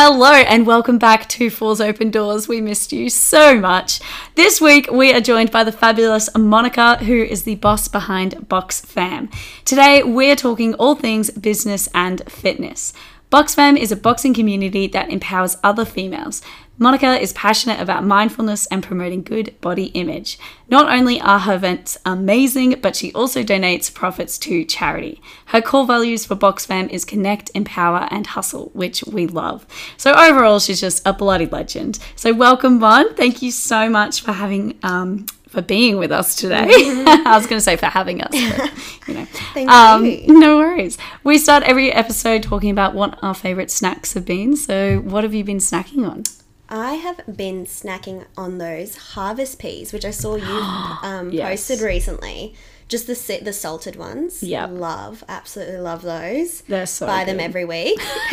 Hello 0.00 0.32
and 0.32 0.64
welcome 0.64 0.96
back 0.96 1.28
to 1.30 1.50
Fours 1.50 1.80
Open 1.80 2.08
Doors. 2.08 2.46
We 2.46 2.60
missed 2.60 2.92
you 2.92 3.10
so 3.10 3.58
much. 3.58 3.98
This 4.36 4.60
week 4.60 4.88
we 4.92 5.12
are 5.12 5.20
joined 5.20 5.50
by 5.50 5.64
the 5.64 5.72
fabulous 5.72 6.30
Monica, 6.38 6.98
who 6.98 7.20
is 7.20 7.42
the 7.42 7.56
boss 7.56 7.88
behind 7.88 8.48
Box 8.48 8.80
Fam. 8.80 9.28
Today 9.64 10.04
we're 10.04 10.36
talking 10.36 10.74
all 10.74 10.94
things 10.94 11.32
business 11.32 11.88
and 11.94 12.22
fitness. 12.30 12.92
Box 13.28 13.56
Fam 13.56 13.76
is 13.76 13.90
a 13.90 13.96
boxing 13.96 14.34
community 14.34 14.86
that 14.86 15.10
empowers 15.10 15.56
other 15.64 15.84
females. 15.84 16.42
Monica 16.80 17.18
is 17.20 17.32
passionate 17.32 17.80
about 17.80 18.04
mindfulness 18.04 18.66
and 18.66 18.82
promoting 18.84 19.22
good 19.22 19.60
body 19.60 19.86
image. 19.86 20.38
Not 20.68 20.88
only 20.88 21.20
are 21.20 21.40
her 21.40 21.54
events 21.56 21.98
amazing, 22.04 22.76
but 22.80 22.94
she 22.94 23.12
also 23.14 23.42
donates 23.42 23.92
profits 23.92 24.38
to 24.38 24.64
charity. 24.64 25.20
Her 25.46 25.60
core 25.60 25.86
values 25.86 26.24
for 26.24 26.34
Box 26.36 26.64
Fam 26.66 26.88
is 26.90 27.04
connect, 27.04 27.50
empower, 27.54 28.06
and 28.10 28.26
hustle, 28.28 28.70
which 28.74 29.02
we 29.04 29.26
love. 29.26 29.66
So 29.96 30.12
overall, 30.14 30.60
she's 30.60 30.80
just 30.80 31.04
a 31.06 31.12
bloody 31.12 31.46
legend. 31.46 31.98
So 32.14 32.32
welcome, 32.32 32.78
Bon. 32.78 33.12
Thank 33.14 33.42
you 33.42 33.50
so 33.50 33.90
much 33.90 34.20
for 34.20 34.32
having 34.32 34.78
um, 34.84 35.26
for 35.48 35.62
being 35.62 35.96
with 35.96 36.12
us 36.12 36.36
today. 36.36 36.66
I 36.68 37.32
was 37.36 37.46
going 37.46 37.56
to 37.58 37.64
say 37.64 37.76
for 37.76 37.86
having 37.86 38.20
us, 38.22 38.30
but 38.30 38.70
you 39.08 39.14
know. 39.14 39.24
Thank 39.54 39.70
Um, 39.70 40.04
you. 40.04 40.38
no 40.38 40.58
worries. 40.58 40.96
We 41.24 41.38
start 41.38 41.62
every 41.64 41.90
episode 41.90 42.42
talking 42.42 42.70
about 42.70 42.94
what 42.94 43.18
our 43.22 43.34
favorite 43.34 43.70
snacks 43.70 44.12
have 44.12 44.24
been. 44.26 44.56
So, 44.56 44.98
what 44.98 45.24
have 45.24 45.34
you 45.34 45.42
been 45.44 45.56
snacking 45.58 46.08
on? 46.08 46.22
I 46.68 46.94
have 46.94 47.20
been 47.36 47.64
snacking 47.64 48.26
on 48.36 48.58
those 48.58 48.96
harvest 48.96 49.58
peas, 49.58 49.92
which 49.92 50.04
I 50.04 50.10
saw 50.10 50.36
you 50.36 50.44
um, 51.08 51.30
Yes. 51.30 51.48
posted 51.66 51.80
recently. 51.80 52.54
Just 52.88 53.06
the 53.06 53.40
the 53.42 53.52
salted 53.52 53.96
ones. 53.96 54.42
Yep. 54.42 54.70
Love, 54.72 55.22
absolutely 55.28 55.76
love 55.78 56.00
those. 56.02 56.62
They're 56.62 56.86
so 56.86 57.06
Buy 57.06 57.24
them 57.24 57.38
every 57.38 57.64
week. 57.66 58.00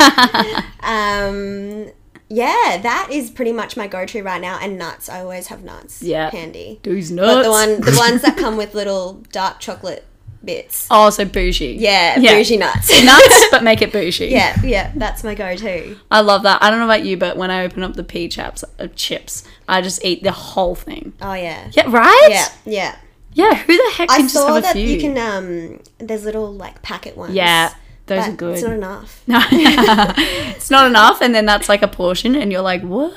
um, 0.82 1.90
yeah, 2.28 2.78
that 2.82 3.08
is 3.12 3.30
pretty 3.30 3.52
much 3.52 3.76
my 3.76 3.86
go-to 3.86 4.22
right 4.22 4.40
now. 4.40 4.58
And 4.60 4.78
nuts, 4.78 5.08
I 5.08 5.20
always 5.20 5.48
have 5.48 5.62
nuts. 5.62 6.02
Yeah. 6.02 6.30
handy. 6.30 6.80
Those 6.82 7.10
But 7.10 7.16
nuts. 7.16 7.46
the 7.46 7.50
one, 7.50 7.80
the 7.82 7.96
ones 7.98 8.22
that 8.22 8.36
come 8.42 8.56
with 8.56 8.74
little 8.74 9.22
dark 9.32 9.60
chocolate 9.60 10.04
bits. 10.46 10.86
Oh, 10.90 11.10
so 11.10 11.24
bougie. 11.26 11.74
Yeah, 11.74 12.18
Yeah. 12.18 12.34
bougie 12.36 12.56
nuts. 12.56 12.90
Nuts, 13.04 13.44
but 13.50 13.62
make 13.62 13.82
it 13.82 13.92
bougie. 13.92 14.28
yeah, 14.28 14.58
yeah, 14.62 14.92
that's 14.96 15.22
my 15.24 15.34
go-to. 15.34 15.96
I 16.10 16.20
love 16.20 16.44
that. 16.44 16.62
I 16.62 16.70
don't 16.70 16.78
know 16.78 16.86
about 16.86 17.04
you, 17.04 17.16
but 17.16 17.36
when 17.36 17.50
I 17.50 17.64
open 17.64 17.82
up 17.82 17.94
the 17.94 18.04
pea 18.04 18.28
chaps, 18.28 18.64
uh, 18.78 18.86
chips, 18.96 19.44
I 19.68 19.82
just 19.82 20.04
eat 20.04 20.22
the 20.22 20.32
whole 20.32 20.74
thing. 20.74 21.12
Oh 21.20 21.34
yeah. 21.34 21.68
Yeah, 21.72 21.90
right? 21.90 22.28
Yeah, 22.30 22.48
yeah. 22.64 22.96
Yeah, 23.34 23.54
who 23.54 23.76
the 23.76 23.92
heck 23.96 24.08
can 24.08 24.20
I 24.20 24.22
just 24.22 24.32
saw 24.32 24.46
have 24.46 24.56
a 24.56 24.60
that 24.62 24.76
you 24.76 24.98
can 24.98 25.18
um 25.18 25.80
there's 25.98 26.24
little 26.24 26.54
like 26.54 26.80
packet 26.80 27.18
ones. 27.18 27.34
Yeah, 27.34 27.74
those 28.06 28.24
but 28.24 28.28
are 28.30 28.36
good. 28.36 28.54
It's 28.54 28.62
not 28.62 28.72
enough. 28.72 29.22
No, 29.28 29.40
it's 29.50 30.70
not 30.70 30.86
enough, 30.86 31.20
and 31.20 31.34
then 31.34 31.44
that's 31.44 31.68
like 31.68 31.82
a 31.82 31.88
portion, 31.88 32.34
and 32.34 32.50
you're 32.50 32.62
like, 32.62 32.80
what? 32.82 33.12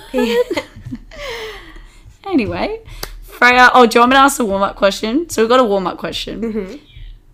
anyway, 2.26 2.82
Freya. 3.22 3.70
Oh, 3.74 3.86
do 3.86 3.96
you 3.98 4.02
want 4.02 4.10
me 4.12 4.16
to 4.16 4.20
ask 4.20 4.40
a 4.40 4.46
warm 4.46 4.62
up 4.64 4.76
question? 4.76 5.30
So 5.30 5.42
we've 5.42 5.50
got 5.50 5.60
a 5.60 5.64
warm 5.64 5.88
up 5.88 5.98
question. 5.98 6.82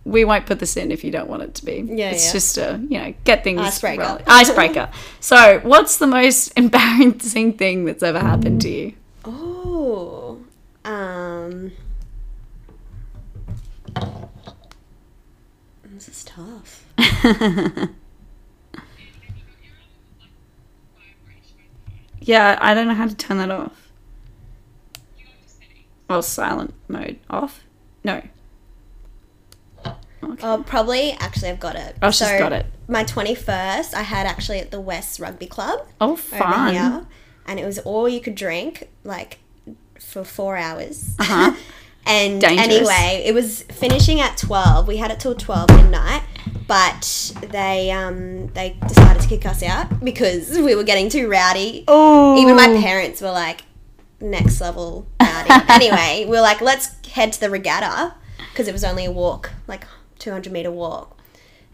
We 0.06 0.24
won't 0.24 0.46
put 0.46 0.60
this 0.60 0.76
in 0.76 0.92
if 0.92 1.02
you 1.04 1.10
don't 1.10 1.28
want 1.28 1.42
it 1.42 1.54
to 1.56 1.64
be. 1.64 1.84
Yeah, 1.86 2.10
it's 2.10 2.26
yeah. 2.26 2.32
just 2.32 2.58
a 2.58 2.80
you 2.88 2.98
know 2.98 3.14
get 3.24 3.44
things 3.44 3.60
Icebreaker. 3.60 4.02
rolling. 4.02 4.24
Icebreaker. 4.26 4.90
so, 5.20 5.60
what's 5.60 5.98
the 5.98 6.06
most 6.06 6.48
embarrassing 6.56 7.54
thing 7.54 7.84
that's 7.84 8.02
ever 8.02 8.20
happened 8.20 8.62
to 8.62 8.70
you? 8.70 8.92
Oh. 9.24 10.38
Um 10.84 11.72
This 15.84 16.08
is 16.08 16.24
tough. 16.24 16.84
Yeah, 22.26 22.58
I 22.60 22.74
don't 22.74 22.88
know 22.88 22.94
how 22.94 23.06
to 23.06 23.14
turn 23.14 23.38
that 23.38 23.52
off. 23.52 23.88
Well, 26.10 26.22
silent 26.22 26.74
mode 26.88 27.20
off. 27.30 27.62
No. 28.02 28.20
Oh, 30.42 30.62
probably 30.66 31.12
actually 31.12 31.50
I've 31.50 31.60
got 31.60 31.76
it. 31.76 31.96
Oh, 32.02 32.10
she's 32.10 32.28
got 32.28 32.52
it. 32.52 32.66
My 32.88 33.04
21st 33.04 33.94
I 33.94 34.02
had 34.02 34.26
actually 34.26 34.58
at 34.60 34.70
the 34.70 34.80
West 34.80 35.18
Rugby 35.20 35.46
Club 35.46 35.86
Oh, 36.00 36.16
fun. 36.16 36.74
here. 36.74 37.06
And 37.46 37.60
it 37.60 37.64
was 37.64 37.78
all 37.80 38.08
you 38.08 38.20
could 38.20 38.34
drink 38.34 38.88
like 39.04 39.38
for 40.00 40.24
4 40.24 40.56
hours. 40.56 41.14
Uh-huh. 41.18 41.54
And 42.08 42.40
Dangerous. 42.40 42.68
anyway, 42.68 43.24
it 43.26 43.34
was 43.34 43.62
finishing 43.64 44.20
at 44.20 44.36
twelve. 44.36 44.86
We 44.86 44.98
had 44.98 45.10
it 45.10 45.18
till 45.18 45.34
twelve 45.34 45.68
midnight, 45.70 46.22
but 46.68 47.32
they 47.50 47.90
um 47.90 48.46
they 48.54 48.76
decided 48.86 49.20
to 49.22 49.28
kick 49.28 49.44
us 49.44 49.60
out 49.60 50.04
because 50.04 50.50
we 50.56 50.76
were 50.76 50.84
getting 50.84 51.08
too 51.08 51.28
rowdy. 51.28 51.82
Oh, 51.88 52.40
Even 52.40 52.54
my 52.54 52.68
parents 52.80 53.20
were 53.20 53.32
like, 53.32 53.62
next 54.20 54.60
level 54.60 55.08
rowdy. 55.20 55.50
anyway, 55.68 56.26
we 56.26 56.30
were 56.36 56.42
like, 56.42 56.60
let's 56.60 56.90
head 57.08 57.32
to 57.32 57.40
the 57.40 57.50
regatta 57.50 58.14
because 58.52 58.68
it 58.68 58.72
was 58.72 58.84
only 58.84 59.04
a 59.06 59.10
walk, 59.10 59.50
like 59.66 59.82
two 60.26 60.32
hundred 60.32 60.52
meter 60.52 60.70
walk, 60.70 61.18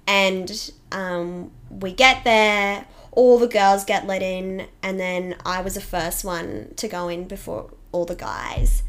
and 0.06 0.70
um, 0.92 1.50
we 1.70 1.92
get 1.92 2.24
there. 2.24 2.86
All 3.12 3.38
the 3.38 3.48
girls 3.48 3.84
get 3.84 4.06
let 4.06 4.22
in, 4.22 4.68
and 4.82 4.98
then 4.98 5.36
I 5.44 5.60
was 5.60 5.74
the 5.74 5.82
first 5.82 6.24
one 6.24 6.72
to 6.76 6.88
go 6.88 7.08
in 7.08 7.28
before 7.28 7.70
all 7.92 8.06
the 8.06 8.14
guys 8.14 8.82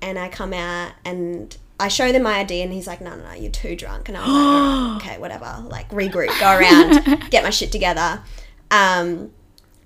and 0.00 0.18
I 0.18 0.28
come 0.28 0.52
out 0.52 0.92
and 1.04 1.56
I 1.80 1.88
show 1.88 2.10
them 2.12 2.22
my 2.22 2.38
ID 2.38 2.62
and 2.62 2.72
he's 2.72 2.86
like, 2.86 3.00
no, 3.00 3.16
no, 3.16 3.24
no, 3.24 3.32
you're 3.34 3.50
too 3.50 3.76
drunk. 3.76 4.08
And 4.08 4.16
I 4.16 4.20
was 4.20 4.28
like, 4.28 4.36
"Oh, 4.38 4.96
okay, 5.00 5.18
whatever. 5.18 5.64
Like 5.68 5.88
regroup, 5.90 6.38
go 6.40 6.56
around, 6.56 7.30
get 7.30 7.44
my 7.44 7.50
shit 7.50 7.72
together. 7.72 8.22
Um, 8.70 9.32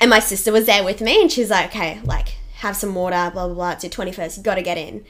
and 0.00 0.10
my 0.10 0.19
sister 0.19 0.53
was 0.53 0.66
there 0.66 0.84
with 0.84 1.00
me 1.00 1.20
and 1.20 1.31
she's 1.31 1.50
like, 1.50 1.66
okay, 1.66 2.00
like 2.04 2.37
have 2.56 2.76
some 2.76 2.94
water, 2.94 3.31
blah, 3.32 3.47
blah, 3.47 3.54
blah. 3.54 3.70
It's 3.72 3.84
your 3.84 3.91
21st. 3.91 4.38
You 4.38 4.43
got 4.43 4.54
to 4.56 4.62
get 4.62 4.78
in. 4.78 5.04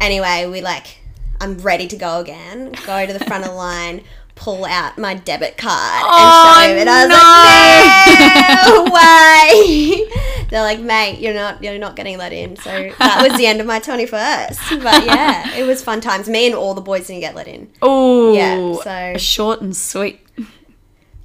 Anyway, 0.00 0.46
we 0.46 0.60
like, 0.60 0.98
I'm 1.40 1.58
ready 1.58 1.86
to 1.88 1.96
go 1.96 2.20
again. 2.20 2.72
Go 2.86 3.06
to 3.06 3.12
the 3.12 3.20
front 3.24 3.44
of 3.44 3.50
the 3.50 3.56
line, 3.56 4.02
pull 4.34 4.64
out 4.64 4.98
my 4.98 5.14
debit 5.14 5.56
card 5.56 6.02
Oh, 6.04 6.54
and 6.58 6.68
show 6.68 6.72
him. 6.72 6.78
And 6.80 6.90
I 6.90 7.06
was 7.06 8.86
like, 8.86 8.86
no 8.86 8.92
way. 8.94 10.46
They're 10.50 10.62
like, 10.62 10.78
mate, 10.80 11.18
you're 11.20 11.34
not, 11.34 11.62
you're 11.62 11.78
not 11.78 11.96
getting 11.96 12.18
let 12.18 12.32
in. 12.32 12.56
So 12.56 12.70
that 12.98 13.26
was 13.28 13.36
the 13.36 13.46
end 13.46 13.60
of 13.60 13.66
my 13.66 13.80
21st. 13.80 14.82
But 14.82 15.04
yeah, 15.04 15.56
it 15.56 15.64
was 15.66 15.82
fun 15.82 16.00
times. 16.00 16.28
Me 16.28 16.46
and 16.46 16.54
all 16.54 16.74
the 16.74 16.80
boys 16.80 17.08
didn't 17.08 17.20
get 17.20 17.34
let 17.34 17.48
in. 17.48 17.70
Oh, 17.82 18.32
Yeah, 18.32 18.74
so- 18.82 19.18
short 19.18 19.60
and 19.60 19.76
sweet. 19.76 20.20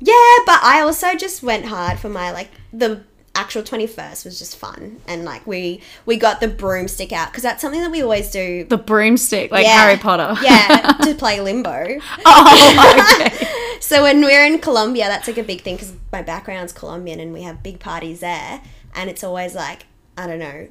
Yeah, 0.04 0.38
but 0.48 0.60
I 0.64 0.82
also 0.82 1.14
just 1.16 1.44
went 1.44 1.66
hard 1.66 2.00
for 2.00 2.10
my 2.10 2.32
like 2.32 2.50
the 2.74 3.04
actual 3.34 3.64
21st 3.64 4.26
was 4.26 4.38
just 4.38 4.58
fun 4.58 5.00
and 5.08 5.24
like 5.24 5.48
we 5.48 5.82
we 6.06 6.18
got 6.18 6.42
the 6.42 6.48
broomstick 6.50 7.14
out 7.14 7.30
because 7.32 7.42
that's 7.44 7.62
something 7.62 7.80
that 7.82 7.90
we 7.90 8.02
always 8.04 8.30
do 8.30 8.66
The 8.66 8.78
broomstick, 8.78 9.52
like 9.52 9.64
Yeah. 9.66 9.84
Harry 9.84 9.98
Potter. 9.98 10.36
yeah 10.44 10.98
to 11.04 11.16
play 11.18 11.40
limbo 11.40 11.98
oh, 12.26 13.22
okay. 13.30 13.48
so 13.80 14.04
when 14.04 14.20
we're 14.22 14.46
in 14.46 14.60
Colombia 14.60 15.06
that's 15.08 15.28
like 15.28 15.38
a 15.38 15.44
big 15.44 15.62
thing 15.62 15.76
because 15.76 15.94
my 16.12 16.22
background's 16.22 16.74
Colombian 16.74 17.20
and 17.22 17.32
we 17.34 17.44
have 17.44 17.64
big 17.64 17.80
parties 17.80 18.20
there 18.20 18.62
and 18.96 19.10
it's 19.10 19.24
always 19.24 19.56
like 19.56 19.86
I 20.18 20.28
don't 20.28 20.40
know 20.40 20.68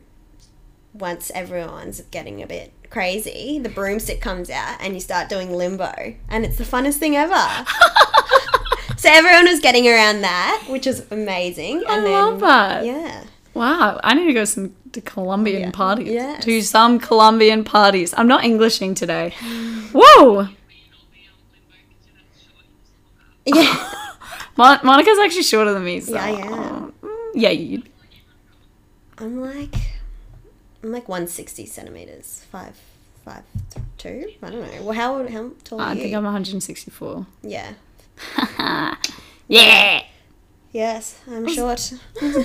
once 0.92 1.31
everyone's 1.34 2.03
getting 2.10 2.42
a 2.42 2.47
bit 2.47 2.72
crazy 2.91 3.59
the 3.59 3.69
broomstick 3.71 4.21
comes 4.21 4.50
out 4.50 4.77
and 4.81 4.92
you 4.94 5.00
start 5.00 5.28
doing 5.31 5.53
limbo 5.56 6.15
and 6.28 6.44
it's 6.44 6.59
the 6.59 6.65
funnest 6.65 6.97
thing 6.97 7.16
ever 7.16 7.65
so 9.00 9.09
everyone 9.11 9.47
was 9.47 9.61
getting 9.61 9.87
around 9.88 10.21
that 10.22 10.65
which 10.69 10.87
is 10.87 10.99
amazing 11.11 11.77
I 11.88 11.97
and 11.97 12.06
then 12.06 12.12
love 12.12 12.41
that. 12.41 12.84
yeah 12.84 13.25
Wow, 13.53 13.99
I 14.05 14.15
need 14.15 14.27
to 14.27 14.33
go 14.33 14.44
some 14.44 14.77
to 14.93 15.00
Colombian 15.00 15.62
Yeah. 15.62 15.71
parties. 15.72 16.12
Yes. 16.12 16.44
To 16.44 16.62
some 16.62 17.00
Colombian 17.00 17.65
parties. 17.65 18.15
I'm 18.16 18.28
not 18.28 18.44
Englishing 18.44 18.94
today. 18.94 19.34
Whoa! 19.93 20.47
yeah 23.44 23.91
Mon- 24.56 24.78
Monica's 24.84 25.19
actually 25.19 25.43
shorter 25.43 25.72
than 25.72 25.84
me. 25.84 25.99
So. 26.00 26.15
Yeah, 26.15 26.25
I 26.25 26.31
am. 26.31 26.93
Mm, 27.03 27.31
Yeah, 27.34 27.50
you. 27.50 27.83
I'm 29.19 29.41
like 29.41 29.74
I'm 30.84 30.92
like 30.92 31.09
160 31.09 31.66
centimeters 31.66 32.45
five 32.53 32.77
five 33.24 33.42
two 33.98 34.30
I 34.42 34.51
don't 34.51 34.60
know 34.63 34.83
well 34.83 34.92
how 34.95 35.27
how 35.28 35.51
tall 35.65 35.80
are 35.80 35.89
I 35.91 35.95
think 35.97 36.15
I'm 36.15 36.24
164. 36.24 37.27
yeah 37.42 37.72
Yeah. 39.49 40.03
yes 40.72 41.19
I'm 41.28 41.49
short 41.49 41.93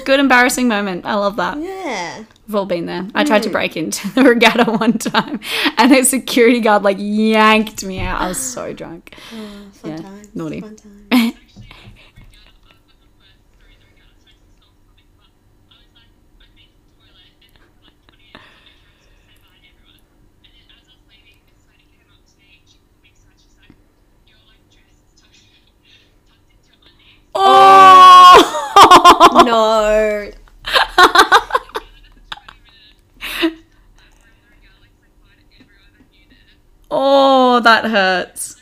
Good 0.06 0.20
embarrassing 0.20 0.68
moment. 0.68 1.06
I 1.06 1.14
love 1.16 1.36
that. 1.36 1.58
yeah 1.60 2.24
We've 2.48 2.56
all 2.56 2.66
been 2.66 2.86
there. 2.86 3.08
I 3.16 3.24
tried 3.24 3.44
to 3.44 3.50
mm. 3.50 3.54
break 3.54 3.76
into 3.78 4.08
the 4.14 4.24
regatta 4.24 4.72
one 4.80 4.94
time, 5.00 5.40
and 5.78 5.92
a 5.92 6.04
security 6.04 6.60
guard 6.62 6.84
like 6.84 6.98
yanked 7.00 7.84
me 7.84 8.00
out. 8.00 8.22
I 8.22 8.28
was 8.28 8.38
so 8.40 8.72
drunk. 8.74 9.16
oh, 9.34 9.68
fun 9.72 9.92
Yeah, 9.92 9.98
times 9.98 10.28
naughty. 10.36 10.62
fun 10.62 10.76
Oh! 27.36 28.32
no. 29.46 30.32
Oh, 36.92 37.60
that 37.62 37.86
hurts. 37.86 38.62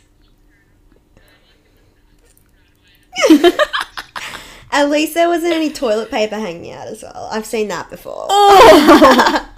At 4.72 4.90
least 4.90 5.14
there 5.14 5.28
wasn't 5.28 5.54
any 5.54 5.72
toilet 5.72 6.10
paper 6.10 6.40
hanging 6.40 6.72
out 6.72 6.88
as 6.88 7.04
well. 7.04 7.30
I've 7.32 7.46
seen 7.46 7.68
that 7.68 7.92
before. 7.92 8.26
Oh. 8.30 9.50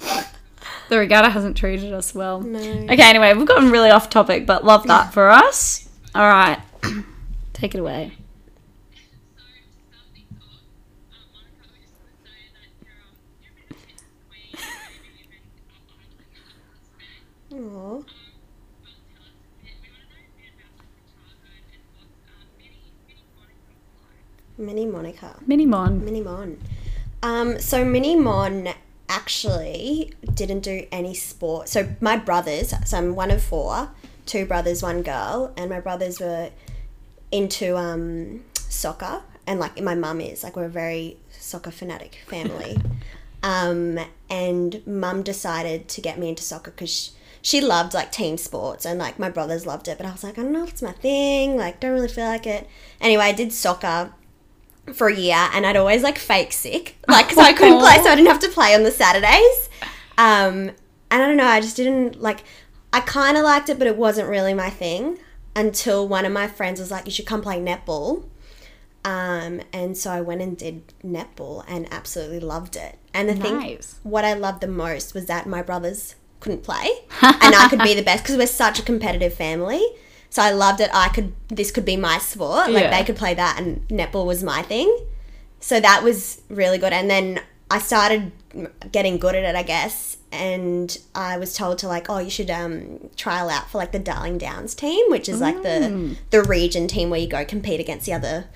the 0.88 0.98
regatta 0.98 1.30
hasn't 1.30 1.56
treated 1.56 1.92
us 1.92 2.12
well. 2.12 2.40
No. 2.40 2.58
Okay, 2.58 3.02
anyway, 3.02 3.34
we've 3.34 3.46
gotten 3.46 3.70
really 3.70 3.90
off 3.90 4.10
topic, 4.10 4.46
but 4.46 4.64
love 4.64 4.84
that 4.88 5.12
for 5.12 5.30
us. 5.30 5.88
All 6.12 6.28
right, 6.28 6.60
take 7.52 7.76
it 7.76 7.78
away. 7.78 8.14
Mini 24.58 24.86
Monica. 24.86 25.36
Mini 25.46 25.66
Mon. 25.66 26.04
Mini 26.04 26.20
Mon. 26.20 26.58
Um, 27.22 27.58
so 27.60 27.84
Mini 27.84 28.16
Mon 28.16 28.68
actually 29.08 30.12
didn't 30.34 30.60
do 30.60 30.86
any 30.92 31.14
sport. 31.14 31.68
So 31.68 31.88
my 32.00 32.16
brothers, 32.16 32.74
so 32.84 32.98
I'm 32.98 33.14
one 33.14 33.30
of 33.30 33.42
four, 33.42 33.90
two 34.26 34.44
brothers, 34.44 34.82
one 34.82 35.02
girl, 35.02 35.52
and 35.56 35.70
my 35.70 35.80
brothers 35.80 36.20
were 36.20 36.50
into 37.30 37.76
um, 37.76 38.44
soccer, 38.54 39.22
and 39.46 39.58
like 39.60 39.80
my 39.80 39.94
mum 39.94 40.20
is 40.20 40.42
like 40.42 40.56
we're 40.56 40.64
a 40.64 40.68
very 40.68 41.16
soccer 41.30 41.70
fanatic 41.70 42.18
family. 42.26 42.78
um, 43.42 43.98
and 44.28 44.86
mum 44.86 45.22
decided 45.22 45.88
to 45.88 46.00
get 46.00 46.18
me 46.18 46.28
into 46.28 46.42
soccer 46.42 46.70
because. 46.70 46.90
She, 46.90 47.10
she 47.40 47.60
loved 47.60 47.94
like 47.94 48.10
team 48.10 48.36
sports 48.36 48.84
and 48.84 48.98
like 48.98 49.16
my 49.16 49.30
brothers 49.30 49.64
loved 49.64 49.86
it, 49.86 49.96
but 49.96 50.04
I 50.04 50.10
was 50.10 50.24
like, 50.24 50.38
I 50.38 50.42
don't 50.42 50.52
know 50.52 50.64
if 50.64 50.70
it's 50.70 50.82
my 50.82 50.90
thing, 50.90 51.56
like, 51.56 51.78
don't 51.78 51.92
really 51.92 52.08
feel 52.08 52.26
like 52.26 52.48
it. 52.48 52.68
Anyway, 53.00 53.22
I 53.22 53.32
did 53.32 53.52
soccer 53.52 54.12
for 54.94 55.08
a 55.08 55.14
year 55.14 55.48
and 55.52 55.66
I'd 55.66 55.76
always 55.76 56.02
like 56.02 56.18
fake 56.18 56.52
sick. 56.52 56.96
Like, 57.08 57.30
so 57.30 57.40
I 57.40 57.52
couldn't 57.52 57.78
play, 57.80 57.96
so 58.02 58.10
I 58.10 58.14
didn't 58.16 58.28
have 58.28 58.40
to 58.40 58.48
play 58.48 58.74
on 58.74 58.82
the 58.82 58.90
Saturdays. 58.90 59.68
Um, 60.18 60.70
and 61.10 61.22
I 61.22 61.26
don't 61.26 61.36
know, 61.36 61.46
I 61.46 61.60
just 61.60 61.76
didn't 61.76 62.20
like, 62.20 62.40
I 62.92 63.00
kind 63.00 63.36
of 63.36 63.44
liked 63.44 63.68
it, 63.68 63.78
but 63.78 63.86
it 63.86 63.96
wasn't 63.96 64.28
really 64.28 64.54
my 64.54 64.70
thing 64.70 65.18
until 65.56 66.06
one 66.06 66.24
of 66.24 66.32
my 66.32 66.46
friends 66.46 66.80
was 66.80 66.90
like, 66.90 67.06
you 67.06 67.12
should 67.12 67.26
come 67.26 67.40
play 67.42 67.58
netball. 67.58 68.24
Um, 69.04 69.62
and 69.72 69.96
so 69.96 70.10
I 70.10 70.20
went 70.20 70.42
and 70.42 70.56
did 70.56 70.92
netball 71.04 71.64
and 71.66 71.90
absolutely 71.92 72.40
loved 72.40 72.76
it. 72.76 72.98
And 73.14 73.28
the 73.28 73.34
thing, 73.34 73.58
Nice. 73.58 74.00
what 74.02 74.24
I 74.24 74.34
loved 74.34 74.60
the 74.60 74.68
most 74.68 75.14
was 75.14 75.26
that 75.26 75.46
my 75.46 75.62
brothers 75.62 76.14
couldn't 76.40 76.62
play 76.62 76.88
and 77.22 77.54
I 77.54 77.68
could 77.68 77.82
be 77.82 77.94
the 77.94 78.02
best 78.02 78.22
because 78.24 78.36
we're 78.36 78.46
such 78.46 78.78
a 78.78 78.82
competitive 78.82 79.34
family. 79.34 79.82
So 80.30 80.42
I 80.42 80.50
loved 80.50 80.80
it. 80.80 80.90
I 80.92 81.08
could, 81.08 81.32
this 81.48 81.70
could 81.70 81.84
be 81.84 81.96
my 81.96 82.18
sport. 82.18 82.70
Like 82.70 82.84
Yeah. 82.84 82.96
they 82.98 83.04
could 83.04 83.16
play 83.16 83.34
that 83.34 83.58
and 83.58 83.86
netball 83.88 84.26
was 84.26 84.42
my 84.42 84.62
thing. 84.62 84.94
So 85.60 85.80
that 85.80 86.02
was 86.02 86.42
really 86.48 86.78
good. 86.78 86.92
And 86.92 87.10
then 87.10 87.40
I 87.70 87.78
started 87.78 88.32
getting 88.92 89.18
good 89.18 89.34
at 89.34 89.44
it, 89.44 89.56
I 89.56 89.62
guess. 89.62 90.16
And 90.30 90.96
I 91.14 91.38
was 91.38 91.54
told 91.54 91.78
to 91.78 91.88
like, 91.88 92.08
oh, 92.10 92.18
you 92.18 92.30
should 92.30 92.50
um, 92.50 93.08
trial 93.16 93.48
out 93.48 93.70
for 93.70 93.78
like 93.78 93.92
the 93.92 93.98
Darling 93.98 94.38
Downs 94.38 94.74
team, 94.74 95.10
which 95.10 95.28
is 95.28 95.40
like 95.40 95.62
the 95.62 96.16
the 96.30 96.42
region 96.42 96.86
team 96.86 97.08
where 97.10 97.18
you 97.18 97.26
go 97.26 97.44
compete 97.46 97.80
against 97.80 98.04
the 98.06 98.12
other 98.12 98.46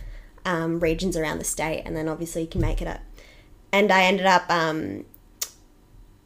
um, 0.44 0.80
regions 0.80 1.16
around 1.16 1.38
the 1.38 1.44
state, 1.44 1.82
and 1.86 1.96
then 1.96 2.08
obviously 2.08 2.42
you 2.42 2.48
can 2.48 2.60
make 2.60 2.82
it 2.82 2.88
up. 2.88 3.00
And 3.72 3.90
I 3.90 4.02
ended 4.04 4.26
up, 4.26 4.44
um, 4.50 5.06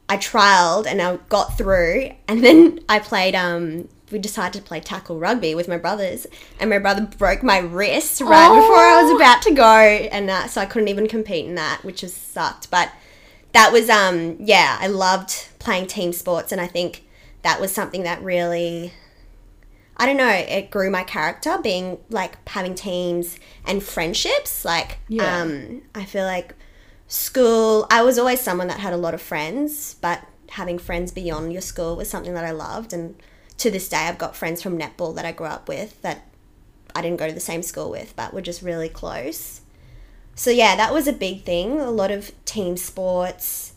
I 0.08 0.16
trialed 0.16 0.86
and 0.86 1.00
I 1.00 1.16
got 1.28 1.56
through, 1.56 2.10
and 2.28 2.42
then 2.44 2.80
I 2.88 2.98
played. 2.98 3.34
Um, 3.36 3.88
we 4.10 4.18
decided 4.18 4.58
to 4.58 4.62
play 4.64 4.80
tackle 4.80 5.18
rugby 5.18 5.54
with 5.54 5.68
my 5.68 5.76
brothers, 5.78 6.26
and 6.60 6.70
my 6.70 6.78
brother 6.78 7.02
broke 7.18 7.42
my 7.42 7.58
wrist 7.58 8.20
right 8.20 8.48
before 8.54 8.76
I 8.76 9.02
was 9.02 9.12
Oh. 9.12 9.16
about 9.16 9.42
to 9.42 9.52
go, 9.54 9.66
and 9.78 10.30
uh, 10.30 10.46
so 10.46 10.60
I 10.60 10.66
couldn't 10.66 10.88
even 10.88 11.08
compete 11.08 11.46
in 11.46 11.54
that, 11.56 11.80
which 11.84 12.02
was 12.02 12.14
sucked. 12.14 12.70
But 12.70 12.90
that 13.52 13.72
was, 13.72 13.88
um, 13.90 14.36
yeah, 14.40 14.76
I 14.80 14.86
loved 14.86 15.48
playing 15.58 15.86
team 15.88 16.12
sports, 16.12 16.52
and 16.52 16.60
I 16.60 16.66
think 16.66 17.04
that 17.42 17.60
was 17.60 17.72
something 17.72 18.02
that 18.04 18.22
really 18.22 18.92
I 19.98 20.04
don't 20.04 20.18
know, 20.18 20.28
it 20.28 20.70
grew 20.70 20.90
my 20.90 21.04
character 21.04 21.56
being 21.62 21.96
like 22.10 22.36
having 22.50 22.74
teams 22.74 23.38
and 23.64 23.82
friendships. 23.82 24.62
Like, 24.62 24.98
Yeah. 25.08 25.40
um, 25.40 25.80
I 25.94 26.04
feel 26.04 26.24
like 26.26 26.54
school, 27.08 27.86
I 27.90 28.02
was 28.02 28.18
always 28.18 28.42
someone 28.42 28.66
that 28.68 28.80
had 28.80 28.92
a 28.92 28.98
lot 28.98 29.14
of 29.14 29.22
friends, 29.22 29.96
but 30.02 30.20
having 30.50 30.78
friends 30.78 31.12
beyond 31.12 31.50
your 31.52 31.62
school 31.62 31.96
was 31.96 32.10
something 32.10 32.34
that 32.34 32.44
I 32.44 32.50
loved. 32.50 32.92
And 32.92 33.14
to 33.58 33.70
this 33.70 33.88
day, 33.88 33.96
I've 34.08 34.18
got 34.18 34.36
friends 34.36 34.62
from 34.62 34.78
netball 34.78 35.14
that 35.16 35.24
I 35.24 35.32
grew 35.32 35.46
up 35.46 35.68
with 35.68 36.00
that 36.02 36.26
I 36.94 37.02
didn't 37.02 37.18
go 37.18 37.26
to 37.26 37.32
the 37.34 37.40
same 37.40 37.62
school 37.62 37.90
with, 37.90 38.14
but 38.16 38.32
were 38.34 38.40
just 38.42 38.62
really 38.62 38.88
close. 38.88 39.60
So, 40.34 40.50
yeah, 40.50 40.76
that 40.76 40.92
was 40.92 41.06
a 41.08 41.12
big 41.12 41.44
thing. 41.44 41.80
A 41.80 41.90
lot 41.90 42.10
of 42.10 42.30
team 42.44 42.76
sports, 42.76 43.72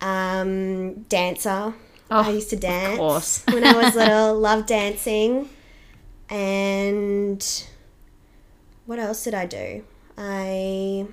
um, 0.00 1.02
dancer. 1.04 1.74
I 2.10 2.28
Oh, 2.28 2.30
used 2.32 2.50
to 2.50 2.56
dance 2.56 2.98
course. 2.98 3.44
when 3.50 3.64
I 3.64 3.74
was 3.76 3.94
little. 3.96 4.38
Loved 4.38 4.66
dancing, 4.68 5.48
and 6.30 7.64
what 8.86 8.98
else 8.98 9.24
did 9.24 9.34
I 9.34 9.46
do? 9.46 9.84
I 10.16 11.06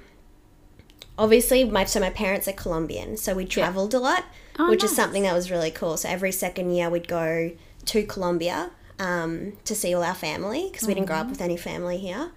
obviously 1.17 1.63
my 1.63 1.85
so 1.85 1.99
my 1.99 2.09
parents 2.09 2.47
are 2.47 2.53
Colombian, 2.53 3.17
so 3.17 3.33
we 3.33 3.45
traveled 3.45 3.93
a 3.93 3.99
lot, 3.99 4.25
Oh, 4.59 4.69
which 4.69 4.83
is 4.83 4.95
something 4.95 5.23
that 5.23 5.33
was 5.33 5.49
really 5.49 5.71
cool. 5.71 5.97
So 5.97 6.09
every 6.09 6.31
second 6.31 6.71
year 6.75 6.89
we'd 6.89 7.07
go 7.07 7.51
to 7.85 8.03
Colombia 8.03 8.71
um, 8.99 9.53
to 9.65 9.75
see 9.75 9.93
all 9.93 10.03
our 10.03 10.13
family 10.15 10.69
because 10.71 10.87
we 10.87 10.93
didn't 10.93 11.07
grow 11.07 11.17
up 11.17 11.29
with 11.29 11.41
any 11.41 11.57
family 11.57 11.97
here. 11.97 12.31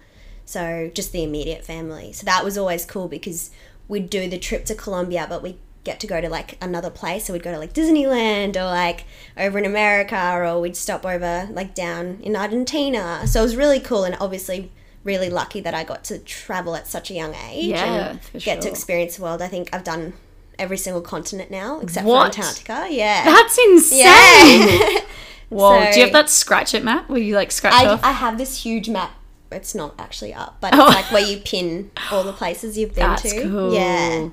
So 0.45 0.91
just 0.93 1.11
the 1.11 1.23
immediate 1.23 1.63
family. 1.65 2.11
So 2.13 2.25
that 2.25 2.43
was 2.43 2.57
always 2.57 2.85
cool 2.85 3.07
because 3.07 3.49
we'd 3.87 4.09
do 4.09 4.27
the 4.29 4.37
trip 4.37 4.65
to 4.65 4.75
Colombia, 4.75 5.25
but 5.29 5.41
we 5.43 5.57
get 5.83 5.99
to 5.99 6.07
go 6.07 6.19
to 6.21 6.29
like 6.29 6.57
another 6.63 6.89
place. 6.89 7.25
So 7.25 7.33
we'd 7.33 7.43
go 7.43 7.51
to 7.51 7.59
like 7.59 7.73
Disneyland 7.73 8.55
or 8.55 8.63
like 8.65 9.05
over 9.37 9.57
in 9.57 9.65
America, 9.65 10.31
or 10.35 10.59
we'd 10.59 10.75
stop 10.75 11.05
over 11.05 11.47
like 11.51 11.73
down 11.75 12.19
in 12.21 12.35
Argentina. 12.35 13.25
So 13.27 13.39
it 13.41 13.43
was 13.43 13.55
really 13.55 13.79
cool 13.79 14.03
and 14.03 14.15
obviously 14.19 14.71
really 15.03 15.29
lucky 15.29 15.59
that 15.61 15.75
I 15.75 15.83
got 15.83 16.03
to 16.05 16.17
travel 16.19 16.75
at 16.75 16.87
such 16.87 17.11
a 17.11 17.13
young 17.13 17.35
age 17.35 17.65
Yeah, 17.67 18.17
and 18.33 18.43
get 18.43 18.61
to 18.61 18.69
experience 18.69 19.17
the 19.17 19.21
world. 19.23 19.41
I 19.43 19.47
think 19.47 19.69
I've 19.73 19.83
done 19.83 20.13
every 20.57 20.77
single 20.77 21.01
continent 21.01 21.51
now 21.51 21.79
except 21.79 22.07
What? 22.07 22.33
for 22.33 22.41
Antarctica. 22.41 22.87
Yeah. 22.89 23.23
That's 23.23 23.57
insane. 23.57 23.99
yeah. 23.99 24.99
Whoa. 25.55 25.91
Do 25.91 25.99
you 25.99 26.05
have 26.05 26.13
that 26.13 26.29
scratch 26.29 26.73
it 26.73 26.83
map 26.83 27.09
where 27.09 27.19
you 27.19 27.35
like 27.35 27.51
scratch 27.51 27.73
I, 27.73 27.85
off? 27.87 28.03
I 28.03 28.11
have 28.11 28.37
this 28.37 28.63
huge 28.63 28.89
map. 28.89 29.11
It's 29.51 29.73
not 29.75 29.95
actually 29.99 30.33
up, 30.33 30.57
but 30.59 30.73
Oh. 30.75 30.85
it's 30.87 30.95
like 30.95 31.11
where 31.11 31.21
you 31.25 31.37
pin 31.37 31.91
all 32.11 32.23
the 32.23 32.33
places 32.33 32.77
you've 32.77 32.93
been 32.95 33.07
That's 33.09 33.21
to. 33.33 33.41
cool. 33.43 33.73
Yeah. 33.73 34.29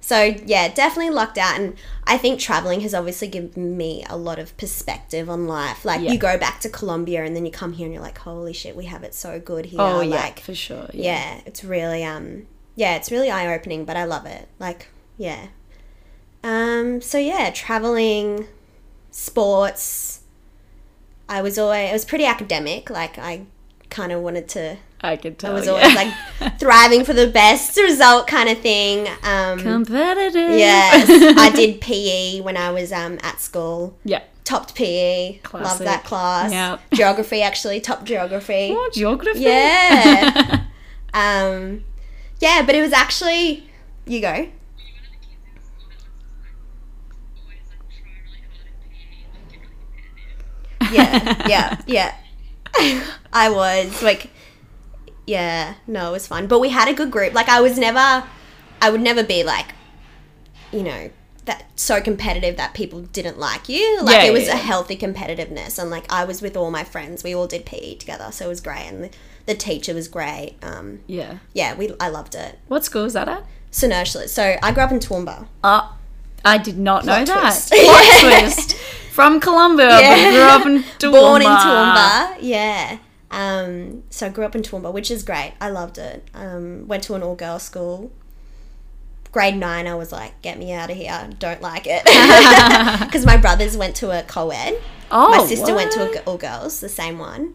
So 0.00 0.22
yeah, 0.44 0.68
definitely 0.72 1.10
lucked 1.14 1.38
out, 1.38 1.58
and 1.58 1.76
I 2.06 2.18
think 2.18 2.38
traveling 2.38 2.80
has 2.82 2.92
obviously 2.94 3.26
given 3.28 3.76
me 3.76 4.04
a 4.08 4.16
lot 4.18 4.38
of 4.38 4.54
perspective 4.58 5.30
on 5.30 5.46
life. 5.46 5.84
Like 5.84 6.02
Yeah. 6.02 6.12
you 6.12 6.18
go 6.18 6.36
back 6.38 6.60
to 6.60 6.68
Colombia, 6.68 7.24
and 7.24 7.34
then 7.34 7.44
you 7.46 7.50
come 7.52 7.72
here, 7.72 7.86
and 7.86 7.92
you're 7.94 8.02
like, 8.02 8.18
"Holy 8.18 8.52
shit, 8.52 8.76
we 8.76 8.84
have 8.84 9.02
it 9.02 9.14
so 9.14 9.40
good 9.40 9.66
here!" 9.66 9.80
oh 9.80 10.00
yeah, 10.02 10.16
like 10.16 10.40
for 10.40 10.54
sure. 10.54 10.88
yeah, 10.92 11.40
it's 11.46 11.64
really 11.64 12.04
um 12.04 12.46
yeah, 12.76 12.96
it's 12.96 13.10
really 13.10 13.30
eye 13.30 13.54
opening, 13.54 13.84
but 13.86 13.96
I 13.96 14.04
love 14.04 14.26
it. 14.26 14.46
Like 14.58 14.88
yeah. 15.16 15.46
Um. 16.42 17.00
So 17.00 17.16
yeah, 17.18 17.50
traveling, 17.50 18.46
sports. 19.10 20.13
I 21.28 21.42
was 21.42 21.58
always 21.58 21.90
I 21.90 21.92
was 21.92 22.04
pretty 22.04 22.24
academic. 22.24 22.90
Like 22.90 23.18
I 23.18 23.46
kind 23.90 24.12
of 24.12 24.22
wanted 24.22 24.48
to. 24.50 24.76
I 25.00 25.16
could 25.16 25.38
tell. 25.38 25.50
I 25.50 25.54
was 25.54 25.66
yeah. 25.66 25.72
always 25.72 25.94
like 25.94 26.58
thriving 26.58 27.04
for 27.04 27.12
the 27.12 27.26
best 27.26 27.76
result 27.76 28.26
kind 28.26 28.48
of 28.48 28.58
thing. 28.58 29.06
Um, 29.22 29.58
competitive. 29.58 30.58
yes, 30.58 31.08
I 31.38 31.50
did 31.50 31.80
PE 31.80 32.40
when 32.40 32.56
I 32.56 32.70
was 32.70 32.92
um 32.92 33.18
at 33.22 33.40
school. 33.40 33.98
Yeah. 34.04 34.22
Topped 34.44 34.74
PE. 34.74 35.38
Classic. 35.42 35.64
Loved 35.66 35.82
that 35.84 36.04
class. 36.04 36.52
Yep. 36.52 36.80
Geography 36.92 37.40
actually 37.40 37.80
top 37.80 38.04
geography. 38.04 38.70
Oh, 38.72 38.90
geography. 38.92 39.40
Yeah. 39.40 40.66
Um, 41.14 41.84
yeah, 42.40 42.64
but 42.66 42.74
it 42.74 42.82
was 42.82 42.92
actually 42.92 43.70
you 44.04 44.20
go. 44.20 44.48
Yeah, 50.92 51.46
yeah, 51.48 51.80
yeah. 51.86 52.14
I 53.32 53.48
was 53.50 54.02
like, 54.02 54.30
yeah, 55.26 55.74
no, 55.86 56.08
it 56.10 56.12
was 56.12 56.26
fun. 56.26 56.46
But 56.46 56.60
we 56.60 56.68
had 56.70 56.88
a 56.88 56.94
good 56.94 57.10
group. 57.10 57.32
Like, 57.34 57.48
I 57.48 57.60
was 57.60 57.78
never, 57.78 58.24
I 58.80 58.90
would 58.90 59.00
never 59.00 59.22
be 59.22 59.42
like, 59.44 59.66
you 60.72 60.82
know, 60.82 61.10
that 61.46 61.64
so 61.76 62.00
competitive 62.00 62.56
that 62.56 62.74
people 62.74 63.02
didn't 63.02 63.38
like 63.38 63.68
you. 63.68 64.00
Like 64.02 64.14
Yeah, 64.16 64.24
it 64.24 64.32
was 64.32 64.46
yeah, 64.46 64.54
a 64.54 64.56
healthy 64.56 64.96
competitiveness, 64.96 65.78
and 65.78 65.90
like 65.90 66.10
I 66.10 66.24
was 66.24 66.40
with 66.40 66.56
all 66.56 66.70
my 66.70 66.84
friends. 66.84 67.22
We 67.22 67.34
all 67.34 67.46
did 67.46 67.66
PE 67.66 67.96
together, 67.96 68.32
so 68.32 68.46
it 68.46 68.48
was 68.48 68.60
great, 68.62 68.86
and 68.86 69.04
the, 69.04 69.10
the 69.46 69.54
teacher 69.54 69.92
was 69.94 70.08
great. 70.08 70.56
Um, 70.62 71.00
Yeah. 71.06 71.38
yeah, 71.52 71.74
we 71.74 71.92
I 72.00 72.08
loved 72.08 72.34
it. 72.34 72.58
What 72.68 72.84
school 72.84 73.02
was 73.04 73.12
that 73.12 73.28
at? 73.28 73.44
St 73.70 73.92
Ursula's. 73.92 74.32
So 74.32 74.56
I 74.62 74.72
grew 74.72 74.84
up 74.84 74.90
in 74.92 75.00
Toowoomba. 75.00 75.46
Uh, 75.62 75.92
I 76.46 76.56
did 76.58 76.78
not 76.78 77.04
know 77.04 77.24
Plot 77.24 77.26
that. 77.26 77.42
twist. 77.68 77.72
Plot 77.72 78.20
twist. 78.20 78.76
From 79.14 79.38
Colombo, 79.38 79.84
Yeah. 79.84 80.32
grew 80.32 80.40
up 80.42 80.66
in 80.66 80.82
Toowoomba. 80.98 81.12
Born 81.20 81.42
in 81.42 81.46
Toowoomba, 81.48 82.36
yeah. 82.40 82.98
Um, 83.30 84.02
so 84.10 84.26
I 84.26 84.28
grew 84.28 84.44
up 84.44 84.56
in 84.56 84.62
Toowoomba, 84.62 84.92
which 84.92 85.08
is 85.08 85.22
great. 85.22 85.52
I 85.60 85.70
loved 85.70 85.98
it. 85.98 86.26
Um, 86.34 86.88
went 86.88 87.04
to 87.04 87.14
an 87.14 87.22
all 87.22 87.36
girls 87.36 87.62
school. 87.62 88.10
Grade 89.30 89.56
nine, 89.56 89.86
I 89.86 89.94
was 89.94 90.10
like, 90.10 90.42
"Get 90.42 90.58
me 90.58 90.72
out 90.72 90.90
of 90.90 90.96
here! 90.96 91.28
Don't 91.38 91.62
like 91.62 91.86
it." 91.88 92.02
Because 93.06 93.24
my 93.24 93.36
brothers 93.36 93.76
went 93.76 93.94
to 93.96 94.10
a 94.10 94.24
co-ed. 94.24 94.80
Oh, 95.12 95.30
my 95.30 95.46
sister 95.46 95.74
went 95.76 95.92
to 95.92 96.00
what? 96.00 96.26
all 96.26 96.36
girls, 96.36 96.80
the 96.80 96.88
same 96.88 97.18
one. 97.20 97.54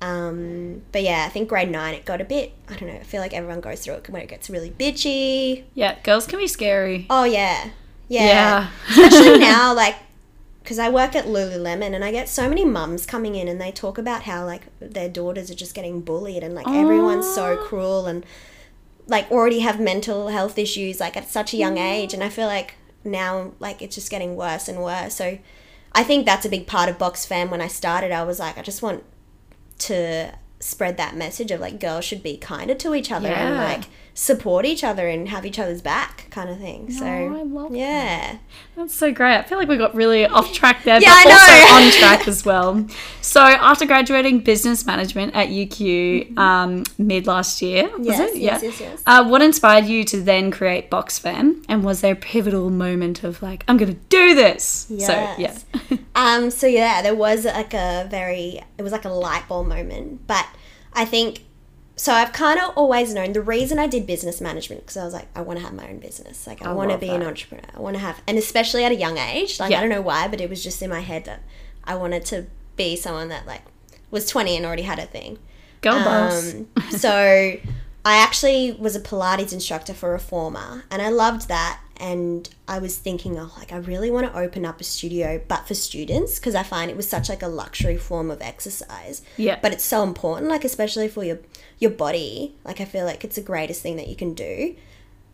Um, 0.00 0.82
but 0.90 1.02
yeah, 1.02 1.24
I 1.26 1.28
think 1.28 1.50
grade 1.50 1.70
nine 1.70 1.92
it 1.94 2.06
got 2.06 2.22
a 2.22 2.24
bit. 2.24 2.52
I 2.70 2.76
don't 2.76 2.88
know. 2.88 2.94
I 2.94 3.02
feel 3.02 3.20
like 3.20 3.34
everyone 3.34 3.60
goes 3.60 3.80
through 3.84 3.94
it 3.94 4.08
when 4.08 4.22
it 4.22 4.28
gets 4.28 4.48
really 4.48 4.70
bitchy. 4.70 5.64
Yeah, 5.74 5.96
girls 6.02 6.26
can 6.26 6.38
be 6.38 6.46
scary. 6.46 7.06
Oh 7.10 7.24
yeah, 7.24 7.68
yeah. 8.08 8.24
Yeah. 8.26 8.68
Especially 8.88 9.38
now, 9.38 9.74
like, 9.74 9.96
because 10.64 10.78
I 10.78 10.88
work 10.88 11.14
at 11.14 11.26
Lululemon 11.26 11.94
and 11.94 12.02
I 12.02 12.10
get 12.10 12.26
so 12.26 12.48
many 12.48 12.64
mums 12.64 13.04
coming 13.04 13.34
in 13.34 13.48
and 13.48 13.60
they 13.60 13.70
talk 13.70 13.98
about 13.98 14.22
how 14.22 14.46
like 14.46 14.62
their 14.80 15.10
daughters 15.10 15.50
are 15.50 15.54
just 15.54 15.74
getting 15.74 16.00
bullied 16.00 16.42
and 16.42 16.54
like 16.54 16.66
everyone's 16.66 17.26
so 17.34 17.58
cruel 17.58 18.06
and 18.06 18.24
like 19.06 19.30
already 19.30 19.60
have 19.60 19.78
mental 19.78 20.28
health 20.28 20.56
issues 20.58 21.00
like 21.00 21.18
at 21.18 21.28
such 21.28 21.52
a 21.52 21.58
young 21.58 21.76
mm. 21.76 21.92
age 21.92 22.14
and 22.14 22.24
I 22.24 22.30
feel 22.30 22.46
like 22.46 22.76
now 23.04 23.52
like 23.60 23.82
it's 23.82 23.94
just 23.94 24.10
getting 24.10 24.36
worse 24.36 24.66
and 24.66 24.82
worse. 24.82 25.14
So 25.14 25.38
I 25.92 26.02
think 26.02 26.24
that's 26.24 26.46
a 26.46 26.48
big 26.48 26.66
part 26.66 26.88
of 26.88 26.98
Box 26.98 27.26
Fam. 27.26 27.50
When 27.50 27.60
I 27.60 27.68
started, 27.68 28.10
I 28.10 28.24
was 28.24 28.38
like, 28.38 28.56
I 28.56 28.62
just 28.62 28.80
want 28.80 29.04
to 29.80 30.32
spread 30.60 30.96
that 30.96 31.14
message 31.14 31.50
of 31.50 31.60
like 31.60 31.78
girls 31.78 32.06
should 32.06 32.22
be 32.22 32.38
kinder 32.38 32.74
to 32.74 32.94
each 32.94 33.12
other 33.12 33.28
and 33.28 33.56
like 33.56 33.84
support 34.16 34.64
each 34.64 34.84
other 34.84 35.08
and 35.08 35.28
have 35.28 35.44
each 35.44 35.58
other's 35.58 35.82
back 35.82 36.28
kind 36.30 36.48
of 36.48 36.56
thing. 36.58 36.88
So 36.92 37.04
I 37.04 37.42
love 37.42 37.72
that. 37.72 37.76
yeah. 37.78 38.36
That's 38.76 38.94
so 38.94 39.12
great. 39.12 39.36
I 39.38 39.42
feel 39.42 39.58
like 39.58 39.66
we 39.68 39.76
got 39.76 39.92
really 39.94 40.24
off 40.24 40.52
track 40.52 40.84
there, 40.84 41.00
Yeah, 41.00 41.10
but 41.24 41.32
I 41.32 41.34
know. 41.34 41.74
also 41.74 41.74
on 41.74 41.92
track 42.00 42.28
as 42.34 42.44
well. 42.44 42.86
So 43.22 43.40
after 43.40 43.86
graduating 43.86 44.40
business 44.40 44.86
management 44.86 45.34
at 45.34 45.48
UQ 45.48 46.38
um, 46.38 46.84
mid 46.96 47.26
last 47.26 47.60
year, 47.60 47.88
was 47.98 48.06
Yes, 48.06 48.20
it? 48.20 48.36
yes, 48.38 48.62
yeah. 48.62 48.68
yes, 48.68 48.80
yes. 48.80 49.02
Uh, 49.04 49.24
what 49.26 49.42
inspired 49.42 49.86
you 49.86 50.04
to 50.04 50.20
then 50.22 50.52
create 50.52 50.90
Box 50.90 51.18
Fam? 51.18 51.62
And 51.68 51.82
was 51.82 52.00
there 52.00 52.12
a 52.12 52.16
pivotal 52.16 52.70
moment 52.70 53.24
of 53.24 53.42
like, 53.42 53.64
I'm 53.66 53.76
going 53.76 53.92
to 53.92 54.00
do 54.10 54.36
this? 54.36 54.86
So 54.88 54.94
yeah. 55.12 55.34
Yes. 55.38 55.64
Um, 56.16 56.52
so 56.52 56.68
yeah, 56.68 57.02
there 57.02 57.16
was 57.16 57.44
like 57.44 57.74
a 57.74 58.06
very, 58.08 58.60
it 58.78 58.82
was 58.84 58.92
like 58.92 59.04
a 59.04 59.08
light 59.08 59.48
bulb 59.48 59.66
moment. 59.66 60.24
But 60.28 60.46
I 60.92 61.04
think, 61.04 61.44
so 61.96 62.12
I've 62.12 62.32
kind 62.32 62.58
of 62.58 62.70
always 62.76 63.14
known 63.14 63.32
the 63.32 63.42
reason 63.42 63.78
I 63.78 63.86
did 63.86 64.06
business 64.06 64.40
management 64.40 64.82
because 64.82 64.96
I 64.96 65.04
was 65.04 65.14
like, 65.14 65.28
I 65.34 65.42
want 65.42 65.60
to 65.60 65.64
have 65.64 65.74
my 65.74 65.88
own 65.88 65.98
business. 65.98 66.46
Like 66.46 66.64
I, 66.64 66.70
I 66.70 66.72
want 66.72 66.90
to 66.90 66.98
be 66.98 67.08
an 67.08 67.22
entrepreneur. 67.22 67.64
I 67.74 67.80
want 67.80 67.94
to 67.94 68.00
have, 68.00 68.20
and 68.26 68.36
especially 68.36 68.84
at 68.84 68.90
a 68.90 68.96
young 68.96 69.16
age. 69.16 69.60
Like 69.60 69.70
Yeah. 69.70 69.78
I 69.78 69.80
don't 69.80 69.90
know 69.90 70.02
why, 70.02 70.26
but 70.28 70.40
it 70.40 70.50
was 70.50 70.62
just 70.62 70.82
in 70.82 70.90
my 70.90 71.00
head 71.00 71.24
that 71.26 71.42
I 71.84 71.94
wanted 71.94 72.24
to 72.26 72.46
be 72.76 72.96
someone 72.96 73.28
that 73.28 73.46
like 73.46 73.62
was 74.10 74.28
20 74.28 74.56
and 74.56 74.66
already 74.66 74.82
had 74.82 74.98
a 74.98 75.06
thing. 75.06 75.38
Boss. 76.04 76.54
Um, 76.54 76.68
so 76.90 77.56
I 78.04 78.16
actually 78.18 78.72
was 78.72 78.96
a 78.96 79.00
Pilates 79.00 79.52
instructor 79.52 79.94
for 79.94 80.10
Reformer, 80.10 80.84
and 80.90 81.00
I 81.00 81.10
loved 81.10 81.48
that. 81.48 81.80
And 81.98 82.48
I 82.66 82.80
was 82.80 82.98
thinking, 82.98 83.38
oh, 83.38 83.52
like 83.56 83.72
I 83.72 83.76
really 83.76 84.10
want 84.10 84.26
to 84.26 84.36
open 84.36 84.66
up 84.66 84.80
a 84.80 84.84
studio, 84.84 85.40
but 85.46 85.68
for 85.68 85.74
students, 85.74 86.40
because 86.40 86.56
I 86.56 86.64
find 86.64 86.90
it 86.90 86.96
was 86.96 87.08
such 87.08 87.28
like 87.28 87.42
a 87.42 87.46
luxury 87.46 87.96
form 87.96 88.32
of 88.32 88.42
exercise. 88.42 89.22
Yeah. 89.36 89.60
But 89.62 89.72
it's 89.72 89.84
so 89.84 90.02
important, 90.02 90.50
like 90.50 90.64
especially 90.64 91.06
for 91.06 91.22
your 91.22 91.38
your 91.78 91.90
body. 91.90 92.54
Like 92.64 92.80
I 92.80 92.84
feel 92.84 93.04
like 93.04 93.24
it's 93.24 93.36
the 93.36 93.42
greatest 93.42 93.82
thing 93.82 93.96
that 93.96 94.08
you 94.08 94.16
can 94.16 94.34
do. 94.34 94.76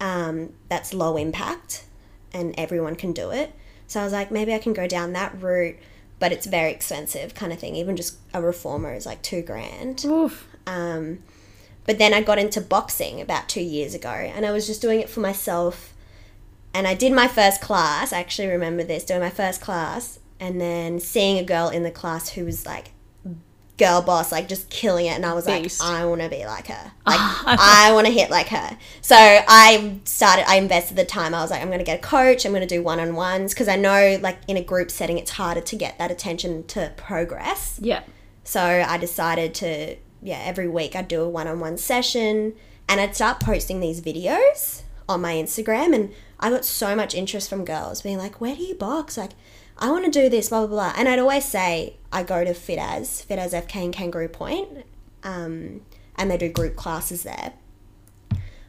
Um, 0.01 0.55
that's 0.69 0.95
low 0.95 1.17
impact, 1.17 1.85
and 2.33 2.55
everyone 2.57 2.97
can 2.97 3.13
do 3.13 3.31
it. 3.31 3.53
So 3.87 4.01
I 4.01 4.05
was 4.05 4.13
like, 4.13 4.31
maybe 4.31 4.55
I 4.55 4.59
can 4.59 4.73
go 4.73 4.87
down 4.87 5.13
that 5.13 5.41
route, 5.43 5.77
but 6.19 6.33
it's 6.33 6.47
very 6.47 6.71
expensive, 6.71 7.35
kind 7.35 7.53
of 7.53 7.59
thing. 7.59 7.77
Even 7.77 7.97
just 7.97 8.17
a 8.33 8.41
reformer 8.41 8.95
is 8.95 9.05
like 9.05 9.21
two 9.21 9.43
grand. 9.43 10.05
Oof. 10.05 10.47
Um, 10.67 11.23
but 11.85 11.99
then 11.99 12.15
I 12.15 12.23
got 12.23 12.39
into 12.39 12.61
boxing 12.61 13.21
about 13.21 13.49
two 13.49 13.63
years 13.63 13.95
ago, 13.95 14.11
and 14.11 14.47
I 14.47 14.53
was 14.53 14.67
just 14.67 14.81
doing 14.81 15.01
it 15.01 15.11
for 15.11 15.21
myself. 15.21 15.93
And 16.73 16.87
I 16.87 16.95
did 16.95 17.13
my 17.13 17.27
first 17.27 17.61
class. 17.61 18.13
I 18.13 18.21
actually 18.21 18.47
remember 18.49 18.85
this 18.85 19.05
doing 19.05 19.21
my 19.21 19.31
first 19.31 19.61
class, 19.61 20.21
and 20.39 20.61
then 20.61 21.01
seeing 21.01 21.39
a 21.39 21.45
girl 21.45 21.69
in 21.69 21.83
the 21.83 21.91
class 21.91 22.31
who 22.31 22.45
was 22.45 22.65
like 22.65 22.93
girl 23.81 24.03
boss, 24.03 24.31
like 24.31 24.47
just 24.47 24.69
killing 24.71 25.07
it. 25.07 25.17
And 25.17 25.27
I 25.27 25.33
was 25.33 25.47
Beast. 25.47 25.81
like, 25.81 25.91
I 25.91 26.05
want 26.05 26.21
to 26.21 26.29
be 26.29 26.45
like 26.47 26.69
her. 26.69 26.93
Like 27.07 27.59
I 27.59 27.91
want 27.93 28.07
to 28.07 28.13
hit 28.13 28.31
like 28.31 28.49
her. 28.49 28.79
So 29.01 29.17
I 29.17 29.99
started. 30.05 30.49
I 30.49 30.57
invested 30.57 30.97
the 30.97 31.05
time. 31.05 31.35
I 31.35 31.41
was 31.41 31.51
like, 31.51 31.61
I'm 31.61 31.67
going 31.69 31.81
to 31.81 31.85
get 31.85 31.99
a 31.99 32.03
coach. 32.03 32.45
I'm 32.45 32.53
going 32.53 32.61
to 32.61 32.73
do 32.73 32.83
one 32.83 33.01
on 33.01 33.17
ones 33.17 33.53
because 33.53 33.67
I 33.67 33.75
know, 33.75 34.19
like 34.21 34.39
in 34.47 34.57
a 34.57 34.63
group 34.63 34.91
setting, 34.93 35.19
it's 35.19 35.33
harder 35.33 35.63
to 35.63 35.77
get 35.77 35.99
that 35.99 36.13
attention 36.13 36.65
to 36.69 36.93
progress. 36.97 37.81
Yeah. 37.83 38.03
So 38.45 38.61
I 38.61 38.97
decided 38.99 39.55
to, 39.55 39.97
yeah, 40.23 40.41
every 40.45 40.69
week 40.69 40.95
I'd 40.95 41.09
do 41.09 41.23
a 41.23 41.29
one 41.29 41.49
on 41.49 41.59
one 41.59 41.79
session 41.79 42.55
and 42.89 43.01
I'd 43.01 43.17
start 43.17 43.41
posting 43.41 43.81
these 43.81 44.01
videos 44.01 44.83
on 45.09 45.23
my 45.23 45.35
Instagram. 45.35 45.95
And 45.95 46.13
I 46.39 46.51
got 46.51 46.65
so 46.65 46.95
much 46.95 47.15
interest 47.15 47.49
from 47.51 47.65
girls 47.65 48.03
being 48.03 48.19
like, 48.19 48.41
where 48.41 48.55
do 48.55 48.63
you 48.63 48.75
box? 48.75 49.17
Like, 49.17 49.33
I 49.81 49.91
want 49.91 50.05
to 50.05 50.11
do 50.11 50.29
this, 50.29 50.49
blah, 50.51 50.61
blah, 50.67 50.69
blah. 50.69 50.93
And 50.97 51.09
I'd 51.09 51.19
always 51.19 51.45
say, 51.45 51.97
I 52.13 52.23
go 52.23 52.45
to 52.45 52.53
Fit 52.55 52.79
As, 52.79 53.23
Fit 53.23 53.39
As 53.39 53.53
FK 53.53 53.77
and 53.85 53.93
Kangaroo 53.93 54.29
Point, 54.29 54.85
um, 55.23 55.81
and 56.17 56.31
they 56.31 56.37
do 56.37 56.49
group 56.49 56.77
classes 56.77 57.23
there. 57.23 57.53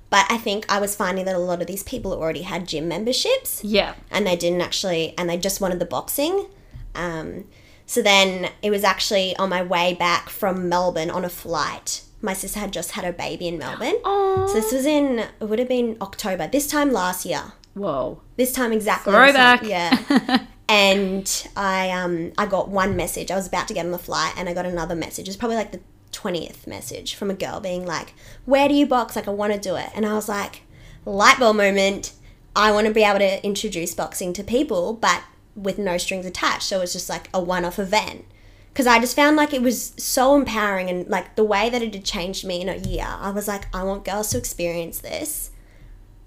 But 0.10 0.25
I 0.30 0.38
think 0.38 0.65
I 0.70 0.80
was 0.80 0.96
finding 0.96 1.25
that 1.25 1.36
a 1.36 1.39
lot 1.39 1.62
of 1.62 1.68
these 1.68 1.84
people 1.84 2.12
already 2.13 2.41
had 2.41 2.68
gym 2.68 2.88
memberships 2.89 3.63
Yeah. 3.63 3.94
and 4.10 4.27
they 4.27 4.36
didn't 4.36 4.60
actually 4.62 5.13
and 5.18 5.30
they 5.30 5.38
just 5.38 5.62
wanted 5.62 5.80
the 5.80 5.86
boxing 5.86 6.48
um, 6.96 7.46
so 7.86 8.01
then 8.01 8.50
it 8.62 8.72
was 8.72 8.84
actually 8.84 9.36
on 9.38 9.48
my 9.50 9.63
way 9.63 9.94
back 9.94 10.30
from 10.30 10.68
melbourne 10.68 11.10
on 11.10 11.24
a 11.24 11.30
flight 11.30 12.01
my 12.22 12.34
sister 12.34 12.60
had 12.60 12.74
just 12.74 12.91
had 12.91 13.06
a 13.06 13.13
baby 13.13 13.48
in 13.48 13.58
melbourne 13.58 13.96
Oh. 14.03 14.48
so 14.48 14.53
this 14.56 14.74
was 14.74 14.86
in 14.86 15.20
it 15.20 15.32
would 15.48 15.60
have 15.60 15.70
been 15.70 15.96
october 16.01 16.46
this 16.46 16.68
time 16.68 16.91
last 16.91 17.25
year 17.25 17.53
Whoa. 17.74 18.20
this 18.36 18.51
time 18.51 18.74
exactly 18.74 19.13
Throwback. 19.13 19.63
yeah 19.63 20.46
and 20.72 21.50
i 21.58 21.90
um 21.90 22.32
i 22.38 22.46
got 22.46 22.70
one 22.70 22.96
message. 22.96 23.30
I 23.30 23.36
was 23.36 23.46
about 23.46 23.68
to 23.68 23.74
get 23.74 23.86
on 23.86 23.92
the 23.92 24.00
flight 24.00 24.34
and 24.38 24.48
i 24.48 24.54
got 24.54 24.66
another 24.66 24.96
message. 24.96 25.28
It's 25.28 25.36
probably 25.36 25.58
like 25.58 25.74
the 25.74 25.82
20th 26.13 26.66
message 26.66 27.13
from 27.13 27.30
a 27.30 27.34
girl 27.34 27.60
being 27.60 27.86
like 27.86 28.13
where 28.46 28.70
do 28.70 28.74
you 28.74 28.86
box? 28.88 29.18
Like 29.18 29.28
i 29.28 29.32
want 29.32 29.54
to 29.54 29.60
do 29.60 29.75
it. 29.75 29.90
And 29.94 30.06
i 30.06 30.13
was 30.13 30.30
like 30.30 30.62
light 31.06 31.38
bulb 31.40 31.58
moment. 31.58 32.13
I 32.56 32.72
want 32.72 32.88
to 32.88 32.94
be 32.94 33.04
able 33.04 33.20
to 33.20 33.46
introduce 33.46 33.94
boxing 33.94 34.32
to 34.34 34.44
people 34.46 34.94
but 34.94 35.24
with 35.56 35.78
no 35.78 35.98
strings 35.98 36.25
attached. 36.25 36.63
So 36.63 36.80
it's 36.80 36.94
just 36.94 37.10
like 37.10 37.28
a 37.34 37.42
one-off 37.42 37.78
event. 37.78 38.24
Because 38.70 38.88
i 38.88 38.98
just 38.98 39.13
found 39.13 39.36
like 39.36 39.54
it 39.54 39.62
was 39.62 39.94
so 39.98 40.36
empowering 40.36 40.90
and 40.90 41.06
like 41.10 41.36
the 41.36 41.44
way 41.44 41.70
that 41.70 41.82
it 41.82 41.94
had 41.94 42.06
changed 42.06 42.46
me 42.46 42.62
in 42.62 42.70
a 42.70 42.78
year 42.78 43.08
i 43.20 43.30
was 43.30 43.46
like 43.46 43.63
i 43.75 43.84
want 43.84 44.06
girls 44.06 44.30
to 44.30 44.38
experience 44.38 45.00
this. 45.00 45.51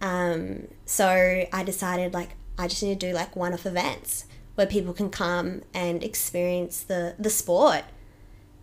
Um, 0.03 0.69
so 0.85 1.47
I 1.51 1.63
decided 1.65 2.13
like 2.13 2.33
I 2.59 2.69
just 2.69 2.83
need 2.83 3.01
to 3.01 3.07
do 3.07 3.15
like 3.15 3.35
one-off 3.35 3.65
events 3.65 4.27
where 4.55 4.67
people 4.67 4.93
can 4.93 5.11
come 5.11 5.63
and 5.73 6.03
experience 6.03 6.83
the 6.83 7.15
the 7.19 7.31
sport. 7.31 7.85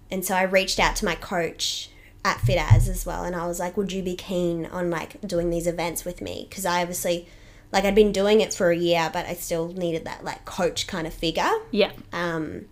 And 0.10 0.26
so 0.26 0.36
I 0.36 0.44
reached 0.44 0.80
out 0.80 0.96
to 0.98 1.06
my 1.06 1.16
coach 1.16 1.90
at 2.24 2.38
FitAs 2.38 2.88
as 2.88 3.06
well, 3.06 3.24
and 3.24 3.36
I 3.36 3.48
was 3.48 3.60
like, 3.60 3.78
"Would 3.78 3.92
you 3.92 4.04
be 4.04 4.16
keen 4.16 4.66
on 4.66 4.90
like 4.90 5.22
doing 5.22 5.50
these 5.50 5.68
events 5.68 6.06
with 6.06 6.22
me?" 6.22 6.46
Because 6.50 6.66
I 6.66 6.82
obviously 6.82 7.28
like 7.72 7.86
I'd 7.86 7.96
been 7.96 8.12
doing 8.12 8.42
it 8.42 8.54
for 8.54 8.70
a 8.70 8.76
year, 8.76 9.10
but 9.12 9.26
I 9.26 9.34
still 9.34 9.70
needed 9.70 10.06
that 10.06 10.24
like 10.24 10.46
coach 10.46 10.88
kind 10.88 11.08
of 11.08 11.14
figure. 11.14 11.50
Yeah. 11.72 11.92
Um, 12.12 12.66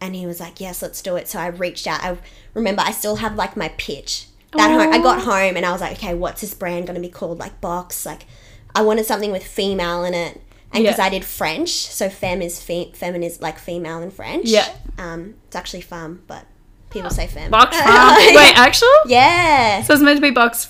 and 0.00 0.14
he 0.14 0.26
was 0.26 0.40
like, 0.40 0.60
"Yes, 0.60 0.82
let's 0.82 1.02
do 1.02 1.16
it." 1.16 1.28
So 1.28 1.38
I 1.38 1.48
reached 1.48 1.86
out. 1.86 2.02
I 2.02 2.18
remember 2.54 2.82
I 2.84 2.92
still 2.92 3.16
have 3.16 3.36
like 3.36 3.56
my 3.56 3.68
pitch. 3.78 4.26
That 4.56 4.70
home, 4.70 4.92
I 4.92 4.98
got 4.98 5.22
home 5.22 5.56
and 5.56 5.66
I 5.66 5.72
was 5.72 5.80
like, 5.80 5.92
"Okay, 5.98 6.14
what's 6.14 6.40
this 6.40 6.54
brand 6.54 6.86
going 6.86 6.94
to 6.94 7.00
be 7.00 7.12
called?" 7.12 7.38
Like 7.38 7.60
box. 7.60 8.04
Like 8.06 8.26
I 8.74 8.82
wanted 8.82 9.06
something 9.06 9.30
with 9.30 9.44
female 9.44 10.04
in 10.04 10.14
it, 10.14 10.40
and 10.72 10.82
because 10.84 10.98
Yeah. 10.98 11.04
I 11.04 11.08
did 11.08 11.24
French, 11.24 11.70
so 11.70 12.08
femme 12.08 12.42
is 12.42 12.60
fe- 12.62 12.92
is 13.00 13.40
like 13.40 13.58
female 13.58 14.00
in 14.02 14.10
French. 14.10 14.46
Yeah. 14.46 14.68
Um, 14.98 15.34
it's 15.46 15.56
actually 15.56 15.80
femme, 15.82 16.22
but 16.26 16.44
people 16.90 17.10
say 17.10 17.26
femme. 17.26 17.50
Box 17.50 17.76
farm. 17.80 18.16
Wait, 18.34 18.58
actual? 18.58 18.88
Yeah. 19.06 19.82
So 19.82 19.94
it's 19.94 20.02
meant 20.02 20.16
to 20.18 20.22
be 20.22 20.30
box 20.30 20.66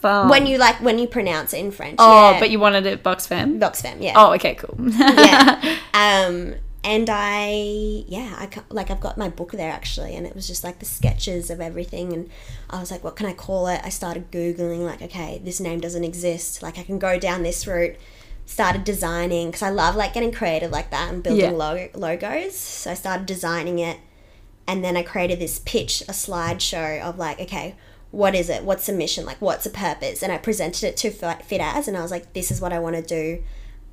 farm. 0.00 0.28
When 0.28 0.46
you 0.46 0.58
like 0.58 0.76
when 0.82 0.98
you 0.98 1.06
pronounce 1.08 1.52
it 1.54 1.58
in 1.58 1.70
French. 1.72 1.96
Oh, 1.98 2.32
yeah. 2.32 2.40
but 2.40 2.50
you 2.50 2.60
wanted 2.60 2.86
it 2.86 3.02
box 3.02 3.26
fam? 3.26 3.58
box 3.58 3.82
femme. 3.82 4.00
Yeah. 4.00 4.14
Oh, 4.16 4.32
okay, 4.34 4.54
cool. 4.54 4.76
yeah. 4.78 5.76
Um, 5.94 6.54
and 6.84 7.08
I, 7.10 8.04
yeah, 8.06 8.36
I 8.38 8.48
like 8.70 8.90
I've 8.92 9.00
got 9.00 9.18
my 9.18 9.28
book 9.28 9.50
there 9.52 9.72
actually, 9.72 10.14
and 10.14 10.24
it 10.24 10.36
was 10.36 10.46
just 10.46 10.62
like 10.62 10.78
the 10.78 10.84
sketches 10.84 11.50
of 11.50 11.60
everything, 11.60 12.12
and 12.12 12.30
I 12.70 12.78
was 12.78 12.90
like, 12.92 13.02
what 13.02 13.16
can 13.16 13.26
I 13.26 13.32
call 13.32 13.66
it? 13.66 13.80
I 13.82 13.88
started 13.88 14.30
googling 14.30 14.84
like, 14.84 15.02
okay, 15.02 15.40
this 15.42 15.58
name 15.58 15.80
doesn't 15.80 16.04
exist. 16.04 16.62
Like 16.62 16.78
I 16.78 16.84
can 16.84 17.00
go 17.00 17.18
down 17.18 17.42
this 17.42 17.66
route, 17.66 17.96
started 18.46 18.84
designing 18.84 19.48
because 19.48 19.62
I 19.62 19.70
love 19.70 19.96
like 19.96 20.14
getting 20.14 20.32
creative 20.32 20.70
like 20.70 20.90
that 20.90 21.12
and 21.12 21.22
building 21.22 21.44
Yeah. 21.44 21.50
lo- 21.50 21.88
logos. 21.94 22.54
So 22.54 22.92
I 22.92 22.94
started 22.94 23.26
designing 23.26 23.78
it, 23.80 23.98
and 24.66 24.82
then 24.84 24.96
I 24.96 25.02
created 25.02 25.38
this 25.40 25.58
pitch, 25.64 26.00
a 26.02 26.12
slideshow 26.12 27.02
of 27.02 27.18
like, 27.18 27.40
okay, 27.40 27.74
what 28.12 28.34
is 28.34 28.48
it? 28.48 28.62
What's 28.64 28.86
the 28.86 28.92
mission? 28.92 29.26
Like, 29.26 29.40
what's 29.42 29.64
the 29.64 29.70
purpose? 29.70 30.22
And 30.22 30.32
I 30.32 30.38
presented 30.38 30.84
it 30.84 30.96
to 30.98 31.10
Fit 31.10 31.60
As, 31.60 31.86
and 31.88 31.96
I 31.96 32.02
was 32.02 32.10
like, 32.10 32.32
this 32.32 32.50
is 32.50 32.60
what 32.60 32.72
I 32.72 32.78
want 32.78 32.96
to 32.96 33.02
do 33.02 33.42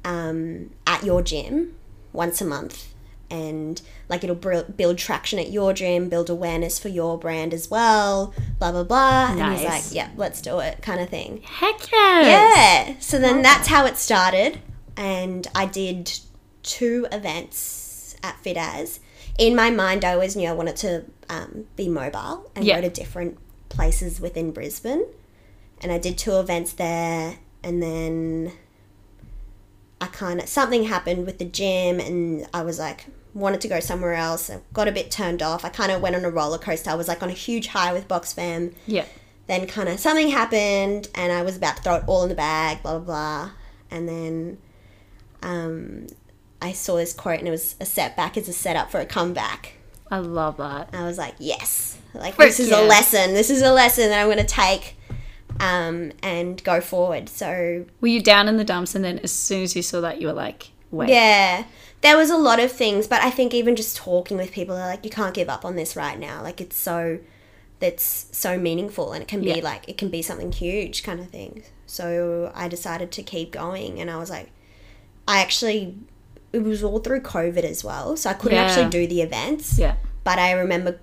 um, 0.06 0.70
at 0.88 1.04
your 1.04 1.22
gym 1.22 1.76
once 2.14 2.40
a 2.40 2.46
month. 2.46 2.93
And 3.34 3.82
like 4.10 4.24
it'll 4.24 4.36
br- 4.36 4.62
build 4.78 4.98
traction 5.00 5.40
at 5.40 5.50
your 5.52 5.74
gym, 5.74 6.08
build 6.08 6.30
awareness 6.30 6.78
for 6.78 6.90
your 6.90 7.18
brand 7.18 7.52
as 7.54 7.70
well, 7.72 8.34
blah 8.60 8.72
blah 8.72 8.84
blah. 8.84 9.32
And 9.32 9.54
he's 9.58 9.66
like, 9.66 9.84
"Yeah, 9.92 10.10
let's 10.16 10.40
do 10.42 10.60
it," 10.60 10.82
kind 10.84 11.02
of 11.02 11.10
thing. 11.10 11.42
Heck 11.44 11.92
yes. 11.92 12.88
Yeah. 12.90 12.96
So 13.00 13.18
then 13.18 13.42
that's 13.42 13.68
how 13.68 13.86
it 13.88 13.98
started. 13.98 14.60
And 14.96 15.48
I 15.56 15.66
did 15.66 16.20
two 16.62 17.08
events 17.12 18.16
at 18.22 18.36
FitAs. 18.44 19.00
In 19.40 19.56
my 19.56 19.72
mind, 19.72 20.06
I 20.06 20.14
always 20.14 20.36
knew 20.36 20.48
I 20.48 20.54
wanted 20.54 20.76
to 20.78 21.06
um, 21.28 21.66
be 21.76 21.90
mobile 21.90 22.52
and 22.56 22.64
Yeah. 22.64 22.76
go 22.80 22.88
to 22.88 22.94
different 22.94 23.40
places 23.70 24.22
within 24.22 24.52
Brisbane. 24.52 25.06
And 25.82 25.92
I 25.92 25.98
did 25.98 26.20
two 26.20 26.38
events 26.38 26.74
there. 26.74 27.40
And 27.64 27.82
then 27.82 28.52
I 30.00 30.06
kind 30.08 30.40
of, 30.40 30.48
something 30.48 30.84
happened 30.84 31.26
with 31.26 31.40
the 31.40 31.46
gym. 31.46 32.00
And 32.00 32.48
I 32.54 32.62
was 32.62 32.78
like, 32.78 33.06
wanted 33.34 33.62
to 33.62 33.68
go 33.68 33.80
somewhere 33.80 34.14
else. 34.14 34.50
I 34.50 34.60
got 34.74 34.88
a 34.88 34.92
bit 34.92 35.10
turned 35.12 35.42
off. 35.42 35.66
I 35.66 35.70
kind 35.70 35.92
of 35.92 36.02
went 36.02 36.16
on 36.16 36.24
a 36.26 36.30
roller 36.30 36.58
coaster. 36.58 36.90
I 36.90 36.96
was 36.96 37.08
like 37.08 37.24
on 37.24 37.30
a 37.30 37.34
huge 37.34 37.68
high 37.68 37.92
with 37.94 38.08
Box 38.08 38.32
Fam 38.34 38.74
Yeah. 38.88 39.06
then 39.48 39.68
kind 39.68 39.90
of 39.90 40.00
something 40.00 40.30
happened 40.30 41.10
and 41.16 41.32
I 41.32 41.42
was 41.42 41.58
about 41.58 41.78
to 41.78 41.84
throw 41.84 41.96
it 41.96 42.04
all 42.08 42.24
in 42.24 42.30
the 42.30 42.36
bag, 42.36 42.82
blah 42.84 43.00
blah 43.00 43.06
blah. 43.06 43.52
And 43.92 44.08
then 44.08 44.58
um, 45.42 46.08
I 46.62 46.72
saw 46.72 46.96
this 46.96 47.14
quote 47.14 47.40
and 47.40 47.48
it 47.48 47.52
was 47.52 47.76
a 47.80 47.86
setback 47.86 48.38
is 48.38 48.48
a 48.48 48.54
setup 48.54 48.92
for 48.92 49.00
a 49.00 49.06
comeback. 49.06 49.74
I 50.12 50.18
love 50.20 50.58
that. 50.58 50.90
I 50.94 51.04
was 51.06 51.18
like, 51.18 51.36
yes, 51.40 51.98
like 52.14 52.36
Frick 52.36 52.50
this 52.50 52.60
is 52.60 52.70
yeah. 52.70 52.82
a 52.82 52.84
lesson. 52.84 53.34
This 53.34 53.50
is 53.50 53.62
a 53.62 53.72
lesson 53.72 54.10
that 54.10 54.20
I'm 54.22 54.28
going 54.28 54.38
to 54.38 54.44
take 54.46 54.96
um, 55.60 56.12
and 56.22 56.64
go 56.64 56.82
forward. 56.82 57.30
So 57.30 57.86
Were 58.00 58.08
you 58.08 58.22
down 58.22 58.48
in 58.48 58.58
the 58.58 58.64
dumps 58.64 58.96
and 58.96 59.04
then 59.04 59.20
as 59.20 59.32
soon 59.32 59.64
as 59.64 59.76
you 59.76 59.82
saw 59.82 60.02
that 60.02 60.22
you 60.22 60.28
were 60.28 60.34
like, 60.34 60.70
wait. 60.92 61.10
yeah, 61.10 61.66
there 62.04 62.16
was 62.18 62.30
a 62.30 62.38
lot 62.38 62.60
of 62.60 62.72
things, 62.72 63.08
but 63.08 63.22
I 63.22 63.30
think 63.32 63.54
even 63.54 63.76
just 63.76 63.98
talking 63.98 64.38
with 64.38 64.52
people, 64.52 64.76
they're 64.76 64.86
like, 64.86 65.04
you 65.04 65.10
can't 65.10 65.34
give 65.34 65.50
up 65.50 65.66
on 65.66 65.76
this 65.76 65.96
right 65.96 66.20
now. 66.20 66.44
Like 66.44 66.62
it's 66.62 66.76
so 66.76 67.20
that's 67.80 68.28
so 68.32 68.58
meaningful 68.58 69.12
and 69.14 69.22
it 69.22 69.28
can 69.28 69.42
be 69.42 69.48
Yeah. 69.48 69.64
like 69.64 69.90
it 69.90 69.98
can 69.98 70.10
be 70.10 70.22
something 70.22 70.52
huge 70.52 71.04
kind 71.04 71.20
of 71.20 71.28
thing. 71.30 71.64
So 71.86 72.52
I 72.56 72.68
decided 72.68 73.12
to 73.14 73.24
keep 73.24 73.52
going 73.52 74.00
and 74.00 74.10
I 74.10 74.18
was 74.18 74.30
like 74.30 74.52
I 75.28 75.42
actually 75.42 75.96
it 76.54 76.64
was 76.64 76.84
all 76.84 77.00
through 77.00 77.22
COVID 77.22 77.64
as 77.64 77.84
well. 77.84 78.16
So 78.16 78.30
I 78.30 78.34
couldn't 78.34 78.58
Yeah. 78.58 78.66
actually 78.66 78.90
do 78.90 79.08
the 79.08 79.22
events. 79.22 79.78
Yeah. 79.80 79.96
But 80.24 80.40
I 80.40 80.52
remember 80.52 81.00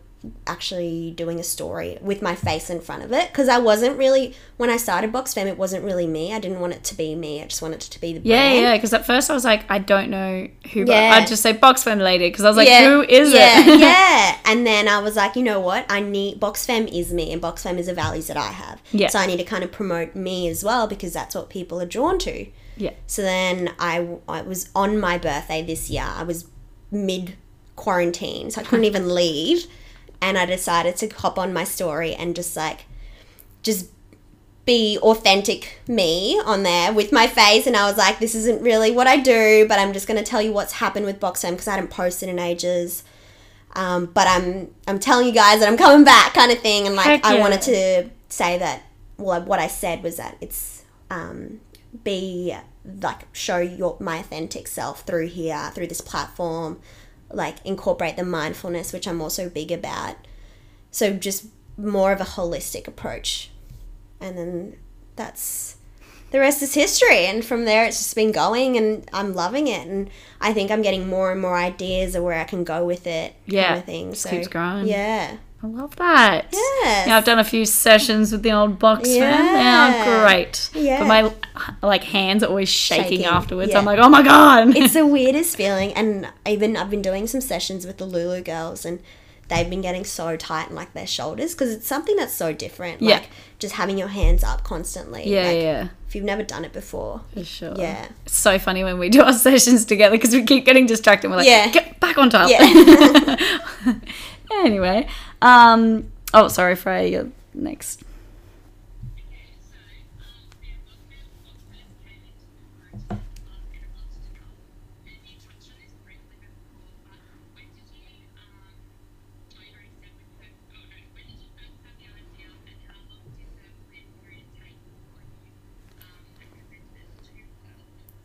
actually 0.46 1.12
doing 1.12 1.40
a 1.40 1.42
story 1.42 1.96
with 2.02 2.20
my 2.20 2.34
face 2.34 2.68
in 2.68 2.78
front 2.80 3.02
of 3.02 3.10
it 3.10 3.28
because 3.28 3.48
I 3.48 3.56
wasn't 3.58 3.96
really 3.96 4.34
when 4.58 4.68
I 4.68 4.76
started 4.76 5.12
Box 5.12 5.32
Fam 5.32 5.46
it 5.46 5.56
wasn't 5.56 5.82
really 5.82 6.06
me. 6.06 6.34
I 6.34 6.38
didn't 6.38 6.60
want 6.60 6.74
it 6.74 6.84
to 6.84 6.94
be 6.94 7.14
me. 7.14 7.40
I 7.42 7.46
just 7.46 7.62
wanted 7.62 7.76
it 7.76 7.90
to 7.90 8.00
be 8.00 8.12
the 8.12 8.20
Yeah, 8.28 8.36
brand. 8.50 8.60
yeah, 8.62 8.76
because 8.76 8.92
at 8.92 9.06
first 9.06 9.30
I 9.30 9.34
was 9.34 9.44
like, 9.46 9.64
I 9.70 9.78
don't 9.78 10.10
know 10.10 10.46
who, 10.72 10.84
Yeah. 10.86 11.12
I'd 11.14 11.26
just 11.26 11.42
say 11.42 11.52
Box 11.52 11.82
Fam 11.84 11.98
lady 11.98 12.28
because 12.28 12.44
I 12.44 12.48
was 12.48 12.56
like, 12.58 12.68
Yeah, 12.68 12.84
who 12.84 13.02
is 13.02 13.32
yeah, 13.32 13.60
it? 13.60 13.80
yeah. 13.80 14.36
And 14.44 14.66
then 14.66 14.88
I 14.88 14.98
was 14.98 15.16
like, 15.16 15.36
you 15.36 15.42
know 15.42 15.58
what? 15.60 15.86
I 15.88 16.00
need 16.00 16.38
Box 16.38 16.66
Fam 16.66 16.86
is 16.88 17.12
me, 17.14 17.32
and 17.32 17.40
Box 17.40 17.62
Fam 17.62 17.78
is 17.78 17.86
the 17.86 17.94
values 17.94 18.26
that 18.26 18.36
I 18.36 18.48
have. 18.48 18.82
Yeah. 18.92 19.08
So 19.08 19.18
I 19.18 19.26
need 19.26 19.38
to 19.38 19.44
kind 19.44 19.64
of 19.64 19.72
promote 19.72 20.14
me 20.14 20.48
as 20.48 20.62
well 20.62 20.86
because 20.86 21.12
that's 21.14 21.34
what 21.34 21.48
people 21.48 21.80
are 21.80 21.86
drawn 21.86 22.18
to. 22.20 22.46
Yeah. 22.76 22.92
So 23.06 23.22
then 23.22 23.72
I, 23.78 24.18
I 24.28 24.42
was 24.42 24.68
on 24.74 24.98
my 24.98 25.16
birthday 25.16 25.62
this 25.62 25.88
year. 25.88 26.04
I 26.06 26.24
was 26.24 26.46
mid 26.90 27.36
quarantine, 27.76 28.50
so 28.50 28.60
I 28.60 28.64
couldn't 28.64 28.84
even 28.92 29.14
leave. 29.14 29.66
And 30.22 30.36
I 30.36 30.46
decided 30.46 30.96
to 30.96 31.08
hop 31.08 31.38
on 31.38 31.52
my 31.52 31.64
story 31.64 32.14
and 32.14 32.36
just 32.36 32.56
like, 32.56 32.84
just 33.62 33.90
be 34.66 34.98
authentic 34.98 35.80
me 35.88 36.40
on 36.44 36.62
there 36.62 36.92
with 36.92 37.12
my 37.12 37.26
face. 37.26 37.66
And 37.66 37.76
I 37.76 37.88
was 37.88 37.96
like, 37.96 38.18
this 38.18 38.34
isn't 38.34 38.62
really 38.62 38.90
what 38.90 39.06
I 39.06 39.16
do, 39.16 39.66
but 39.68 39.78
I'm 39.78 39.92
just 39.92 40.06
going 40.06 40.22
to 40.22 40.24
tell 40.24 40.42
you 40.42 40.52
what's 40.52 40.74
happened 40.74 41.06
with 41.06 41.18
Box 41.18 41.42
BoxFam 41.42 41.50
because 41.52 41.68
I 41.68 41.72
hadn't 41.72 41.90
posted 41.90 42.28
in 42.28 42.38
ages. 42.38 43.02
Um, 43.72 44.06
but 44.06 44.26
I'm 44.26 44.74
I'm 44.88 44.98
telling 44.98 45.26
you 45.26 45.32
guys 45.32 45.60
that 45.60 45.68
I'm 45.68 45.76
coming 45.76 46.04
back, 46.04 46.34
kind 46.34 46.50
of 46.50 46.58
thing. 46.58 46.86
And 46.86 46.96
like 46.96 47.06
Heck 47.06 47.24
I 47.24 47.38
wanted 47.38 47.62
to 47.62 48.10
say 48.28 48.58
that. 48.58 48.82
Well, 49.16 49.42
what 49.42 49.58
I 49.58 49.68
said 49.68 50.02
was 50.02 50.16
that 50.16 50.36
it's 50.40 50.84
um, 51.10 51.60
be 52.04 52.56
like 53.02 53.32
show 53.32 53.58
your 53.58 53.96
my 54.00 54.18
authentic 54.18 54.66
self 54.66 55.02
through 55.02 55.28
here 55.28 55.70
through 55.74 55.86
this 55.86 56.00
platform 56.00 56.80
like 57.32 57.56
incorporate 57.64 58.16
the 58.16 58.24
mindfulness 58.24 58.92
which 58.92 59.06
i'm 59.08 59.20
also 59.20 59.48
big 59.48 59.70
about. 59.72 60.16
So 60.90 61.12
just 61.12 61.46
more 61.76 62.12
of 62.12 62.20
a 62.20 62.24
holistic 62.24 62.88
approach. 62.88 63.50
And 64.20 64.36
then 64.36 64.76
that's 65.16 65.76
the 66.32 66.38
rest 66.40 66.62
is 66.62 66.74
history. 66.74 67.26
And 67.26 67.44
from 67.44 67.64
there 67.64 67.84
it's 67.84 67.98
just 67.98 68.14
been 68.14 68.32
going 68.32 68.76
and 68.76 69.08
i'm 69.12 69.34
loving 69.34 69.66
it. 69.68 69.86
And 69.86 70.10
i 70.40 70.52
think 70.52 70.70
i'm 70.70 70.82
getting 70.82 71.08
more 71.08 71.30
and 71.32 71.40
more 71.40 71.56
ideas 71.56 72.14
of 72.14 72.22
where 72.24 72.38
i 72.38 72.44
can 72.44 72.64
go 72.64 72.84
with 72.84 73.06
it 73.06 73.34
Yeah, 73.46 73.68
kind 73.68 73.78
of 73.80 73.84
thing. 73.86 74.14
So 74.14 74.30
keeps 74.30 74.48
growing. 74.48 74.86
yeah 74.86 75.36
I 75.62 75.66
love 75.66 75.94
that. 75.96 76.46
Yes. 76.52 77.06
Yeah, 77.06 77.16
I've 77.18 77.24
done 77.26 77.38
a 77.38 77.44
few 77.44 77.66
sessions 77.66 78.32
with 78.32 78.42
the 78.42 78.52
old 78.52 78.78
Box 78.78 79.08
Fam. 79.08 79.18
Yeah. 79.20 79.90
Yeah, 80.06 80.24
great. 80.26 80.70
Yeah. 80.74 81.00
But 81.00 81.06
my 81.06 81.32
like 81.86 82.02
hands 82.04 82.42
are 82.42 82.46
always 82.46 82.70
shaking, 82.70 83.04
Shaking, 83.20 83.24
afterwards. 83.26 83.72
yeah. 83.72 83.78
I'm 83.78 83.84
like, 83.84 83.98
oh 83.98 84.08
my 84.08 84.22
god. 84.22 84.74
it's 84.74 84.94
the 84.94 85.06
weirdest 85.18 85.56
feeling 85.56 85.92
and 85.92 86.26
even 86.46 86.76
i've 86.76 86.88
been 86.90 87.02
doing 87.02 87.26
some 87.26 87.40
sessions 87.42 87.86
with 87.86 87.98
the 87.98 88.06
lulu 88.06 88.40
girls 88.40 88.86
and 88.86 89.00
they've 89.48 89.68
been 89.68 89.80
getting 89.82 90.04
so 90.04 90.36
tight 90.36 90.70
in 90.70 90.74
like 90.76 90.92
their 90.94 91.06
shoulders 91.06 91.52
because 91.54 91.70
it's 91.70 91.86
something 91.86 92.16
that's 92.16 92.32
so 92.32 92.52
different 92.54 93.02
Yeah. 93.02 93.16
like 93.16 93.28
just 93.58 93.74
having 93.74 93.98
your 93.98 94.08
hands 94.08 94.42
up 94.42 94.64
constantly 94.64 95.28
yeah, 95.28 95.42
like, 95.44 95.56
yeah, 95.62 95.88
if 96.08 96.14
you've 96.14 96.24
never 96.24 96.42
done 96.42 96.64
it 96.64 96.72
before 96.72 97.20
for 97.34 97.44
sure. 97.44 97.74
yeah 97.76 98.06
It's 98.24 98.38
so 98.38 98.58
funny 98.58 98.82
when 98.84 98.98
we 98.98 99.10
do 99.10 99.20
our 99.22 99.32
sessions 99.48 99.84
together 99.84 100.16
because 100.16 100.32
we 100.32 100.44
keep 100.44 100.64
getting 100.64 100.86
distracted. 100.86 101.28
We're 101.30 101.36
like, 101.38 101.46
Yeah. 101.46 101.68
get 101.70 102.00
back 102.00 102.16
on 102.16 102.30
top. 102.30 102.48
Yeah. 102.48 103.36
anyway, 104.52 105.06
um, 105.42 106.10
oh, 106.34 106.48
sorry, 106.48 106.76
Freya, 106.76 107.06
you're 107.08 107.28
next. 107.54 108.02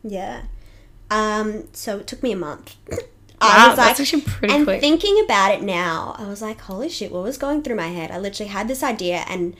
yeah 0.02 0.42
um 1.10 1.64
so 1.72 1.98
it 1.98 2.06
took 2.06 2.22
me 2.22 2.32
a 2.32 2.36
month 2.36 2.76
Wow, 3.40 3.74
that's 3.74 4.00
actually 4.00 4.22
pretty 4.22 4.54
and 4.54 4.64
quick. 4.64 4.80
thinking 4.80 5.20
about 5.24 5.52
it 5.52 5.62
now 5.62 6.16
i 6.18 6.26
was 6.26 6.40
like 6.40 6.60
holy 6.62 6.88
shit 6.88 7.12
what 7.12 7.22
was 7.22 7.36
going 7.36 7.62
through 7.62 7.76
my 7.76 7.88
head 7.88 8.10
i 8.10 8.18
literally 8.18 8.50
had 8.50 8.66
this 8.68 8.82
idea 8.82 9.24
and 9.28 9.54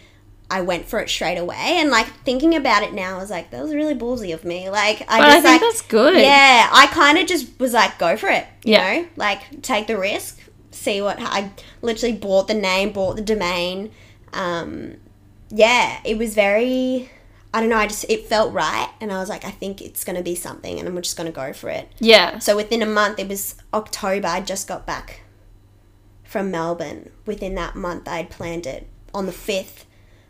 I 0.49 0.61
went 0.61 0.87
for 0.87 1.01
it 1.01 1.09
straight 1.11 1.39
away, 1.39 1.57
and 1.81 1.91
like 1.91 2.07
thinking 2.25 2.55
about 2.55 2.85
it 2.85 2.93
now, 2.93 3.17
I 3.17 3.19
was 3.19 3.31
like, 3.33 3.51
that 3.51 3.61
was 3.61 3.75
really 3.75 3.97
ballsy 3.97 4.33
of 4.33 4.45
me. 4.45 4.71
Like, 4.71 5.01
I 5.09 5.19
But 5.19 5.29
I 5.29 5.33
think 5.41 5.45
like, 5.45 5.61
that's 5.61 5.83
good. 5.83 6.23
Yeah, 6.23 6.69
I 6.73 6.87
kind 6.87 7.19
of 7.19 7.27
just 7.27 7.59
was 7.59 7.73
like, 7.73 7.99
go 7.99 8.17
for 8.17 8.29
it. 8.29 8.47
You 8.63 8.75
Yeah. 8.75 9.01
know, 9.01 9.07
like 9.17 9.61
take 9.63 9.89
the 9.89 9.99
risk, 9.99 10.39
see 10.71 11.03
what 11.03 11.17
I 11.19 11.51
literally 11.83 12.15
bought 12.17 12.47
the 12.47 12.55
name, 12.55 12.93
bought 12.93 13.17
the 13.17 13.23
domain. 13.23 13.91
Um, 14.33 14.99
yeah, 15.51 15.99
it 16.05 16.17
was 16.17 16.37
very. 16.37 17.11
I 17.57 17.61
don't 17.61 17.71
know. 17.71 17.79
I 17.79 17.87
just 17.87 18.05
it 18.11 18.27
felt 18.27 18.53
right, 18.53 18.91
and 19.01 19.11
I 19.11 19.19
was 19.19 19.31
like, 19.31 19.43
I 19.47 19.51
think 19.51 19.81
it's 19.81 20.05
gonna 20.05 20.23
be 20.23 20.35
something, 20.35 20.79
and 20.79 20.87
I'm 20.87 20.95
just 21.01 21.17
gonna 21.17 21.33
go 21.33 21.55
for 21.55 21.71
it. 21.71 21.91
Yeah. 21.99 22.39
So 22.39 22.55
within 22.55 22.83
a 22.83 22.87
month, 22.87 23.19
it 23.19 23.29
was 23.29 23.55
October. 23.73 24.29
I 24.29 24.43
just 24.43 24.69
got 24.69 24.87
back 24.87 25.21
from 26.23 26.51
Melbourne. 26.51 27.11
Within 27.25 27.55
that 27.55 27.75
month, 27.75 28.09
I 28.09 28.19
had 28.19 28.29
planned 28.29 28.67
it 28.67 28.87
on 29.15 29.25
the 29.25 29.33
fifth 29.33 29.87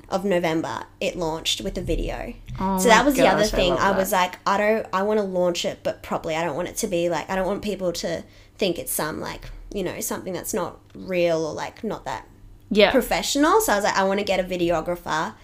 of 0.09 0.25
November. 0.25 0.85
It 1.01 1.17
launched 1.17 1.63
with 1.63 1.77
a 1.77 1.81
video. 1.81 2.35
Oh 2.61 2.79
so 2.79 2.87
that 2.87 3.05
was 3.05 3.17
the 3.17 3.27
other 3.27 3.43
gosh, 3.43 3.55
I 3.55 3.57
thing. 3.57 3.73
I, 3.73 3.91
was 3.91 4.13
like, 4.13 4.39
I 4.47 4.57
don't. 4.57 4.87
I 4.93 5.03
want 5.03 5.19
to 5.19 5.25
launch 5.25 5.65
it, 5.65 5.81
but 5.83 6.05
properly. 6.05 6.37
I 6.37 6.45
don't 6.45 6.55
want 6.55 6.69
it 6.69 6.77
to 6.77 6.87
be 6.87 7.09
like. 7.09 7.29
I 7.29 7.35
don't 7.35 7.47
want 7.49 7.63
people 7.63 7.93
to 7.95 8.23
think 8.57 8.79
it's 8.79 8.93
some 8.93 9.21
like 9.21 9.51
you 9.75 9.83
know 9.83 9.99
something 9.99 10.33
that's 10.33 10.55
not 10.55 10.79
real 10.95 11.45
or 11.45 11.53
like 11.53 11.83
not 11.83 12.05
that 12.05 12.29
Yeah. 12.71 12.93
professional. 12.93 13.61
So 13.63 13.73
I 13.73 13.75
was 13.75 13.85
like, 13.85 13.97
I 13.97 14.05
want 14.05 14.21
to 14.21 14.25
get 14.25 14.39
a 14.39 14.45
videographer 14.45 15.35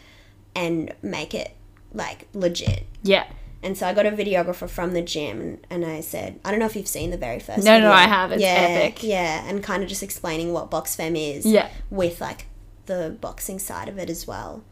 and 0.54 0.94
make 1.02 1.34
it 1.34 1.56
like 1.92 2.28
legit. 2.32 2.86
yeah. 3.02 3.26
And 3.64 3.78
so 3.78 3.86
I 3.86 3.94
got 3.94 4.06
a 4.06 4.10
videographer 4.10 4.68
from 4.68 4.92
the 4.92 5.02
gym, 5.02 5.60
and 5.70 5.84
I 5.84 6.00
said, 6.00 6.40
I 6.44 6.50
don't 6.50 6.58
know 6.58 6.66
if 6.66 6.74
you've 6.74 6.88
seen 6.88 7.10
the 7.10 7.16
very 7.16 7.38
first. 7.38 7.64
No, 7.64 7.78
no. 7.78 7.92
I 7.92 8.08
have. 8.08 8.32
It's 8.32 8.42
yeah, 8.42 8.48
epic. 8.48 9.04
Yeah, 9.04 9.48
and 9.48 9.62
kind 9.62 9.84
of 9.84 9.88
just 9.88 10.02
explaining 10.02 10.52
what 10.52 10.68
box 10.68 10.96
fem 10.96 11.14
is. 11.14 11.46
Yeah. 11.46 11.70
With 11.88 12.20
like 12.20 12.46
the 12.86 13.16
boxing 13.20 13.60
side 13.60 13.88
of 13.88 13.98
it 13.98 14.10
as 14.10 14.26
well, 14.26 14.64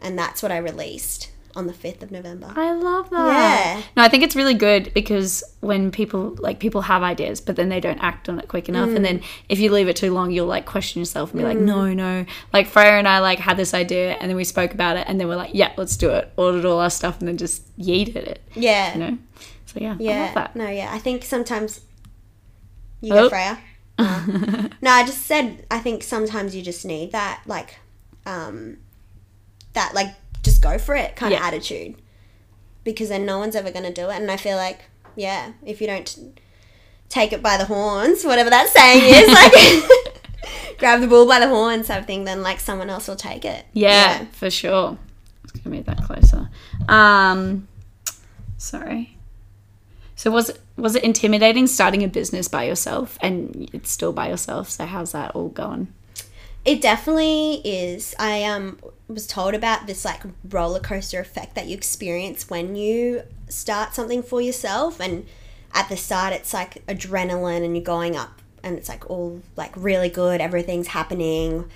and 0.00 0.18
that's 0.18 0.42
what 0.42 0.50
I 0.50 0.56
released. 0.58 1.30
On 1.54 1.66
the 1.66 1.72
5th 1.72 2.02
of 2.02 2.10
November. 2.10 2.52
I 2.56 2.72
love 2.72 3.10
that. 3.10 3.26
Yeah. 3.76 3.82
No, 3.96 4.02
I 4.02 4.08
think 4.08 4.22
it's 4.22 4.34
really 4.34 4.54
good 4.54 4.92
because 4.94 5.44
when 5.60 5.90
people 5.90 6.34
like 6.38 6.58
people 6.60 6.82
have 6.82 7.02
ideas, 7.02 7.40
but 7.40 7.56
then 7.56 7.68
they 7.68 7.80
don't 7.80 7.98
act 7.98 8.28
on 8.28 8.38
it 8.40 8.48
quick 8.48 8.68
enough, 8.68 8.90
and 8.90 9.04
then 9.04 9.20
if 9.48 9.58
you 9.58 9.70
leave 9.70 9.88
it 9.88 9.96
too 9.96 10.12
long, 10.12 10.30
you'll 10.30 10.46
like 10.46 10.64
question 10.66 11.00
yourself 11.00 11.30
and 11.32 11.40
be 11.40 11.44
like, 11.44 11.58
no, 11.58 11.92
no. 11.92 12.24
Like 12.52 12.66
Freya 12.68 12.92
and 12.92 13.06
I 13.06 13.18
like 13.20 13.38
had 13.38 13.56
this 13.56 13.74
idea, 13.74 14.12
and 14.14 14.30
then 14.30 14.36
we 14.36 14.44
spoke 14.44 14.72
about 14.74 14.96
it, 14.96 15.04
and 15.06 15.20
then 15.20 15.28
we're 15.28 15.36
like, 15.36 15.50
yeah, 15.52 15.72
let's 15.76 15.96
do 15.96 16.10
it. 16.10 16.32
Ordered 16.36 16.64
all 16.64 16.78
our 16.80 16.90
stuff, 16.90 17.18
and 17.18 17.28
then 17.28 17.36
just 17.36 17.76
yeeted 17.78 18.16
it. 18.16 18.40
Yeah. 18.54 18.94
You 18.94 18.98
know. 19.00 19.18
So 19.66 19.80
yeah, 19.80 19.96
Yeah. 19.98 20.48
No, 20.54 20.68
yeah. 20.68 20.90
I 20.92 20.98
think 20.98 21.24
sometimes 21.24 21.80
you 23.00 23.12
Oh. 23.12 23.24
go 23.24 23.28
Freya. 23.28 23.58
Uh, 23.98 24.68
no, 24.80 24.90
I 24.90 25.04
just 25.04 25.26
said 25.26 25.66
I 25.70 25.78
think 25.78 26.02
sometimes 26.02 26.56
you 26.56 26.62
just 26.62 26.84
need 26.84 27.12
that 27.12 27.42
like 27.46 27.76
um 28.24 28.78
that 29.74 29.94
like 29.94 30.08
just 30.42 30.62
go 30.62 30.78
for 30.78 30.94
it 30.94 31.16
kind 31.16 31.32
of 31.32 31.40
attitude. 31.40 31.96
Because 32.84 33.10
then 33.10 33.24
no 33.24 33.38
one's 33.38 33.54
ever 33.54 33.70
going 33.70 33.84
to 33.84 33.92
do 33.92 34.10
it 34.10 34.16
and 34.16 34.30
I 34.30 34.36
feel 34.36 34.56
like 34.56 34.80
yeah, 35.16 35.52
if 35.64 35.80
you 35.80 35.86
don't 35.86 36.06
t- 36.06 36.32
take 37.08 37.32
it 37.32 37.42
by 37.42 37.56
the 37.56 37.66
horns, 37.66 38.24
whatever 38.24 38.50
that 38.50 38.68
saying 38.68 39.02
is, 39.04 39.28
like 40.72 40.78
grab 40.78 41.00
the 41.00 41.06
bull 41.06 41.26
by 41.26 41.38
the 41.40 41.48
horns 41.48 41.88
type 41.88 42.06
thing, 42.06 42.24
then 42.24 42.42
like 42.42 42.60
someone 42.60 42.90
else 42.90 43.08
will 43.08 43.16
take 43.16 43.44
it. 43.44 43.64
Yeah, 43.72 44.24
for 44.32 44.50
sure. 44.50 44.98
It's 45.44 45.52
gonna 45.52 45.76
move 45.76 45.86
that 45.86 46.02
closer. 46.02 46.48
Um, 46.88 47.68
sorry. 48.56 49.16
So 50.16 50.30
was 50.30 50.50
it 50.50 50.60
was 50.76 50.94
it 50.94 51.04
intimidating 51.04 51.66
starting 51.66 52.02
a 52.02 52.08
business 52.08 52.48
by 52.48 52.64
yourself, 52.64 53.18
and 53.20 53.68
it's 53.72 53.90
still 53.90 54.12
by 54.12 54.28
yourself? 54.28 54.70
So 54.70 54.86
how's 54.86 55.12
that 55.12 55.32
all 55.32 55.48
going? 55.48 55.92
It 56.64 56.80
definitely 56.80 57.60
is. 57.64 58.14
I 58.18 58.44
um 58.44 58.78
was 59.08 59.26
told 59.26 59.54
about 59.54 59.86
this 59.86 60.04
like 60.04 60.22
roller 60.48 60.80
coaster 60.80 61.20
effect 61.20 61.54
that 61.54 61.66
you 61.66 61.74
experience 61.76 62.48
when 62.48 62.76
you 62.76 63.22
start 63.48 63.94
something 63.94 64.22
for 64.22 64.40
yourself 64.40 65.00
and 65.00 65.26
at 65.74 65.88
the 65.88 65.96
start 65.96 66.32
it's 66.32 66.54
like 66.54 66.84
adrenaline 66.86 67.64
and 67.64 67.76
you're 67.76 67.84
going 67.84 68.16
up 68.16 68.40
and 68.62 68.78
it's 68.78 68.88
like 68.88 69.08
all 69.10 69.42
like 69.56 69.72
really 69.76 70.08
good, 70.08 70.40
everything's 70.40 70.88
happening 70.88 71.68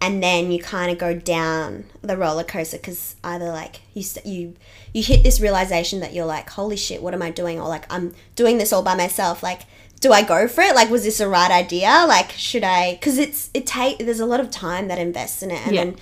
and 0.00 0.20
then 0.20 0.50
you 0.50 0.60
kind 0.60 0.90
of 0.90 0.98
go 0.98 1.14
down 1.14 1.84
the 2.02 2.16
roller 2.16 2.42
coaster 2.42 2.76
because 2.76 3.14
either 3.22 3.46
like 3.52 3.80
you 3.94 4.02
st- 4.02 4.26
you 4.26 4.54
you 4.92 5.02
hit 5.02 5.22
this 5.22 5.40
realization 5.40 6.00
that 6.00 6.12
you're 6.12 6.26
like 6.26 6.50
holy 6.50 6.76
shit 6.76 7.00
what 7.00 7.14
am 7.14 7.22
i 7.22 7.30
doing? 7.30 7.60
or 7.60 7.68
like 7.68 7.86
i'm 7.92 8.12
doing 8.34 8.58
this 8.58 8.72
all 8.72 8.82
by 8.82 8.94
myself. 8.96 9.42
Like 9.42 9.62
do 10.00 10.12
i 10.12 10.22
go 10.22 10.48
for 10.48 10.62
it? 10.62 10.74
Like 10.74 10.90
was 10.90 11.04
this 11.04 11.20
a 11.20 11.28
right 11.28 11.50
idea? 11.52 12.04
Like 12.08 12.32
should 12.32 12.64
i 12.64 12.94
because 12.94 13.16
it's 13.18 13.48
it 13.54 13.64
take 13.66 13.98
there's 14.00 14.18
a 14.20 14.26
lot 14.26 14.40
of 14.40 14.50
time 14.50 14.88
that 14.88 14.98
invests 14.98 15.42
in 15.44 15.52
it 15.52 15.64
and 15.64 15.74
Yeah. 15.76 15.84
then 15.84 15.96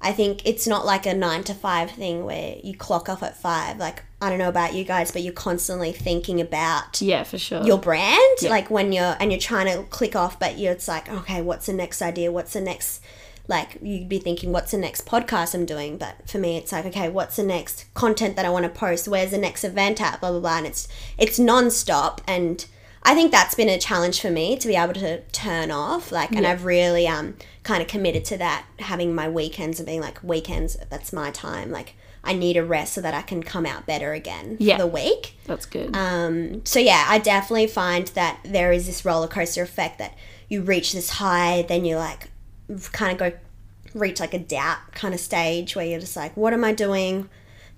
i 0.00 0.12
think 0.12 0.40
it's 0.46 0.66
not 0.66 0.84
like 0.86 1.06
a 1.06 1.14
nine 1.14 1.42
to 1.44 1.54
five 1.54 1.90
thing 1.90 2.24
where 2.24 2.56
you 2.62 2.74
clock 2.76 3.08
off 3.08 3.22
at 3.22 3.36
five. 3.36 3.78
Like 3.78 4.02
i 4.22 4.28
don't 4.28 4.38
know 4.38 4.48
about 4.48 4.74
you 4.74 4.84
guys 4.84 5.10
but 5.10 5.22
you're 5.22 5.32
constantly 5.32 5.92
thinking 5.92 6.40
about 6.40 7.00
Yeah, 7.00 7.22
for 7.24 7.38
sure. 7.38 7.62
your 7.64 7.78
brand 7.78 8.36
like 8.42 8.70
when 8.70 8.92
you're 8.92 9.16
and 9.20 9.30
you're 9.32 9.40
trying 9.40 9.66
to 9.74 9.84
click 9.90 10.14
off 10.16 10.38
but 10.38 10.58
you're 10.58 10.72
it's 10.72 10.88
like 10.88 11.08
okay 11.10 11.40
what's 11.42 11.66
the 11.66 11.72
next 11.72 12.02
idea? 12.02 12.30
What's 12.32 12.52
the 12.52 12.60
next 12.60 13.00
like 13.48 13.78
you'd 13.82 14.08
be 14.08 14.18
thinking 14.18 14.52
what's 14.52 14.70
the 14.70 14.78
next 14.78 15.06
podcast 15.06 15.54
i'm 15.54 15.66
doing? 15.66 15.96
But 15.98 16.28
for 16.28 16.38
me 16.38 16.56
it's 16.56 16.72
like 16.72 16.86
okay 16.86 17.08
what's 17.08 17.36
the 17.36 17.42
next 17.42 17.86
content 17.94 18.36
that 18.36 18.44
i 18.46 18.50
want 18.50 18.64
to 18.64 18.68
post? 18.70 19.08
Where's 19.08 19.30
the 19.32 19.38
next 19.38 19.64
event 19.64 20.00
at? 20.00 20.20
Blah 20.20 20.30
blah 20.32 20.40
blah. 20.40 20.58
And 20.58 20.66
it's 20.66 20.86
it's 21.18 21.38
non-stop 21.38 22.20
and 22.26 22.64
i 23.02 23.14
think 23.14 23.30
that's 23.30 23.54
been 23.54 23.68
a 23.68 23.78
challenge 23.78 24.20
for 24.20 24.30
me 24.30 24.56
to 24.56 24.68
be 24.68 24.76
able 24.76 24.92
to 24.94 25.20
turn 25.32 25.70
off 25.70 26.12
like 26.12 26.32
and 26.32 26.46
i've 26.46 26.64
really 26.64 27.06
um 27.06 27.34
kind 27.62 27.80
of 27.82 27.88
committed 27.88 28.24
to 28.24 28.36
that 28.38 28.64
having 28.78 29.14
my 29.14 29.28
weekends 29.28 29.78
and 29.80 29.86
being 29.86 30.00
like 30.00 30.22
weekends 30.22 30.76
that's 30.90 31.12
my 31.12 31.30
time 31.30 31.70
like 31.70 31.94
i 32.24 32.32
need 32.32 32.56
a 32.56 32.64
rest 32.64 32.92
so 32.94 33.00
that 33.00 33.14
i 33.14 33.22
can 33.22 33.42
come 33.42 33.64
out 33.64 33.86
better 33.86 34.12
again 34.12 34.56
Yeah. 34.60 34.76
for 34.76 34.82
the 34.82 34.86
week 34.88 35.34
That's 35.46 35.66
good. 35.66 35.94
um, 35.96 36.64
so 36.66 36.78
yeah, 36.78 37.06
I 37.08 37.18
definitely 37.18 37.66
find 37.66 38.06
that 38.08 38.38
there 38.44 38.72
is 38.72 38.86
this 38.86 39.04
roller 39.04 39.26
coaster 39.28 39.62
effect 39.62 39.98
that 39.98 40.14
you 40.48 40.62
reach 40.62 40.92
this 40.92 41.10
high, 41.10 41.64
then 41.68 41.84
you 41.84 41.96
like 41.96 42.28
kind 42.92 43.12
of 43.12 43.18
go 43.18 43.38
reach 43.94 44.20
like 44.20 44.34
a 44.34 44.38
doubt 44.38 44.78
kind 44.92 45.14
of 45.14 45.18
stage 45.20 45.74
where 45.74 45.84
you're 45.84 45.98
just 46.00 46.14
like, 46.16 46.36
what 46.36 46.52
am 46.52 46.62
I 46.64 46.72
doing? 46.72 47.28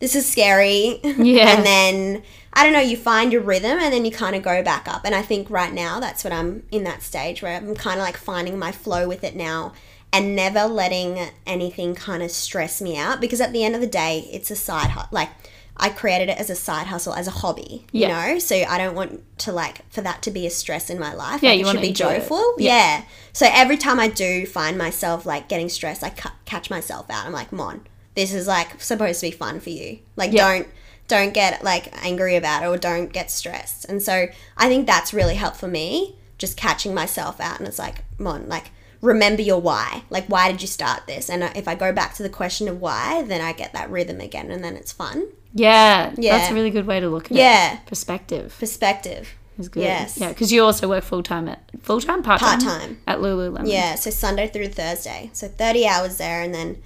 This 0.00 0.14
is 0.14 0.28
scary. 0.30 1.00
Yeah. 1.04 1.56
and 1.56 1.64
then 1.64 2.22
I 2.54 2.64
don't 2.64 2.72
know, 2.72 2.80
you 2.80 2.96
find 2.96 3.32
your 3.32 3.42
rhythm 3.42 3.78
and 3.78 3.92
then 3.92 4.04
you 4.04 4.10
kind 4.10 4.36
of 4.36 4.42
go 4.42 4.62
back 4.62 4.86
up. 4.86 5.02
And 5.04 5.14
I 5.14 5.22
think 5.22 5.48
right 5.50 5.72
now 5.72 6.00
that's 6.00 6.22
what 6.24 6.32
I'm 6.32 6.64
in 6.70 6.84
that 6.84 7.02
stage 7.02 7.42
where 7.42 7.56
I'm 7.56 7.74
kind 7.74 7.98
of 7.98 8.04
like 8.04 8.16
finding 8.16 8.58
my 8.58 8.72
flow 8.72 9.08
with 9.08 9.24
it 9.24 9.34
now 9.34 9.72
and 10.12 10.36
never 10.36 10.64
letting 10.64 11.18
anything 11.46 11.94
kind 11.94 12.22
of 12.22 12.30
stress 12.30 12.82
me 12.82 12.96
out 12.98 13.20
because 13.20 13.40
at 13.40 13.52
the 13.52 13.64
end 13.64 13.74
of 13.74 13.80
the 13.80 13.86
day, 13.86 14.28
it's 14.32 14.50
a 14.50 14.56
side 14.56 14.90
hustle. 14.90 15.08
Like 15.12 15.30
I 15.78 15.88
created 15.88 16.28
it 16.28 16.38
as 16.38 16.50
a 16.50 16.54
side 16.54 16.88
hustle, 16.88 17.14
as 17.14 17.26
a 17.26 17.30
hobby, 17.30 17.86
you 17.92 18.06
know? 18.06 18.38
So 18.38 18.54
I 18.56 18.76
don't 18.76 18.94
want 18.94 19.22
to 19.38 19.52
like 19.52 19.90
for 19.90 20.02
that 20.02 20.20
to 20.22 20.30
be 20.30 20.46
a 20.46 20.50
stress 20.50 20.90
in 20.90 20.98
my 20.98 21.14
life. 21.14 21.42
Yeah, 21.42 21.50
Like, 21.50 21.58
you 21.60 21.64
wanna 21.64 21.80
be 21.80 21.88
enjoy 21.88 22.10
it. 22.12 22.18
joyful. 22.20 22.54
Yeah. 22.58 22.74
Yeah. 22.98 23.04
So 23.32 23.46
every 23.50 23.78
time 23.78 23.98
I 23.98 24.08
do 24.08 24.44
find 24.44 24.76
myself 24.76 25.24
like 25.24 25.48
getting 25.48 25.70
stressed, 25.70 26.04
I 26.04 26.10
ca- 26.10 26.34
catch 26.44 26.68
myself 26.68 27.08
out. 27.08 27.24
I'm 27.24 27.32
like, 27.32 27.50
Mon, 27.50 27.86
this 28.14 28.34
is 28.34 28.46
like 28.46 28.82
supposed 28.82 29.20
to 29.20 29.26
be 29.28 29.30
fun 29.30 29.58
for 29.60 29.70
you. 29.70 30.00
Like, 30.16 30.32
Yeah. 30.34 30.52
don't 30.52 30.68
don't 31.16 31.35
get 31.35 31.62
like 31.62 31.85
angry 32.05 32.37
about 32.37 32.62
it 32.62 32.66
or 32.66 32.77
don't 32.77 33.12
get 33.12 33.31
stressed. 33.31 33.85
And 33.90 34.03
so 34.03 34.14
I 34.57 34.68
think 34.68 34.87
that's 34.87 35.12
really 35.12 35.35
helped 35.37 35.59
for 35.59 35.68
me, 35.68 36.16
just 36.38 36.57
catching 36.57 36.94
myself 36.94 37.40
out. 37.40 37.59
And 37.59 37.68
it's 37.68 37.79
like, 37.79 37.98
Mon, 38.18 38.48
like 38.48 38.66
remember 39.03 39.42
your 39.42 39.61
why. 39.61 40.05
Like, 40.11 40.27
why 40.27 40.51
did 40.51 40.62
you 40.62 40.68
start 40.68 41.07
this? 41.07 41.29
And 41.29 41.42
uh, 41.42 41.51
if 41.57 41.66
I 41.68 41.75
go 41.75 41.92
back 41.92 42.14
to 42.14 42.22
the 42.22 42.29
question 42.40 42.68
of 42.68 42.81
why, 42.81 43.22
then 43.22 43.40
I 43.40 43.53
get 43.53 43.72
that 43.72 43.90
rhythm 43.90 44.20
again, 44.20 44.51
and 44.53 44.62
then 44.64 44.77
it's 44.77 44.92
fun. 44.92 45.27
yeah, 45.53 46.12
Yeah. 46.16 46.38
that's 46.38 46.51
a 46.53 46.55
really 46.55 46.70
good 46.70 46.87
way 46.87 47.01
to 47.01 47.09
look 47.11 47.27
at 47.27 47.33
it. 47.33 47.38
Yeah. 47.40 47.79
Perspective 47.87 48.55
Perspective. 48.61 49.29
is 49.59 49.68
good. 49.68 49.83
Yes. 49.83 50.18
Yeah, 50.18 50.29
because 50.29 50.53
you 50.53 50.64
also 50.64 50.88
work 50.88 51.03
full 51.05 51.22
time 51.25 51.48
at 51.48 51.61
full 51.83 52.01
time, 52.01 52.22
part 52.22 52.40
time, 52.40 52.61
Part-time. 52.61 53.01
at 53.09 53.18
Lululemon. 53.18 53.66
Yeah, 53.68 53.96
so 53.96 54.09
Sunday 54.11 54.46
through 54.46 54.68
Thursday. 54.68 55.31
So 55.33 55.48
30 55.48 55.85
hours 55.87 56.16
there 56.18 56.40
and 56.40 56.55
then 56.55 56.81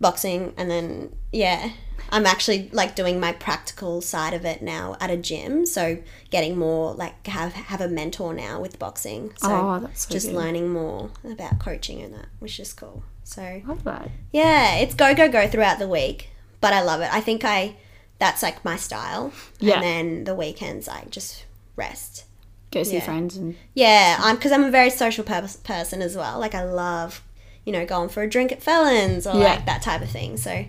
boxing 0.00 0.54
and 0.56 0.70
then 0.70 1.14
yeah. 1.32 1.70
I'm 2.10 2.26
actually 2.26 2.70
like 2.72 2.94
doing 2.96 3.20
my 3.20 3.32
practical 3.32 4.00
side 4.00 4.34
of 4.34 4.44
it 4.44 4.62
now 4.62 4.96
at 5.00 5.10
a 5.10 5.16
gym, 5.16 5.66
so 5.66 5.98
getting 6.30 6.58
more 6.58 6.92
like 6.94 7.26
have 7.26 7.52
have 7.52 7.80
a 7.80 7.88
mentor 7.88 8.32
now 8.34 8.60
with 8.60 8.78
boxing. 8.78 9.32
So 9.38 9.48
Oh, 9.50 9.78
that's 9.80 10.06
so 10.06 10.12
just 10.12 10.26
good. 10.28 10.36
learning 10.36 10.70
more 10.70 11.10
about 11.24 11.58
coaching 11.58 12.00
and 12.02 12.14
that, 12.14 12.26
which 12.38 12.58
is 12.60 12.72
cool. 12.72 13.02
So 13.24 13.60
Love 13.66 13.84
that. 13.84 14.10
yeah, 14.32 14.76
it's 14.76 14.94
go 14.94 15.14
go 15.14 15.28
go 15.28 15.46
throughout 15.48 15.78
the 15.78 15.88
week, 15.88 16.30
but 16.60 16.72
I 16.72 16.82
love 16.82 17.00
it. 17.00 17.12
I 17.12 17.20
think 17.20 17.44
I 17.44 17.76
that's 18.18 18.42
like 18.42 18.64
my 18.64 18.76
style. 18.76 19.32
Yeah. 19.60 19.74
And 19.76 19.82
then 19.84 20.24
the 20.24 20.34
weekends 20.34 20.88
I 20.88 21.04
just 21.10 21.44
rest. 21.76 22.24
Go 22.70 22.82
see 22.82 22.94
Yeah. 22.94 23.04
friends 23.04 23.36
and 23.36 23.54
Yeah, 23.74 24.16
I'm 24.20 24.36
because 24.36 24.52
I'm 24.52 24.64
a 24.64 24.70
very 24.70 24.90
social 24.90 25.24
pers- 25.24 25.56
person 25.56 26.02
as 26.02 26.16
well. 26.16 26.38
Like 26.38 26.54
I 26.54 26.64
love, 26.64 27.22
you 27.64 27.72
know, 27.72 27.86
going 27.86 28.08
for 28.08 28.22
a 28.22 28.28
drink 28.28 28.50
at 28.52 28.62
Felons 28.62 29.26
or 29.26 29.34
Yeah. 29.38 29.44
like 29.54 29.66
that 29.66 29.82
type 29.82 30.02
of 30.02 30.10
thing. 30.10 30.36
So, 30.36 30.64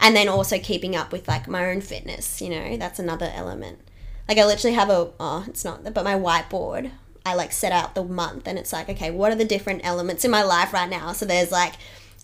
and 0.00 0.14
then 0.16 0.28
also 0.28 0.58
keeping 0.58 0.94
up 0.96 1.12
with 1.12 1.26
like 1.28 1.48
my 1.48 1.70
own 1.70 1.80
fitness. 1.80 2.40
You 2.40 2.50
know, 2.50 2.76
that's 2.76 2.98
another 2.98 3.30
element. 3.34 3.78
Like 4.28 4.38
I 4.38 4.44
literally 4.44 4.74
have 4.74 4.90
a 4.90 5.10
oh, 5.18 5.44
it's 5.48 5.64
not 5.64 5.82
but 5.94 6.04
my 6.04 6.14
whiteboard. 6.14 6.90
I 7.26 7.34
like 7.34 7.52
set 7.52 7.72
out 7.72 7.94
the 7.94 8.04
month 8.04 8.46
and 8.46 8.58
it's 8.58 8.72
like 8.72 8.88
okay, 8.88 9.10
what 9.10 9.32
are 9.32 9.36
the 9.36 9.44
different 9.44 9.82
elements 9.84 10.24
in 10.24 10.30
my 10.30 10.42
life 10.42 10.72
right 10.72 10.88
now? 10.88 11.12
So 11.12 11.24
there's 11.26 11.50
like 11.52 11.74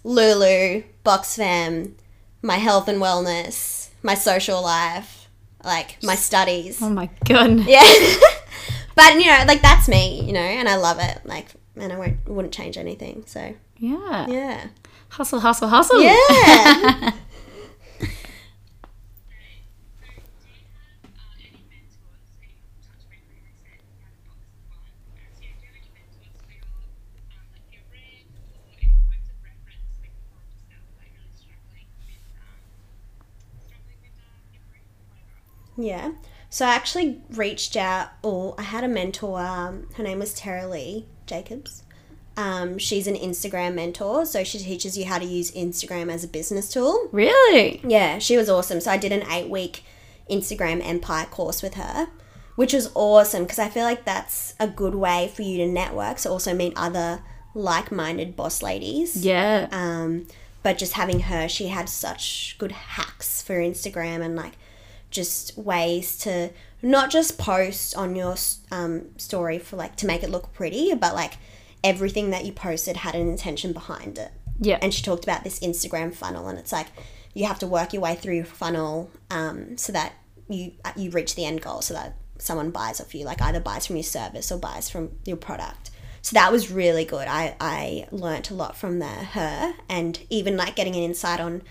Lulu, 0.02 0.82
Box 1.02 1.36
Fam, 1.36 1.96
my 2.42 2.56
health 2.56 2.88
and 2.88 3.00
wellness, 3.00 3.88
my 4.02 4.14
social 4.14 4.62
life, 4.62 5.28
like 5.64 5.96
my 6.02 6.14
studies. 6.14 6.80
oh 6.82 6.90
my 6.90 7.08
god. 7.24 7.60
Yeah. 7.66 7.82
but 8.94 9.14
you 9.14 9.26
know, 9.26 9.44
like 9.48 9.62
that's 9.62 9.88
me, 9.88 10.22
you 10.24 10.32
know, 10.32 10.40
and 10.40 10.68
I 10.68 10.76
love 10.76 10.98
it. 11.00 11.20
Like 11.24 11.48
and 11.76 11.92
I 11.92 11.98
won't 11.98 12.28
wouldn't 12.28 12.54
change 12.54 12.76
anything. 12.76 13.24
So 13.26 13.54
Yeah. 13.78 14.26
yeah. 14.28 14.66
Hustle, 15.10 15.40
hustle, 15.40 15.68
hustle. 15.68 16.02
Yeah. 16.02 17.12
Yeah. 35.76 36.12
So 36.50 36.64
I 36.66 36.74
actually 36.74 37.20
reached 37.30 37.76
out, 37.76 38.08
or 38.22 38.54
I 38.58 38.62
had 38.62 38.84
a 38.84 38.88
mentor. 38.88 39.40
Um, 39.40 39.88
her 39.96 40.02
name 40.04 40.20
was 40.20 40.32
Tara 40.34 40.68
Lee 40.68 41.06
Jacobs. 41.26 41.82
Um, 42.36 42.78
she's 42.78 43.06
an 43.06 43.14
Instagram 43.14 43.74
mentor, 43.74 44.24
so 44.26 44.42
she 44.44 44.58
teaches 44.58 44.96
you 44.98 45.04
how 45.04 45.18
to 45.18 45.24
use 45.24 45.50
Instagram 45.52 46.10
as 46.12 46.24
a 46.24 46.28
business 46.28 46.68
tool. 46.72 47.08
Really? 47.12 47.80
Yeah, 47.84 48.18
she 48.18 48.36
was 48.36 48.48
awesome. 48.48 48.80
So 48.80 48.90
I 48.90 48.96
did 48.96 49.12
an 49.12 49.24
eight 49.30 49.48
week 49.48 49.84
Instagram 50.30 50.84
Empire 50.84 51.26
course 51.26 51.62
with 51.62 51.74
her, 51.74 52.08
which 52.56 52.72
was 52.72 52.90
awesome 52.94 53.44
because 53.44 53.58
I 53.58 53.68
feel 53.68 53.84
like 53.84 54.04
that's 54.04 54.54
a 54.58 54.66
good 54.68 54.94
way 54.94 55.30
for 55.34 55.42
you 55.42 55.58
to 55.58 55.66
network. 55.66 56.18
So 56.18 56.30
also 56.30 56.54
meet 56.54 56.72
other 56.76 57.20
like 57.54 57.92
minded 57.92 58.34
boss 58.34 58.62
ladies 58.62 59.24
Yeah. 59.24 59.68
um, 59.70 60.26
but 60.64 60.76
just 60.76 60.94
having 60.94 61.20
her, 61.20 61.48
she 61.48 61.68
had 61.68 61.88
such 61.88 62.56
good 62.58 62.72
hacks 62.72 63.42
for 63.42 63.54
Instagram 63.60 64.24
and 64.24 64.34
like 64.34 64.54
just 65.14 65.56
ways 65.56 66.18
to 66.18 66.50
not 66.82 67.10
just 67.10 67.38
post 67.38 67.96
on 67.96 68.14
your 68.14 68.34
um, 68.70 69.16
story 69.16 69.58
for 69.58 69.76
like 69.76 69.96
to 69.96 70.06
make 70.06 70.22
it 70.22 70.28
look 70.28 70.52
pretty, 70.52 70.92
but 70.94 71.14
like 71.14 71.34
everything 71.82 72.30
that 72.30 72.44
you 72.44 72.52
posted 72.52 72.98
had 72.98 73.14
an 73.14 73.28
intention 73.28 73.72
behind 73.72 74.18
it. 74.18 74.32
Yeah. 74.60 74.78
And 74.82 74.92
she 74.92 75.02
talked 75.02 75.24
about 75.24 75.44
this 75.44 75.60
Instagram 75.60 76.14
funnel, 76.14 76.48
and 76.48 76.58
it's 76.58 76.72
like 76.72 76.88
you 77.32 77.46
have 77.46 77.58
to 77.60 77.66
work 77.66 77.92
your 77.92 78.02
way 78.02 78.14
through 78.16 78.34
your 78.34 78.44
funnel 78.44 79.10
um, 79.30 79.78
so 79.78 79.92
that 79.92 80.12
you 80.48 80.72
you 80.96 81.10
reach 81.10 81.34
the 81.36 81.46
end 81.46 81.62
goal, 81.62 81.80
so 81.80 81.94
that 81.94 82.16
someone 82.38 82.70
buys 82.70 83.00
off 83.00 83.14
you, 83.14 83.24
like 83.24 83.40
either 83.40 83.60
buys 83.60 83.86
from 83.86 83.96
your 83.96 84.02
service 84.02 84.52
or 84.52 84.58
buys 84.58 84.90
from 84.90 85.10
your 85.24 85.36
product. 85.36 85.90
So 86.22 86.34
that 86.34 86.52
was 86.52 86.70
really 86.70 87.04
good. 87.04 87.28
I 87.28 87.56
I 87.60 88.08
learnt 88.10 88.50
a 88.50 88.54
lot 88.54 88.76
from 88.76 88.98
the, 88.98 89.06
her, 89.06 89.74
and 89.88 90.20
even 90.28 90.56
like 90.56 90.76
getting 90.76 90.96
an 90.96 91.02
insight 91.02 91.40
on 91.40 91.62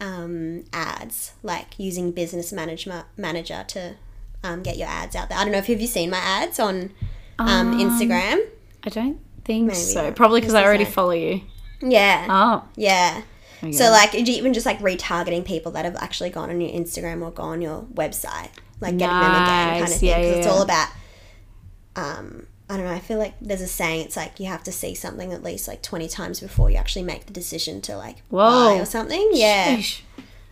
um, 0.00 0.64
ads, 0.72 1.32
like 1.42 1.78
using 1.78 2.12
business 2.12 2.52
management 2.52 3.06
manager 3.16 3.64
to 3.68 3.94
um, 4.44 4.62
get 4.62 4.76
your 4.76 4.88
ads 4.88 5.16
out 5.16 5.28
there. 5.28 5.38
I 5.38 5.42
don't 5.44 5.52
know 5.52 5.58
if 5.58 5.66
have 5.66 5.80
you 5.80 5.86
seen 5.86 6.10
my 6.10 6.18
ads 6.18 6.58
on 6.60 6.92
um, 7.38 7.78
Instagram. 7.78 8.40
I 8.84 8.88
don't 8.90 9.18
think 9.44 9.66
Maybe 9.68 9.74
so. 9.78 10.04
not. 10.06 10.16
Probably 10.16 10.40
because 10.40 10.54
I 10.54 10.64
already 10.64 10.84
follow 10.84 11.10
you. 11.12 11.40
Yeah, 11.80 12.26
Oh. 12.30 12.68
yeah. 12.76 13.22
okay. 13.62 13.72
So 13.72 13.90
like 13.90 14.14
even 14.14 14.52
just 14.54 14.66
like 14.66 14.78
retargeting 14.78 15.44
people 15.44 15.72
that 15.72 15.84
have 15.84 15.96
actually 15.96 16.30
gone 16.30 16.50
on 16.50 16.60
your 16.60 16.70
Instagram 16.70 17.22
or 17.22 17.30
gone 17.30 17.48
on 17.54 17.62
your 17.62 17.82
website, 17.94 18.50
like 18.80 18.96
getting 18.98 18.98
them 19.20 19.30
again, 19.42 19.80
kind 19.80 19.82
of 19.82 19.88
thing. 19.90 20.08
Yeah, 20.08 20.18
Because 20.18 20.30
yeah, 20.30 20.38
it's 20.38 20.46
all 20.46 20.62
about. 20.62 20.88
Um, 21.96 22.46
I 22.68 22.76
don't 22.76 22.86
know. 22.86 22.92
I 22.92 22.98
feel 22.98 23.18
like 23.18 23.34
there's 23.40 23.60
a 23.60 23.66
saying. 23.66 24.06
It's 24.06 24.16
like 24.16 24.40
you 24.40 24.46
have 24.46 24.64
to 24.64 24.72
see 24.72 24.94
something 24.94 25.32
at 25.32 25.42
least 25.42 25.68
like 25.68 25.82
twenty 25.82 26.08
times 26.08 26.40
before 26.40 26.70
you 26.70 26.76
actually 26.76 27.04
make 27.04 27.26
the 27.26 27.32
decision 27.32 27.80
to 27.82 27.96
like 27.96 28.22
Whoa. 28.28 28.74
buy 28.74 28.80
or 28.80 28.84
something. 28.84 29.30
Yeah. 29.32 29.76
Sheesh. 29.76 30.00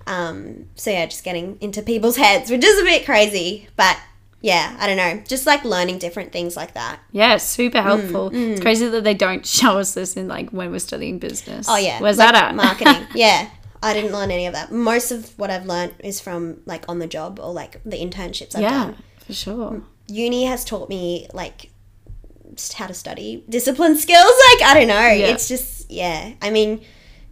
Um. 0.06 0.66
So 0.76 0.90
yeah, 0.90 1.06
just 1.06 1.24
getting 1.24 1.58
into 1.60 1.82
people's 1.82 2.16
heads, 2.16 2.50
which 2.50 2.64
is 2.64 2.80
a 2.80 2.84
bit 2.84 3.04
crazy, 3.04 3.68
but 3.76 3.98
yeah, 4.40 4.76
I 4.78 4.86
don't 4.86 4.98
know. 4.98 5.22
Just 5.26 5.46
like 5.46 5.64
learning 5.64 5.98
different 5.98 6.30
things 6.30 6.54
like 6.54 6.74
that. 6.74 7.00
Yeah, 7.12 7.38
super 7.38 7.80
helpful. 7.80 8.30
It's 8.32 8.60
crazy 8.60 8.86
that 8.88 9.02
they 9.02 9.14
don't 9.14 9.44
show 9.46 9.78
us 9.78 9.94
this 9.94 10.16
in 10.16 10.28
like 10.28 10.50
when 10.50 10.70
we're 10.70 10.80
studying 10.80 11.18
business. 11.18 11.66
Oh 11.68 11.76
yeah, 11.76 11.98
Where's 12.00 12.18
like 12.18 12.32
that 12.32 12.50
at? 12.50 12.54
marketing. 12.54 13.06
yeah, 13.14 13.48
I 13.82 13.94
didn't 13.94 14.12
learn 14.12 14.30
any 14.30 14.46
of 14.46 14.52
that. 14.52 14.70
Most 14.70 15.10
of 15.10 15.36
what 15.38 15.50
I've 15.50 15.66
learned 15.66 15.94
is 16.00 16.20
from 16.20 16.60
like 16.66 16.84
on 16.88 16.98
the 16.98 17.06
job 17.06 17.40
or 17.42 17.52
like 17.52 17.82
the 17.84 17.96
internships 17.96 18.54
I've 18.54 18.62
yeah, 18.62 18.84
done. 18.84 18.96
for 19.26 19.32
sure. 19.32 19.82
Uni 20.08 20.44
has 20.44 20.64
taught 20.64 20.90
me 20.90 21.26
like 21.32 21.70
how 22.74 22.86
to 22.86 22.94
study 22.94 23.44
discipline 23.48 23.96
skills. 23.96 24.32
Like 24.58 24.62
I 24.68 24.74
don't 24.74 24.88
know. 24.88 25.08
It's 25.08 25.48
just 25.48 25.90
yeah. 25.90 26.32
I 26.42 26.50
mean, 26.50 26.80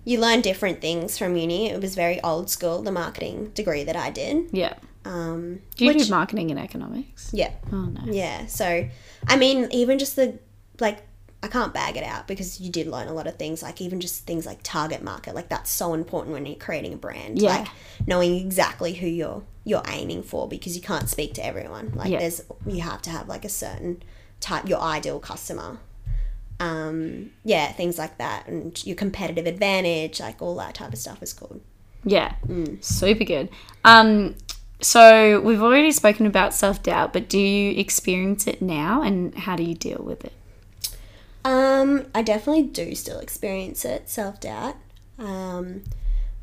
you 0.05 0.19
learn 0.21 0.41
different 0.41 0.81
things 0.81 1.19
from 1.19 1.37
uni. 1.37 1.71
It 1.71 1.81
was 1.81 1.95
very 1.95 2.21
old 2.23 2.51
school, 2.51 2.83
the 2.83 2.93
marketing 2.93 3.51
degree 3.55 3.85
that 3.85 3.97
I 3.97 4.11
did. 4.11 4.49
Yeah. 4.53 4.75
Um, 5.05 5.61
Do 5.77 5.85
you 5.85 5.93
which- 5.95 6.05
do 6.07 6.11
marketing 6.11 6.51
and 6.51 6.61
economics? 6.61 7.31
yeah, 7.33 7.51
Oh 7.73 7.87
no. 7.87 8.13
yeah. 8.13 8.47
So, 8.47 8.89
I 9.27 9.37
mean, 9.37 9.69
even 9.73 9.99
just 9.99 10.15
the 10.15 10.39
like, 10.79 11.03
I 11.43 11.49
can't 11.49 11.75
bag 11.75 11.97
it 11.97 12.05
out 12.05 12.29
because 12.29 12.61
you 12.61 12.71
did 12.71 12.87
learn 12.87 13.09
a 13.09 13.13
lot 13.13 13.27
of 13.27 13.37
things. 13.37 13.63
Like 13.65 13.81
even 13.81 14.01
just 14.01 14.27
things 14.27 14.47
like 14.47 14.61
target 14.63 15.03
market, 15.03 15.35
like 15.35 15.49
that's 15.49 15.71
so 15.71 15.93
important 15.95 16.35
when 16.35 16.47
you're 16.47 16.55
creating 16.55 16.95
a 16.95 16.97
brand. 16.97 17.41
Yeah. 17.43 17.51
Like 17.59 17.69
knowing 18.07 18.37
exactly 18.37 18.93
who 18.95 19.07
you're 19.09 19.43
you're 19.65 19.83
aiming 19.89 20.23
for 20.23 20.47
because 20.49 20.75
you 20.77 20.83
can't 20.83 21.09
speak 21.09 21.35
to 21.35 21.45
everyone. 21.45 21.93
Like 21.97 22.11
Yeah. 22.11 22.21
there's 22.21 22.43
you 22.67 22.81
have 22.83 23.03
to 23.03 23.11
have 23.11 23.29
like 23.29 23.45
a 23.45 23.49
certain 23.49 24.03
type, 24.43 24.69
your 24.69 24.81
ideal 24.81 25.19
customer. 25.19 25.79
Um, 26.61 27.31
yeah, 27.45 27.73
things 27.73 27.99
like 27.99 28.19
that, 28.19 28.47
and 28.47 28.85
your 28.87 28.97
competitive 28.97 29.47
advantage, 29.47 30.21
like 30.21 30.43
all 30.43 30.55
that 30.57 30.75
type 30.75 30.93
of 30.93 30.99
stuff 30.99 31.23
is 31.23 31.33
cool. 31.33 31.61
Yeah. 32.05 32.35
Mm. 32.47 32.85
Super 32.85 33.25
good. 33.25 33.49
Um, 33.85 34.35
so 34.81 35.41
we've 35.41 35.63
already 35.63 35.93
spoken 35.93 36.27
about 36.27 36.55
self 36.55 36.83
doubt, 36.83 37.13
but 37.13 37.29
do 37.29 37.39
you 37.39 37.79
experience 37.81 38.47
it 38.47 38.61
now, 38.61 39.03
and 39.03 39.35
how 39.35 39.57
do 39.57 39.63
you 39.63 39.75
deal 39.75 40.03
with 40.03 40.25
it? 40.25 40.33
Um, 41.45 42.07
I 42.15 42.23
definitely 42.23 42.65
do 42.65 42.95
still 42.95 43.19
experience 43.19 43.85
it, 43.85 44.09
self 44.09 44.41
doubt. 44.41 44.77
Um, 45.19 45.85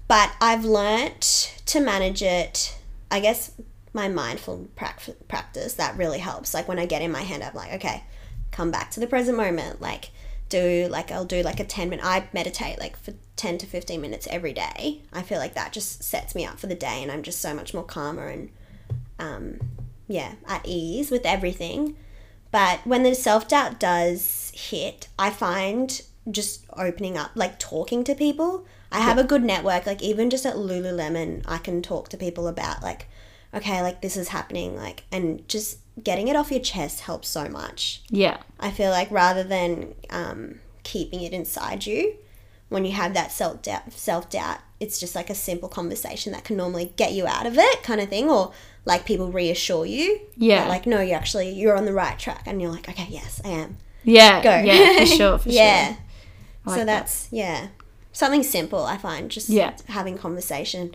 but 0.08 0.32
I've 0.42 0.66
learnt 0.66 1.62
to 1.68 1.80
manage 1.80 2.22
it. 2.22 2.78
I 3.12 3.20
guess 3.20 3.52
my 3.94 4.08
mindful 4.08 4.68
prac- 4.76 5.28
practice 5.28 5.74
that 5.74 5.98
really 5.98 6.20
helps. 6.20 6.54
Like 6.54 6.68
when 6.68 6.80
I 6.80 6.86
get 6.86 7.02
in 7.02 7.12
my 7.12 7.22
head, 7.22 7.42
I'm 7.42 7.56
like, 7.56 7.74
okay, 7.74 8.04
come 8.52 8.72
back 8.72 8.92
to 8.92 9.00
the 9.00 9.08
present 9.08 9.38
moment. 9.38 9.82
Like 9.82 10.12
do 10.50 10.88
like 10.90 11.12
I'll 11.12 11.26
do 11.26 11.42
like 11.44 11.60
a 11.60 11.66
ten 11.66 11.90
minute. 11.90 12.06
I 12.06 12.28
meditate 12.34 12.80
like 12.80 12.98
for 12.98 13.14
ten 13.36 13.58
to 13.60 13.66
fifteen 13.66 14.02
minutes 14.02 14.28
every 14.30 14.54
day. 14.54 15.02
I 15.14 15.22
feel 15.22 15.38
like 15.38 15.54
that 15.56 15.74
just 15.74 16.04
sets 16.04 16.36
me 16.36 16.46
up 16.46 16.60
for 16.60 16.68
the 16.68 16.76
day, 16.76 17.02
and 17.02 17.12
I'm 17.12 17.24
just 17.24 17.42
so 17.42 17.54
much 17.54 17.74
more 17.74 17.84
calmer 17.84 18.28
and 18.28 18.50
um, 19.20 19.60
yeah, 20.08 20.34
at 20.48 20.66
ease 20.66 21.12
with 21.12 21.26
everything. 21.26 21.96
But 22.52 22.86
when 22.86 23.04
the 23.04 23.14
self 23.14 23.48
doubt 23.48 23.80
does 23.80 24.52
hit, 24.56 25.08
I 25.18 25.30
find 25.30 26.02
just 26.30 26.66
opening 26.76 27.18
up, 27.18 27.32
like 27.36 27.60
talking 27.60 28.04
to 28.04 28.16
people. 28.16 28.66
I 28.92 29.02
have 29.02 29.20
a 29.20 29.24
good 29.24 29.44
network. 29.44 29.86
Like 29.86 30.02
even 30.02 30.30
just 30.30 30.46
at 30.46 30.56
Lululemon, 30.56 31.44
I 31.48 31.60
can 31.60 31.82
talk 31.82 32.10
to 32.10 32.18
people 32.18 32.48
about 32.48 32.82
like, 32.82 33.08
okay, 33.54 33.82
like 33.82 34.02
this 34.02 34.18
is 34.18 34.30
happening, 34.30 34.76
like, 34.76 35.04
and 35.12 35.48
just 35.48 35.80
getting 36.04 36.28
it 36.28 36.36
off 36.36 36.52
your 36.52 36.60
chest 36.62 37.02
helps 37.02 37.28
so 37.28 37.48
much. 37.50 38.02
Yeah. 38.10 38.38
I 38.60 38.72
feel 38.72 38.92
like 38.92 39.10
rather 39.12 39.44
than 39.44 39.96
um, 40.10 40.60
keeping 40.84 41.22
it 41.22 41.34
inside 41.34 41.86
you, 41.86 42.16
when 42.70 42.86
you 42.86 42.92
have 42.92 43.14
that 43.16 43.32
self 43.32 43.62
doubt, 43.62 43.92
self 43.94 44.30
doubt, 44.30 44.60
it's 44.80 45.00
just 45.00 45.16
like 45.16 45.30
a 45.30 45.36
simple 45.36 45.68
conversation 45.70 46.32
that 46.34 46.44
can 46.44 46.56
normally 46.56 46.94
get 46.96 47.14
you 47.14 47.28
out 47.28 47.46
of 47.46 47.58
it, 47.58 47.84
kind 47.84 48.00
of 48.00 48.10
thing, 48.10 48.30
or 48.30 48.54
like 48.86 49.06
people 49.06 49.32
reassure 49.32 49.86
you. 49.86 50.22
Yeah. 50.38 50.68
like 50.68 50.86
no, 50.86 51.02
you 51.02 51.14
actually 51.14 51.50
you're 51.52 51.76
on 51.76 51.86
the 51.86 51.94
right 51.94 52.18
track, 52.18 52.44
and 52.46 52.62
you're 52.62 52.72
like, 52.72 52.88
okay, 52.88 53.08
yes, 53.10 53.42
I 53.44 53.50
am. 53.50 53.78
Yeah. 54.04 54.42
Go. 54.44 54.58
Yeah. 54.60 55.00
For 55.00 55.06
sure. 55.06 55.38
For 55.40 55.50
yeah. 55.52 55.88
sure. 55.88 55.98
Like 56.66 56.80
so 56.80 56.86
that. 56.86 56.86
that's 56.86 57.28
yeah, 57.32 57.68
something 58.14 58.44
simple. 58.44 58.84
I 58.86 58.98
find 58.98 59.30
just 59.32 59.50
Yeah. 59.50 59.76
having 59.88 60.18
conversation, 60.18 60.94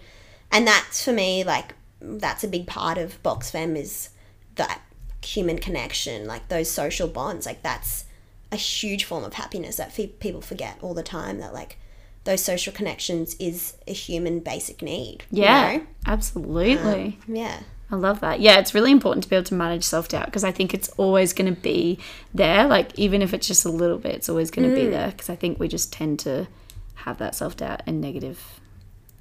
and 0.52 0.66
that's 0.66 1.04
for 1.04 1.12
me 1.12 1.42
like 1.44 1.74
that's 2.18 2.44
a 2.44 2.48
big 2.48 2.66
part 2.66 2.98
of 2.98 3.22
Box 3.22 3.50
Fem 3.50 3.76
is 3.76 4.10
that 4.56 4.80
human 5.22 5.58
connection, 5.58 6.26
like 6.26 6.48
those 6.48 6.70
social 6.70 7.08
bonds. 7.08 7.46
Like 7.46 7.62
that's 7.62 8.04
a 8.52 8.56
huge 8.56 9.04
form 9.04 9.24
of 9.24 9.34
happiness 9.34 9.76
that 9.76 9.92
fe- 9.92 10.08
people 10.08 10.40
forget 10.40 10.78
all 10.82 10.94
the 10.94 11.02
time. 11.02 11.38
That 11.38 11.52
like 11.54 11.78
those 12.24 12.42
social 12.42 12.72
connections 12.72 13.34
is 13.38 13.74
a 13.86 13.92
human 13.92 14.40
basic 14.40 14.82
need. 14.82 15.24
you 15.30 15.42
Yeah. 15.42 15.76
know? 15.76 15.86
Absolutely. 16.06 17.18
Um, 17.28 17.34
yeah. 17.36 17.60
I 17.90 17.96
love 17.96 18.20
that. 18.20 18.40
Yeah, 18.40 18.58
it's 18.58 18.74
really 18.74 18.90
important 18.90 19.24
to 19.24 19.30
be 19.30 19.36
able 19.36 19.44
to 19.44 19.54
manage 19.54 19.84
self 19.84 20.08
doubt 20.08 20.26
because 20.26 20.42
I 20.42 20.50
think 20.50 20.72
it's 20.72 20.88
always 20.96 21.32
going 21.32 21.54
to 21.54 21.60
be 21.60 21.98
there. 22.32 22.66
Like, 22.66 22.98
even 22.98 23.22
if 23.22 23.34
it's 23.34 23.46
just 23.46 23.64
a 23.64 23.70
little 23.70 23.98
bit, 23.98 24.14
it's 24.14 24.28
always 24.28 24.50
going 24.50 24.68
to 24.68 24.74
be 24.74 24.86
mm. 24.86 24.90
there 24.90 25.10
because 25.10 25.28
I 25.28 25.36
think 25.36 25.60
we 25.60 25.68
just 25.68 25.92
tend 25.92 26.18
to 26.20 26.48
have 26.94 27.18
that 27.18 27.34
self 27.34 27.56
doubt 27.56 27.82
and 27.86 28.00
negative 28.00 28.60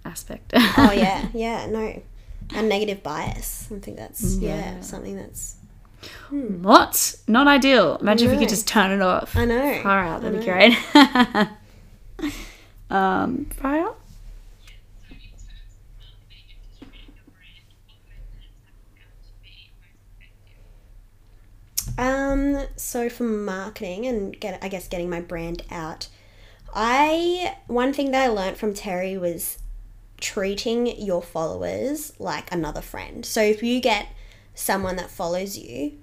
aspect. 0.06 0.52
Oh 0.56 0.92
yeah. 0.96 1.28
Yeah. 1.34 1.66
No. 1.68 2.02
And 2.56 2.70
negative 2.70 3.02
bias. 3.04 3.68
I 3.76 3.80
think 3.80 3.98
that's 3.98 4.36
yeah, 4.38 4.76
Yeah. 4.76 4.82
something 4.82 5.16
that's 5.16 5.56
what? 6.40 7.16
Not 7.28 7.48
ideal. 7.48 7.98
Imagine 8.02 8.28
if 8.28 8.34
you 8.34 8.40
could 8.40 8.50
just 8.50 8.68
turn 8.68 8.92
it 8.92 9.02
off. 9.02 9.36
I 9.36 9.46
know. 9.46 9.80
Far 9.82 10.04
out, 10.04 10.22
that'd 10.22 10.40
be 10.40 10.46
great. 10.46 10.78
um, 12.90 13.46
far 13.46 13.78
out? 13.80 14.00
Um, 21.98 22.66
so 22.76 23.10
for 23.10 23.24
marketing 23.24 24.06
and 24.08 24.40
get 24.40 24.60
I 24.64 24.68
guess 24.68 24.88
getting 24.88 25.10
my 25.10 25.22
brand 25.22 25.64
out, 25.70 26.08
I 26.74 27.58
one 27.68 27.94
thing 27.94 28.12
that 28.12 28.24
I 28.24 28.28
learned 28.30 28.58
from 28.58 28.74
Terry 28.74 29.18
was 29.18 29.58
treating 30.24 30.88
your 31.02 31.22
followers 31.22 32.14
like 32.18 32.52
another 32.52 32.82
friend. 32.82 33.26
So 33.26 33.42
if 33.42 33.62
you 33.62 33.82
get 33.82 34.08
someone 34.56 34.96
that 34.96 35.12
follows 35.12 35.58
you, 35.58 36.00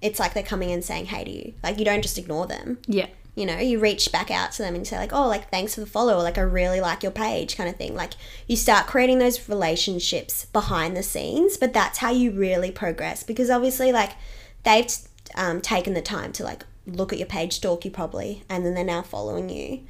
it's 0.00 0.18
like 0.18 0.34
they're 0.34 0.42
coming 0.42 0.72
and 0.72 0.84
saying 0.84 1.06
hey 1.06 1.24
to 1.24 1.30
you. 1.30 1.54
Like 1.62 1.78
you 1.78 1.84
don't 1.84 2.02
just 2.02 2.18
ignore 2.18 2.46
them. 2.48 2.78
Yeah. 2.86 3.06
You 3.36 3.46
know, 3.46 3.58
you 3.58 3.78
reach 3.78 4.10
back 4.10 4.32
out 4.32 4.50
to 4.52 4.62
them 4.62 4.74
and 4.74 4.86
say 4.86 4.98
like, 4.98 5.12
"Oh, 5.12 5.26
like 5.26 5.48
thanks 5.48 5.74
for 5.74 5.80
the 5.80 5.86
follow," 5.86 6.16
or 6.18 6.22
like 6.22 6.36
I 6.36 6.42
really 6.42 6.82
like 6.82 7.02
your 7.02 7.12
page, 7.12 7.56
kind 7.56 7.70
of 7.70 7.76
thing. 7.76 7.94
Like 7.94 8.12
you 8.46 8.56
start 8.56 8.88
creating 8.88 9.20
those 9.20 9.48
relationships 9.48 10.44
behind 10.46 10.94
the 10.94 11.02
scenes, 11.02 11.56
but 11.56 11.72
that's 11.72 11.98
how 11.98 12.10
you 12.10 12.32
really 12.32 12.70
progress 12.70 13.22
because 13.22 13.48
obviously, 13.48 13.90
like 13.90 14.10
they've 14.64 14.92
um, 15.34 15.62
taken 15.62 15.94
the 15.94 16.02
time 16.02 16.32
to 16.32 16.44
like 16.44 16.66
look 16.86 17.10
at 17.10 17.18
your 17.18 17.28
page, 17.28 17.54
stalk 17.54 17.86
you 17.86 17.90
probably, 17.90 18.42
and 18.50 18.66
then 18.66 18.74
they're 18.74 18.84
now 18.84 19.00
following 19.00 19.48
you. 19.48 19.80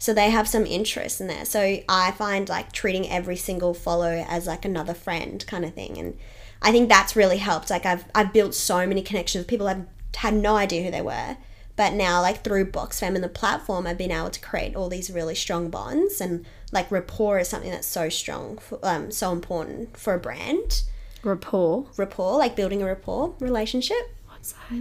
So 0.00 0.14
they 0.14 0.30
have 0.30 0.48
some 0.48 0.64
interest 0.64 1.20
in 1.20 1.26
there. 1.26 1.44
So 1.44 1.78
I 1.86 2.10
find 2.12 2.48
like 2.48 2.72
treating 2.72 3.08
every 3.08 3.36
single 3.36 3.74
follow 3.74 4.24
as 4.26 4.46
like 4.46 4.64
another 4.64 4.94
friend 4.94 5.46
kind 5.46 5.62
of 5.62 5.74
thing. 5.74 5.98
And 5.98 6.16
I 6.62 6.72
think 6.72 6.88
that's 6.88 7.14
really 7.14 7.36
helped. 7.36 7.68
Like 7.68 7.84
I've 7.84 8.06
I've 8.14 8.32
built 8.32 8.54
so 8.54 8.86
many 8.86 9.02
connections 9.02 9.42
with 9.42 9.48
people 9.48 9.68
I've 9.68 9.86
had 10.16 10.32
no 10.32 10.56
idea 10.56 10.82
who 10.82 10.90
they 10.90 11.02
were. 11.02 11.36
But 11.76 11.92
now, 11.92 12.22
like 12.22 12.42
through 12.42 12.72
BoxFam 12.72 13.14
and 13.14 13.22
the 13.22 13.28
platform, 13.28 13.86
I've 13.86 13.98
been 13.98 14.10
able 14.10 14.30
to 14.30 14.40
create 14.40 14.74
all 14.74 14.88
these 14.88 15.10
really 15.10 15.34
strong 15.34 15.70
bonds, 15.70 16.20
and 16.20 16.44
like 16.72 16.90
rapport 16.90 17.38
is 17.38 17.48
something 17.48 17.70
that's 17.70 17.86
so 17.86 18.08
strong, 18.08 18.58
for, 18.58 18.78
um, 18.82 19.10
so 19.10 19.32
important 19.32 19.96
for 19.96 20.14
a 20.14 20.18
brand. 20.18 20.82
Rapport. 21.22 21.86
Rapport, 21.96 22.38
like 22.38 22.56
building 22.56 22.82
a 22.82 22.86
rapport 22.86 23.34
relationship. 23.38 24.14
What's 24.26 24.52
that? 24.52 24.72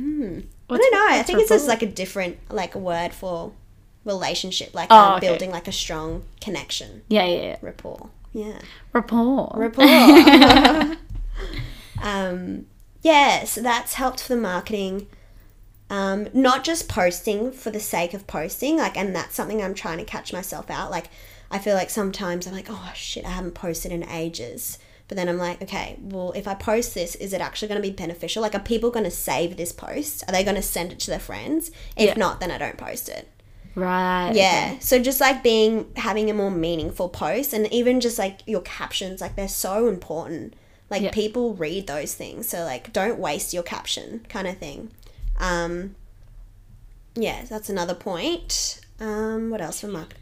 I 0.70 0.78
don't 0.78 0.94
know. 0.94 1.08
I 1.10 1.18
what's 1.18 1.28
think 1.28 1.40
it's 1.40 1.50
just 1.50 1.68
like 1.68 1.82
a 1.82 1.88
different 1.88 2.38
like 2.50 2.76
word 2.76 3.14
for 3.14 3.54
relationship, 4.06 4.74
like 4.74 4.88
Oh, 4.92 4.98
um, 4.98 5.14
okay. 5.18 5.28
building 5.28 5.52
like 5.52 5.68
a 5.68 5.72
strong 5.72 6.24
connection, 6.42 7.04
Yeah, 7.10 7.26
yeah, 7.26 7.42
yeah. 7.42 7.58
rapport. 7.62 8.10
Yeah. 8.34 8.60
Rapport. 8.94 9.52
rapport. 9.56 9.86
um, 12.02 12.66
yeah, 13.02 13.44
so 13.46 13.62
that's 13.62 13.96
helped 13.96 14.22
for 14.22 14.36
the 14.36 14.42
marketing. 14.42 15.08
Um, 15.90 16.28
not 16.34 16.64
just 16.64 16.88
posting 16.88 17.52
for 17.52 17.72
the 17.72 17.80
sake 17.80 18.14
of 18.14 18.28
posting, 18.28 18.78
like, 18.78 18.96
and 18.96 19.16
that's 19.16 19.36
something 19.36 19.62
I'm 19.62 19.74
trying 19.74 19.98
to 19.98 20.06
catch 20.06 20.32
myself 20.32 20.70
out. 20.70 20.92
Like, 20.92 21.10
I 21.50 21.58
feel 21.58 21.74
like 21.74 21.90
sometimes 21.90 22.46
I'm 22.46 22.54
like, 22.54 22.68
oh 22.70 22.92
shit, 22.96 23.26
I 23.26 23.30
haven't 23.32 23.56
posted 23.56 23.92
in 23.92 24.08
ages. 24.08 24.78
But 25.08 25.16
then 25.18 25.28
I'm 25.28 25.40
like, 25.40 25.60
okay, 25.64 25.98
well, 26.00 26.32
if 26.34 26.48
I 26.48 26.54
post 26.54 26.94
this, 26.94 27.16
is 27.16 27.34
it 27.34 27.42
actually 27.42 27.70
going 27.70 27.82
to 27.82 27.88
be 27.90 27.94
beneficial? 27.96 28.44
Like, 28.44 28.54
are 28.54 28.60
people 28.60 28.92
going 28.92 29.06
to 29.06 29.10
save 29.12 29.58
this 29.58 29.72
post? 29.72 30.24
Are 30.28 30.32
they 30.32 30.44
going 30.44 30.56
to 30.56 30.62
send 30.62 30.92
it 30.92 31.00
to 31.00 31.10
their 31.10 31.20
friends? 31.20 31.72
If 31.98 32.10
Yeah. 32.10 32.14
not, 32.14 32.40
then 32.40 32.52
I 32.52 32.60
don't 32.60 32.78
post 32.78 33.10
it. 33.10 33.28
Right. 33.76 34.32
Yeah. 34.34 34.80
So 34.80 35.00
just 35.02 35.22
like 35.22 35.44
being 35.44 35.92
having 35.96 36.30
a 36.30 36.34
more 36.34 36.52
meaningful 36.52 37.10
post 37.10 37.54
and 37.54 37.72
even 37.72 38.00
just 38.02 38.18
like 38.20 38.42
your 38.46 38.62
captions, 38.62 39.22
like 39.22 39.36
they're 39.36 39.48
so 39.48 39.88
important. 39.88 40.56
Like 40.90 41.02
Yeah. 41.04 41.12
people 41.12 41.54
read 41.54 41.88
those 41.88 42.14
things. 42.16 42.48
So 42.50 42.64
like 42.66 42.92
don't 42.92 43.20
waste 43.20 43.54
your 43.54 43.64
caption 43.64 44.26
kind 44.30 44.48
of 44.48 44.58
thing. 44.58 44.92
Um 45.40 45.96
yeah, 47.16 47.46
that's 47.50 47.70
another 47.70 47.94
point. 47.96 48.82
Um 49.00 49.50
what 49.50 49.62
else 49.62 49.82
for 49.82 49.88
marketing? 49.88 50.16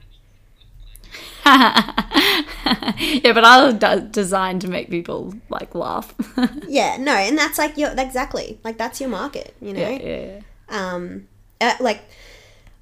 yeah, 1.46 3.32
but 3.34 3.44
I 3.46 3.66
was 3.66 3.74
d- 3.76 4.08
designed 4.12 4.62
to 4.62 4.68
make 4.68 4.90
people 4.90 5.34
like 5.50 5.74
laugh. 5.74 6.14
Yeah, 6.68 6.98
no, 7.00 7.14
and 7.14 7.38
that's 7.38 7.58
like 7.58 7.78
your 7.78 7.92
exactly. 7.98 8.60
Like 8.64 8.78
that's 8.78 9.00
your 9.00 9.10
market, 9.10 9.56
you 9.62 9.74
know? 9.74 9.80
yeah, 9.80 9.90
yeah, 10.02 10.26
yeah. 10.26 10.40
um 10.70 11.28
uh, 11.62 11.74
like 11.80 12.02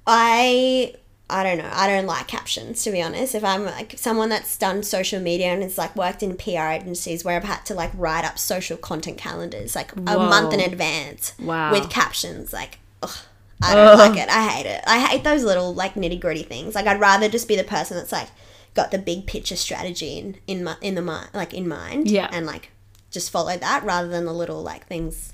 i 0.06 0.94
i 1.28 1.42
don't 1.42 1.58
know. 1.58 1.68
I 1.72 1.88
don't 1.88 2.06
like 2.06 2.28
captions 2.28 2.84
to 2.84 2.90
be 2.92 3.02
honest. 3.02 3.34
If 3.34 3.44
i'm 3.44 3.64
like 3.64 3.94
someone 3.98 4.28
that's 4.28 4.56
done 4.56 4.82
social 4.82 5.20
media 5.20 5.46
and 5.48 5.62
has 5.62 5.76
like 5.76 5.96
worked 5.96 6.22
in 6.22 6.36
pr 6.36 6.50
agencies 6.58 7.24
where 7.24 7.36
i've 7.36 7.44
had 7.44 7.64
to 7.66 7.74
like 7.74 7.90
write 7.94 8.24
up 8.24 8.38
social 8.38 8.76
content 8.76 9.18
calendars 9.18 9.74
like 9.74 9.94
a 9.96 10.00
month 10.00 10.52
in 10.54 10.60
advance 10.60 11.34
Wow. 11.40 11.72
with 11.72 11.90
captions 11.90 12.52
like 12.52 12.78
ugh, 13.02 13.16
i 13.62 13.74
don't 13.74 13.98
like 13.98 14.16
it. 14.18 14.28
I 14.28 14.46
hate 14.48 14.66
it. 14.66 14.84
I 14.86 15.00
hate 15.04 15.24
those 15.24 15.42
little 15.42 15.74
like 15.74 15.94
nitty 15.94 16.20
gritty 16.20 16.42
things. 16.44 16.74
Like 16.74 16.86
i'd 16.86 17.00
rather 17.00 17.28
just 17.28 17.48
be 17.48 17.56
the 17.56 17.64
person 17.64 17.96
that's 17.96 18.12
like 18.12 18.28
got 18.74 18.90
the 18.90 18.98
big 18.98 19.26
picture 19.26 19.56
strategy 19.56 20.18
in 20.18 20.36
in 20.46 20.62
my 20.62 20.76
in 20.82 20.94
the 20.94 21.02
mind 21.02 21.30
like 21.34 21.52
in 21.54 21.66
mind 21.66 22.08
Yeah. 22.10 22.28
and 22.30 22.46
like 22.46 22.70
just 23.10 23.30
follow 23.30 23.56
that 23.56 23.82
rather 23.82 24.08
than 24.08 24.26
the 24.26 24.32
little 24.34 24.62
like 24.62 24.86
things. 24.86 25.32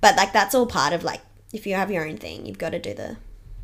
But 0.00 0.16
like 0.16 0.32
that's 0.32 0.54
all 0.54 0.66
part 0.66 0.92
of 0.92 1.04
like 1.04 1.20
if 1.52 1.66
you 1.66 1.74
have 1.76 1.90
your 1.90 2.06
own 2.06 2.16
thing, 2.16 2.44
you've 2.46 2.58
got 2.58 2.70
to 2.70 2.78
do 2.80 2.92
the 2.92 3.16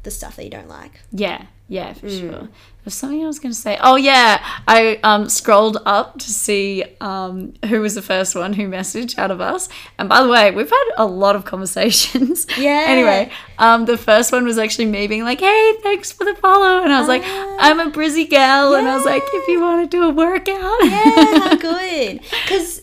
the 0.09 0.14
stuff 0.21 0.37
that 0.37 0.44
you 0.44 0.51
don't 0.59 0.68
like. 0.81 0.94
Yeah, 1.12 1.40
yeah, 1.68 1.92
for 1.92 2.07
Mm. 2.09 2.21
sure. 2.21 2.49
There's 2.83 2.94
something 2.94 3.23
I 3.23 3.27
was 3.27 3.38
going 3.38 3.53
to 3.53 3.61
say. 3.66 3.77
Oh 3.88 3.97
yeah, 3.97 4.33
I 4.66 4.99
um 5.11 5.29
scrolled 5.29 5.77
up 5.85 6.18
to 6.25 6.31
see 6.47 6.85
um 7.03 7.53
who 7.68 7.83
was 7.83 7.94
the 7.94 8.01
first 8.12 8.35
one 8.35 8.55
who 8.55 8.64
messaged 8.79 9.18
out 9.18 9.31
of 9.31 9.40
us. 9.53 9.68
And 9.99 10.09
by 10.09 10.23
the 10.23 10.29
way, 10.37 10.51
we've 10.51 10.71
had 10.71 10.88
a 10.97 11.05
lot 11.05 11.37
of 11.37 11.44
conversations. 11.44 12.47
Yeah. 12.68 12.85
Anyway, 12.94 13.31
um 13.59 13.85
the 13.85 13.99
first 13.99 14.33
one 14.33 14.44
was 14.51 14.57
actually 14.64 14.87
me 14.87 15.07
being 15.12 15.25
like, 15.31 15.40
"Hey, 15.40 15.64
thanks 15.83 16.11
for 16.12 16.25
the 16.25 16.35
follow," 16.37 16.83
and 16.85 16.90
I 16.92 16.99
was 17.03 17.09
like, 17.14 17.23
Ah. 17.27 17.57
"I'm 17.66 17.79
a 17.81 17.90
Brizzy 17.90 18.27
gal," 18.31 18.75
and 18.75 18.88
I 18.88 18.94
was 18.97 19.05
like, 19.05 19.23
"If 19.40 19.49
you 19.49 19.61
want 19.61 19.79
to 19.90 19.97
do 19.97 20.03
a 20.05 20.12
workout." 20.25 20.79
Yeah, 20.85 21.38
how 21.44 21.57
good. 21.71 22.21
Because 22.44 22.81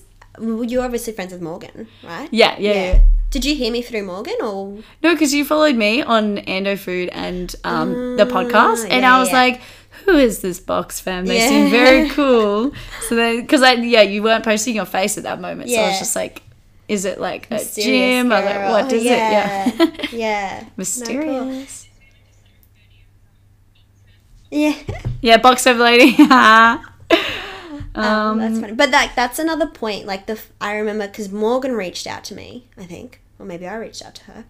you're 0.69 0.83
obviously 0.83 1.13
friends 1.13 1.31
with 1.33 1.41
Morgan, 1.41 1.87
right? 2.03 2.29
yeah, 2.31 2.55
yeah, 2.59 2.73
yeah. 2.73 2.99
Did 3.35 3.43
you 3.43 3.53
hear 3.53 3.69
me 3.69 3.81
through 3.81 4.03
Morgan 4.03 4.37
or? 4.41 4.77
No, 5.03 5.13
because 5.13 5.33
you 5.33 5.43
followed 5.43 5.75
me 5.75 6.01
on 6.01 6.37
Ando 6.37 6.79
Food 6.79 7.09
and 7.11 7.53
um, 7.65 8.15
the 8.15 8.23
podcast, 8.25 8.83
and 8.89 9.01
yeah, 9.01 9.13
I 9.13 9.19
was 9.19 9.27
yeah. 9.27 9.35
like, 9.35 9.61
"Who 10.05 10.15
is 10.17 10.39
this 10.39 10.61
box 10.61 11.01
fam? 11.01 11.25
They 11.25 11.39
Yeah. 11.39 11.49
seem 11.49 11.69
very 11.69 12.09
cool." 12.17 12.71
So 13.09 13.15
then, 13.17 13.41
because 13.41 13.61
I 13.61 13.73
yeah, 13.73 14.03
you 14.03 14.23
weren't 14.23 14.45
posting 14.45 14.73
your 14.73 14.85
face 14.85 15.17
at 15.17 15.23
that 15.23 15.41
moment, 15.41 15.69
so 15.69 15.75
I 15.81 15.89
was 15.89 15.99
just 15.99 16.15
like, 16.15 16.43
"Is 16.87 17.03
it 17.03 17.19
like 17.19 17.51
a 17.51 17.55
Mysterious 17.55 18.23
gym?" 18.23 18.31
I 18.31 18.39
was 18.39 18.45
like, 18.55 18.69
"What 18.83 18.93
is 18.93 19.03
yeah. 19.03 19.67
it?" 19.67 20.13
Yeah, 20.13 20.17
yeah. 20.17 20.63
mysterious. 20.77 21.89
Yeah. 24.49 24.75
Yeah, 25.21 25.37
box 25.39 25.65
fam 25.65 25.77
lady. 25.79 26.15
um, 26.31 26.85
Um, 27.95 28.37
that's 28.39 28.59
funny. 28.61 28.73
But 28.73 28.91
like 28.91 29.13
that's 29.15 29.39
another 29.39 29.67
point. 29.67 30.05
Like 30.05 30.25
the 30.25 30.39
I 30.61 30.75
remember 30.75 31.05
because 31.07 31.31
Morgan 31.31 31.73
reached 31.73 32.07
out 32.07 32.23
to 32.25 32.35
me. 32.35 32.67
I 32.77 32.83
think, 32.85 33.21
or 33.39 33.45
maybe 33.45 33.67
I 33.67 33.75
reached 33.75 34.03
out 34.05 34.15
to 34.15 34.23
her, 34.25 34.45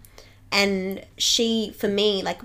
and 0.52 1.06
she 1.18 1.74
for 1.78 1.88
me 1.88 2.22
like 2.24 2.40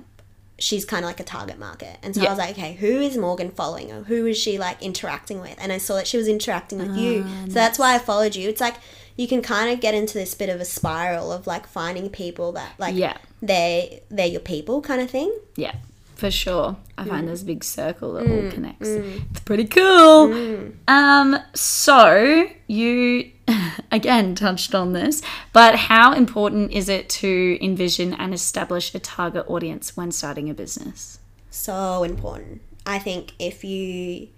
she's 0.59 0.85
kind 0.85 1.05
of 1.05 1.09
like 1.09 1.20
a 1.20 1.24
target 1.24 1.59
market. 1.59 1.96
And 2.03 2.14
so 2.14 2.20
Yeah. 2.20 2.26
I 2.29 2.31
was 2.33 2.38
like, 2.38 2.50
okay, 2.50 2.74
who 2.74 3.00
is 3.00 3.16
Morgan 3.16 3.50
following 3.50 3.90
or 3.90 4.03
who 4.03 4.26
is 4.26 4.37
she 4.37 4.59
like 4.59 4.83
interacting 4.83 5.40
with? 5.40 5.57
And 5.59 5.72
I 5.72 5.79
saw 5.79 5.94
that 5.96 6.07
she 6.07 6.18
was 6.18 6.29
interacting 6.29 6.79
with 6.79 6.94
you. 6.98 7.24
Ah, 7.26 7.44
So 7.46 7.53
that's 7.55 7.79
why 7.79 7.94
I 7.94 7.98
followed 7.98 8.37
you. 8.37 8.46
It's 8.50 8.61
like 8.61 8.74
you 9.16 9.26
can 9.26 9.40
kind 9.40 9.72
of 9.72 9.81
get 9.81 9.94
into 9.94 10.14
this 10.18 10.35
bit 10.35 10.50
of 10.50 10.61
a 10.61 10.66
spiral 10.66 11.33
of 11.33 11.46
like 11.46 11.66
finding 11.66 12.11
people 12.11 12.53
that 12.53 12.72
like 12.79 12.94
Yeah. 12.94 13.16
they 13.40 14.03
they're 14.11 14.26
your 14.26 14.40
people 14.42 14.83
kind 14.83 15.00
of 15.00 15.09
thing. 15.11 15.35
yeah, 15.57 15.76
for 16.21 16.31
sure. 16.31 16.77
I 16.99 17.05
Mm. 17.05 17.09
find 17.09 17.29
there's 17.29 17.43
a 17.43 17.47
big 17.47 17.65
circle 17.65 18.13
that 18.15 18.27
all 18.31 18.51
connects. 18.51 18.89
It's 18.89 19.41
pretty 19.41 19.65
cool. 19.65 20.29
Mm. 20.29 20.73
Um, 20.87 21.39
so 21.55 22.47
you 22.67 23.31
again 23.91 24.35
touched 24.35 24.75
on 24.75 24.93
this, 24.93 25.23
but 25.53 25.75
how 25.91 26.13
important 26.13 26.73
is 26.73 26.89
it 26.89 27.09
to 27.21 27.59
envision 27.65 28.13
and 28.15 28.33
establish 28.35 28.95
a 28.95 28.99
target 28.99 29.45
audience 29.49 29.97
when 29.97 30.13
starting 30.13 30.49
a 30.51 30.55
business? 30.55 31.19
so 31.53 32.05
important. 32.05 32.61
I 32.87 32.99
think 33.01 33.33
if 33.39 33.65
you 33.65 34.29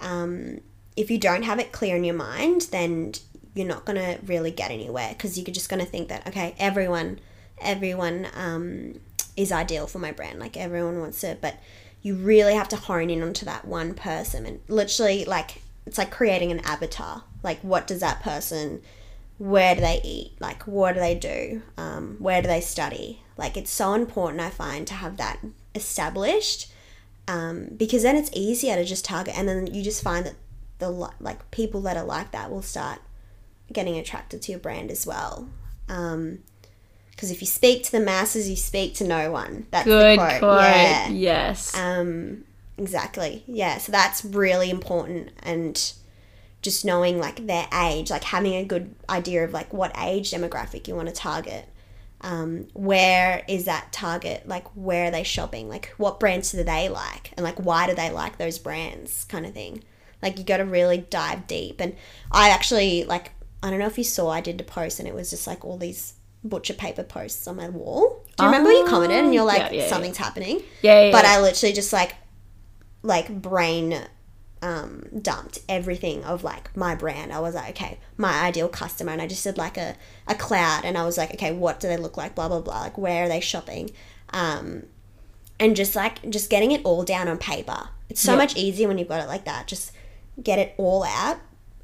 um, 0.00 0.60
if 0.96 1.10
you 1.10 1.18
don't 1.18 1.42
have 1.42 1.58
it 1.58 1.72
clear 1.72 1.96
in 1.96 2.04
your 2.04 2.14
mind, 2.14 2.68
then 2.70 3.12
you're 3.54 3.66
not 3.66 3.84
gonna 3.84 4.18
really 4.24 4.52
get 4.52 4.70
anywhere 4.70 5.08
because 5.10 5.36
you're 5.36 5.44
just 5.60 5.68
gonna 5.68 5.84
think 5.84 6.08
that 6.08 6.26
okay, 6.28 6.54
everyone, 6.58 7.18
everyone 7.60 8.28
um, 8.34 9.00
is 9.40 9.52
ideal 9.52 9.86
for 9.86 9.98
my 9.98 10.12
brand. 10.12 10.38
Like 10.38 10.56
everyone 10.56 11.00
wants 11.00 11.24
it, 11.24 11.40
but 11.40 11.56
you 12.02 12.14
really 12.14 12.54
have 12.54 12.68
to 12.68 12.76
hone 12.76 13.10
in 13.10 13.22
onto 13.22 13.44
that 13.44 13.66
one 13.66 13.94
person 13.94 14.46
and 14.46 14.60
literally 14.68 15.24
like 15.24 15.62
it's 15.86 15.98
like 15.98 16.10
creating 16.10 16.50
an 16.50 16.60
avatar. 16.60 17.24
Like 17.42 17.60
what 17.60 17.86
does 17.86 18.00
that 18.00 18.22
person 18.22 18.82
where 19.40 19.74
do 19.74 19.80
they 19.80 19.98
eat 20.04 20.32
like 20.38 20.62
what 20.64 20.92
do 20.92 21.00
they 21.00 21.14
do 21.14 21.62
um, 21.78 22.16
where 22.18 22.42
do 22.42 22.46
they 22.46 22.60
study 22.60 23.22
like 23.38 23.56
it's 23.56 23.70
so 23.70 23.94
important 23.94 24.38
i 24.38 24.50
find 24.50 24.86
to 24.86 24.92
have 24.92 25.16
that 25.16 25.40
established 25.74 26.70
um, 27.26 27.68
because 27.74 28.02
then 28.02 28.16
it's 28.16 28.28
easier 28.34 28.76
to 28.76 28.84
just 28.84 29.02
target 29.02 29.34
and 29.38 29.48
then 29.48 29.66
you 29.72 29.82
just 29.82 30.02
find 30.02 30.26
that 30.26 30.34
the 30.78 30.90
like 30.90 31.50
people 31.50 31.80
that 31.80 31.96
are 31.96 32.04
like 32.04 32.32
that 32.32 32.50
will 32.50 32.60
start 32.60 33.00
getting 33.72 33.96
attracted 33.96 34.42
to 34.42 34.52
your 34.52 34.58
brand 34.58 34.90
as 34.90 35.06
well 35.06 35.48
because 37.20 37.30
if 37.30 37.42
you 37.42 37.46
speak 37.46 37.84
to 37.84 37.92
the 37.92 38.00
masses 38.00 38.48
you 38.48 38.56
speak 38.56 38.94
to 38.94 39.04
no 39.04 39.30
one 39.30 39.66
that's 39.70 39.84
Good 39.84 40.18
the 40.18 40.22
quote, 40.22 40.38
quote. 40.38 40.60
yeah 40.62 41.08
Yes. 41.10 41.76
um, 41.76 42.44
exactly. 42.78 43.44
Yeah. 43.46 43.76
So 43.76 43.92
that's 43.92 44.24
really 44.24 44.70
important, 44.70 45.30
and 45.42 45.92
just 46.62 46.84
knowing 46.84 47.18
like 47.18 47.46
their 47.46 47.66
age, 47.74 48.10
like 48.10 48.24
having 48.24 48.54
a 48.54 48.64
good 48.64 48.94
idea 49.08 49.44
of 49.44 49.52
like 49.52 49.72
what 49.72 49.92
age 49.98 50.30
demographic 50.30 50.88
you 50.88 50.94
want 50.94 51.08
to 51.08 51.14
target. 51.14 51.66
Um, 52.22 52.68
where 52.74 53.44
is 53.48 53.64
that 53.64 53.92
target? 53.92 54.46
Like, 54.46 54.66
where 54.74 55.08
are 55.08 55.10
they 55.10 55.22
shopping? 55.22 55.68
Like, 55.70 55.94
what 55.96 56.20
brands 56.20 56.52
do 56.52 56.62
they 56.62 56.88
like? 56.90 57.32
And 57.36 57.44
like, 57.44 57.58
why 57.58 57.86
do 57.86 57.94
they 57.94 58.10
like 58.10 58.36
those 58.36 58.58
brands? 58.58 59.24
Kind 59.24 59.46
of 59.46 59.54
thing. 59.54 59.82
Like, 60.22 60.38
you 60.38 60.44
got 60.44 60.58
to 60.58 60.66
really 60.66 60.98
dive 60.98 61.46
deep. 61.46 61.80
And 61.80 61.96
I 62.30 62.50
actually 62.50 63.04
like, 63.04 63.32
I 63.62 63.70
don't 63.70 63.78
know 63.78 63.86
if 63.86 63.96
you 63.96 64.04
saw, 64.04 64.28
I 64.30 64.42
did 64.42 64.60
a 64.60 64.64
post, 64.64 64.98
and 64.98 65.08
it 65.08 65.14
was 65.14 65.30
just 65.30 65.46
like 65.46 65.64
all 65.64 65.78
these 65.78 66.12
butcher 66.42 66.74
paper 66.74 67.02
posts 67.02 67.46
on 67.46 67.56
my 67.56 67.68
wall. 67.68 68.24
Do 68.36 68.44
you 68.44 68.48
remember 68.50 68.70
you 68.72 68.84
commented 68.86 69.24
and 69.24 69.34
you're 69.34 69.44
like, 69.44 69.60
Ah, 69.60 69.64
Yeah, 69.66 69.72
yeah, 69.72 69.82
yeah. 69.82 69.88
something's 69.88 70.16
happening? 70.16 70.62
yeah, 70.82 71.02
yeah, 71.04 71.12
but 71.12 71.24
yeah. 71.24 71.32
I 71.36 71.40
literally 71.40 71.72
just 71.74 71.92
like 71.92 72.14
like 73.02 73.40
brain 73.42 73.98
um 74.62 75.04
dumped 75.22 75.58
everything 75.68 76.22
of 76.24 76.44
like 76.44 76.74
my 76.76 76.94
brand. 76.94 77.32
I 77.32 77.40
was 77.40 77.54
like, 77.54 77.70
okay, 77.70 77.98
my 78.16 78.40
ideal 78.44 78.68
customer 78.68 79.12
and 79.12 79.22
I 79.22 79.26
just 79.26 79.42
did 79.44 79.56
like 79.58 79.76
a, 79.78 79.96
a 80.26 80.34
cloud 80.34 80.82
and 80.84 80.98
I 80.98 81.04
was 81.04 81.16
like, 81.16 81.32
okay, 81.34 81.52
what 81.52 81.80
do 81.80 81.88
they 81.88 81.96
look 81.96 82.16
like? 82.16 82.34
Blah 82.34 82.48
blah 82.48 82.60
blah. 82.60 82.80
Like 82.80 82.98
where 82.98 83.24
are 83.24 83.28
they 83.28 83.40
shopping? 83.40 83.90
Um 84.30 84.84
and 85.58 85.76
just 85.76 85.94
like 85.96 86.28
just 86.30 86.48
getting 86.50 86.72
it 86.72 86.82
all 86.84 87.04
down 87.04 87.28
on 87.28 87.38
paper. 87.38 87.88
It's 88.08 88.20
so 88.20 88.32
Yeah. 88.32 88.38
much 88.38 88.56
easier 88.56 88.88
when 88.88 88.98
you've 88.98 89.08
got 89.08 89.22
it 89.22 89.28
like 89.28 89.44
that. 89.44 89.66
Just 89.66 89.92
get 90.42 90.58
it 90.58 90.74
all 90.78 91.04
out 91.04 91.38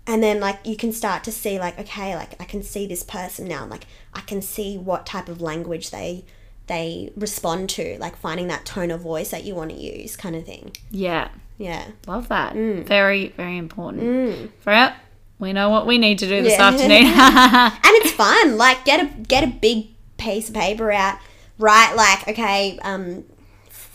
and 0.06 0.22
then 0.22 0.40
like 0.40 0.58
you 0.64 0.76
can 0.76 0.92
start 0.92 1.24
to 1.24 1.32
see 1.32 1.58
like 1.58 1.78
okay 1.78 2.14
like 2.14 2.40
i 2.40 2.44
can 2.44 2.62
see 2.62 2.86
this 2.86 3.02
person 3.02 3.46
now 3.48 3.66
like 3.66 3.86
i 4.14 4.20
can 4.20 4.40
see 4.40 4.76
what 4.78 5.04
type 5.06 5.28
of 5.28 5.40
language 5.40 5.90
they 5.90 6.24
they 6.68 7.12
respond 7.16 7.70
to, 7.70 7.96
like 8.00 8.16
finding 8.16 8.48
that 8.48 8.64
tone 8.64 8.90
of 8.90 9.00
voice 9.00 9.30
that 9.30 9.44
you 9.44 9.54
want 9.54 9.70
to 9.70 9.76
use, 9.76 10.16
kind 10.16 10.34
of 10.34 10.44
thing. 10.44 10.72
Yeah. 10.90 11.28
Yeah. 11.58 11.86
Love 12.08 12.26
that. 12.26 12.54
Mm. 12.54 12.84
Very, 12.84 13.28
very 13.36 13.56
important. 13.56 14.50
Right. 14.64 14.92
We 15.38 15.52
know 15.52 15.70
what 15.70 15.86
we 15.86 15.96
need 15.96 16.18
to 16.18 16.26
do 16.26 16.42
this 16.42 16.54
Yeah. 16.58 16.66
afternoon. 16.66 17.06
and 17.06 17.94
it's 18.02 18.10
fun. 18.10 18.56
Like 18.58 18.84
get 18.84 18.98
a 19.00 19.06
get 19.20 19.44
a 19.44 19.46
big 19.46 19.90
piece 20.18 20.48
of 20.48 20.56
paper 20.56 20.90
out, 20.90 21.18
write 21.56 21.94
like 21.94 22.26
okay, 22.26 22.80
um, 22.82 23.22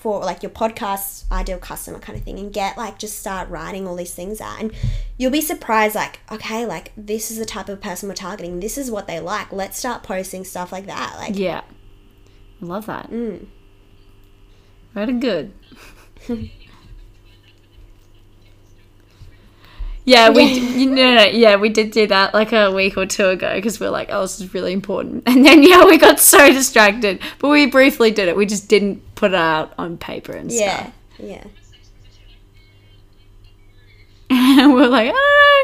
for 0.02 0.20
like 0.22 0.41
your 0.41 0.49
podcast 0.49 1.32
ideal 1.32 1.60
customer 1.60 1.99
kind 1.99 2.18
of 2.18 2.26
thing, 2.26 2.39
and 2.39 2.52
get 2.52 2.76
like 2.76 2.97
just 2.97 3.20
start 3.20 3.47
writing 3.49 3.88
all 3.88 3.95
these 3.95 4.16
things 4.16 4.41
out, 4.41 4.60
and 4.60 4.74
you'll 5.18 5.32
be 5.32 5.41
surprised. 5.41 5.93
Like 5.93 6.20
okay, 6.32 6.66
like 6.66 6.91
this 6.97 7.30
is 7.30 7.38
the 7.38 7.45
type 7.45 7.70
of 7.70 7.80
person 7.80 8.10
we're 8.10 8.16
targeting. 8.16 8.60
This 8.60 8.80
is 8.80 8.89
what 8.89 9.06
they 9.06 9.20
like. 9.20 9.54
Let's 9.54 9.78
start 9.78 10.02
posting 10.02 10.43
stuff 10.43 10.72
like 10.72 10.88
that. 10.88 11.16
Like 11.18 11.38
yeah. 11.38 11.62
Love 12.62 12.88
that. 12.88 13.12
Mm. 13.12 13.45
Very 14.93 15.14
good. 15.14 15.54
yeah, 20.06 20.30
we 20.32 20.43
you 20.43 20.89
know, 20.89 21.16
no, 21.16 21.26
yeah 21.26 21.56
we 21.58 21.70
did 21.70 21.91
do 21.91 22.08
that 22.08 22.34
like 22.34 22.52
a 22.54 22.72
week 22.72 22.97
or 22.97 23.06
two 23.06 23.28
ago 23.28 23.54
because 23.56 23.80
we 23.80 23.86
are 23.86 23.91
like, 23.91 24.10
oh, 24.12 24.22
this 24.22 24.41
is 24.41 24.52
really 24.54 24.74
important, 24.74 25.24
and 25.28 25.45
then 25.45 25.62
yeah, 25.62 25.86
we 25.86 25.99
got 25.99 26.20
so 26.20 26.52
distracted, 26.52 27.22
but 27.38 27.49
we 27.49 27.68
briefly 27.68 28.10
did 28.10 28.28
it. 28.28 28.36
We 28.36 28.47
just 28.47 28.68
didn't 28.68 29.04
put 29.22 29.32
it 29.32 29.36
out 29.36 29.74
on 29.78 29.97
paper 29.97 30.32
and 30.34 30.51
yeah, 30.51 30.78
stuff. 30.82 30.93
yeah, 31.19 31.43
and 34.32 34.74
we're 34.74 34.88
like, 34.88 35.09
I 35.09 35.11
don't 35.11 35.13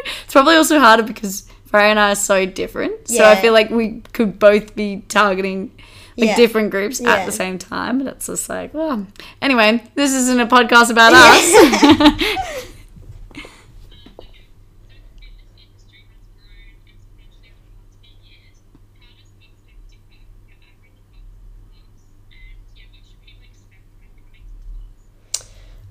know. 0.06 0.12
It's 0.24 0.34
probably 0.34 0.56
also 0.56 0.80
harder 0.80 1.04
because 1.04 1.50
Freya 1.66 1.86
and 1.88 2.00
I 2.00 2.12
are 2.12 2.16
so 2.16 2.46
different. 2.46 3.08
So 3.08 3.24
I 3.26 3.36
feel 3.36 3.54
like 3.54 3.70
we 3.70 4.02
could 4.14 4.38
both 4.40 4.76
be 4.76 5.04
targeting 5.10 5.72
like 6.18 6.30
Yeah. 6.30 6.36
different 6.36 6.72
groups 6.72 7.00
Yeah. 7.00 7.14
at 7.16 7.26
the 7.26 7.32
same 7.32 7.58
time. 7.58 8.00
But 8.00 8.08
it's 8.16 8.28
just 8.28 8.48
like, 8.50 8.74
well, 8.74 9.06
anyway, 9.42 9.84
this 9.96 10.14
isn't 10.14 10.40
a 10.40 10.48
podcast 10.48 10.90
about 10.92 11.14
us. 11.16 12.64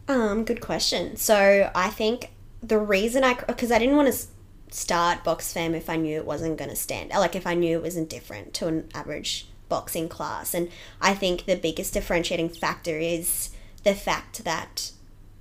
Um, 0.08 0.44
good 0.44 0.60
question. 0.60 1.16
So 1.16 1.70
I 1.74 1.90
think 1.90 2.30
the 2.62 2.78
reason 2.78 3.24
I 3.24 3.34
because 3.34 3.72
I 3.72 3.78
didn't 3.78 3.96
want 3.96 4.12
to 4.12 4.26
start 4.70 5.24
box 5.24 5.52
fam 5.52 5.74
if 5.74 5.88
I 5.88 5.96
knew 5.96 6.16
it 6.16 6.26
wasn't 6.26 6.58
going 6.58 6.70
to 6.70 6.76
stand 6.76 7.10
like 7.10 7.36
if 7.36 7.46
I 7.46 7.54
knew 7.54 7.78
it 7.78 7.82
wasn't 7.82 8.10
different 8.10 8.52
to 8.54 8.66
an 8.66 8.88
average 8.94 9.48
boxing 9.68 10.08
class, 10.08 10.54
and 10.54 10.70
I 11.00 11.14
think 11.14 11.44
the 11.44 11.56
biggest 11.56 11.92
differentiating 11.92 12.50
factor 12.50 12.98
is 12.98 13.50
the 13.84 13.94
fact 13.94 14.44
that 14.44 14.92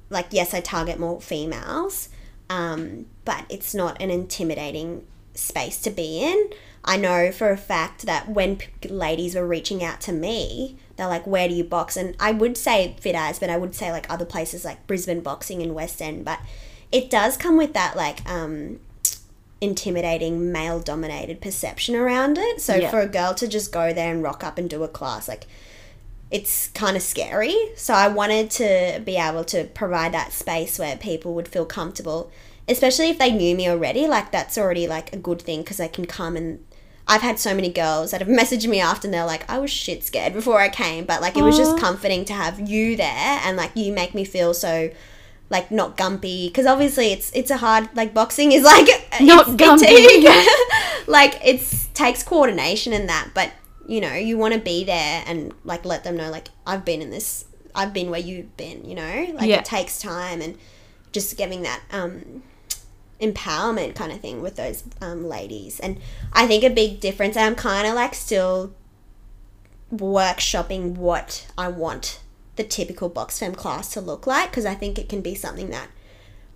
like 0.10 0.28
yes 0.32 0.54
I 0.54 0.62
target 0.62 1.00
more 1.00 1.22
females, 1.22 2.10
um, 2.50 3.06
but 3.24 3.46
it's 3.50 3.76
not 3.76 4.02
an 4.02 4.10
intimidating 4.10 5.06
space 5.36 5.80
to 5.82 5.92
be 5.92 6.22
in. 6.22 6.50
I 6.84 6.98
know 6.98 7.32
for 7.32 7.50
a 7.50 7.58
fact 7.58 8.06
that 8.06 8.30
when 8.30 8.58
p- 8.58 8.90
ladies 8.90 9.36
were 9.36 9.48
reaching 9.48 9.84
out 9.84 10.02
to 10.02 10.12
me, 10.12 10.78
they're 10.98 11.08
like, 11.08 11.26
"Where 11.28 11.48
do 11.48 11.54
you 11.54 11.64
box?" 11.64 11.98
And 11.98 12.16
I 12.20 12.32
would 12.32 12.58
say 12.58 12.96
Fit 13.00 13.16
As, 13.16 13.40
but 13.40 13.50
I 13.50 13.58
would 13.58 13.76
say 13.76 13.92
like 13.92 14.10
other 14.10 14.26
places 14.26 14.64
like 14.66 14.86
Brisbane 14.88 15.22
Boxing 15.22 15.62
and 15.62 15.74
West 15.76 16.02
End. 16.02 16.24
But 16.26 16.40
it 16.92 17.10
does 17.10 17.36
come 17.38 17.58
with 17.58 17.74
that 17.74 17.96
like 17.96 18.28
um, 18.30 18.80
intimidating 19.62 20.52
male-dominated 20.52 21.42
perception 21.42 21.96
around 21.96 22.38
it. 22.38 22.62
So 22.62 22.76
Yeah. 22.76 22.90
for 22.92 23.00
a 23.02 23.08
girl 23.08 23.34
to 23.36 23.48
just 23.48 23.72
go 23.72 23.94
there 23.94 24.12
and 24.12 24.22
rock 24.24 24.44
up 24.44 24.58
and 24.58 24.70
do 24.70 24.84
a 24.84 24.88
class, 24.88 25.28
like 25.28 25.46
it's 26.32 26.68
kind 26.70 26.98
of 26.98 27.04
scary. 27.04 27.56
So 27.76 27.94
I 27.94 28.08
wanted 28.08 28.50
to 28.52 29.02
be 29.06 29.16
able 29.18 29.44
to 29.46 29.66
provide 29.66 30.14
that 30.14 30.34
space 30.34 30.78
where 30.80 30.98
people 30.98 31.34
would 31.36 31.48
feel 31.48 31.66
comfortable, 31.66 32.32
especially 32.68 33.10
if 33.10 33.18
they 33.20 33.32
knew 33.32 33.56
me 33.56 33.70
already. 33.70 34.08
Like 34.08 34.32
that's 34.32 34.58
already 34.58 34.88
like 34.88 35.14
a 35.14 35.18
good 35.18 35.42
thing 35.42 35.62
because 35.62 35.80
I 35.80 35.88
can 35.88 36.06
come 36.06 36.36
and 36.36 36.65
I've 37.08 37.22
had 37.22 37.38
so 37.40 37.54
many 37.54 37.70
girls 37.70 38.12
that 38.12 38.22
have 38.22 38.28
messaged 38.30 38.68
me 38.68 38.80
after 38.80 39.08
and 39.08 39.14
they're 39.14 39.26
like, 39.26 39.48
I 39.50 39.60
was 39.60 39.70
shit 39.70 40.04
scared 40.04 40.34
before 40.34 40.60
I 40.60 40.70
came, 40.70 41.06
but 41.06 41.22
like 41.22 41.38
it 41.38 41.44
was 41.44 41.56
just 41.58 41.78
comforting 41.78 42.26
to 42.26 42.34
have 42.34 42.60
you 42.68 42.96
there 42.98 43.40
and 43.44 43.56
like 43.56 43.72
you 43.76 43.94
make 43.94 44.16
me 44.16 44.26
feel 44.26 44.54
so 44.54 44.90
like 45.52 45.70
not 45.70 45.96
gumpy 45.96 46.48
because 46.48 46.66
obviously 46.66 47.12
it's 47.12 47.32
it's 47.34 47.52
a 47.52 47.58
hard 47.58 47.88
like 47.96 48.16
boxing 48.16 48.52
is 48.52 48.64
like 48.74 48.88
Not 49.22 49.46
gumpy. 49.46 50.26
like 51.08 51.40
it's 51.44 51.86
takes 51.94 52.24
coordination 52.24 52.92
and 52.94 53.08
that 53.08 53.30
but 53.36 53.52
you 53.88 54.02
know 54.02 54.14
you 54.14 54.40
want 54.40 54.56
to 54.56 54.60
be 54.60 54.84
there 54.84 55.24
and 55.28 55.54
like 55.64 55.86
let 55.86 56.04
them 56.04 56.18
know 56.18 56.32
like 56.32 56.48
I've 56.66 56.84
been 56.84 57.00
in 57.02 57.12
this 57.12 57.46
I've 57.76 57.94
been 57.94 58.10
where 58.10 58.20
you've 58.20 58.58
been 58.58 58.84
you 58.86 58.96
know 58.96 59.28
like 59.36 59.48
Yeah. 59.48 59.60
it 59.60 59.66
takes 59.66 60.00
time 60.00 60.42
and 60.42 60.58
just 61.12 61.38
giving 61.38 61.62
that 61.62 61.82
um 61.92 62.42
empowerment 63.22 63.96
kind 63.96 64.12
of 64.12 64.20
thing 64.20 64.42
with 64.42 64.56
those 64.56 64.84
um, 65.02 65.28
ladies. 65.28 65.80
And 65.80 66.00
I 66.34 66.48
think 66.48 66.64
a 66.64 66.70
big 66.70 67.00
difference 67.00 67.38
I'm 67.38 67.56
kind 67.56 67.88
of 67.88 67.94
like 67.94 68.14
still 68.14 68.74
workshopping 69.94 70.96
what 70.96 71.48
I 71.58 71.68
want 71.70 72.20
the 72.56 72.64
typical 72.64 73.10
Box 73.10 73.40
Fam 73.40 73.54
class 73.54 73.90
to 73.94 74.02
look 74.02 74.26
like 74.26 74.50
because 74.50 74.66
I 74.66 74.76
think 74.76 74.98
it 74.98 75.10
can 75.10 75.22
be 75.22 75.36
something 75.36 75.70
that 75.72 75.90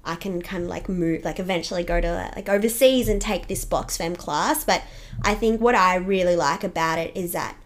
I 0.06 0.16
can 0.16 0.42
kind 0.42 0.64
of 0.64 0.70
like 0.70 0.88
move 0.88 1.26
like 1.26 1.40
eventually 1.40 1.84
go 1.84 2.00
to 2.00 2.32
like 2.36 2.48
overseas 2.48 3.10
and 3.10 3.22
take 3.22 3.48
this 3.48 3.66
Box 3.66 3.98
Fam 3.98 4.16
class. 4.16 4.64
But 4.64 4.84
I 5.22 5.36
think 5.36 5.62
what 5.62 5.76
I 5.76 5.96
really 5.96 6.36
like 6.36 6.64
about 6.64 7.00
it 7.00 7.16
is 7.16 7.34
that 7.34 7.58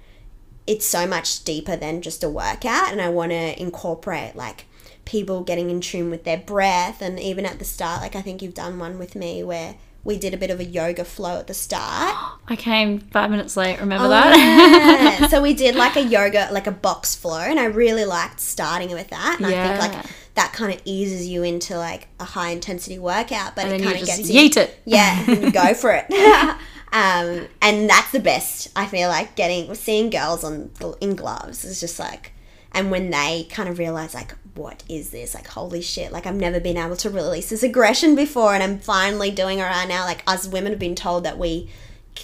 it's 0.66 0.86
so 0.86 1.06
much 1.06 1.44
deeper 1.44 1.76
than 1.76 2.02
just 2.02 2.24
a 2.24 2.30
workout 2.30 2.92
and 2.92 3.02
I 3.02 3.10
want 3.10 3.32
to 3.32 3.62
incorporate 3.62 4.36
like 4.36 4.66
people 5.06 5.44
getting 5.44 5.70
in 5.70 5.82
tune 5.82 6.10
with 6.10 6.24
their 6.24 6.38
breath 6.38 7.02
and 7.02 7.20
even 7.20 7.46
at 7.46 7.60
the 7.60 7.66
start 7.66 8.02
like 8.02 8.16
I 8.16 8.22
think 8.22 8.42
you've 8.42 8.54
done 8.54 8.80
one 8.80 8.98
with 8.98 9.16
me 9.16 9.44
where 9.44 9.76
we 10.06 10.18
did 10.18 10.34
a 10.34 10.38
bit 10.38 10.50
of 10.50 10.60
a 10.60 10.66
yoga 10.66 11.06
flow 11.06 11.40
at 11.40 11.48
the 11.48 11.54
start 11.54 12.16
I 12.48 12.56
came 12.58 13.00
five 13.00 13.30
minutes 13.32 13.56
late. 13.56 13.80
Remember 13.80 14.06
Oh, 14.06 14.10
that? 14.10 15.18
yeah. 15.20 15.28
so 15.30 15.42
we 15.42 15.54
did 15.54 15.76
like 15.76 15.96
a 15.96 16.04
yoga, 16.04 16.50
like 16.52 16.68
a 16.68 16.72
box 16.72 17.16
flow, 17.16 17.40
and 17.40 17.58
I 17.58 17.66
really 17.66 18.04
liked 18.04 18.42
starting 18.42 18.92
with 18.92 19.08
that. 19.10 19.38
And 19.38 19.46
I 19.46 19.52
think 19.52 19.80
like 19.80 20.06
that 20.36 20.52
kind 20.52 20.74
of 20.74 20.82
eases 20.84 21.26
you 21.28 21.44
into 21.44 21.78
like 21.78 22.10
a 22.20 22.26
high 22.26 22.50
intensity 22.50 23.00
workout, 23.00 23.56
but 23.56 23.66
and 23.66 23.76
it 23.76 23.82
kind 23.86 23.98
of 23.98 24.06
gets 24.06 24.30
yeet 24.30 24.56
you, 24.58 24.62
it. 24.64 24.80
yeah, 24.84 25.26
you 25.32 25.52
go 25.52 25.74
for 25.74 25.92
it. 25.94 26.06
um, 26.92 27.48
and 27.62 27.90
that's 27.90 28.12
the 28.12 28.20
best. 28.20 28.70
I 28.76 28.88
feel 28.88 29.08
like 29.08 29.38
getting 29.38 29.74
seeing 29.74 30.10
girls 30.10 30.44
on 30.44 30.72
in 31.00 31.16
gloves 31.16 31.64
is 31.64 31.80
just 31.80 31.98
like, 31.98 32.34
and 32.74 32.90
when 32.92 33.10
they 33.10 33.48
kind 33.50 33.70
of 33.70 33.78
realize 33.78 34.14
like, 34.14 34.34
what 34.56 34.84
is 34.90 35.10
this? 35.12 35.34
Like, 35.34 35.48
holy 35.48 35.82
shit! 35.82 36.12
Like, 36.12 36.26
I've 36.26 36.36
never 36.36 36.60
been 36.60 36.78
able 36.78 36.96
to 36.98 37.10
release 37.10 37.50
this 37.50 37.64
aggression 37.64 38.16
before, 38.16 38.54
and 38.54 38.62
I'm 38.64 38.80
finally 38.80 39.32
doing 39.32 39.60
it 39.60 39.64
right 39.64 39.88
now. 39.88 40.06
Like, 40.06 40.24
us 40.28 40.48
women 40.48 40.72
have 40.72 40.80
been 40.80 40.96
told 40.96 41.24
that 41.24 41.38
we 41.38 41.70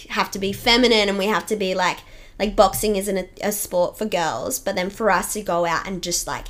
have 0.09 0.29
to 0.31 0.39
be 0.39 0.53
feminine 0.53 1.09
and 1.09 1.17
we 1.17 1.25
have 1.25 1.47
to 1.47 1.55
be 1.55 1.73
like 1.73 1.97
like 2.37 2.55
boxing 2.55 2.95
isn't 2.95 3.17
a, 3.17 3.27
a 3.47 3.51
sport 3.51 3.97
for 3.97 4.05
girls 4.05 4.59
but 4.59 4.75
then 4.75 4.87
for 4.87 5.09
us 5.09 5.33
to 5.33 5.41
go 5.41 5.65
out 5.65 5.87
and 5.87 6.03
just 6.03 6.27
like 6.27 6.45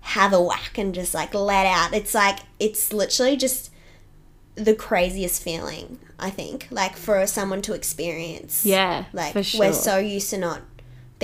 have 0.00 0.32
a 0.32 0.40
whack 0.40 0.78
and 0.78 0.94
just 0.94 1.12
like 1.12 1.34
let 1.34 1.66
out 1.66 1.92
it's 1.92 2.14
like 2.14 2.38
it's 2.60 2.92
literally 2.92 3.36
just 3.36 3.68
the 4.54 4.76
craziest 4.76 5.42
feeling 5.42 5.98
i 6.20 6.30
think 6.30 6.68
like 6.70 6.94
for 6.96 7.26
someone 7.26 7.60
to 7.60 7.72
experience 7.74 8.64
Yeah, 8.64 9.06
like 9.12 9.36
sure. 9.44 9.58
we're 9.66 9.72
so 9.72 9.98
used 9.98 10.30
to 10.30 10.38
not 10.38 10.62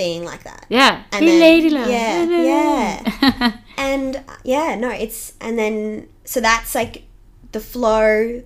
being 0.03 0.23
like 0.31 0.43
that 0.43 0.65
yeah. 0.69 1.03
and 1.11 1.25
Be 1.25 1.39
ladylike. 1.39 1.89
yeah, 1.89 2.23
yeah. 2.23 3.57
and 3.77 4.23
yeah 4.43 4.75
no 4.75 4.89
it's 4.89 5.33
and 5.39 5.59
then 5.59 6.07
so 6.25 6.41
that's 6.41 6.73
like 6.73 7.03
the 7.51 7.59
flow 7.59 8.41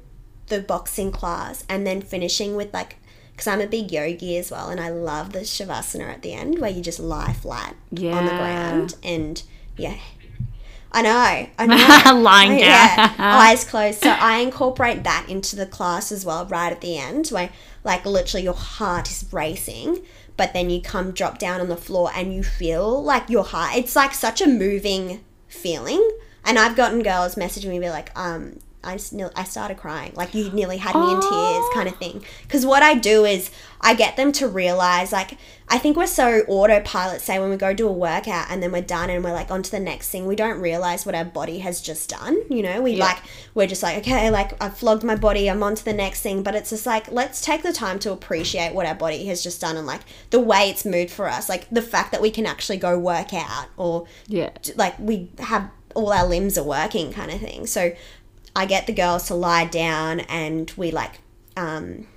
the 0.48 0.60
boxing 0.62 1.12
class 1.12 1.64
and 1.70 1.88
then 1.88 2.02
finishing 2.02 2.56
with 2.56 2.74
like 2.74 2.98
because 3.32 3.48
i'm 3.48 3.62
a 3.62 3.68
big 3.68 3.92
yogi 3.92 4.38
as 4.38 4.52
well 4.52 4.70
and 4.70 4.80
i 4.82 4.90
love 4.90 5.32
the 5.32 5.40
shavasana 5.40 6.08
at 6.16 6.22
the 6.22 6.34
end 6.34 6.60
where 6.60 6.70
you 6.72 6.82
just 6.82 7.00
lie 7.00 7.34
flat 7.34 7.76
on 7.92 8.26
the 8.26 8.32
ground 8.42 8.96
and 9.04 9.44
yeah 9.78 9.98
i 10.92 11.02
know 11.02 11.18
i 11.18 11.66
know 12.14 12.22
Lying 12.22 12.52
down. 12.52 12.60
yeah, 12.60 13.14
eyes 13.20 13.64
closed. 13.66 14.00
So 14.02 14.10
I 14.10 14.38
incorporate 14.38 15.04
that 15.04 15.26
into 15.28 15.56
the 15.56 15.66
class 15.66 16.12
as 16.12 16.24
well, 16.26 16.46
right 16.46 16.72
at 16.72 16.82
the 16.82 16.98
end, 16.98 17.28
where 17.30 17.50
like 17.84 18.06
literally 18.06 18.44
your 18.44 18.54
heart 18.54 19.10
is 19.12 19.26
racing, 19.32 20.04
but 20.38 20.54
then 20.54 20.70
you 20.70 20.82
come 20.82 21.12
drop 21.12 21.38
down 21.38 21.62
on 21.62 21.70
the 21.70 21.78
floor 21.78 22.12
and 22.16 22.34
you 22.34 22.44
feel 22.44 23.04
like 23.04 23.30
your 23.30 23.44
heart. 23.44 23.76
It's 23.76 23.96
like 23.96 24.14
such 24.14 24.42
a 24.42 24.48
moving 24.48 25.24
feeling. 25.48 26.10
And 26.44 26.60
I've 26.60 26.76
gotten 26.76 27.02
girls 27.02 27.36
messaging 27.36 27.70
me 27.70 27.80
be 27.80 27.90
like, 27.90 28.12
um, 28.18 28.60
I, 28.86 28.98
nearly- 29.12 29.34
I 29.36 29.44
started 29.44 29.78
crying. 29.78 30.14
Like 30.16 30.34
you 30.34 30.52
nearly 30.52 30.78
had 30.78 30.96
me 30.96 31.12
in 31.12 31.20
tears, 31.22 31.66
kind 31.74 31.88
of 31.88 31.96
oh. 31.96 31.98
thing. 31.98 32.24
Because 32.44 32.66
what 32.66 32.84
I 32.84 32.94
do 32.96 33.26
is 33.26 33.52
I 33.82 33.94
get 33.94 34.16
them 34.18 34.32
to 34.34 34.48
realize, 34.48 35.12
like, 35.12 35.38
I 35.68 35.78
think 35.78 35.98
we're 35.98 36.08
so 36.08 36.42
autopilot, 36.48 37.22
say, 37.22 37.40
when 37.40 37.50
we 37.50 37.58
go 37.58 37.74
do 37.74 37.88
a 37.88 37.92
workout 37.92 38.48
and 38.50 38.62
then 38.62 38.72
we're 38.72 38.82
done 38.82 39.10
and 39.10 39.24
we're 39.24 39.34
like 39.34 39.50
on 39.52 39.64
to 39.64 39.72
the 39.72 39.80
next 39.80 40.10
thing, 40.10 40.26
we 40.28 40.36
don't 40.36 40.60
realize 40.60 41.06
what 41.06 41.16
our 41.16 41.26
body 41.26 41.60
has 41.60 41.82
just 41.82 42.10
done. 42.10 42.38
You 42.50 42.62
know, 42.64 42.82
we 42.82 42.92
Yeah. 42.94 43.06
like, 43.06 43.18
we're 43.54 43.68
just 43.68 43.84
like, 43.84 43.98
okay, 44.00 44.30
like 44.30 44.62
I've 44.62 44.78
flogged 44.78 45.04
my 45.04 45.16
body, 45.16 45.50
I'm 45.50 45.64
on 45.64 45.76
to 45.76 45.86
the 45.86 45.94
next 45.94 46.22
thing. 46.22 46.44
But 46.44 46.56
it's 46.56 46.70
just 46.70 46.86
like, 46.86 47.12
let's 47.12 47.42
take 47.42 47.64
the 47.64 47.74
time 47.74 48.00
to 48.00 48.12
appreciate 48.12 48.74
what 48.74 48.86
our 48.86 48.96
body 48.96 49.26
has 49.26 49.44
just 49.44 49.62
done 49.62 49.78
and 49.78 49.88
like 49.88 50.02
the 50.30 50.40
way 50.40 50.70
it's 50.70 50.86
moved 50.86 51.12
for 51.12 51.28
us. 51.30 51.50
Like 51.50 51.70
the 51.70 51.82
fact 51.82 52.12
that 52.12 52.22
we 52.22 52.32
can 52.32 52.46
actually 52.46 52.78
go 52.78 52.98
work 52.98 53.34
out 53.34 53.68
or 53.78 54.06
Yeah. 54.28 54.52
like 54.76 54.98
we 55.00 55.30
have 55.40 55.70
all 55.96 56.12
our 56.12 56.28
limbs 56.28 56.58
are 56.58 56.64
working 56.64 57.12
kind 57.14 57.32
of 57.32 57.40
thing. 57.40 57.66
So 57.66 57.94
I 58.56 58.66
get 58.66 58.88
the 58.88 58.94
girls 58.94 59.28
to 59.28 59.36
lie 59.36 59.66
down 59.66 60.22
and 60.22 60.72
we 60.78 60.92
like 60.92 61.20
um, 61.58 62.08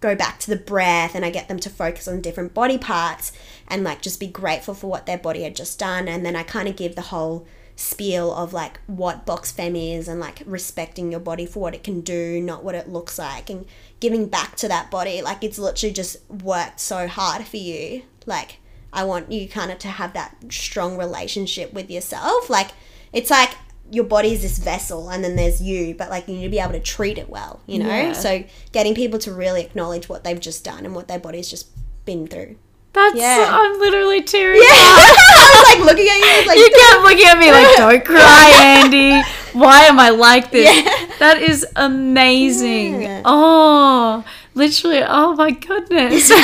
go 0.00 0.14
back 0.14 0.38
to 0.40 0.50
the 0.50 0.56
breath 0.56 1.14
and 1.14 1.24
I 1.24 1.30
get 1.30 1.48
them 1.48 1.58
to 1.60 1.70
focus 1.70 2.06
on 2.06 2.20
different 2.20 2.54
body 2.54 2.78
parts 2.78 3.32
and 3.68 3.82
like 3.82 4.02
just 4.02 4.20
be 4.20 4.26
grateful 4.26 4.74
for 4.74 4.88
what 4.88 5.06
their 5.06 5.18
body 5.18 5.42
had 5.42 5.56
just 5.56 5.78
done. 5.78 6.08
And 6.08 6.24
then 6.24 6.36
I 6.36 6.42
kind 6.42 6.68
of 6.68 6.76
give 6.76 6.94
the 6.94 7.02
whole 7.02 7.46
spiel 7.74 8.32
of 8.32 8.52
like 8.52 8.80
what 8.86 9.24
Box 9.26 9.50
Fam 9.50 9.74
is 9.74 10.08
and 10.08 10.20
like 10.20 10.42
respecting 10.44 11.10
your 11.10 11.20
body 11.20 11.46
for 11.46 11.60
what 11.60 11.74
it 11.74 11.82
can 11.82 12.00
do, 12.00 12.40
not 12.40 12.62
what 12.62 12.74
it 12.74 12.88
looks 12.88 13.18
like, 13.18 13.50
and 13.50 13.66
giving 14.00 14.26
back 14.26 14.56
to 14.56 14.68
that 14.68 14.90
body. 14.90 15.22
Like 15.22 15.42
it's 15.42 15.58
literally 15.58 15.92
just 15.92 16.18
worked 16.30 16.80
so 16.80 17.08
hard 17.08 17.44
for 17.46 17.56
you. 17.56 18.02
Like 18.26 18.58
I 18.92 19.04
want 19.04 19.32
you 19.32 19.48
kind 19.48 19.72
of 19.72 19.78
to 19.80 19.88
have 19.88 20.12
that 20.12 20.36
strong 20.50 20.96
relationship 20.96 21.72
with 21.72 21.90
yourself. 21.90 22.50
Like 22.50 22.70
it's 23.12 23.30
like 23.30 23.54
your 23.92 24.04
body 24.04 24.32
is 24.32 24.40
this 24.42 24.58
vessel 24.58 25.10
and 25.10 25.22
then 25.22 25.36
there's 25.36 25.60
you, 25.60 25.94
but 25.94 26.08
like 26.10 26.26
you 26.26 26.34
need 26.34 26.42
to 26.44 26.48
be 26.48 26.58
able 26.58 26.72
to 26.72 26.80
treat 26.80 27.18
it 27.18 27.28
well, 27.28 27.60
you 27.66 27.78
know? 27.78 27.86
Yeah. 27.88 28.12
So 28.14 28.42
getting 28.72 28.94
people 28.94 29.18
to 29.20 29.32
really 29.32 29.60
acknowledge 29.62 30.08
what 30.08 30.24
they've 30.24 30.40
just 30.40 30.64
done 30.64 30.84
and 30.86 30.94
what 30.94 31.08
their 31.08 31.18
body's 31.18 31.48
just 31.50 31.68
been 32.06 32.26
through. 32.26 32.56
That's 32.94 33.14
Yeah. 33.16 33.48
I'm 33.52 33.78
literally 33.78 34.22
tearing 34.22 34.58
Yeah. 34.60 34.64
up. 34.70 35.16
I 35.18 35.74
was 35.76 35.76
like 35.76 35.84
looking 35.90 36.08
at 36.08 36.16
you, 36.18 36.46
like, 36.48 36.58
You 36.58 36.70
kept 36.70 37.02
looking 37.02 37.26
at 37.26 37.38
me 37.38 37.50
like, 37.52 37.76
"Don't 37.76 38.04
cry, 38.04 38.50
Andy. 38.56 39.22
Why 39.52 39.82
am 39.84 39.98
I 40.00 40.08
like 40.10 40.50
this?" 40.50 40.64
Yeah. 40.74 41.06
That 41.18 41.42
is 41.42 41.66
amazing. 41.76 43.02
Yeah. 43.02 43.22
Oh, 43.24 44.24
literally. 44.54 45.02
Oh 45.06 45.34
my 45.36 45.50
goodness. 45.50 46.30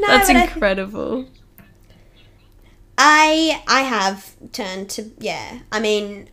No, 0.00 0.08
That's 0.08 0.28
but 0.28 0.36
I- 0.36 0.42
incredible. 0.44 1.26
I 3.04 3.62
I 3.66 3.80
have 3.82 4.36
turned 4.52 4.88
to 4.90 5.10
yeah. 5.18 5.58
I 5.72 5.80
mean, 5.80 6.28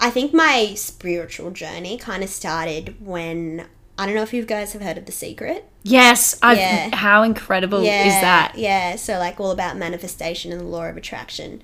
I 0.00 0.10
think 0.10 0.34
my 0.34 0.74
spiritual 0.74 1.52
journey 1.52 1.96
kind 1.98 2.24
of 2.24 2.28
started 2.30 2.96
when 3.04 3.66
I 3.96 4.06
don't 4.06 4.16
know 4.16 4.22
if 4.22 4.34
you 4.34 4.44
guys 4.44 4.72
have 4.72 4.82
heard 4.82 4.98
of 4.98 5.06
The 5.06 5.12
Secret. 5.12 5.70
Yes. 5.84 6.36
I've, 6.42 6.58
Yeah. 6.58 6.96
How 6.96 7.22
incredible 7.22 7.78
is 8.06 8.14
that? 8.14 8.54
Yeah, 8.56 8.96
so 8.96 9.18
like 9.18 9.38
all 9.38 9.52
about 9.52 9.76
manifestation 9.76 10.50
and 10.50 10.60
the 10.60 10.64
law 10.64 10.86
of 10.86 10.96
attraction. 10.96 11.62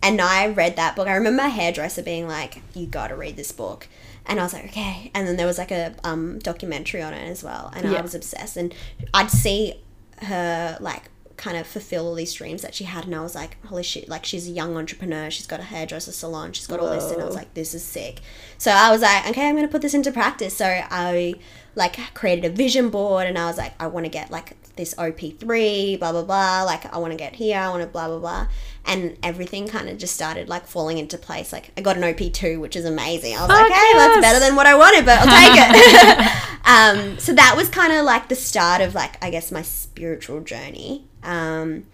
And 0.00 0.20
I 0.20 0.46
read 0.46 0.76
that 0.76 0.94
book. 0.94 1.08
I 1.08 1.14
remember 1.14 1.42
my 1.42 1.48
hairdresser 1.48 2.02
being 2.04 2.28
like, 2.28 2.62
"You 2.74 2.86
got 2.86 3.08
to 3.08 3.16
read 3.16 3.36
this 3.36 3.50
book." 3.50 3.88
And 4.26 4.38
I 4.38 4.44
was 4.44 4.52
like, 4.52 4.66
"Okay." 4.66 5.10
And 5.12 5.26
then 5.26 5.36
there 5.36 5.46
was 5.46 5.58
like 5.58 5.72
a 5.72 5.94
um, 6.04 6.38
documentary 6.38 7.02
on 7.02 7.14
it 7.14 7.28
as 7.28 7.42
well, 7.42 7.72
and 7.74 7.90
Yeah. 7.90 7.98
I 7.98 8.02
was 8.02 8.14
obsessed. 8.14 8.56
And 8.56 8.72
I'd 9.12 9.30
see 9.32 9.80
her 10.22 10.76
like 10.80 11.10
kind 11.38 11.56
of 11.56 11.66
fulfill 11.66 12.06
all 12.06 12.14
these 12.14 12.34
dreams 12.34 12.62
that 12.62 12.74
she 12.74 12.84
had, 12.84 13.06
and 13.06 13.14
I 13.14 13.22
was 13.22 13.34
like, 13.34 13.64
"Holy 13.66 13.82
shit!" 13.82 14.08
Like 14.08 14.26
she's 14.26 14.46
a 14.46 14.50
young 14.50 14.76
entrepreneur. 14.76 15.30
She's 15.30 15.46
got 15.46 15.60
a 15.60 15.62
hairdresser 15.62 16.12
salon. 16.12 16.52
She's 16.52 16.66
got 16.66 16.80
all 16.80 16.90
this, 16.90 17.10
and 17.10 17.22
I 17.22 17.24
was 17.24 17.36
like, 17.36 17.54
"This 17.54 17.72
is 17.72 17.82
sick." 17.82 18.20
So 18.58 18.70
I 18.70 18.90
was 18.90 19.00
like, 19.00 19.28
"Okay, 19.28 19.48
I'm 19.48 19.54
gonna 19.54 19.68
put 19.68 19.80
this 19.80 19.94
into 19.94 20.12
practice." 20.12 20.56
So 20.56 20.66
I 20.66 21.36
like 21.74 21.96
created 22.12 22.44
a 22.44 22.50
vision 22.50 22.90
board, 22.90 23.26
and 23.26 23.38
I 23.38 23.46
was 23.46 23.56
like, 23.56 23.72
"I 23.80 23.86
want 23.86 24.04
to 24.04 24.10
get 24.10 24.30
like 24.30 24.56
this 24.74 24.94
OP3, 24.96 25.98
blah 25.98 26.12
blah 26.12 26.24
blah. 26.24 26.64
Like 26.64 26.92
I 26.92 26.98
want 26.98 27.12
to 27.12 27.16
get 27.16 27.36
here, 27.36 27.56
I 27.58 27.68
want 27.70 27.82
to 27.82 27.88
blah 27.88 28.08
blah 28.08 28.18
blah." 28.18 28.48
And 28.84 29.16
everything 29.22 29.68
kind 29.68 29.88
of 29.88 29.96
just 29.96 30.14
started 30.14 30.48
like 30.48 30.66
falling 30.66 30.98
into 30.98 31.16
place. 31.16 31.52
Like 31.52 31.70
I 31.76 31.80
got 31.82 31.96
an 31.96 32.02
OP2, 32.02 32.60
which 32.60 32.74
is 32.74 32.84
amazing. 32.84 33.36
I 33.36 33.42
was 33.42 33.48
like, 33.48 33.68
Fuck 33.68 33.76
"Hey, 33.76 33.92
that's 33.94 34.20
better 34.20 34.40
than 34.40 34.56
what 34.56 34.66
I 34.66 34.74
wanted, 34.74 35.06
but 35.06 35.20
I'll 35.20 35.26
take 35.26 35.56
it." 35.56 36.32
um, 36.64 37.18
so 37.18 37.32
that 37.32 37.54
was 37.56 37.68
kind 37.68 37.92
of 37.92 38.04
like 38.04 38.28
the 38.28 38.34
start 38.34 38.80
of 38.80 38.94
like 38.94 39.22
I 39.24 39.30
guess 39.30 39.52
my 39.52 39.62
spiritual 39.62 40.40
journey. 40.40 41.06
Um, 41.22 41.84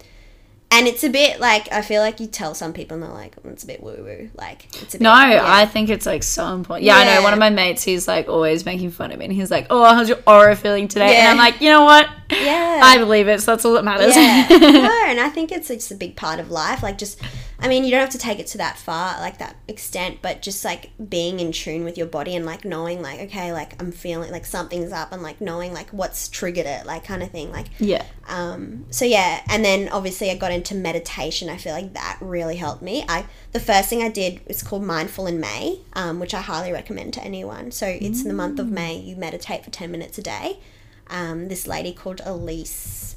and 0.71 0.87
it's 0.87 1.03
a 1.03 1.09
bit 1.09 1.39
like 1.39 1.71
I 1.71 1.81
feel 1.81 2.01
like 2.01 2.19
you 2.19 2.27
tell 2.27 2.53
some 2.53 2.73
people 2.73 2.95
and 2.95 3.03
they're 3.03 3.09
like, 3.11 3.35
"Oh, 3.45 3.49
it's 3.49 3.63
a 3.63 3.67
bit 3.67 3.81
woo 3.81 3.95
woo. 3.97 4.29
Like 4.35 4.65
it's 4.81 4.95
a 4.95 4.97
bit, 4.97 5.01
No, 5.01 5.13
yeah. 5.13 5.41
I 5.43 5.65
think 5.65 5.89
it's 5.89 6.05
like 6.05 6.23
so 6.23 6.53
important. 6.53 6.85
Yeah, 6.85 6.97
I 6.97 7.05
know. 7.05 7.21
One 7.21 7.33
of 7.33 7.39
my 7.39 7.49
mates, 7.49 7.83
he's 7.83 8.07
like 8.07 8.27
always 8.27 8.65
making 8.65 8.91
fun 8.91 9.11
of 9.11 9.19
me, 9.19 9.25
and 9.25 9.33
he's 9.33 9.51
like, 9.51 9.67
"Oh, 9.69 9.85
how's 9.85 10.09
your 10.09 10.19
aura 10.27 10.55
feeling 10.55 10.87
today?" 10.87 11.15
And 11.17 11.27
I'm 11.29 11.37
like, 11.37 11.61
you 11.61 11.69
know 11.69 11.85
what? 11.85 12.09
Yeah. 12.29 12.81
I 12.83 12.97
believe 12.97 13.27
it, 13.27 13.41
so 13.41 13.51
that's 13.51 13.63
all 13.63 13.73
that 13.73 13.85
matters. 13.85 14.15
Yeah. 14.15 14.47
no, 14.49 15.03
and 15.05 15.19
I 15.19 15.29
think 15.29 15.51
it's 15.51 15.69
it's 15.69 15.91
a 15.91 15.95
big 15.95 16.15
part 16.15 16.39
of 16.39 16.51
life. 16.51 16.81
Like 16.83 16.97
just 16.97 17.21
I 17.59 17.67
mean, 17.67 17.83
you 17.83 17.91
don't 17.91 18.01
have 18.01 18.09
to 18.09 18.17
take 18.17 18.39
it 18.39 18.47
to 18.47 18.57
that 18.57 18.77
far, 18.77 19.19
like 19.19 19.37
that 19.37 19.55
extent, 19.67 20.19
but 20.21 20.41
just 20.41 20.65
like 20.65 20.91
being 21.09 21.39
in 21.39 21.51
tune 21.51 21.83
with 21.83 21.97
your 21.97 22.07
body 22.07 22.35
and 22.35 22.45
like 22.45 22.65
knowing 22.65 23.01
like, 23.01 23.19
okay, 23.21 23.53
like 23.53 23.81
I'm 23.81 23.91
feeling 23.91 24.31
like 24.31 24.45
something's 24.45 24.91
up 24.91 25.11
and 25.11 25.21
like 25.21 25.39
knowing 25.39 25.73
like 25.73 25.89
what's 25.91 26.27
triggered 26.27 26.65
it, 26.65 26.85
like 26.85 27.05
kind 27.05 27.23
of 27.23 27.31
thing. 27.31 27.51
Like 27.51 27.67
yeah. 27.79 28.05
um, 28.27 28.85
so 28.89 29.05
yeah, 29.05 29.41
and 29.49 29.63
then 29.63 29.89
obviously 29.89 30.29
I 30.31 30.35
got 30.35 30.51
into 30.51 30.75
meditation. 30.75 31.49
I 31.49 31.57
feel 31.57 31.73
like 31.73 31.93
that 31.93 32.17
really 32.19 32.57
helped 32.57 32.81
me. 32.81 33.05
I 33.07 33.25
the 33.53 33.59
first 33.59 33.89
thing 33.89 34.03
I 34.03 34.09
did 34.09 34.45
was 34.47 34.61
called 34.61 34.83
Mindful 34.83 35.27
in 35.27 35.39
May, 35.39 35.79
um, 35.93 36.19
which 36.19 36.33
I 36.33 36.41
highly 36.41 36.71
recommend 36.71 37.13
to 37.13 37.23
anyone. 37.23 37.71
So 37.71 37.87
it's 37.87 38.21
in 38.21 38.27
the 38.27 38.33
month 38.33 38.59
of 38.59 38.69
May. 38.69 38.97
You 38.97 39.15
meditate 39.15 39.63
for 39.63 39.71
ten 39.71 39.91
minutes 39.91 40.17
a 40.17 40.21
day. 40.21 40.59
Um, 41.07 41.47
this 41.47 41.67
lady 41.67 41.93
called 41.93 42.19
Elise 42.25 43.15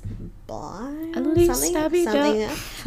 Elise 1.14 1.46
something, 1.46 1.74
Stabby 1.74 2.04
something. 2.04 2.42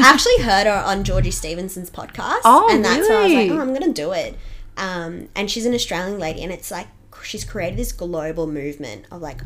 I 0.06 0.10
actually 0.10 0.38
heard 0.44 0.68
her 0.68 0.84
on 0.86 1.04
Georgie 1.04 1.32
Stevenson's 1.32 1.90
podcast, 1.90 2.42
Oh, 2.44 2.68
and 2.72 2.84
that's 2.84 3.08
why 3.08 3.16
I 3.16 3.24
was 3.24 3.34
like, 3.34 3.52
oh, 3.52 3.60
I'm 3.60 3.74
gonna 3.74 3.94
do 3.94 4.12
it. 4.12 4.38
Um, 4.78 5.30
and 5.36 5.50
she's 5.50 5.66
an 5.66 5.74
Australian 5.74 6.20
lady, 6.20 6.42
and 6.44 6.52
it's 6.52 6.72
like 6.72 6.88
she's 7.24 7.46
created 7.46 7.78
this 7.78 7.92
global 7.92 8.48
movement 8.48 9.06
of 9.12 9.22
like 9.22 9.42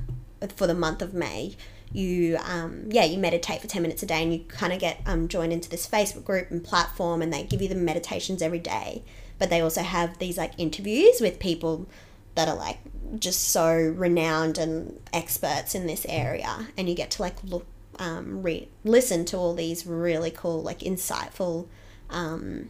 for 0.55 0.67
the 0.67 0.73
month 0.75 1.01
of 1.01 1.13
May. 1.13 1.55
You 1.91 2.37
um, 2.45 2.85
yeah, 2.89 3.05
you 3.05 3.17
meditate 3.17 3.61
for 3.61 3.67
ten 3.67 3.81
minutes 3.81 4.03
a 4.03 4.05
day, 4.05 4.23
and 4.23 4.33
you 4.33 4.39
kind 4.47 4.71
of 4.73 4.79
get 4.79 5.01
um, 5.05 5.27
joined 5.27 5.53
into 5.53 5.69
this 5.69 5.87
Facebook 5.87 6.23
group 6.23 6.51
and 6.51 6.63
platform, 6.63 7.21
and 7.21 7.31
they 7.33 7.43
give 7.43 7.61
you 7.61 7.67
the 7.67 7.75
meditations 7.75 8.41
every 8.41 8.59
day. 8.59 9.03
But 9.37 9.49
they 9.49 9.59
also 9.61 9.81
have 9.81 10.17
these 10.19 10.37
like 10.37 10.53
interviews 10.57 11.19
with 11.19 11.39
people 11.39 11.87
that 12.35 12.47
are 12.47 12.55
like 12.55 12.79
just 13.19 13.49
so 13.49 13.73
renowned 13.95 14.57
and 14.57 14.99
experts 15.13 15.73
in 15.75 15.87
this 15.87 16.05
area, 16.07 16.67
and 16.77 16.87
you 16.89 16.95
get 16.95 17.11
to 17.11 17.21
like 17.21 17.43
look 17.43 17.65
um, 17.99 18.41
re- 18.43 18.67
listen 18.83 19.25
to 19.25 19.37
all 19.37 19.53
these 19.53 19.85
really 19.85 20.31
cool 20.31 20.61
like 20.61 20.79
insightful 20.79 21.67
um, 22.09 22.69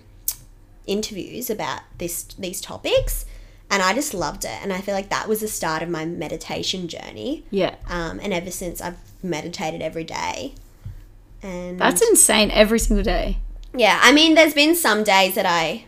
interviews 0.87 1.49
about 1.49 1.81
this 1.97 2.23
these 2.37 2.61
topics 2.61 3.25
and 3.69 3.81
I 3.81 3.93
just 3.93 4.13
loved 4.13 4.45
it 4.45 4.51
and 4.61 4.71
I 4.71 4.81
feel 4.81 4.93
like 4.93 5.09
that 5.09 5.27
was 5.27 5.39
the 5.41 5.47
start 5.47 5.81
of 5.81 5.89
my 5.89 6.05
meditation 6.05 6.87
journey 6.87 7.43
Yeah. 7.49 7.75
um, 7.89 8.19
and 8.21 8.31
ever 8.33 8.51
since 8.51 8.81
I've 8.81 8.97
meditated 9.23 9.81
every 9.81 10.03
day 10.03 10.53
and 11.41 11.79
That's 11.79 12.01
insane 12.07 12.51
every 12.51 12.77
single 12.79 13.03
day. 13.03 13.39
yeah 13.75 13.99
I 14.03 14.11
mean 14.11 14.35
there's 14.35 14.53
been 14.53 14.75
some 14.75 15.03
days 15.03 15.33
that 15.35 15.45
I 15.47 15.85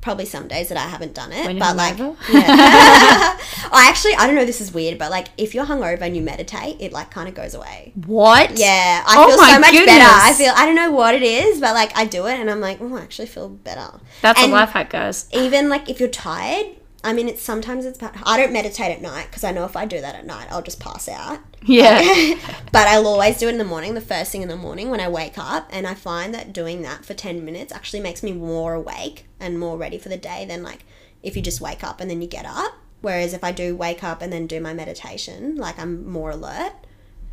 probably 0.00 0.24
some 0.24 0.46
days 0.48 0.68
that 0.68 0.78
I 0.78 0.88
haven't 0.88 1.14
done 1.14 1.32
it 1.32 1.44
When 1.46 1.58
but 1.58 1.76
like 1.76 1.98
yeah. 2.32 3.36
I 3.72 3.86
actually 3.88 4.14
I 4.14 4.26
don't 4.26 4.36
know 4.36 4.44
this 4.44 4.60
is 4.60 4.72
weird 4.72 4.98
but 4.98 5.10
like 5.10 5.28
if 5.36 5.54
you're 5.54 5.66
hungover 5.66 6.00
and 6.02 6.16
you 6.16 6.22
meditate 6.22 6.76
it 6.80 6.92
like 6.92 7.10
kind 7.10 7.28
of 7.28 7.34
goes 7.34 7.54
away 7.54 7.92
What? 8.06 8.58
yeah, 8.58 9.02
I 9.06 9.16
Oh 9.18 9.26
feel 9.28 9.38
so 9.38 9.58
much 9.60 9.72
goodness. 9.72 9.86
better. 9.86 10.04
I 10.10 10.32
feel 10.32 10.52
I 10.56 10.64
don't 10.66 10.76
know 10.76 10.90
what 10.92 11.14
it 11.14 11.22
is, 11.22 11.60
but 11.60 11.74
like 11.74 11.96
I 11.96 12.04
do 12.04 12.26
it 12.26 12.38
and 12.38 12.50
I'm 12.50 12.60
like, 12.60 12.78
oh, 12.80 12.96
I 12.96 13.02
actually 13.02 13.26
feel 13.26 13.48
better. 13.48 14.00
That's 14.22 14.40
And 14.40 14.52
a 14.52 14.54
life 14.54 14.70
hack, 14.70 14.90
guys. 14.90 15.26
Even 15.32 15.68
like 15.68 15.88
if 15.88 16.00
you're 16.00 16.08
tired, 16.08 16.66
I 17.04 17.12
mean, 17.12 17.28
it's 17.28 17.42
sometimes 17.42 17.84
it's 17.84 17.98
about. 17.98 18.14
I 18.24 18.36
don't 18.36 18.52
meditate 18.52 18.90
at 18.90 19.00
night 19.02 19.26
because 19.30 19.44
I 19.44 19.52
know 19.52 19.64
if 19.64 19.76
I 19.76 19.84
do 19.84 20.00
that 20.00 20.14
at 20.16 20.26
night, 20.26 20.48
I'll 20.50 20.62
just 20.62 20.80
pass 20.80 21.08
out. 21.08 21.38
Yeah. 21.64 22.00
but 22.72 22.88
I'll 22.88 23.06
always 23.06 23.38
do 23.38 23.46
it 23.48 23.52
in 23.52 23.58
the 23.58 23.64
morning, 23.64 23.94
the 23.94 24.00
first 24.00 24.32
thing 24.32 24.42
in 24.42 24.48
the 24.48 24.56
morning 24.56 24.90
when 24.90 25.00
I 25.00 25.08
wake 25.08 25.38
up, 25.38 25.68
and 25.72 25.86
I 25.86 25.94
find 25.94 26.34
that 26.34 26.52
doing 26.52 26.82
that 26.82 27.04
for 27.04 27.14
ten 27.14 27.44
minutes 27.44 27.72
actually 27.72 28.00
makes 28.00 28.22
me 28.22 28.32
more 28.32 28.74
awake 28.74 29.26
and 29.40 29.58
more 29.58 29.76
ready 29.76 29.98
for 29.98 30.08
the 30.08 30.16
day 30.16 30.44
than 30.46 30.62
like 30.62 30.84
if 31.22 31.36
you 31.36 31.42
just 31.42 31.60
wake 31.60 31.82
up 31.84 32.00
and 32.00 32.10
then 32.10 32.22
you 32.22 32.28
get 32.28 32.46
up. 32.46 32.74
Whereas 33.00 33.32
if 33.32 33.44
I 33.44 33.52
do 33.52 33.76
wake 33.76 34.02
up 34.02 34.22
and 34.22 34.32
then 34.32 34.46
do 34.48 34.60
my 34.60 34.74
meditation, 34.74 35.56
like 35.56 35.78
I'm 35.78 36.08
more 36.08 36.30
alert. 36.30 36.72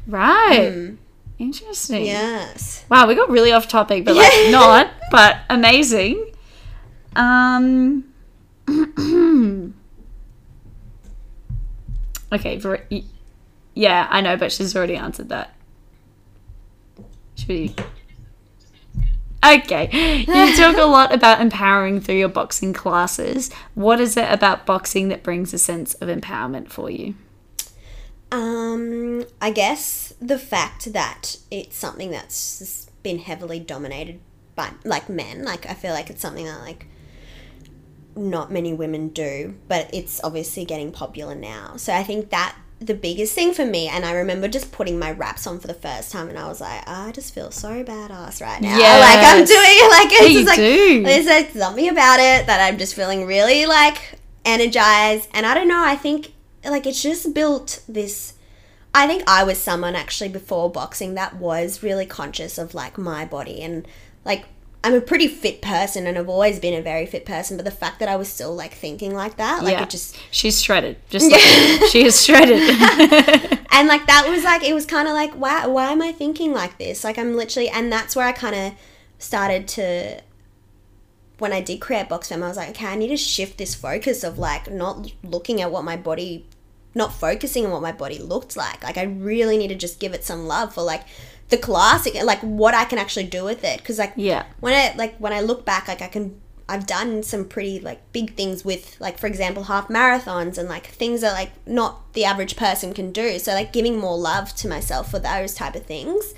right. 0.08 0.94
Interesting. 1.38 2.06
Yes. 2.06 2.86
Wow, 2.90 3.08
we 3.08 3.16
got 3.16 3.30
really 3.30 3.52
off 3.52 3.68
topic, 3.68 4.06
but 4.06 4.16
like 4.16 4.32
not, 4.52 4.90
but 5.12 5.40
amazing. 5.50 6.32
Um. 7.16 8.06
okay, 12.32 12.60
yeah, 13.76 14.08
I 14.10 14.22
know, 14.22 14.38
but 14.38 14.52
she's 14.52 14.76
already 14.76 14.96
answered 14.96 15.30
that. 15.30 15.54
Should 17.36 17.50
we? 17.50 17.76
Okay. 19.46 19.90
You 20.28 20.56
talk 20.58 20.78
a 20.78 20.86
lot 20.86 21.14
about 21.14 21.40
empowering 21.40 22.02
through 22.02 22.16
your 22.16 22.30
boxing 22.30 22.74
classes. 22.74 23.52
What 23.76 24.00
is 24.00 24.18
it 24.18 24.32
about 24.32 24.66
boxing 24.66 25.10
that 25.10 25.22
brings 25.22 25.54
a 25.54 25.60
sense 25.60 25.94
of 25.96 26.10
empowerment 26.10 26.70
for 26.70 26.90
you? 26.90 27.16
Um, 28.32 29.26
I 29.40 29.52
guess 29.52 30.14
the 30.20 30.40
fact 30.40 30.92
that 30.94 31.38
it's 31.52 31.78
something 31.78 32.10
that's 32.12 32.90
been 33.04 33.20
heavily 33.20 33.60
dominated 33.60 34.20
by 34.56 34.72
like 34.84 35.10
men. 35.10 35.44
Like 35.44 35.70
I 35.70 35.74
feel 35.74 35.94
like 35.94 36.10
it's 36.10 36.22
something 36.22 36.46
that 36.46 36.62
like 36.62 36.88
not 38.16 38.52
many 38.52 38.74
women 38.74 39.10
do, 39.10 39.56
but 39.68 39.90
it's 39.94 40.24
obviously 40.24 40.66
getting 40.66 40.92
popular 40.92 41.36
now. 41.36 41.76
So 41.78 41.94
I 41.94 42.04
think 42.04 42.30
that 42.32 42.56
the 42.80 42.94
biggest 42.94 43.34
thing 43.34 43.54
for 43.54 43.66
me, 43.66 43.88
and 43.88 44.06
I 44.06 44.14
remember 44.14 44.48
just 44.48 44.72
putting 44.72 45.00
my 45.00 45.12
wraps 45.12 45.48
on 45.48 45.60
for 45.60 45.68
the 45.68 45.74
first 45.74 46.12
time, 46.12 46.28
and 46.30 46.38
I 46.38 46.48
was 46.48 46.60
like, 46.60 46.84
ah, 46.88 47.08
I 47.08 47.12
just 47.12 47.34
feel 47.34 47.52
so 47.52 47.84
badass 47.84 48.42
right 48.42 48.62
now. 48.62 48.78
yeah 48.78 48.98
Like 49.00 49.26
I'm 49.26 49.46
doing 49.46 49.50
it 49.50 49.92
like 49.92 50.22
it's 50.22 50.34
just 50.34 50.48
like 50.48 50.58
do. 50.58 51.04
there's 51.04 51.26
like 51.26 51.52
something 51.52 51.90
about 51.90 52.20
it 52.20 52.48
that 52.48 52.60
I'm 52.62 52.78
just 52.78 52.96
feeling 52.96 53.26
really 53.26 53.66
like 53.66 54.20
energized, 54.44 55.30
and 55.34 55.46
I 55.46 55.54
don't 55.54 55.68
know. 55.68 55.84
I 55.84 55.96
think 55.96 56.34
like 56.64 56.86
it's 56.86 57.02
just 57.02 57.34
built 57.34 57.82
this. 57.88 58.34
I 58.94 59.08
think 59.08 59.24
I 59.28 59.44
was 59.44 59.58
someone 59.58 59.96
actually 59.96 60.30
before 60.30 60.72
boxing 60.72 61.16
that 61.16 61.36
was 61.36 61.84
really 61.84 62.06
conscious 62.06 62.58
of 62.58 62.74
like 62.74 62.98
my 62.98 63.26
body 63.26 63.62
and 63.62 63.86
like 64.24 64.46
I'm 64.86 64.94
a 64.94 65.02
pretty 65.02 65.28
fit 65.28 65.64
person 65.64 66.06
and 66.06 66.16
I've 66.16 66.30
always 66.30 66.60
been 66.60 66.76
a 66.76 66.82
very 66.82 67.08
fit 67.08 67.26
person, 67.26 67.58
but 67.58 67.66
the 67.66 67.72
fact 67.72 67.98
that 68.02 68.08
I 68.08 68.18
was 68.18 68.30
still 68.30 68.54
like 68.54 68.72
thinking 68.72 69.16
like 69.16 69.38
that, 69.38 69.64
like 69.64 69.72
yeah. 69.74 69.82
it 69.82 69.90
just 69.90 70.16
She's 70.30 70.62
shredded. 70.62 70.98
Just 71.10 71.32
like 71.32 71.42
she 71.90 72.06
is 72.06 72.24
shredded. 72.24 72.60
and 73.72 73.88
like 73.88 74.06
that 74.06 74.28
was 74.30 74.44
like 74.44 74.64
it 74.64 74.76
was 74.76 74.86
kind 74.86 75.08
of 75.08 75.16
like 75.16 75.34
why 75.34 75.66
why 75.66 75.92
am 75.92 76.04
I 76.04 76.12
thinking 76.12 76.54
like 76.54 76.78
this? 76.78 77.04
Like 77.04 77.18
I'm 77.18 77.36
literally 77.36 77.68
and 77.68 77.92
that's 77.92 78.16
where 78.16 78.28
I 78.28 78.32
kind 78.32 78.56
of 78.56 78.74
started 79.18 79.68
to 79.70 80.22
when 81.40 81.52
I 81.52 81.62
did 81.62 81.82
create 81.82 82.08
Box 82.08 82.32
I 82.32 82.38
was 82.38 82.56
like, 82.56 82.70
okay, 82.70 82.86
I 82.86 82.96
need 82.96 83.08
to 83.08 83.18
shift 83.18 83.58
this 83.58 83.74
focus 83.74 84.24
of 84.24 84.38
like 84.38 84.72
not 84.72 85.12
looking 85.24 85.64
at 85.64 85.72
what 85.72 85.84
my 85.84 85.98
body, 85.98 86.46
not 86.94 87.12
focusing 87.12 87.66
on 87.66 87.72
what 87.72 87.82
my 87.82 87.92
body 87.92 88.20
looked 88.20 88.56
like. 88.56 88.84
Like 88.84 89.00
I 89.00 89.04
really 89.06 89.58
need 89.58 89.70
to 89.70 89.76
just 89.76 90.00
give 90.00 90.14
it 90.14 90.24
some 90.24 90.46
love 90.46 90.76
for 90.76 90.84
like 90.84 91.06
the 91.50 91.58
classic, 91.58 92.16
like 92.24 92.40
what 92.42 92.74
I 92.74 92.86
can 92.86 92.98
actually 92.98 93.26
do 93.26 93.44
with 93.44 93.64
it. 93.64 93.80
Because 93.80 94.00
like 94.00 94.14
yeah. 94.16 94.46
when 94.60 94.74
I 94.74 94.96
like 94.96 95.18
when 95.18 95.34
I 95.34 95.42
look 95.42 95.66
back, 95.66 95.88
like 95.88 96.02
I 96.02 96.08
can 96.08 96.42
I've 96.68 96.88
done 96.88 97.22
some 97.22 97.46
pretty 97.46 97.80
like 97.80 98.12
big 98.12 98.36
things 98.36 98.66
with 98.66 99.00
like 99.00 99.20
for 99.20 99.28
example 99.28 99.64
half 99.64 99.88
marathons 99.88 100.58
and 100.58 100.68
like 100.68 100.88
things 100.88 101.22
that 101.22 101.34
like 101.34 101.52
not 101.68 102.14
the 102.14 102.26
average 102.26 102.56
person 102.56 102.94
can 102.94 103.12
do. 103.12 103.38
So 103.40 103.54
like 103.54 103.72
giving 103.72 103.98
more 103.98 104.18
love 104.18 104.56
to 104.56 104.68
myself 104.68 105.12
for 105.12 105.20
those 105.20 105.54
type 105.54 105.76
of 105.76 105.86
things. 105.86 106.34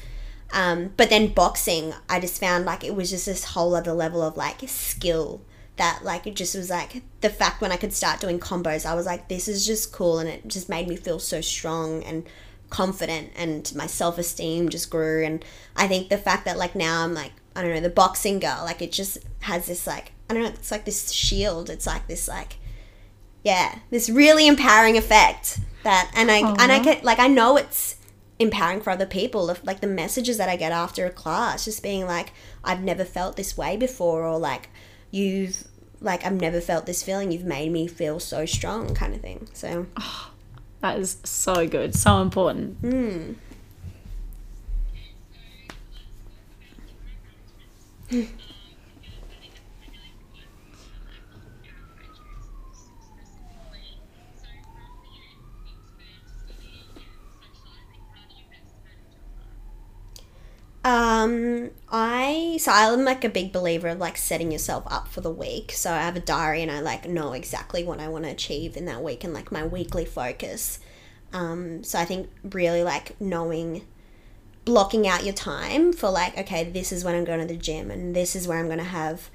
Um, 0.51 0.93
but 0.97 1.10
then 1.10 1.34
boxing, 1.34 1.93
I 2.10 2.20
just 2.20 2.39
found 2.39 2.66
like 2.66 2.84
it 2.84 2.95
was 2.95 3.10
just 3.10 3.26
this 3.26 3.43
whole 3.43 3.76
other 3.76 3.93
level 3.93 4.22
of 4.22 4.38
like 4.38 4.62
skill 4.68 5.41
that 5.78 6.01
like 6.03 6.28
it 6.28 6.36
just 6.36 6.55
was 6.55 6.70
like 6.70 7.03
the 7.22 7.30
fact 7.30 7.62
when 7.62 7.72
I 7.72 7.78
could 7.78 7.93
start 7.93 8.20
doing 8.20 8.39
combos, 8.39 8.86
I 8.86 8.95
was 8.95 9.05
like, 9.05 9.30
this 9.30 9.47
is 9.47 9.66
just 9.66 9.91
cool, 9.91 10.20
and 10.20 10.28
it 10.28 10.47
just 10.47 10.70
made 10.70 10.88
me 10.88 10.95
feel 10.95 11.20
so 11.20 11.41
strong 11.41 12.03
and 12.03 12.26
confident, 12.70 13.32
and 13.36 13.72
my 13.76 13.88
self 13.88 14.18
esteem 14.18 14.70
just 14.70 14.89
grew. 14.89 15.24
And 15.24 15.43
I 15.76 15.88
think 15.88 16.09
the 16.09 16.18
fact 16.18 16.45
that 16.45 16.57
like 16.57 16.76
now 16.76 17.03
I'm 17.03 17.13
like 17.13 17.34
I 17.55 17.61
don't 17.61 17.74
know 17.74 17.82
the 17.82 17.89
boxing 17.89 18.39
girl, 18.39 18.61
like 18.63 18.82
it 18.82 18.91
just 18.91 19.18
has 19.41 19.68
this 19.68 19.88
like 19.88 20.11
I 20.30 20.34
don't 20.34 20.43
know, 20.43 20.49
it's 20.49 20.72
like 20.72 20.86
this 20.86 21.11
shield. 21.11 21.70
It's 21.70 21.88
like 21.88 22.07
this 22.07 22.28
like 22.28 22.57
yeah, 23.43 23.80
this 23.91 24.09
really 24.09 24.47
empowering 24.47 24.97
effect 24.97 25.59
that 25.84 26.11
and 26.15 26.30
I 26.30 26.39
and 26.39 26.72
I 26.72 26.80
get 26.80 27.03
like 27.03 27.20
I 27.20 27.28
know 27.28 27.55
it's 27.57 27.95
empowering 28.39 28.82
for 28.82 28.91
other 28.91 29.05
people 29.05 29.55
like 29.63 29.80
the 29.80 29.88
messages 29.88 30.38
that 30.38 30.49
I 30.49 30.55
get 30.55 30.72
after 30.72 31.05
a 31.05 31.09
class 31.09 31.65
just 31.65 31.82
being 31.82 32.05
like 32.05 32.34
I've 32.63 32.84
never 32.84 33.03
felt 33.03 33.36
this 33.36 33.57
way 33.57 33.78
before 33.78 34.24
or 34.24 34.38
like 34.38 34.70
you've 35.09 35.63
like 36.01 36.24
I've 36.26 36.39
never 36.39 36.61
felt 36.61 36.86
this 36.86 37.01
feeling 37.01 37.32
you've 37.32 37.45
made 37.45 37.72
me 37.72 37.88
feel 37.88 38.20
so 38.20 38.45
strong 38.45 38.93
kind 38.93 39.15
of 39.15 39.22
thing 39.22 39.47
so 39.53 39.88
ah, 39.95 40.32
That 40.82 41.00
is 41.00 41.18
so 41.24 41.68
good. 41.68 41.96
So 41.96 42.22
important. 42.22 42.82
mm. 42.82 43.36
Um, 60.88 61.72
I 61.92 62.58
so 62.62 62.72
I'm 62.72 63.04
like 63.04 63.26
a 63.26 63.30
big 63.30 63.52
believer 63.52 63.90
of 63.90 64.00
like 64.00 64.16
setting 64.16 64.54
yourself 64.54 64.86
up 64.88 65.10
for 65.10 65.20
the 65.20 65.30
week. 65.30 65.74
So 65.74 65.92
I 65.92 65.98
have 65.98 66.16
a 66.16 66.22
diary 66.22 66.62
and 66.62 66.72
I 66.72 66.80
like 66.80 67.10
know 67.10 67.34
exactly 67.34 67.84
what 67.84 68.00
I 68.00 68.08
want 68.08 68.24
to 68.24 68.32
achieve 68.32 68.78
in 68.78 68.86
that 68.86 69.04
week 69.04 69.26
and 69.26 69.34
like 69.34 69.52
my 69.52 69.68
weekly 69.68 70.06
focus. 70.06 70.80
Um, 71.34 71.84
so 71.84 72.00
I 72.00 72.06
think 72.06 72.30
really 72.42 72.84
like 72.84 73.20
knowing 73.20 73.86
blocking 74.64 75.06
out 75.06 75.26
your 75.26 75.34
time 75.34 75.92
for 75.92 76.10
like 76.10 76.38
okay 76.38 76.66
this 76.66 76.92
is 76.92 77.06
when 77.06 77.16
i'm 77.16 77.24
going 77.24 77.40
to 77.40 77.46
the 77.46 77.56
gym 77.56 77.90
and 77.90 78.14
this 78.14 78.36
is 78.36 78.50
where 78.50 78.58
i'm 78.58 78.66
going 78.66 78.78
to 78.78 78.84
have 78.84 79.30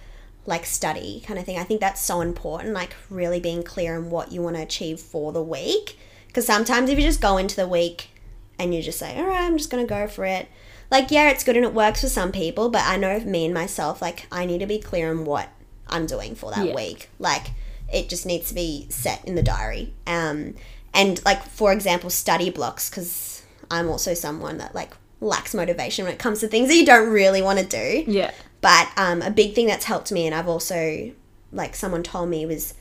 like 0.44 0.66
study 0.66 1.22
kind 1.26 1.38
of 1.38 1.46
thing 1.46 1.56
i 1.56 1.64
think 1.64 1.80
that's 1.80 2.02
so 2.02 2.20
important 2.20 2.74
like 2.74 2.94
really 3.08 3.40
being 3.40 3.62
clear 3.62 3.96
on 3.96 4.10
what 4.10 4.30
you 4.30 4.42
want 4.42 4.56
to 4.56 4.62
achieve 4.62 5.00
for 5.00 5.32
the 5.32 5.42
week 5.42 5.98
because 6.26 6.44
sometimes 6.44 6.90
if 6.90 6.98
you 6.98 7.04
just 7.04 7.22
go 7.22 7.38
into 7.38 7.56
the 7.56 7.66
week 7.66 8.10
and 8.58 8.74
you 8.74 8.82
just 8.82 8.98
say 8.98 9.16
all 9.16 9.24
right 9.24 9.40
i'm 9.40 9.56
just 9.56 9.70
going 9.70 9.82
to 9.82 9.88
go 9.88 10.06
for 10.06 10.26
it 10.26 10.48
like 10.92 11.10
yeah 11.10 11.30
it's 11.30 11.42
good 11.42 11.56
and 11.56 11.64
it 11.64 11.74
works 11.74 12.02
for 12.02 12.08
some 12.08 12.30
people 12.30 12.68
but 12.68 12.82
i 12.84 12.96
know 12.96 13.18
me 13.20 13.44
and 13.44 13.52
myself 13.54 14.00
like 14.00 14.26
i 14.30 14.44
need 14.46 14.58
to 14.60 14.66
be 14.66 14.78
clear 14.78 15.10
on 15.10 15.24
what 15.24 15.48
i'm 15.88 16.06
doing 16.06 16.34
for 16.36 16.52
that 16.52 16.66
Yeah. 16.68 16.74
week 16.74 17.08
like 17.18 17.48
it 17.92 18.08
just 18.08 18.24
needs 18.26 18.48
to 18.50 18.54
be 18.54 18.86
set 18.90 19.24
in 19.24 19.34
the 19.34 19.42
diary 19.42 19.92
um 20.06 20.54
and 20.94 21.22
like 21.24 21.42
for 21.44 21.72
example 21.72 22.10
study 22.10 22.50
blocks 22.50 22.88
because 22.90 23.42
i'm 23.70 23.88
also 23.88 24.14
someone 24.14 24.58
that 24.58 24.74
like 24.74 24.92
lacks 25.20 25.54
motivation 25.54 26.04
when 26.04 26.12
it 26.14 26.18
comes 26.18 26.40
to 26.40 26.48
things 26.48 26.68
that 26.68 26.74
you 26.76 26.86
don't 26.86 27.08
really 27.10 27.42
want 27.42 27.58
to 27.58 27.64
do 27.64 28.04
Yeah. 28.10 28.30
but 28.60 28.88
um, 28.96 29.22
a 29.22 29.30
big 29.30 29.54
thing 29.54 29.66
that's 29.66 29.84
helped 29.86 30.12
me 30.12 30.26
and 30.26 30.34
i've 30.34 30.48
also 30.48 31.12
like 31.52 31.74
someone 31.74 32.02
told 32.02 32.28
me 32.28 32.44
was 32.46 32.74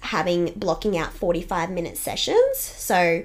having 0.00 0.52
blocking 0.56 0.96
out 0.96 1.12
45 1.12 1.70
minute 1.70 1.96
sessions 1.96 2.58
so 2.58 3.24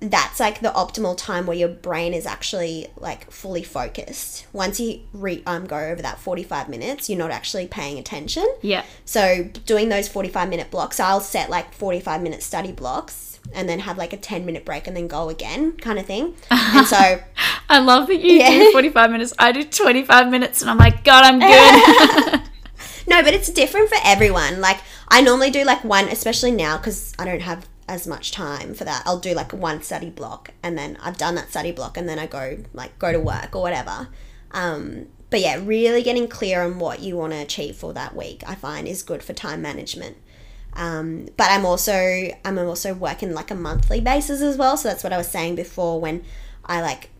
that's 0.00 0.38
like 0.38 0.60
the 0.60 0.68
optimal 0.68 1.16
time 1.16 1.46
where 1.46 1.56
your 1.56 1.68
brain 1.68 2.12
is 2.12 2.26
actually 2.26 2.86
like 2.98 3.30
fully 3.30 3.62
focused 3.62 4.46
once 4.52 4.78
you 4.78 5.00
re- 5.14 5.42
um, 5.46 5.66
go 5.66 5.78
over 5.78 6.02
that 6.02 6.18
45 6.18 6.68
minutes 6.68 7.08
you're 7.08 7.18
not 7.18 7.30
actually 7.30 7.66
paying 7.66 7.98
attention 7.98 8.46
Yeah. 8.60 8.84
so 9.06 9.44
doing 9.64 9.88
those 9.88 10.06
45 10.08 10.48
minute 10.50 10.70
blocks, 10.70 11.00
I'll 11.00 11.20
set 11.20 11.48
like 11.48 11.72
45 11.72 12.22
minute 12.22 12.42
study 12.42 12.72
blocks 12.72 13.40
and 13.54 13.68
then 13.68 13.78
have 13.80 13.96
like 13.96 14.12
a 14.12 14.16
10 14.16 14.44
minute 14.44 14.64
break 14.66 14.86
and 14.86 14.94
then 14.96 15.06
go 15.06 15.28
again 15.30 15.72
kind 15.78 15.98
of 15.98 16.04
thing. 16.04 16.34
And 16.50 16.86
so 16.86 16.96
I 17.70 17.78
love 17.78 18.08
that 18.08 18.16
you 18.20 18.34
Yeah. 18.34 18.50
do 18.50 18.72
45 18.72 19.10
minutes. 19.10 19.32
I 19.38 19.52
do 19.52 19.62
25 19.64 20.28
minutes 20.30 20.60
and 20.62 20.70
I'm 20.70 20.78
like, 20.78 21.04
God, 21.04 21.24
I'm 21.24 21.38
good. 21.38 22.40
no, 23.06 23.22
but 23.22 23.32
it's 23.34 23.48
different 23.50 23.88
for 23.88 23.98
everyone. 24.04 24.60
Like 24.60 24.78
I 25.08 25.20
normally 25.22 25.50
do 25.50 25.64
like 25.64 25.84
one, 25.84 26.08
especially 26.08 26.50
now 26.50 26.76
because 26.76 27.14
I 27.18 27.24
don't 27.24 27.40
have 27.42 27.66
as 27.88 28.06
much 28.06 28.32
time 28.32 28.74
for 28.74 28.84
that. 28.84 29.02
I'll 29.06 29.18
do 29.18 29.34
like 29.34 29.52
one 29.52 29.82
study 29.82 30.10
block 30.10 30.50
and 30.62 30.76
then 30.76 30.98
I've 31.00 31.16
done 31.16 31.34
that 31.36 31.50
study 31.50 31.72
block 31.72 31.96
and 31.96 32.08
then 32.08 32.18
I 32.18 32.26
go 32.26 32.58
like 32.72 32.98
go 32.98 33.12
to 33.12 33.20
work 33.20 33.54
or 33.54 33.62
whatever. 33.62 34.08
Um, 34.50 35.06
but 35.30 35.40
yeah, 35.40 35.60
really 35.62 36.02
getting 36.02 36.28
clear 36.28 36.62
on 36.62 36.78
what 36.78 37.00
you 37.00 37.16
want 37.16 37.32
to 37.32 37.38
achieve 37.38 37.76
for 37.76 37.92
that 37.92 38.14
week, 38.14 38.42
I 38.46 38.54
find 38.54 38.86
is 38.86 39.02
good 39.02 39.22
for 39.22 39.32
time 39.32 39.62
management. 39.62 40.16
Um, 40.72 41.28
but 41.36 41.50
I'm 41.50 41.64
also 41.64 42.28
I'm 42.44 42.58
also 42.58 42.94
working 42.94 43.32
like 43.32 43.50
a 43.50 43.54
monthly 43.54 44.00
basis 44.00 44.40
as 44.40 44.56
well. 44.56 44.76
So 44.76 44.88
that's 44.88 45.02
what 45.02 45.12
I 45.12 45.18
was 45.18 45.28
saying 45.28 45.56
before 45.56 46.00
when 46.00 46.22
I 46.64 46.82
like 46.82 47.10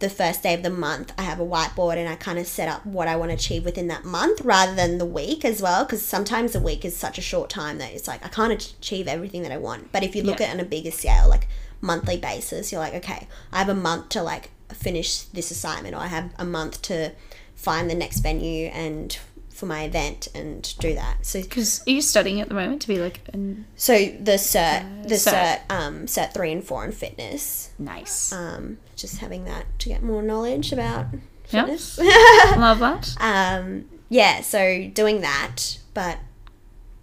the 0.00 0.10
first 0.10 0.42
day 0.42 0.54
of 0.54 0.62
the 0.62 0.70
month 0.70 1.12
I 1.18 1.22
have 1.22 1.38
a 1.40 1.46
whiteboard 1.46 1.96
and 1.96 2.08
I 2.08 2.16
kind 2.16 2.38
of 2.38 2.46
set 2.46 2.68
up 2.68 2.84
what 2.84 3.06
I 3.06 3.16
want 3.16 3.30
to 3.30 3.34
achieve 3.36 3.64
within 3.64 3.88
that 3.88 4.04
month 4.04 4.40
rather 4.42 4.74
than 4.74 4.98
the 4.98 5.06
week 5.06 5.44
as 5.44 5.62
well 5.62 5.84
because 5.84 6.02
sometimes 6.02 6.54
a 6.54 6.60
week 6.60 6.84
is 6.84 6.96
such 6.96 7.18
a 7.18 7.22
short 7.22 7.48
time 7.50 7.78
that 7.78 7.92
it's 7.92 8.08
like 8.08 8.24
I 8.24 8.28
can't 8.28 8.52
achieve 8.52 9.06
everything 9.06 9.42
that 9.42 9.52
I 9.52 9.58
want. 9.58 9.92
But 9.92 10.02
if 10.02 10.16
you 10.16 10.22
look 10.22 10.40
Yeah. 10.40 10.46
at 10.46 10.50
it 10.50 10.54
on 10.54 10.60
a 10.60 10.68
bigger 10.68 10.90
scale 10.90 11.28
like 11.28 11.46
monthly 11.80 12.16
basis, 12.16 12.72
you're 12.72 12.80
like 12.80 12.94
okay, 12.94 13.28
I 13.52 13.58
have 13.58 13.68
a 13.68 13.74
month 13.74 14.08
to 14.10 14.22
like 14.22 14.50
finish 14.72 15.20
this 15.22 15.50
assignment 15.50 15.94
or 15.94 15.98
I 15.98 16.06
have 16.06 16.32
a 16.38 16.44
month 16.44 16.80
to 16.82 17.12
find 17.54 17.90
the 17.90 17.94
next 17.94 18.20
venue 18.20 18.68
and 18.68 19.18
for 19.60 19.66
my 19.66 19.82
event 19.84 20.26
and 20.34 20.74
do 20.78 20.94
that. 20.94 21.18
So 21.24 21.40
Because 21.42 21.86
are 21.86 21.90
you 21.90 22.00
studying 22.00 22.40
at 22.40 22.48
the 22.48 22.54
moment 22.54 22.80
to 22.82 22.88
be 22.88 22.98
like, 22.98 23.20
an... 23.32 23.66
so 23.76 23.92
the 23.94 24.32
cert, 24.32 25.06
the 25.06 25.14
cert. 25.16 25.60
cert, 25.68 25.70
um, 25.70 26.06
cert 26.06 26.32
three 26.32 26.50
and 26.50 26.64
four 26.64 26.84
in 26.84 26.92
fitness. 26.92 27.70
nice. 27.78 28.32
Um, 28.32 28.78
just 28.96 29.18
having 29.18 29.44
that 29.44 29.66
to 29.80 29.88
get 29.90 30.02
more 30.02 30.22
knowledge 30.22 30.72
about 30.72 31.06
Yep. 31.50 31.66
fitness. 31.66 31.98
Love 32.56 32.78
that. 32.80 33.14
um, 33.20 33.84
yeah, 34.08 34.40
so 34.40 34.88
doing 34.94 35.20
that, 35.20 35.78
but 35.94 36.18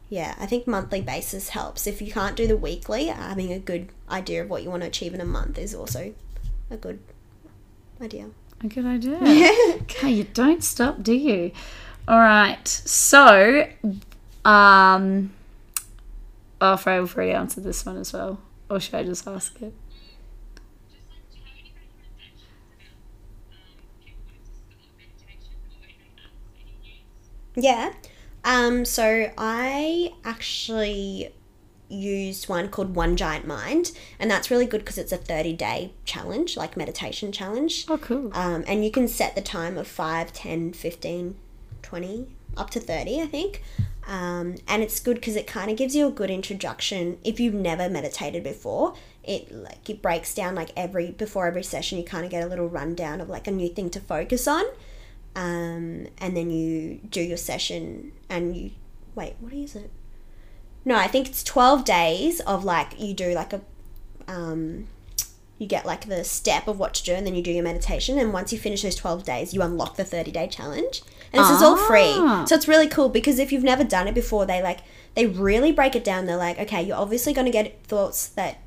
yeah, 0.10 0.36
I 0.40 0.46
think 0.46 0.66
monthly 0.68 1.02
basis 1.02 1.50
helps. 1.50 1.86
If 1.86 2.02
you 2.02 2.12
can't 2.12 2.36
do 2.36 2.48
the 2.48 2.58
weekly, 2.58 3.06
having 3.08 3.52
a 3.54 3.60
good 3.60 3.90
idea 4.10 4.42
of 4.42 4.50
what 4.50 4.64
you 4.64 4.70
want 4.70 4.82
to 4.84 4.88
achieve 4.88 5.14
in 5.14 5.22
a 5.22 5.26
month 5.26 5.58
is 5.60 5.76
also 5.76 6.14
a 6.72 6.78
good 6.78 7.00
idea. 8.02 8.30
A 8.64 8.68
good 8.68 8.86
idea. 8.86 9.18
okay, 9.82 10.10
you 10.10 10.24
don't 10.34 10.64
stop, 10.64 11.04
do 11.04 11.14
you? 11.14 11.52
All 12.08 12.20
right. 12.20 12.66
So, 12.68 13.68
um, 14.46 15.34
oh, 16.62 16.76
we've 16.86 17.16
already 17.16 17.32
answered 17.32 17.66
this 17.66 17.86
one 17.86 17.98
as 17.98 18.14
well. 18.14 18.40
Or 18.70 18.80
should 18.80 18.96
I 18.96 19.04
just 19.04 19.28
ask 19.28 19.62
it? 19.62 19.74
Yeah. 27.56 27.92
Um, 28.46 28.86
so 28.86 29.32
I 29.38 30.14
actually 30.24 31.34
used 31.90 32.48
one 32.48 32.70
called 32.70 32.96
One 32.96 33.16
Giant 33.18 33.48
Mind, 33.48 33.92
and 34.20 34.30
that's 34.30 34.52
really 34.52 34.66
good 34.66 34.80
because 34.82 34.98
it's 34.98 35.12
a 35.12 35.18
30 35.18 35.54
day 35.54 35.92
challenge, 36.06 36.56
like 36.56 36.78
meditation 36.78 37.32
challenge. 37.32 37.86
Oh, 37.90 37.98
cool. 37.98 38.32
Um, 38.34 38.64
and 38.68 38.86
you 38.86 38.92
can 38.92 39.08
set 39.08 39.36
the 39.36 39.42
time 39.42 39.78
of 39.78 39.88
5, 39.88 40.32
10, 40.32 40.74
15, 40.74 41.36
20, 41.88 42.28
up 42.58 42.70
to 42.72 42.82
30, 42.82 43.22
I 43.22 43.28
think. 43.28 43.64
Um, 44.06 44.56
and 44.68 44.84
it's 44.84 45.00
good 45.00 45.16
because 45.16 45.36
it 45.36 45.48
kind 45.48 45.72
of 45.72 45.78
gives 45.78 45.96
you 45.96 46.08
a 46.08 46.12
good 46.12 46.30
introduction 46.30 47.18
if 47.24 47.40
you've 47.40 47.54
never 47.54 47.90
meditated 47.90 48.44
before. 48.44 48.94
It 49.24 49.52
like 49.52 49.90
it 49.90 50.02
breaks 50.02 50.34
down 50.34 50.56
like 50.56 50.72
every 50.76 51.12
before 51.12 51.48
every 51.48 51.64
session 51.64 51.98
you 51.98 52.04
kind 52.04 52.24
of 52.24 52.32
get 52.32 52.44
a 52.44 52.48
little 52.48 52.68
rundown 52.70 53.20
of 53.20 53.30
like 53.30 53.48
a 53.48 53.52
new 53.52 53.70
thing 53.70 53.90
to 53.92 54.00
focus 54.00 54.48
on. 54.48 54.64
Um, 55.36 56.08
and 56.18 56.36
then 56.36 56.50
you 56.50 57.00
do 57.10 57.22
your 57.22 57.38
session 57.38 58.12
and 58.30 58.56
you 58.56 58.72
wait, 59.16 59.36
what 59.40 59.54
is 59.54 59.76
it? 59.76 59.92
No, 60.86 60.96
I 60.96 61.08
think 61.08 61.28
it's 61.28 61.44
12 61.44 61.84
days 61.84 62.40
of 62.42 62.64
like 62.64 63.00
you 63.00 63.14
do 63.14 63.34
like 63.34 63.52
a 63.52 63.62
um, 64.28 64.88
you 65.58 65.68
get 65.68 65.86
like 65.86 66.08
the 66.08 66.24
step 66.24 66.68
of 66.68 66.78
what 66.78 66.94
to 66.94 67.04
do 67.04 67.14
and 67.14 67.26
then 67.26 67.36
you 67.36 67.42
do 67.42 67.52
your 67.52 67.64
meditation 67.64 68.20
and 68.20 68.32
once 68.32 68.54
you 68.54 68.60
finish 68.60 68.84
those 68.84 68.96
12 68.96 69.24
days 69.24 69.54
you 69.54 69.62
unlock 69.62 69.96
the 69.96 70.04
30 70.04 70.32
day 70.32 70.48
challenge. 70.48 71.02
And 71.34 71.44
this 71.44 71.50
is 71.50 71.62
all 71.62 71.76
free. 71.76 72.14
Ah. 72.16 72.46
so 72.46 72.56
it's 72.56 72.68
really 72.68 72.88
cool 72.88 73.10
because 73.10 73.40
if 73.40 73.52
you've 73.52 73.64
never 73.64 73.84
done 73.84 74.08
it 74.08 74.16
before 74.16 74.46
they 74.46 74.62
like 74.62 74.80
they 75.16 75.26
really 75.26 75.72
break 75.72 75.96
it 75.96 76.04
down. 76.04 76.26
They're 76.26 76.38
like 76.38 76.60
okay 76.60 76.82
you're 76.84 76.98
obviously 76.98 77.34
going 77.34 77.46
to 77.46 77.52
get 77.52 77.84
thoughts 77.84 78.28
that 78.30 78.60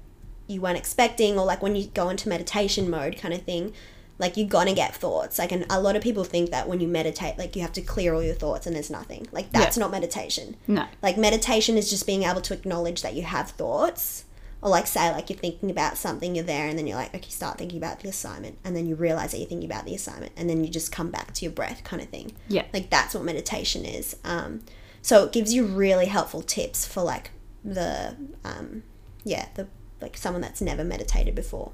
you 0.47 0.61
weren't 0.61 0.79
expecting 0.79 1.39
or 1.39 1.45
like 1.45 1.63
when 1.63 1.77
you 1.77 1.87
go 1.87 2.09
into 2.09 2.29
meditation 2.29 2.91
mode 2.91 3.17
kind 3.17 3.33
of 3.33 3.43
thing 3.43 3.73
like 4.19 4.37
you're 4.37 4.49
gonna 4.49 4.75
get 4.75 4.95
thoughts. 4.95 5.39
Like 5.39 5.51
and 5.51 5.65
a 5.71 5.81
lot 5.81 5.97
of 5.97 6.03
people 6.03 6.25
think 6.25 6.51
that 6.51 6.69
when 6.69 6.79
you 6.81 6.87
meditate 6.87 7.39
like 7.39 7.57
you 7.57 7.63
have 7.63 7.73
to 7.73 7.81
clear 7.81 8.15
all 8.15 8.23
your 8.23 8.35
thoughts 8.35 8.67
and 8.67 8.77
there's 8.77 8.91
nothing. 8.91 9.27
Like 9.33 9.51
that's 9.51 9.79
not 9.79 9.91
meditation. 9.91 10.57
No. 10.67 10.87
like 11.03 11.17
meditation 11.17 11.79
is 11.79 11.89
just 11.89 12.05
being 12.07 12.25
able 12.25 12.43
to 12.43 12.53
acknowledge 12.53 13.01
that 13.01 13.15
you 13.15 13.23
have 13.23 13.51
thoughts 13.51 14.25
or 14.63 14.71
like 14.71 14.87
say 14.87 15.11
like 15.13 15.31
you're 15.31 15.39
thinking 15.39 15.71
about 15.71 15.97
something 15.97 16.35
you're 16.35 16.45
there 16.45 16.67
and 16.69 16.79
then 16.79 16.87
you're 16.87 16.97
like 16.97 17.15
okay 17.15 17.31
start 17.31 17.57
thinking 17.59 17.79
about 17.79 18.01
the 18.01 18.09
assignment 18.09 18.59
and 18.65 18.77
then 18.77 18.87
you 18.87 18.95
realize 18.95 19.33
that 19.33 19.39
you're 19.39 19.49
thinking 19.49 19.71
about 19.71 19.85
the 19.87 19.95
assignment 19.95 20.33
and 20.37 20.49
then 20.51 20.63
you 20.65 20.71
just 20.71 20.93
come 20.93 21.11
back 21.11 21.33
to 21.35 21.45
your 21.45 21.53
breath 21.53 21.83
kind 21.85 22.03
of 22.03 22.09
thing 22.09 22.33
Yeah. 22.49 22.65
like 22.73 22.91
that's 22.91 23.15
what 23.15 23.25
meditation 23.25 23.85
is 23.85 24.17
um, 24.25 24.61
so 25.03 25.25
it 25.25 25.33
gives 25.33 25.53
you 25.55 25.65
really 25.65 26.07
helpful 26.07 26.43
tips 26.43 26.87
for 26.87 27.03
like 27.03 27.31
the 27.65 28.17
um, 28.45 28.83
yeah 29.25 29.49
the 29.55 29.67
like 30.01 30.17
someone 30.17 30.41
that's 30.43 30.61
never 30.61 30.83
meditated 30.85 31.35
before 31.35 31.73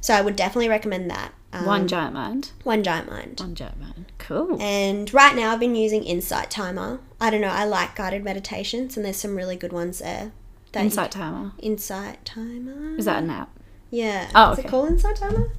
so 0.00 0.14
i 0.14 0.20
would 0.20 0.36
definitely 0.36 0.68
recommend 0.68 1.10
that 1.10 1.32
um, 1.52 1.66
One 1.66 1.86
giant 1.86 2.14
mind. 2.14 2.50
one 2.64 2.82
giant 2.82 3.08
mind 3.08 3.38
One 3.40 3.54
giant 3.54 3.78
mind. 3.80 4.06
Cool. 4.18 4.60
and 4.60 5.12
right 5.14 5.36
now 5.36 5.52
I've 5.52 5.60
been 5.60 5.76
using 5.76 6.02
Insight 6.02 6.50
Timer. 6.50 6.98
I 7.20 7.30
don't 7.30 7.40
know, 7.40 7.46
I 7.46 7.64
like 7.64 7.94
guided 7.94 8.24
meditations 8.24 8.96
and 8.96 9.06
there's 9.06 9.18
some 9.18 9.36
really 9.36 9.54
good 9.54 9.72
ones 9.72 10.00
there. 10.00 10.32
That 10.74 10.84
Insight 10.84 11.10
timer. 11.12 11.52
Insight 11.60 12.24
Timer? 12.24 12.96
Is 12.96 13.04
that 13.06 13.22
an 13.22 13.30
app? 13.30 13.48
Yeah. 13.90 14.28
Oh, 14.34 14.52
Is 14.52 14.58
okay. 14.58 14.66
it 14.68 14.70
called 14.70 14.88
Insight 14.90 15.16
Timer? 15.16 15.50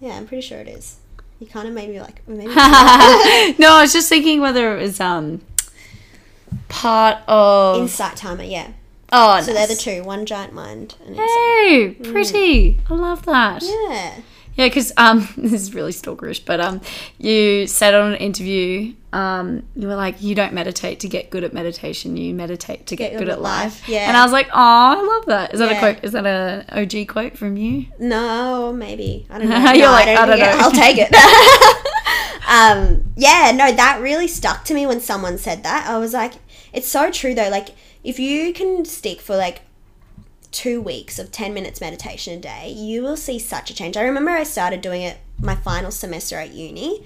Yeah, 0.00 0.16
I'm 0.16 0.26
pretty 0.26 0.42
sure 0.46 0.58
it 0.58 0.68
is. 0.68 0.96
You 1.40 1.46
kind 1.46 1.66
of 1.68 1.74
made 1.74 1.88
me 1.90 2.00
like, 2.00 2.22
no, 2.28 2.38
I 2.38 3.78
was 3.82 3.92
just 3.92 4.08
thinking 4.08 4.40
whether 4.40 4.76
it 4.76 4.80
was 4.82 5.00
um 5.00 5.40
part 6.68 7.18
of. 7.26 7.80
Insight 7.82 8.16
Timer, 8.16 8.44
yeah. 8.44 8.72
oh, 9.12 9.40
So 9.40 9.52
they're 9.52 9.66
the 9.66 9.74
two, 9.74 10.02
One 10.04 10.24
Giant 10.26 10.52
Mind 10.52 10.94
and 11.04 11.16
Insight. 11.16 11.26
Hey, 11.28 11.96
pretty. 12.12 12.80
I 12.88 12.94
love 12.94 13.24
that. 13.26 13.62
Yeah. 13.62 14.20
Yeah, 14.58 14.66
because 14.66 14.92
um, 14.96 15.28
this 15.36 15.52
is 15.52 15.72
really 15.72 15.92
stalkerish, 15.92 16.44
but 16.44 16.60
um, 16.60 16.80
you 17.16 17.66
said 17.68 17.94
on 17.94 18.12
an 18.14 18.18
interview, 18.18 18.92
um, 19.12 19.62
you 19.76 19.86
were 19.86 19.94
like, 19.94 20.20
you 20.20 20.34
don't 20.34 20.52
meditate 20.52 20.98
to 21.00 21.08
get 21.08 21.30
good 21.30 21.44
at 21.44 21.52
meditation, 21.52 22.16
you 22.16 22.34
meditate 22.34 22.86
to 22.88 22.96
get, 22.96 23.16
good, 23.16 23.28
at 23.28 23.40
life. 23.40 23.88
Yeah. 23.88 24.08
And 24.08 24.16
I 24.16 24.24
was 24.24 24.32
like, 24.32 24.48
oh, 24.48 24.52
I 24.54 25.00
love 25.00 25.26
that. 25.26 25.54
Is 25.54 25.60
that 25.60 25.70
a 25.70 25.78
quote? 25.78 25.98
Is 26.02 26.10
that 26.12 26.26
a 26.26 26.64
OG 26.82 27.06
quote 27.06 27.38
from 27.38 27.56
you? 27.56 27.86
No, 28.00 28.72
maybe. 28.72 29.26
I 29.30 29.38
don't 29.38 29.48
know. 29.50 29.56
You're 29.72 29.86
No, 29.86 29.92
like, 29.92 30.08
I 30.08 30.26
don't 30.26 30.36
think 30.36 30.42
it- 30.42 30.56
know. 30.56 30.58
I'll 30.60 30.72
take 30.72 30.98
it. 30.98 31.14
um, 32.48 33.12
yeah, 33.16 33.52
no, 33.54 33.70
that 33.72 34.00
really 34.00 34.28
stuck 34.28 34.64
to 34.64 34.74
me 34.74 34.86
when 34.86 35.00
someone 35.00 35.38
said 35.38 35.62
that. 35.62 35.86
I 35.88 35.98
was 35.98 36.12
like, 36.12 36.34
it's 36.72 36.88
so 36.88 37.10
true 37.10 37.34
though. 37.34 37.48
Like, 37.48 37.68
if 38.04 38.18
you 38.18 38.52
can 38.52 38.84
stick 38.84 39.20
for 39.20 39.36
like 39.36 39.60
two 40.50 40.80
weeks 40.80 41.18
of 41.18 41.30
10 41.30 41.52
minutes 41.54 41.80
meditation 41.80 42.38
a 42.38 42.40
day, 42.40 42.70
you 42.70 43.02
will 43.02 43.16
see 43.16 43.38
such 43.38 43.70
a 43.70 43.74
change. 43.74 43.96
I 43.96 44.02
remember 44.02 44.30
I 44.30 44.44
started 44.44 44.80
doing 44.80 45.02
it 45.02 45.18
my 45.40 45.54
final 45.54 45.90
semester 45.90 46.36
at 46.36 46.52
uni. 46.52 47.04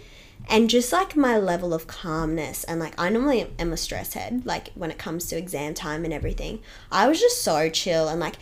And 0.49 0.69
just 0.69 0.93
like 0.93 1.15
my 1.15 1.39
level 1.39 1.73
of 1.73 1.87
calmness, 1.87 2.65
and 2.65 2.81
like 2.81 2.95
I 2.99 3.09
normally 3.11 3.47
am 3.61 3.73
a 3.73 3.77
stress 3.77 4.15
head, 4.15 4.45
like 4.45 4.73
when 4.75 4.91
it 4.91 4.99
comes 4.99 5.27
to 5.27 5.37
exam 5.37 5.73
time 5.73 6.05
and 6.05 6.13
everything, 6.13 6.59
I 6.91 7.07
was 7.07 7.21
just 7.21 7.43
so 7.43 7.71
chill 7.71 8.09
and 8.09 8.19
like 8.19 8.35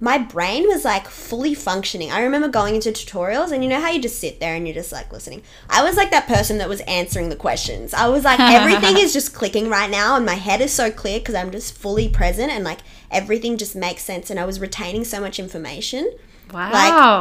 my 0.00 0.18
brain 0.18 0.66
was 0.66 0.84
like 0.84 1.08
fully 1.08 1.54
functioning. 1.54 2.10
I 2.10 2.22
remember 2.22 2.48
going 2.48 2.74
into 2.74 2.90
tutorials, 2.90 3.52
and 3.52 3.62
you 3.62 3.70
know 3.70 3.80
how 3.80 3.90
you 3.90 4.02
just 4.02 4.20
sit 4.20 4.40
there 4.40 4.54
and 4.54 4.66
you're 4.66 4.74
just 4.74 4.92
like 4.92 5.12
listening. 5.12 5.42
I 5.70 5.82
was 5.82 5.96
like 5.96 6.10
that 6.10 6.26
person 6.26 6.58
that 6.58 6.68
was 6.68 6.80
answering 6.82 7.30
the 7.30 7.36
questions. 7.36 7.94
I 7.94 8.08
was 8.08 8.24
like, 8.24 8.40
everything 8.40 8.98
is 8.98 9.12
just 9.12 9.34
clicking 9.34 9.70
right 9.70 9.90
now, 9.90 10.16
and 10.16 10.26
my 10.26 10.34
head 10.34 10.60
is 10.60 10.72
so 10.72 10.90
clear 10.90 11.20
because 11.20 11.34
I'm 11.34 11.50
just 11.50 11.78
fully 11.78 12.08
present, 12.08 12.52
and 12.52 12.64
like 12.64 12.80
everything 13.10 13.56
just 13.56 13.74
makes 13.76 14.02
sense. 14.02 14.30
And 14.30 14.38
I 14.38 14.44
was 14.44 14.60
retaining 14.60 15.04
so 15.04 15.20
much 15.20 15.38
information. 15.38 16.12
Wow. 16.52 16.72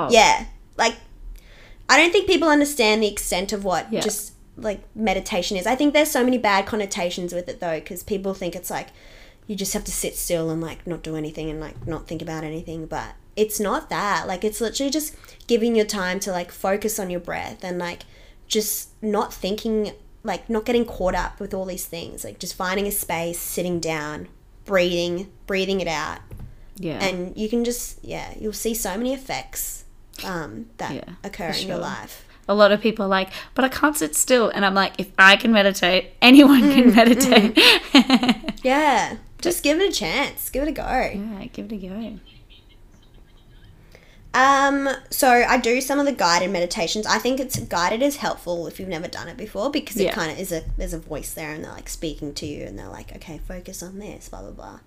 Like, 0.06 0.14
yeah, 0.14 0.46
like 0.78 0.96
I 1.90 1.98
don't 1.98 2.12
think 2.12 2.28
people 2.28 2.50
understand 2.50 3.04
the 3.04 3.08
extent 3.08 3.54
of 3.54 3.64
what 3.64 3.92
Yeah. 3.92 4.02
just 4.02 4.34
like 4.58 4.82
meditation 4.96 5.58
is. 5.58 5.66
I 5.66 5.76
think 5.76 5.94
there's 5.94 6.12
so 6.12 6.24
many 6.24 6.38
bad 6.38 6.66
connotations 6.66 7.34
with 7.34 7.50
it 7.50 7.60
though, 7.60 7.80
because 7.80 8.04
people 8.04 8.34
think 8.34 8.56
it's 8.56 8.70
like 8.70 8.90
you 9.48 9.56
just 9.56 9.74
have 9.74 9.84
to 9.84 9.92
sit 9.92 10.16
still 10.16 10.50
and 10.50 10.62
like 10.62 10.86
not 10.88 11.04
do 11.04 11.16
anything 11.16 11.50
and 11.50 11.60
like 11.60 11.88
not 11.88 12.08
think 12.08 12.22
about 12.22 12.44
anything, 12.44 12.86
but 12.86 13.16
it's 13.36 13.60
not 13.60 13.90
that. 13.90 14.28
Like 14.28 14.44
it's 14.44 14.62
literally 14.62 14.92
just 14.92 15.16
giving 15.48 15.76
your 15.76 15.86
time 15.86 16.20
to 16.22 16.32
like 16.32 16.52
focus 16.52 17.00
on 17.00 17.10
your 17.10 17.20
breath 17.20 17.64
and 17.64 17.78
like 17.80 18.04
just 18.48 18.90
not 19.02 19.34
thinking 19.34 19.92
like 20.24 20.50
not 20.50 20.64
getting 20.66 20.86
caught 20.86 21.16
up 21.16 21.40
with 21.40 21.54
all 21.54 21.66
these 21.66 21.86
things. 21.86 22.24
Like 22.24 22.40
just 22.40 22.56
finding 22.56 22.88
a 22.88 22.92
space, 22.92 23.40
sitting 23.40 23.80
down, 23.80 24.28
breathing, 24.66 25.30
breathing 25.48 25.82
it 25.82 25.88
out 25.88 26.20
yeah. 26.78 27.00
and 27.04 27.36
you 27.38 27.50
can 27.50 27.64
just 27.64 28.04
yeah 28.04 28.34
you'll 28.40 28.54
see 28.54 28.74
so 28.74 28.98
many 28.98 29.14
effects 29.14 29.86
um, 30.26 30.68
that 30.78 30.94
Yeah, 30.94 31.14
occur 31.24 31.50
in 31.50 31.68
your 31.68 31.78
life 31.78 32.26
a 32.48 32.54
lot 32.54 32.74
of 32.74 32.82
people 32.82 33.06
are 33.06 33.10
like, 33.10 33.30
but 33.56 33.64
I 33.64 33.70
can't 33.70 33.96
sit 33.96 34.16
still. 34.16 34.50
And 34.50 34.66
I'm 34.66 34.74
like, 34.74 34.96
if 34.98 35.10
I 35.18 35.38
can 35.38 35.54
meditate, 35.54 36.12
anyone 36.22 36.62
Mm, 36.62 36.74
can 36.74 36.94
meditate. 36.94 38.60
yeah 38.64 39.16
just 39.42 39.64
give 39.64 39.80
it 39.80 39.90
a 39.90 39.94
chance 39.94 40.50
give 40.50 40.64
it 40.64 40.70
a 40.70 40.72
go 40.74 40.84
yeah, 40.84 41.46
give 41.54 41.72
it 41.72 41.76
a 41.76 41.78
go. 41.88 42.20
Um 44.36 44.90
so 45.12 45.28
i 45.30 45.58
do 45.58 45.80
some 45.80 46.00
of 46.00 46.06
the 46.06 46.12
guided 46.12 46.50
meditations 46.50 47.06
i 47.06 47.18
think 47.20 47.40
it's 47.40 47.60
guided 47.60 48.02
is 48.02 48.16
helpful 48.18 48.66
if 48.66 48.80
you've 48.80 48.90
never 48.90 49.08
done 49.08 49.28
it 49.28 49.38
before 49.38 49.70
because 49.70 49.96
it 49.98 50.06
Yeah. 50.06 50.14
kind 50.14 50.32
of 50.32 50.40
is 50.40 50.52
a 50.52 50.64
there's 50.78 50.94
a 50.94 51.00
voice 51.00 51.34
there 51.34 51.52
and 51.54 51.64
they're 51.64 51.72
like 51.72 51.88
speaking 51.90 52.34
to 52.36 52.46
you 52.48 52.64
and 52.64 52.78
they're 52.80 52.88
like 52.90 53.16
okay 53.16 53.40
focus 53.48 53.84
on 53.84 54.00
this 54.00 54.30
blah 54.30 54.42
blah 54.42 54.52
blah 54.52 54.80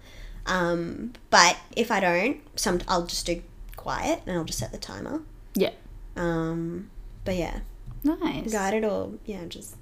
um 0.47 1.12
but 1.30 1.57
if 1.76 1.90
i 1.92 2.01
don't 2.01 2.38
some 2.59 2.80
i'll 2.88 3.07
just 3.07 3.24
do 3.26 3.40
quiet 3.76 4.20
and 4.26 4.36
i'll 4.36 4.44
just 4.44 4.59
set 4.59 4.72
the 4.72 4.78
timer 4.78 5.22
Yeah. 5.55 5.70
um 6.16 6.90
but 7.24 7.36
yeah 7.36 7.61
Nice. 8.03 8.53
guided 8.53 8.84
or 8.84 9.12
yeah 9.26 9.44
just 9.49 9.76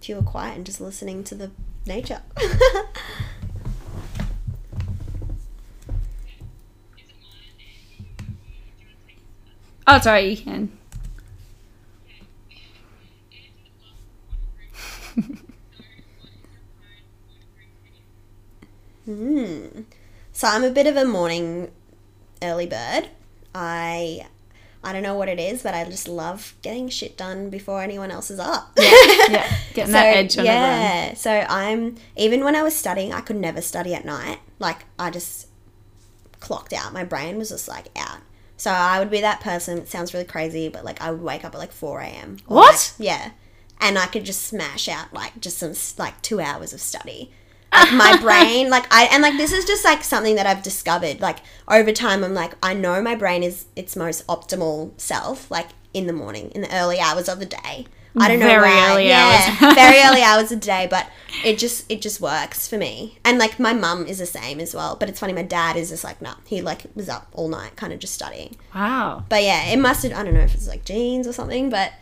pure 0.00 0.22
quiet 0.22 0.56
and 0.56 0.66
just 0.66 0.80
listening 0.80 1.22
to 1.24 1.34
the 1.34 1.50
nature 1.86 2.22
Oh, 9.86 9.98
sorry, 10.00 10.30
you 10.30 10.36
can. 10.36 10.72
Hmm. 19.04 19.82
So 20.32 20.48
I'm 20.48 20.64
a 20.64 20.70
bit 20.70 20.86
of 20.86 20.96
a 20.96 21.04
morning 21.04 21.70
early 22.42 22.66
bird. 22.66 23.08
I 23.54 24.26
I 24.84 24.92
don't 24.92 25.02
know 25.02 25.14
what 25.14 25.28
it 25.28 25.38
is, 25.38 25.62
but 25.62 25.74
I 25.74 25.84
just 25.84 26.08
love 26.08 26.54
getting 26.62 26.88
shit 26.88 27.16
done 27.16 27.50
before 27.50 27.82
anyone 27.82 28.10
else 28.10 28.30
is 28.30 28.38
up. 28.38 28.72
Yeah, 28.78 28.90
yeah. 29.28 29.56
getting 29.74 29.92
that 29.92 30.16
edge 30.16 30.38
on 30.38 30.46
everyone. 30.46 30.70
yeah. 30.70 31.14
So 31.14 31.46
I'm 31.48 31.96
even 32.16 32.44
when 32.44 32.56
I 32.56 32.62
was 32.62 32.74
studying, 32.76 33.12
I 33.12 33.20
could 33.20 33.36
never 33.36 33.60
study 33.60 33.94
at 33.94 34.04
night. 34.04 34.38
Like 34.58 34.84
I 34.98 35.10
just 35.10 35.48
clocked 36.40 36.72
out. 36.72 36.92
My 36.92 37.04
brain 37.04 37.38
was 37.38 37.50
just 37.50 37.68
like 37.68 37.88
out. 37.96 38.20
So 38.62 38.70
I 38.70 39.00
would 39.00 39.10
be 39.10 39.20
that 39.22 39.40
person. 39.40 39.78
It 39.78 39.88
sounds 39.88 40.14
really 40.14 40.24
crazy, 40.24 40.68
but 40.68 40.84
like 40.84 41.00
I 41.02 41.10
would 41.10 41.20
wake 41.20 41.44
up 41.44 41.52
at 41.54 41.58
like 41.58 41.72
four 41.72 42.00
a.m. 42.00 42.36
or, 42.46 42.58
What? 42.58 42.94
like, 42.96 43.06
yeah, 43.08 43.30
and 43.80 43.98
I 43.98 44.06
could 44.06 44.24
just 44.24 44.42
smash 44.42 44.86
out 44.88 45.12
like 45.12 45.40
just 45.40 45.58
some 45.58 45.70
s- 45.70 45.98
like 45.98 46.22
two 46.22 46.38
hours 46.40 46.72
of 46.72 46.80
study. 46.80 47.32
Like 47.74 47.92
my 47.94 48.16
brain, 48.18 48.70
like 48.70 48.84
I 48.94 49.08
and 49.10 49.20
like 49.22 49.36
this 49.38 49.50
is 49.50 49.64
just 49.64 49.84
like 49.84 50.04
something 50.04 50.36
that 50.36 50.46
I've 50.46 50.62
discovered. 50.62 51.20
Like 51.20 51.38
over 51.66 51.90
time, 51.90 52.22
I'm 52.22 52.34
like 52.34 52.52
I 52.62 52.72
know 52.74 53.02
my 53.02 53.16
brain 53.16 53.42
is 53.42 53.64
its 53.74 53.96
most 53.96 54.24
optimal 54.28 54.92
self, 55.00 55.50
like 55.50 55.68
in 55.92 56.06
the 56.06 56.12
morning, 56.12 56.50
in 56.54 56.60
the 56.60 56.72
early 56.72 57.00
hours 57.00 57.28
of 57.28 57.40
the 57.40 57.46
day. 57.46 57.86
I 58.16 58.28
don't 58.28 58.40
know 58.40 58.46
Very 58.46 58.68
why. 58.68 58.92
early 58.92 59.08
yeah, 59.08 59.56
hours. 59.60 59.74
very 59.74 60.02
early 60.02 60.22
hours 60.28 60.52
of 60.52 60.60
the 60.60 60.66
day, 60.66 60.86
but 60.90 61.08
it 61.44 61.58
just 61.58 61.90
it 61.90 62.02
just 62.02 62.20
works 62.20 62.68
for 62.68 62.76
me. 62.76 63.18
And 63.24 63.38
like 63.38 63.58
my 63.58 63.72
mum 63.72 64.06
is 64.06 64.18
the 64.18 64.26
same 64.26 64.60
as 64.60 64.74
well. 64.74 64.96
But 64.96 65.08
it's 65.08 65.20
funny, 65.20 65.32
my 65.32 65.42
dad 65.42 65.76
is 65.76 65.88
just 65.88 66.04
like 66.04 66.20
nah. 66.20 66.34
He 66.46 66.60
like 66.60 66.84
was 66.94 67.08
up 67.08 67.28
all 67.32 67.48
night, 67.48 67.76
kind 67.76 67.92
of 67.92 67.98
just 67.98 68.14
studying. 68.14 68.56
Wow. 68.74 69.24
But 69.28 69.42
yeah, 69.42 69.70
it 69.70 69.78
must 69.78 70.02
have, 70.02 70.12
I 70.12 70.22
don't 70.24 70.34
know 70.34 70.40
if 70.40 70.54
it's 70.54 70.68
like 70.68 70.84
genes 70.84 71.26
or 71.26 71.32
something, 71.32 71.70
but 71.70 71.92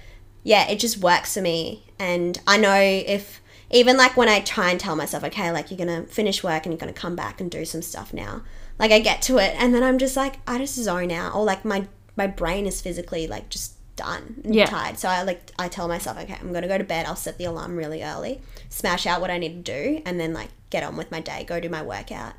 yeah, 0.43 0.69
it 0.69 0.79
just 0.79 0.99
works 0.99 1.35
for 1.35 1.43
me. 1.43 1.85
And 1.99 2.41
I 2.47 2.57
know 2.57 2.75
if, 2.75 3.41
even 3.71 3.97
like 3.97 4.17
when 4.17 4.29
I 4.29 4.41
try 4.41 4.71
and 4.71 4.81
tell 4.81 4.97
myself, 4.97 5.23
okay, 5.25 5.53
like 5.53 5.71
you're 5.71 5.85
going 5.85 6.05
to 6.05 6.11
finish 6.11 6.43
work 6.43 6.65
and 6.65 6.73
you're 6.73 6.81
going 6.81 6.93
to 6.93 6.99
come 6.99 7.15
back 7.15 7.41
and 7.41 7.51
do 7.51 7.65
some 7.65 7.83
stuff 7.83 8.13
now, 8.13 8.43
like 8.79 8.91
I 8.91 8.99
get 9.01 9.23
to 9.23 9.39
it 9.39 9.55
and 9.59 9.75
then 9.75 9.83
I'm 9.83 9.99
just 9.99 10.17
like, 10.17 10.37
I 10.47 10.59
just 10.59 10.75
zone 10.77 11.13
out 11.13 11.35
or 11.35 11.45
like 11.45 11.65
my, 11.65 11.87
my 12.17 12.27
brain 12.27 12.67
is 12.67 12.81
physically 12.81 13.27
like 13.27 13.49
just 13.51 13.75
done 14.05 14.41
and 14.45 14.55
Yeah. 14.55 14.67
tired. 14.67 14.99
So 14.99 15.09
I 15.09 15.23
like, 15.23 15.51
I 15.59 15.69
tell 15.69 15.89
myself, 15.89 16.19
okay, 16.23 16.37
I'm 16.41 16.53
to 16.53 16.69
go 16.69 16.79
to 16.79 16.85
bed. 16.85 17.07
I'll 17.07 17.17
set 17.27 17.37
the 17.39 17.45
alarm 17.45 17.77
really 17.77 18.03
early, 18.03 18.41
smash 18.69 19.07
out 19.07 19.21
what 19.21 19.31
I 19.31 19.39
need 19.39 19.65
to 19.65 19.73
do 19.77 20.03
and 20.07 20.19
then 20.21 20.33
like 20.33 20.51
get 20.71 20.83
on 20.83 20.97
with 20.97 21.11
my 21.11 21.21
day, 21.21 21.45
go 21.45 21.61
do 21.61 21.69
my 21.69 21.83
workout. 21.83 22.35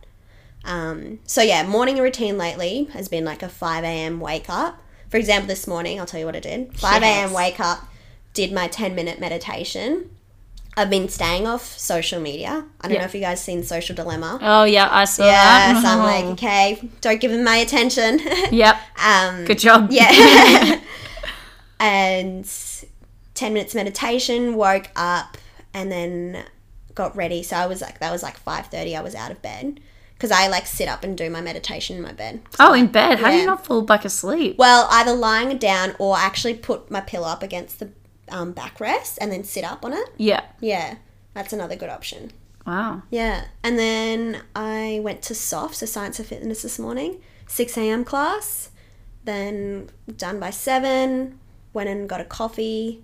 Um, 0.64 1.20
so 1.26 1.41
yeah, 1.41 1.64
morning 1.66 1.97
routine 1.97 2.38
lately 2.38 2.86
has 2.93 3.07
been 3.09 3.26
like 3.26 3.41
a 3.43 3.49
5 3.49 3.84
a.m. 3.84 4.20
wake 4.20 4.49
up. 4.49 4.82
For 5.09 5.18
example, 5.18 5.47
this 5.47 5.68
morning, 5.68 5.99
I'll 5.99 6.05
tell 6.05 6.20
you 6.20 6.26
what 6.26 6.36
I 6.36 6.39
did. 6.39 6.78
5 6.80 7.01
a.m. 7.03 7.30
Yes. 7.30 7.34
wake 7.36 7.59
up, 7.59 7.80
did 8.34 8.51
my 8.53 8.68
10 8.68 8.95
minute 8.95 9.20
meditation. 9.20 10.09
I've 10.78 10.89
been 10.89 11.09
staying 11.09 11.45
off 11.47 11.78
social 11.78 12.22
media. 12.22 12.64
I 12.80 12.88
don't 12.88 12.93
Yeah. 12.93 12.99
know 12.99 13.05
if 13.05 13.14
you 13.14 13.20
guys 13.20 13.43
seen 13.43 13.62
Social 13.64 13.93
Dilemma. 13.93 14.39
Oh 14.41 14.64
yeah, 14.64 14.88
I 14.89 15.03
saw 15.03 15.26
yeah, 15.26 15.74
that. 15.74 15.82
so 15.84 15.89
I'm 15.89 15.99
like, 15.99 16.26
okay, 16.38 16.89
don't 17.01 17.20
give 17.20 17.32
them 17.32 17.43
my 17.43 17.57
attention. 17.57 18.22
Yep. 18.51 18.78
um, 19.03 19.43
Good 19.45 19.59
job. 19.59 19.89
yeah. 19.91 20.80
and 21.82 22.49
10 23.34 23.53
minutes 23.53 23.75
meditation, 23.75 24.55
woke 24.55 24.89
up 24.95 25.38
and 25.73 25.91
then 25.91 26.45
got 26.93 27.15
ready. 27.15 27.43
So 27.43 27.57
I 27.57 27.65
was 27.65 27.82
like, 27.82 27.99
that 27.99 28.11
was 28.11 28.23
like 28.23 28.43
5.30. 28.43 28.95
I 28.95 29.01
was 29.01 29.15
out 29.15 29.32
of 29.32 29.41
bed 29.41 29.79
because 30.13 30.32
I 30.32 30.47
like 30.47 30.67
sit 30.67 30.88
up 30.88 31.03
and 31.03 31.17
do 31.17 31.29
my 31.29 31.41
meditation 31.41 31.97
in 31.97 32.03
my 32.03 32.11
bed. 32.13 32.41
Oh, 32.59 32.73
in 32.73 32.88
bed. 32.88 33.19
How 33.19 33.32
do 33.32 33.38
you 33.38 33.45
not 33.47 33.65
fall 33.65 33.82
back 33.82 34.05
asleep? 34.05 34.57
Well, 34.57 34.88
either 34.91 35.13
lying 35.13 35.57
down 35.57 35.95
or 35.97 36.17
actually 36.17 36.53
put 36.53 36.91
my 36.91 37.01
pillow 37.01 37.27
up 37.27 37.41
against 37.41 37.79
the 37.79 37.89
um, 38.29 38.53
backrest 38.53 39.17
and 39.19 39.32
then 39.32 39.43
sit 39.43 39.63
up 39.63 39.84
on 39.84 39.93
it. 39.93 40.09
Yeah. 40.17 40.45
Yeah, 40.59 40.97
that's 41.34 41.51
another 41.51 41.75
good 41.75 41.89
option. 41.89 42.32
Wow. 42.67 43.01
Yeah. 43.09 43.45
And 43.63 43.79
then 43.79 44.43
I 44.55 44.99
went 45.03 45.23
to 45.23 45.34
SOF, 45.34 45.73
so 45.73 45.88
Science 45.88 46.19
of 46.19 46.27
Fitness 46.27 46.61
this 46.61 46.77
morning, 46.77 47.19
6 47.47 47.75
a.m. 47.77 48.05
class. 48.05 48.69
Then 49.23 49.89
done 50.17 50.39
by 50.39 50.49
7, 50.49 51.39
went 51.74 51.89
and 51.89 52.07
got 52.07 52.22
a 52.22 52.26
coffee, 52.26 53.03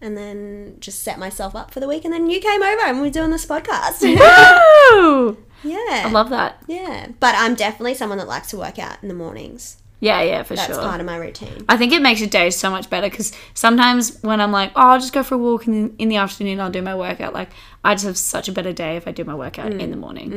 and 0.00 0.16
then 0.16 0.76
just 0.80 1.02
set 1.02 1.18
myself 1.18 1.54
up 1.54 1.70
for 1.70 1.80
the 1.80 1.88
week. 1.88 2.04
And 2.04 2.12
then 2.12 2.28
you 2.30 2.40
came 2.40 2.62
over 2.62 2.82
and 2.86 3.00
we 3.00 3.08
are 3.08 3.12
doing 3.12 3.30
this 3.30 3.46
podcast. 3.46 4.02
Woo! 4.02 5.36
yeah. 5.64 6.04
I 6.06 6.10
love 6.10 6.30
that. 6.30 6.62
yeah. 6.66 7.08
But 7.18 7.34
I'm 7.36 7.54
definitely 7.54 7.94
someone 7.94 8.18
that 8.18 8.28
likes 8.28 8.48
to 8.50 8.58
work 8.58 8.78
out 8.78 8.98
in 9.02 9.08
the 9.08 9.14
mornings. 9.14 9.78
Yeah, 9.98 10.20
yeah, 10.20 10.42
for 10.42 10.54
That's 10.54 10.74
sure. 10.74 10.82
part 10.82 11.00
of 11.00 11.06
my 11.06 11.16
routine. 11.16 11.64
I 11.70 11.78
think 11.78 11.92
it 11.92 12.02
makes 12.02 12.20
your 12.20 12.28
day 12.28 12.50
so 12.50 12.70
much 12.70 12.90
better 12.90 13.08
because 13.08 13.32
sometimes 13.54 14.22
when 14.22 14.42
I'm 14.42 14.52
like, 14.52 14.72
oh, 14.76 14.88
I'll 14.88 15.00
just 15.00 15.14
go 15.14 15.22
for 15.22 15.36
a 15.36 15.38
walk 15.38 15.66
in, 15.66 15.96
in 15.96 16.10
the 16.10 16.16
afternoon 16.16 16.60
I'll 16.60 16.70
do 16.70 16.82
my 16.82 16.94
workout. 16.94 17.32
Like, 17.32 17.48
I 17.82 17.94
just 17.94 18.04
have 18.04 18.18
such 18.18 18.48
a 18.48 18.52
better 18.52 18.74
day 18.74 18.96
if 18.96 19.08
I 19.08 19.12
do 19.12 19.24
my 19.24 19.34
workout 19.34 19.72
mm. 19.72 19.80
in 19.80 19.90
the 19.90 19.96
morning. 19.96 20.30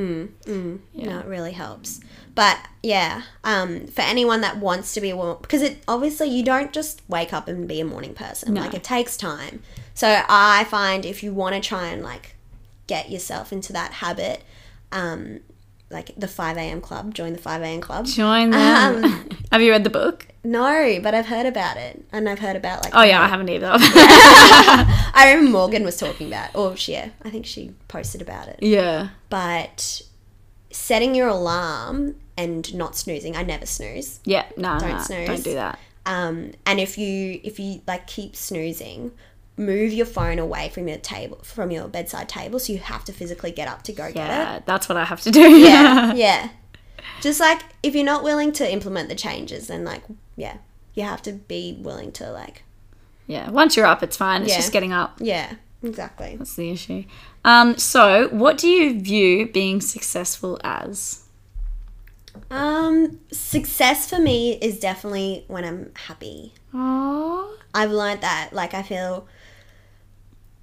Mm. 0.45 0.79
Mm. 0.93 1.05
No, 1.05 1.19
it 1.19 1.25
really 1.25 1.51
helps. 1.51 1.99
But 2.39 2.57
yeah, 2.81 3.23
um, 3.43 3.87
for 3.87 3.99
anyone 3.99 4.39
that 4.39 4.59
wants 4.59 4.93
to 4.93 5.01
be 5.01 5.09
a 5.09 5.17
woman, 5.17 5.35
because 5.41 5.61
it 5.61 5.83
obviously 5.89 6.29
you 6.29 6.41
don't 6.41 6.71
just 6.71 7.01
wake 7.09 7.33
up 7.33 7.49
and 7.49 7.67
be 7.67 7.81
a 7.81 7.83
morning 7.83 8.13
person. 8.13 8.53
No. 8.53 8.61
Like 8.61 8.73
it 8.73 8.81
takes 8.81 9.17
time. 9.17 9.61
So 9.93 10.21
I 10.29 10.63
find 10.63 11.05
if 11.05 11.21
you 11.21 11.33
want 11.33 11.55
to 11.55 11.59
try 11.61 11.87
and 11.87 12.01
like 12.01 12.35
get 12.87 13.11
yourself 13.11 13.51
into 13.51 13.73
that 13.73 13.91
habit, 13.91 14.43
um, 14.93 15.41
like 15.89 16.11
the 16.15 16.29
five 16.29 16.55
a.m. 16.55 16.79
club, 16.79 17.13
join 17.13 17.33
the 17.33 17.39
five 17.39 17.61
a.m. 17.61 17.81
club. 17.81 18.05
Join 18.05 18.51
them. 18.51 19.03
Um, 19.03 19.29
have 19.51 19.61
you 19.61 19.71
read 19.71 19.83
the 19.83 19.89
book? 19.89 20.25
No, 20.41 20.97
but 21.03 21.13
I've 21.13 21.25
heard 21.25 21.45
about 21.45 21.75
it, 21.75 22.05
and 22.13 22.29
I've 22.29 22.39
heard 22.39 22.55
about 22.55 22.85
like. 22.85 22.95
Oh, 22.95 23.03
yeah, 23.03 23.21
I 23.21 23.27
haven't 23.27 23.49
either. 23.49 23.67
I 23.73 25.33
remember 25.33 25.51
Morgan 25.51 25.83
was 25.83 25.97
talking 25.97 26.27
about, 26.27 26.51
Oh, 26.55 26.73
she, 26.75 26.93
yeah, 26.93 27.09
I 27.21 27.29
think 27.31 27.45
she 27.45 27.73
posted 27.89 28.21
about 28.21 28.47
it. 28.47 28.59
yeah. 28.61 29.09
But 29.29 30.03
setting 30.71 31.15
your 31.15 31.27
alarm 31.27 32.15
and 32.37 32.73
not 32.73 32.95
snoozing, 32.95 33.35
I 33.35 33.43
never 33.43 33.65
snooze. 33.65 34.19
Yeah, 34.25 34.45
no, 34.57 34.79
Don't 34.79 34.89
no, 34.89 35.01
snooze. 35.01 35.27
don't 35.27 35.43
do 35.43 35.53
that. 35.55 35.79
Um, 36.05 36.51
and 36.65 36.79
if 36.79 36.97
you 36.97 37.39
if 37.43 37.59
you 37.59 37.81
like 37.87 38.07
keep 38.07 38.35
snoozing, 38.35 39.11
move 39.57 39.91
your 39.91 40.05
phone 40.05 40.39
away 40.39 40.69
from 40.69 40.87
your 40.87 40.97
table 40.97 41.37
from 41.43 41.69
your 41.71 41.87
bedside 41.87 42.29
table, 42.29 42.59
so 42.59 42.71
you 42.73 42.79
have 42.79 43.03
to 43.05 43.11
physically 43.13 43.51
get 43.51 43.67
up 43.67 43.83
to 43.83 43.91
go 43.91 44.05
get 44.11 44.29
it. 44.29 44.33
Yeah, 44.33 44.59
that's 44.65 44.87
what 44.89 44.97
I 44.97 45.03
have 45.05 45.21
to 45.21 45.31
do. 45.31 45.41
Yeah, 45.41 46.13
yeah. 46.15 46.49
Just 47.21 47.39
like 47.39 47.61
if 47.83 47.95
you're 47.95 48.05
not 48.05 48.23
willing 48.23 48.51
to 48.53 48.71
implement 48.71 49.09
the 49.09 49.15
changes, 49.15 49.67
then 49.67 49.83
like 49.83 50.03
yeah, 50.35 50.57
you 50.93 51.03
have 51.03 51.21
to 51.23 51.33
be 51.33 51.77
willing 51.81 52.11
to 52.13 52.31
like 52.31 52.63
yeah. 53.27 53.49
Once 53.51 53.75
you're 53.75 53.85
up, 53.85 54.01
it's 54.01 54.17
fine. 54.17 54.41
It's 54.43 54.51
Yeah. 54.51 54.57
just 54.57 54.71
getting 54.71 54.93
up. 54.93 55.17
yeah, 55.19 55.55
exactly. 55.83 56.37
That's 56.37 56.55
the 56.55 56.71
issue. 56.71 57.03
Um, 57.43 57.77
so, 57.77 58.27
what 58.29 58.57
do 58.57 58.67
you 58.67 58.99
view 58.99 59.47
being 59.47 59.81
successful 59.81 60.59
as? 60.63 61.23
Um, 62.51 63.19
success 63.31 64.09
for 64.09 64.19
me 64.19 64.53
is 64.61 64.79
definitely 64.79 65.45
when 65.47 65.63
I'm 65.63 65.91
happy. 65.95 66.53
Oh, 66.73 67.57
I've 67.73 67.91
learned 67.91 68.21
that. 68.21 68.49
Like, 68.51 68.73
I 68.73 68.81
feel, 68.81 69.27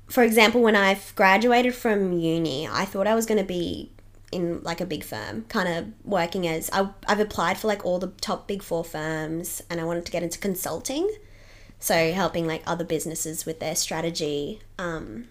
for 0.09 0.23
example, 0.23 0.61
when 0.61 0.77
I've 0.77 1.15
graduated 1.17 1.75
from 1.75 2.13
uni, 2.13 2.69
I 2.69 2.85
thought 2.85 3.07
I 3.07 3.15
was 3.15 3.27
going 3.27 3.39
to 3.39 3.45
be 3.45 3.91
in 4.33 4.63
like 4.63 4.81
a 4.81 4.87
big 4.87 5.05
firm, 5.05 5.45
kind 5.49 5.69
of 5.69 5.87
working 6.05 6.47
as 6.47 6.69
I, 6.73 6.89
I've 7.07 7.21
applied 7.21 7.59
for 7.59 7.69
like 7.69 7.85
all 7.85 7.99
the 7.99 8.09
top 8.21 8.47
big 8.47 8.63
four 8.63 8.85
firms, 8.85 9.63
and 9.71 9.81
I 9.81 9.85
wanted 9.85 10.05
to 10.07 10.13
get 10.13 10.23
into 10.23 10.39
consulting, 10.39 11.09
so 11.79 12.13
helping 12.13 12.47
like 12.47 12.63
other 12.67 12.85
businesses 12.85 13.47
with 13.47 13.61
their 13.61 13.75
strategy. 13.75 14.61
Um, 14.79 15.29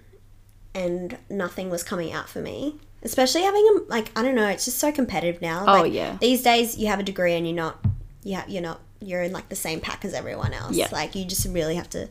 and 0.75 1.17
nothing 1.29 1.69
was 1.71 1.81
coming 1.83 2.11
out 2.11 2.29
for 2.29 2.39
me. 2.39 2.75
Especially 3.01 3.41
having 3.41 3.65
a 3.75 3.89
like 3.89 4.11
I 4.15 4.21
don't 4.21 4.35
know, 4.35 4.47
it's 4.47 4.65
just 4.65 4.77
so 4.77 4.91
competitive 4.91 5.41
now. 5.41 5.63
Oh, 5.67 5.81
Like, 5.83 5.93
yeah. 5.93 6.17
These 6.19 6.43
days, 6.43 6.77
you 6.77 6.87
have 6.87 6.99
a 6.99 7.03
degree 7.03 7.33
and 7.33 7.47
you're 7.47 7.55
not, 7.55 7.83
yeah, 8.23 8.43
you're 8.47 8.61
not, 8.63 8.81
you're 8.99 9.21
in 9.23 9.31
like 9.31 9.49
the 9.49 9.55
same 9.55 9.79
pack 9.79 10.03
as 10.05 10.13
everyone 10.13 10.53
else. 10.53 10.75
Yeah. 10.75 10.89
Like 10.91 11.15
you 11.15 11.25
just 11.25 11.47
really 11.47 11.75
have 11.75 11.89
to 11.91 12.09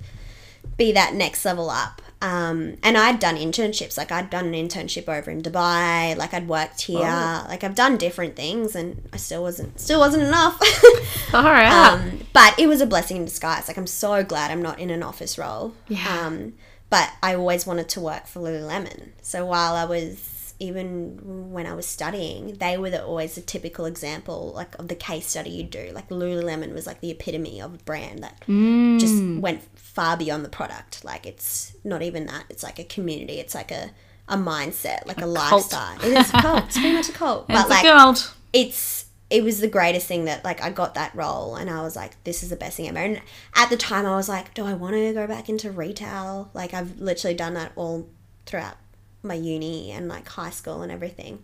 be 0.77 0.93
that 0.93 1.15
next 1.15 1.45
level 1.45 1.69
up. 1.71 2.01
Um, 2.23 2.79
and 2.83 2.97
I'd 2.97 3.19
done 3.21 3.37
internships. 3.37 3.99
Like 3.99 4.11
I'd 4.11 4.31
done 4.31 4.47
an 4.47 4.53
internship 4.55 5.09
over 5.09 5.31
in 5.31 5.43
Dubai. 5.43 6.17
Like 6.17 6.33
I'd 6.33 6.49
worked 6.49 6.81
here. 6.83 7.01
Oh. 7.03 7.47
Like 7.49 7.65
I've 7.65 7.75
done 7.75 7.99
different 7.99 8.35
things, 8.35 8.75
and 8.75 9.03
I 9.12 9.19
still 9.19 9.43
wasn't 9.43 9.79
still 9.79 9.99
wasn't 10.01 10.23
enough. 10.23 10.59
all 11.35 11.43
right. 11.43 11.67
um, 11.71 12.21
but 12.33 12.59
it 12.59 12.67
was 12.67 12.81
a 12.81 12.87
blessing 12.87 13.19
in 13.19 13.25
disguise. 13.27 13.69
Like 13.69 13.77
I'm 13.77 13.87
so 13.87 14.23
glad 14.25 14.51
I'm 14.51 14.62
not 14.62 14.79
in 14.79 14.89
an 14.91 15.03
office 15.03 15.37
role. 15.37 15.75
Yeah. 15.89 16.25
Um, 16.27 16.55
but 16.95 17.11
I 17.24 17.34
always 17.34 17.66
wanted 17.66 17.88
to 17.88 18.01
work 18.01 18.28
for 18.28 18.38
Lululemon. 18.38 19.09
So 19.20 19.45
while 19.45 19.74
I 19.74 19.84
was 19.84 20.55
even 20.61 21.51
when 21.51 21.66
I 21.66 21.74
was 21.74 21.86
studying, 21.86 22.55
they 22.59 22.78
were 22.78 22.88
the, 22.88 23.05
always 23.05 23.36
a 23.36 23.40
typical 23.40 23.84
example 23.84 24.53
like 24.55 24.78
of 24.78 24.86
the 24.86 24.95
case 24.95 25.26
study 25.26 25.51
you 25.51 25.64
do. 25.64 25.90
Like 25.92 26.09
Lululemon 26.11 26.72
was 26.72 26.86
like 26.86 27.01
the 27.01 27.11
epitome 27.11 27.61
of 27.61 27.74
a 27.74 27.78
brand 27.78 28.22
that 28.22 28.40
mm. 28.47 29.01
just 29.01 29.20
went 29.42 29.62
far 29.76 30.16
beyond 30.16 30.45
the 30.45 30.49
product. 30.49 31.05
Like 31.05 31.26
it's 31.26 31.72
not 31.82 32.01
even 32.01 32.26
that. 32.26 32.45
It's 32.49 32.62
like 32.62 32.78
a 32.78 32.84
community. 32.84 33.40
It's 33.40 33.57
like 33.57 33.72
a 33.72 33.90
a 34.28 34.36
mindset, 34.36 35.05
like 35.05 35.18
a, 35.18 35.22
cult. 35.22 35.34
lifestyle. 35.34 35.99
It 36.01 36.16
is 36.16 36.32
a 36.32 36.40
cult. 36.40 36.64
It's 36.66 36.78
pretty 36.78 36.95
much 36.95 37.09
a 37.09 37.12
cult. 37.12 37.47
it's 37.49 37.61
but 37.61 37.68
like 37.70 37.84
a 37.86 37.88
gold. 37.88 38.30
it's 38.53 39.04
it 39.35 39.43
was 39.43 39.59
the 39.59 39.66
greatest 39.66 40.07
thing 40.07 40.26
that 40.26 40.45
like 40.45 40.62
I 40.62 40.70
got 40.70 40.95
that 40.95 41.12
role 41.12 41.57
and 41.57 41.68
I 41.68 41.82
was 41.82 41.97
like 41.97 42.22
this 42.22 42.45
is 42.45 42.51
the 42.51 42.57
best 42.57 42.76
thing 42.76 42.89
ever. 42.89 42.99
And 42.99 43.20
at 43.57 43.68
the 43.68 43.76
time 43.76 44.07
I 44.07 44.14
was 44.14 44.28
like 44.28 44.55
do 44.55 44.64
I 44.64 44.74
want 44.74 44.95
to 44.95 45.12
go 45.12 45.26
back 45.26 45.49
into 45.49 45.72
retail? 45.72 46.51
Like 46.55 46.72
I've 46.72 47.01
literally 47.01 47.35
done 47.35 47.55
that 47.55 47.72
all 47.74 48.09
throughout 48.47 48.76
my 49.24 49.35
uni 49.35 49.91
and 49.91 50.09
like 50.09 50.28
high 50.28 50.51
school 50.51 50.82
and 50.82 50.93
everything. 50.93 51.43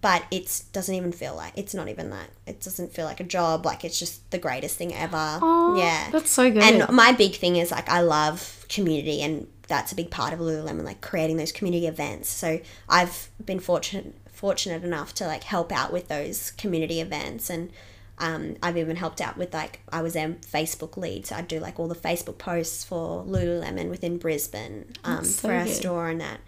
But 0.00 0.26
it 0.30 0.62
doesn't 0.72 0.94
even 0.94 1.10
feel 1.10 1.34
like 1.34 1.54
it's 1.56 1.74
not 1.74 1.88
even 1.88 2.10
that. 2.10 2.30
It 2.46 2.60
doesn't 2.60 2.94
feel 2.94 3.04
like 3.04 3.18
a 3.18 3.24
job. 3.24 3.66
Like 3.66 3.84
it's 3.84 3.98
just 3.98 4.30
the 4.30 4.38
greatest 4.38 4.76
thing 4.76 4.94
ever. 4.94 5.40
Yeah. 5.76 6.10
that's 6.12 6.30
so 6.30 6.52
good. 6.52 6.62
and 6.62 6.88
my 6.92 7.10
big 7.10 7.34
thing 7.34 7.56
is 7.56 7.72
like 7.72 7.88
I 7.88 8.00
love 8.00 8.64
community 8.68 9.22
and 9.22 9.48
that's 9.66 9.90
a 9.90 9.96
big 9.96 10.12
part 10.12 10.32
of 10.32 10.38
Lululemon, 10.38 10.84
like 10.84 11.00
creating 11.00 11.36
those 11.36 11.50
community 11.50 11.88
events. 11.88 12.28
So 12.28 12.60
I've 12.88 13.28
been 13.44 13.58
fortunate 13.58 14.14
fortunate 14.38 14.82
enough 14.84 15.10
to 15.14 15.26
like 15.26 15.44
help 15.44 15.70
out 15.72 15.92
with 15.92 16.06
those 16.08 16.52
community 16.62 17.00
events 17.00 17.50
and 17.50 17.70
Um, 18.20 18.56
I've 18.64 18.76
even 18.76 18.96
helped 18.96 19.20
out 19.20 19.36
with 19.36 19.54
like 19.54 19.74
I 19.92 20.02
was 20.02 20.14
their 20.14 20.34
Facebook 20.42 20.96
lead, 20.96 21.26
so 21.26 21.36
I 21.36 21.42
do 21.42 21.60
like 21.60 21.78
all 21.78 21.86
the 21.86 22.02
Facebook 22.08 22.36
posts 22.38 22.82
for 22.84 23.22
Lululemon 23.24 23.88
within 23.90 24.18
Brisbane 24.18 24.86
um, 25.04 25.24
so 25.24 25.48
for 25.48 25.54
our 25.54 25.64
good. 25.66 25.76
store 25.80 26.08
and 26.10 26.20
that. 26.20 26.40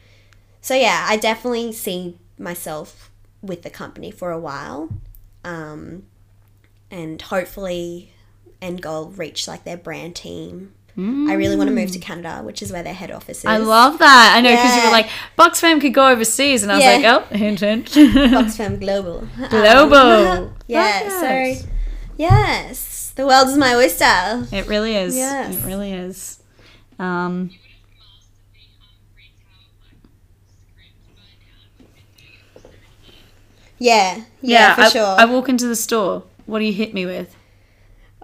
So 0.60 0.74
yeah, 0.74 1.06
I 1.12 1.16
definitely 1.16 1.72
see 1.72 2.18
myself 2.38 3.10
with 3.40 3.62
the 3.62 3.70
company 3.70 4.10
for 4.10 4.32
a 4.32 4.38
while, 4.48 4.88
um, 5.44 6.02
and 6.90 7.22
hopefully, 7.22 8.12
end 8.60 8.82
goal 8.82 9.04
reach 9.22 9.46
like 9.46 9.62
their 9.62 9.78
brand 9.78 10.16
team. 10.16 10.72
I 11.28 11.34
really 11.34 11.56
want 11.56 11.68
to 11.68 11.74
move 11.74 11.90
to 11.92 11.98
Canada, 11.98 12.42
which 12.42 12.62
is 12.62 12.72
where 12.72 12.82
their 12.82 12.94
head 12.94 13.10
office 13.10 13.38
is. 13.40 13.44
I 13.46 13.56
love 13.58 13.98
that. 13.98 14.34
I 14.36 14.40
know 14.40 14.50
because 14.50 14.76
you 14.76 14.82
were 14.84 14.90
like, 14.90 15.08
Box 15.36 15.60
Fam 15.60 15.80
could 15.80 15.94
go 15.94 16.08
overseas. 16.08 16.62
And 16.62 16.70
I 16.72 16.76
was 16.76 16.84
Yeah. 16.84 16.96
like, 16.96 17.04
oh, 17.32 17.34
hint, 17.36 17.60
hint. 17.60 17.86
Boxfam 17.90 18.78
Global. 18.80 19.26
Global. 19.50 19.96
Um, 19.96 20.54
yeah. 20.66 21.08
That. 21.08 21.56
So, 21.58 21.68
yes, 22.16 23.12
the 23.16 23.26
world 23.26 23.48
is 23.48 23.56
my 23.56 23.74
oyster. 23.74 24.46
It 24.54 24.66
really 24.68 24.94
is. 24.96 25.16
Yes. 25.16 25.56
It 25.56 25.64
really 25.66 25.92
is. 25.92 26.40
Um, 26.98 27.50
Yeah, 33.78 34.24
yeah, 34.42 34.74
for 34.74 34.80
I, 34.82 34.88
sure. 34.88 35.16
I 35.18 35.24
walk 35.24 35.48
into 35.48 35.66
the 35.66 35.74
store. 35.76 36.24
What 36.46 36.58
do 36.58 36.66
you 36.66 36.72
hit 36.72 36.92
me 36.92 37.06
with? 37.06 37.34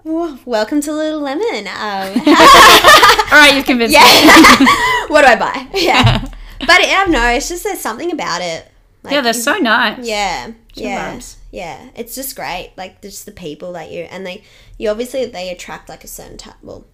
Welcome 0.06 0.80
to 0.82 0.92
Little 0.92 1.18
Lemon. 1.18 1.66
Um, 1.66 1.66
All 1.66 3.32
right, 3.32 3.54
you've 3.56 3.64
convinced 3.64 3.92
me. 3.92 3.98
what 5.08 5.22
do 5.22 5.26
I 5.26 5.36
buy? 5.36 5.66
Yeah. 5.74 6.24
But 6.60 6.82
yeah, 6.82 7.06
no, 7.08 7.26
it's 7.30 7.48
just 7.48 7.64
there's 7.64 7.80
something 7.80 8.12
about 8.12 8.40
it. 8.40 8.70
Like, 9.02 9.14
Yeah, 9.14 9.20
they're 9.22 9.32
so 9.32 9.56
nice. 9.56 10.06
Yeah, 10.06 10.52
yeah, 10.74 11.18
yeah. 11.50 11.88
It's 11.96 12.14
just 12.14 12.36
great. 12.36 12.72
Like 12.76 13.02
just 13.02 13.26
the 13.26 13.32
people 13.32 13.72
that 13.72 13.90
you 13.90 14.02
and 14.02 14.24
they, 14.24 14.44
you 14.78 14.90
obviously 14.90 15.26
they 15.26 15.50
attract 15.50 15.88
like 15.88 16.04
a 16.04 16.08
certain 16.08 16.36
type. 16.36 16.54
Well, 16.62 16.86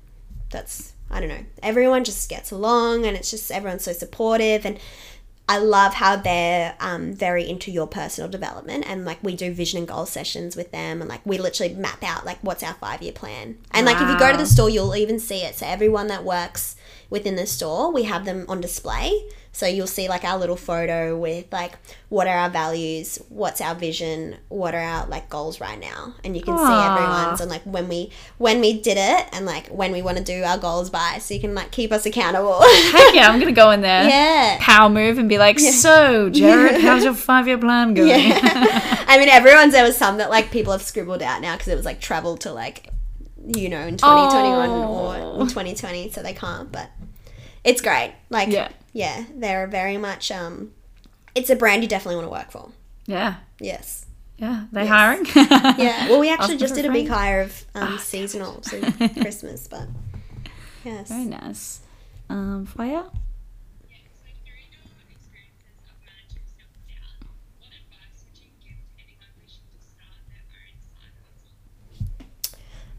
that's 0.50 0.94
I 1.10 1.20
don't 1.20 1.28
know. 1.28 1.44
Everyone 1.62 2.04
just 2.04 2.30
gets 2.30 2.50
along, 2.50 3.04
and 3.04 3.14
it's 3.14 3.30
just 3.30 3.50
everyone's 3.50 3.84
so 3.84 3.92
supportive 3.92 4.64
and. 4.64 4.78
I 5.53 5.59
love 5.59 5.92
how 5.92 6.16
they're 6.16 6.74
um, 6.80 7.12
very 7.12 7.46
into 7.46 7.70
your 7.70 7.86
personal 7.86 8.30
development 8.30 8.84
and 8.88 9.05
like 9.05 9.22
we 9.22 9.36
do 9.36 9.53
vision 9.53 9.80
and 9.80 9.86
goal 9.86 10.07
sessions 10.07 10.57
with 10.57 10.70
them 10.70 11.03
and 11.03 11.11
like 11.11 11.20
we 11.26 11.36
literally 11.36 11.74
map 11.74 12.03
out 12.03 12.24
like 12.24 12.38
what's 12.40 12.62
our 12.62 12.72
five 12.72 13.03
year 13.03 13.12
plan. 13.12 13.59
And 13.70 13.84
like 13.84 14.00
if 14.00 14.09
you 14.09 14.18
go 14.18 14.32
to 14.32 14.38
the 14.38 14.46
store 14.46 14.70
you'll 14.70 14.96
even 14.96 15.18
see 15.18 15.42
it. 15.42 15.57
So 15.57 15.66
everyone 15.66 16.07
that 16.07 16.24
works 16.24 16.74
within 17.12 17.36
the 17.36 17.46
store 17.46 17.92
we 17.92 18.02
have 18.04 18.24
them 18.24 18.44
on 18.48 18.60
display 18.60 19.10
so 19.54 19.66
you'll 19.66 19.86
see 19.86 20.08
like 20.08 20.24
our 20.24 20.38
little 20.38 20.56
photo 20.56 21.14
with 21.14 21.44
like 21.52 21.74
what 22.08 22.26
are 22.26 22.38
our 22.38 22.48
values 22.48 23.18
what's 23.28 23.60
our 23.60 23.74
vision 23.74 24.34
what 24.48 24.74
are 24.74 24.80
our 24.80 25.06
like 25.08 25.28
goals 25.28 25.60
right 25.60 25.78
now 25.78 26.14
and 26.24 26.34
you 26.34 26.42
can 26.42 26.56
see 26.56 26.64
everyone's 26.88 27.38
and 27.40 27.50
like 27.50 27.62
when 27.64 27.86
we 27.86 28.10
when 28.38 28.60
we 28.62 28.80
did 28.80 28.96
it 28.96 29.26
and 29.32 29.44
like 29.44 29.66
when 29.68 29.92
we 29.92 30.00
want 30.00 30.16
to 30.16 30.24
do 30.24 30.42
our 30.42 30.56
goals 30.56 30.88
by 30.88 31.18
so 31.20 31.34
you 31.34 31.40
can 31.40 31.54
like 31.54 31.70
keep 31.70 31.92
us 31.92 32.06
accountable 32.06 32.60
Heck 32.62 33.14
yeah, 33.14 33.28
I'm 33.28 33.38
going 33.38 33.54
to 33.54 33.60
go 33.60 33.70
in 33.72 33.82
there. 33.82 34.08
yeah 34.08 34.56
Power 34.58 34.88
move 34.88 35.18
and 35.18 35.28
be 35.28 35.36
like, 35.38 35.58
so, 35.60 36.30
Jared, 36.30 36.80
how's 36.80 37.04
your 37.04 37.14
five 37.30 37.46
year 37.46 37.58
plan 37.58 37.92
going? 37.94 38.08
Yeah. 38.08 38.38
I 39.06 39.18
mean, 39.18 39.28
everyone's 39.28 39.72
there 39.72 39.84
was 39.84 39.96
some 39.98 40.16
that 40.18 40.30
like 40.30 40.50
people 40.50 40.72
have 40.72 40.82
scribbled 40.82 41.20
out 41.20 41.42
now 41.42 41.54
because 41.56 41.68
it 41.68 41.76
was 41.76 41.84
like 41.84 42.00
travel 42.00 42.36
to 42.38 42.52
like, 42.52 42.88
you 43.54 43.68
know, 43.68 43.80
in 43.80 43.96
2021 43.98 44.70
or 44.70 45.16
Oh. 45.16 45.40
in 45.40 45.48
2020, 45.48 46.10
so 46.10 46.22
they 46.22 46.32
can't. 46.32 46.70
But 46.72 46.90
it's 47.64 47.80
great. 47.80 48.14
Like, 48.30 48.48
Yeah. 48.48 48.68
yeah, 48.92 49.24
they're 49.34 49.66
very 49.66 49.96
much. 49.98 50.30
um 50.30 50.72
It's 51.34 51.50
a 51.50 51.56
brand 51.56 51.82
you 51.82 51.88
definitely 51.88 52.16
want 52.16 52.26
to 52.26 52.32
work 52.32 52.50
for. 52.50 52.70
yeah. 53.06 53.34
Yes. 53.60 54.06
Yeah. 54.38 54.64
They 54.72 54.86
Yes. 54.86 54.88
hiring? 54.88 55.26
Yeah. 55.78 56.06
Well, 56.08 56.20
we 56.20 56.30
actually 56.30 56.58
just 56.58 56.74
did 56.74 56.84
a 56.86 56.90
big 56.90 57.08
hire 57.08 57.40
of 57.42 57.64
um, 57.74 57.92
Ah, 57.94 57.98
seasonal 57.98 58.62
so 58.62 58.80
Christmas, 59.22 59.68
but 59.68 59.88
yes. 60.84 61.08
Very 61.08 61.24
nice. 61.26 61.80
Um, 62.28 62.66
Fire? 62.66 63.04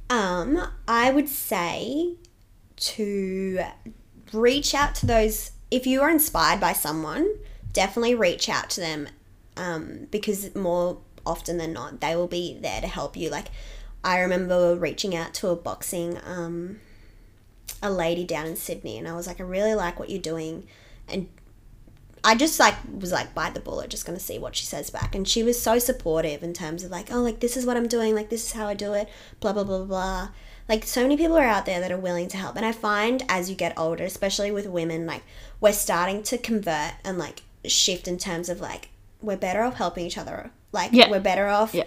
Um, 0.09 0.59
I 0.87 1.11
would 1.11 1.29
say 1.29 2.15
to 2.77 3.59
reach 4.33 4.73
out 4.73 4.95
to 4.95 5.05
those 5.05 5.51
if 5.71 5.87
you 5.87 6.01
are 6.01 6.09
inspired 6.09 6.59
by 6.59 6.73
someone, 6.73 7.27
definitely 7.71 8.13
reach 8.13 8.47
out 8.47 8.69
to 8.69 8.79
them 8.79 9.07
um, 9.57 10.07
because 10.11 10.53
more 10.55 10.99
often 11.25 11.57
than 11.57 11.73
not, 11.73 11.99
they 11.99 12.15
will 12.15 12.27
be 12.27 12.57
there 12.61 12.81
to 12.81 12.87
help 12.87 13.17
you. 13.17 13.29
Like, 13.29 13.47
I 14.03 14.19
remember 14.19 14.75
reaching 14.75 15.15
out 15.15 15.33
to 15.35 15.47
a 15.49 15.55
boxing 15.55 16.19
um, 16.25 16.79
a 17.81 17.89
lady 17.89 18.23
down 18.23 18.45
in 18.45 18.55
Sydney, 18.55 18.97
and 18.97 19.07
I 19.07 19.13
was 19.13 19.25
like, 19.25 19.39
I 19.39 19.43
really 19.43 19.73
like 19.73 19.99
what 19.99 20.09
you're 20.09 20.21
doing, 20.21 20.67
and 21.07 21.27
I 22.23 22.35
just 22.35 22.59
like 22.59 22.75
was 22.99 23.11
like 23.11 23.33
bite 23.33 23.53
the 23.53 23.59
bullet, 23.59 23.89
just 23.89 24.05
gonna 24.05 24.19
see 24.19 24.37
what 24.37 24.55
she 24.55 24.65
says 24.65 24.89
back. 24.89 25.15
And 25.15 25.27
she 25.27 25.43
was 25.43 25.61
so 25.61 25.79
supportive 25.79 26.43
in 26.43 26.53
terms 26.53 26.83
of 26.83 26.91
like, 26.91 27.11
oh, 27.11 27.21
like 27.21 27.39
this 27.39 27.57
is 27.57 27.65
what 27.65 27.77
I'm 27.77 27.87
doing, 27.87 28.13
like 28.13 28.29
this 28.29 28.45
is 28.45 28.51
how 28.53 28.67
I 28.67 28.73
do 28.75 28.93
it, 28.93 29.09
blah 29.39 29.53
blah 29.53 29.63
blah 29.63 29.85
blah. 29.85 30.29
Like 30.69 30.85
so 30.85 31.01
many 31.03 31.17
people 31.17 31.37
are 31.37 31.43
out 31.43 31.65
there 31.65 31.79
that 31.81 31.91
are 31.91 31.97
willing 31.97 32.27
to 32.29 32.37
help. 32.37 32.55
And 32.55 32.65
I 32.65 32.71
find 32.71 33.23
as 33.29 33.49
you 33.49 33.55
get 33.55 33.77
older, 33.77 34.03
especially 34.03 34.51
with 34.51 34.65
women, 34.67 35.05
like 35.05 35.23
we're 35.59 35.73
starting 35.73 36.23
to 36.23 36.37
convert 36.37 36.93
and 37.03 37.17
like 37.17 37.41
shift 37.65 38.07
in 38.07 38.17
terms 38.17 38.49
of 38.49 38.59
like 38.61 38.89
we're 39.21 39.37
better 39.37 39.61
off 39.61 39.75
helping 39.75 40.05
each 40.05 40.17
other. 40.17 40.51
Like 40.71 40.91
Yeah. 40.93 41.09
we're 41.09 41.19
better 41.19 41.47
off 41.47 41.73
Yeah. 41.73 41.83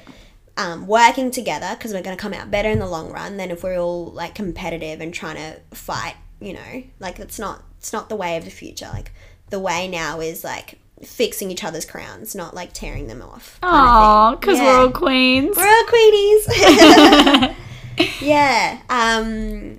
um, 0.57 0.87
working 0.87 1.31
together 1.31 1.71
because 1.77 1.93
we're 1.93 2.03
going 2.03 2.17
to 2.17 2.21
come 2.23 2.33
out 2.33 2.51
better 2.51 2.71
in 2.71 2.79
the 2.79 2.87
long 2.87 3.11
run 3.11 3.37
than 3.37 3.51
if 3.51 3.63
we're 3.63 3.79
all 3.79 4.07
like 4.07 4.35
competitive 4.35 5.01
and 5.01 5.13
trying 5.13 5.37
to 5.37 5.61
fight 5.77 6.15
you 6.39 6.53
know 6.53 6.83
like 7.01 7.17
that's 7.17 7.39
not 7.39 7.63
it's 7.79 7.95
not 7.95 8.11
the 8.11 8.17
way 8.17 8.37
of 8.37 8.45
the 8.45 8.51
future 8.51 8.89
like 8.93 9.11
the 9.49 9.59
way 9.59 9.89
now 9.89 10.21
is 10.21 10.45
like 10.45 10.79
fixing 11.03 11.51
each 11.51 11.65
other's 11.65 11.87
crowns 11.87 12.35
not 12.35 12.53
like 12.55 12.75
tearing 12.75 13.07
them 13.07 13.23
off 13.23 13.59
of 13.63 14.39
because 14.39 14.59
Yeah. 14.59 14.65
we're 14.67 14.81
all 14.81 14.91
queens. 14.91 15.57
we're 15.57 15.67
all 15.67 15.85
queenies 15.85 17.57
yeah 18.21 18.81
um 18.89 19.79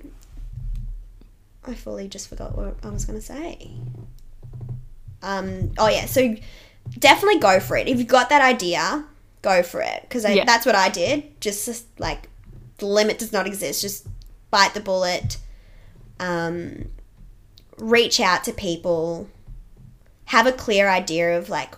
i 1.66 1.74
fully 1.74 2.08
just 2.08 2.28
forgot 2.28 2.56
what 2.56 2.76
i 2.82 2.88
was 2.88 3.04
going 3.04 3.18
to 3.18 3.24
say. 3.24 3.70
Um 5.22 5.72
oh 5.78 5.88
yeah 5.88 6.06
so 6.06 6.36
definitely 6.98 7.40
go 7.40 7.60
for 7.60 7.76
it. 7.76 7.88
If 7.88 7.98
you've 7.98 8.06
got 8.08 8.28
that 8.30 8.40
idea 8.42 9.04
go 9.42 9.62
for 9.62 9.80
it 9.80 10.02
because 10.02 10.24
Yeah. 10.24 10.44
that's 10.44 10.64
what 10.66 10.74
i 10.74 10.88
did. 10.88 11.40
Just, 11.40 11.64
just 11.66 11.86
like 12.00 12.28
the 12.78 12.86
limit 12.86 13.18
does 13.18 13.32
not 13.32 13.46
exist. 13.46 13.82
Just 13.82 14.06
bite 14.50 14.74
the 14.74 14.80
bullet 14.80 15.38
um 16.20 16.88
reach 17.78 18.18
out 18.20 18.42
to 18.44 18.52
people 18.52 19.28
have 20.26 20.46
a 20.46 20.52
clear 20.52 20.88
idea 20.88 21.38
of 21.38 21.48
like 21.48 21.74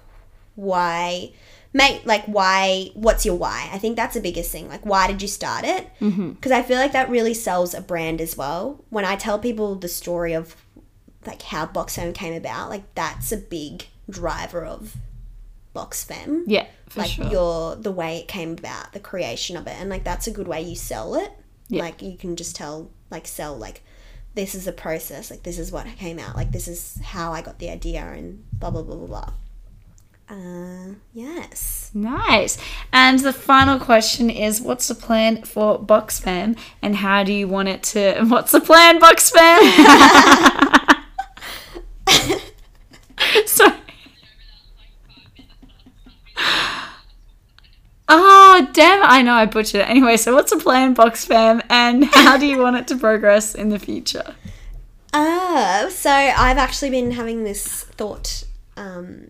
why 0.55 1.31
make 1.73 2.05
like 2.05 2.25
why 2.27 2.91
what's 2.95 3.25
your 3.25 3.37
why? 3.37 3.69
I 3.73 3.79
think 3.79 3.97
that's 3.97 4.15
the 4.15 4.21
biggest 4.21 4.51
thing. 4.51 4.69
Like 4.69 4.85
why 4.85 5.07
did 5.07 5.23
you 5.23 5.29
start 5.29 5.65
it? 5.65 5.89
Mhm. 6.01 6.35
because 6.35 6.53
i 6.53 6.63
feel 6.63 6.79
like 6.79 6.93
that 6.93 7.11
really 7.11 7.35
sells 7.35 7.75
a 7.75 7.81
brand 7.81 8.21
as 8.21 8.37
well. 8.37 8.85
When 8.91 9.05
i 9.05 9.17
tell 9.17 9.39
people 9.39 9.75
the 9.77 9.89
story 9.89 10.33
of 10.33 10.57
like 11.27 11.43
how 11.43 11.67
Box 11.67 11.97
Fam 11.97 12.13
came 12.13 12.35
about 12.35 12.71
like 12.71 12.95
that's 12.95 13.31
a 13.31 13.37
big 13.37 13.85
driver 14.09 14.65
of 14.65 14.97
Box 15.73 16.03
Fam. 16.03 16.45
Yeah, 16.47 16.67
for 16.89 17.01
like 17.01 17.11
sure. 17.11 17.27
your 17.27 17.77
the 17.77 17.93
way 17.93 18.19
it 18.19 18.27
came 18.29 18.53
about 18.53 18.93
the 18.93 19.01
creation 19.01 19.57
of 19.57 19.67
it 19.67 19.77
and 19.79 19.89
like 19.91 20.03
that's 20.05 20.27
a 20.27 20.31
good 20.33 20.49
way 20.49 20.63
you 20.63 20.75
sell 20.77 21.15
it. 21.15 21.31
Yeah. 21.69 21.83
like 21.83 22.03
you 22.03 22.17
can 22.17 22.35
just 22.35 22.57
tell 22.57 22.91
like 23.11 23.29
sell 23.29 23.57
like 23.57 23.83
this 24.35 24.57
is 24.57 24.67
a 24.67 24.73
process 24.73 25.31
like 25.31 25.45
this 25.45 25.57
is 25.57 25.71
what 25.71 25.87
came 25.99 26.19
out 26.19 26.35
like 26.35 26.51
this 26.51 26.67
is 26.67 26.99
how 27.03 27.33
i 27.33 27.43
got 27.43 27.61
the 27.61 27.71
idea 27.71 28.01
and 28.03 28.43
blah 28.59 28.71
blah 28.71 28.83
blah 28.83 28.97
blah 28.97 29.07
blah 29.07 29.33
uh 30.31 30.95
yes 31.13 31.91
Nice. 31.93 32.57
And 32.93 33.19
the 33.19 33.33
final 33.33 33.81
question 33.81 34.31
is 34.31 34.61
what's 34.61 34.87
the 34.87 34.95
plan 34.95 35.43
for 35.43 35.77
Box 35.77 36.21
Fam 36.21 36.55
and 36.83 36.95
how 36.95 37.25
do 37.25 37.33
you 37.33 37.49
want 37.49 37.69
it 37.69 37.83
to 37.85 38.25
what's 38.29 38.53
the 38.53 38.61
plan, 38.61 39.01
Box 39.01 39.29
Fam? 39.31 39.61
Sorry. 43.47 43.75
Oh 48.13 48.69
damn 48.73 49.03
I 49.05 49.23
know 49.23 49.35
I 49.35 49.47
butchered 49.47 49.83
it. 49.83 49.89
Anyway, 49.89 50.17
so 50.17 50.35
what's 50.35 50.51
the 50.53 50.59
plan, 50.59 50.95
Box 50.95 51.25
Fam, 51.25 51.63
and 51.69 52.05
how 52.05 52.37
do 52.37 52.47
you 52.47 52.59
want 52.59 52.77
it 52.77 52.89
to 52.89 52.97
progress 52.97 53.55
in 53.55 53.69
the 53.69 53.79
future? 53.79 54.35
uh 55.13 55.91
so 55.91 56.09
i've 56.09 56.57
actually 56.57 56.89
been 56.89 57.11
having 57.11 57.43
this 57.43 57.83
thought 57.83 58.45
um 58.77 59.27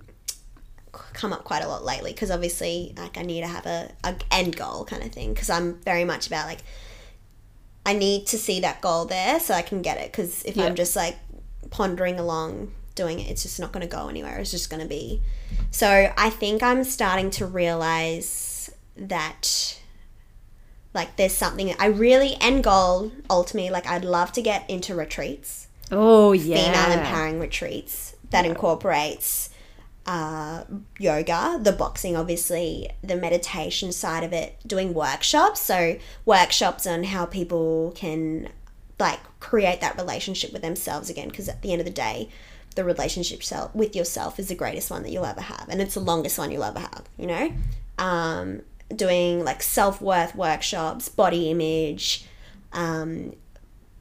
come 1.20 1.32
up 1.32 1.44
quite 1.44 1.62
a 1.62 1.68
lot 1.68 1.84
lately 1.84 2.12
because 2.12 2.30
obviously 2.30 2.94
like 2.96 3.18
i 3.18 3.22
need 3.22 3.42
to 3.42 3.46
have 3.46 3.66
a, 3.66 3.90
a 4.04 4.14
end 4.30 4.56
goal 4.56 4.84
kind 4.84 5.02
of 5.02 5.10
thing 5.12 5.32
because 5.34 5.50
i'm 5.50 5.74
very 5.84 6.04
much 6.04 6.26
about 6.26 6.46
like 6.46 6.60
I 7.86 7.94
need 7.94 8.26
to 8.26 8.36
see 8.38 8.60
that 8.60 8.82
goal 8.82 9.06
there 9.06 9.40
so 9.40 9.54
I 9.54 9.62
can 9.62 9.80
get 9.80 9.96
it. 9.96 10.12
Because 10.12 10.44
if 10.44 10.54
Yeah. 10.54 10.66
I'm 10.66 10.74
just 10.74 10.94
like 10.94 11.16
pondering 11.70 12.18
along 12.20 12.72
doing 12.94 13.18
it, 13.20 13.30
it's 13.30 13.42
just 13.42 13.58
not 13.58 13.72
going 13.72 13.80
to 13.88 13.96
go 13.96 14.06
anywhere. 14.08 14.36
It's 14.38 14.50
just 14.50 14.68
going 14.68 14.82
to 14.82 14.88
be. 14.88 15.22
So 15.70 16.12
I 16.16 16.28
think 16.28 16.62
I'm 16.62 16.84
starting 16.84 17.30
to 17.30 17.46
realize 17.46 18.70
that 18.96 19.80
like 20.92 21.16
there's 21.16 21.32
something 21.34 21.74
I 21.78 21.86
really 21.86 22.36
end 22.40 22.64
goal 22.64 23.12
ultimately 23.30 23.70
like 23.70 23.86
I'd 23.86 24.04
love 24.04 24.30
to 24.32 24.42
get 24.42 24.68
into 24.68 24.94
retreats, 24.94 25.66
Oh 25.90 26.32
yeah. 26.32 26.56
female 26.56 26.98
empowering 26.98 27.40
retreats 27.40 28.14
that 28.30 28.44
incorporates 28.44 29.48
uh, 30.06 30.64
yoga, 30.98 31.58
the 31.62 31.72
boxing, 31.72 32.16
obviously, 32.16 32.90
the 33.02 33.16
meditation 33.16 33.92
side 33.92 34.24
of 34.24 34.32
it, 34.32 34.56
doing 34.66 34.94
workshops. 34.94 35.60
So, 35.60 35.98
workshops 36.24 36.86
on 36.86 37.04
how 37.04 37.26
people 37.26 37.92
can 37.94 38.48
like 38.98 39.20
create 39.40 39.80
that 39.80 39.96
relationship 39.96 40.52
with 40.52 40.62
themselves 40.62 41.10
again. 41.10 41.28
Because 41.28 41.48
at 41.48 41.62
the 41.62 41.72
end 41.72 41.80
of 41.80 41.86
the 41.86 41.92
day, 41.92 42.28
the 42.74 42.84
relationship 42.84 43.42
self 43.42 43.74
with 43.74 43.94
yourself 43.94 44.38
is 44.38 44.48
the 44.48 44.54
greatest 44.54 44.90
one 44.90 45.02
that 45.02 45.10
you'll 45.10 45.24
ever 45.24 45.40
have, 45.40 45.66
and 45.68 45.80
it's 45.80 45.94
the 45.94 46.00
longest 46.00 46.38
one 46.38 46.50
you'll 46.50 46.64
ever 46.64 46.80
have. 46.80 47.04
You 47.16 47.26
know, 47.26 47.52
um, 47.98 48.62
doing 48.94 49.44
like 49.44 49.62
self 49.62 50.00
worth 50.00 50.34
workshops, 50.34 51.08
body 51.08 51.50
image, 51.50 52.26
um, 52.72 53.34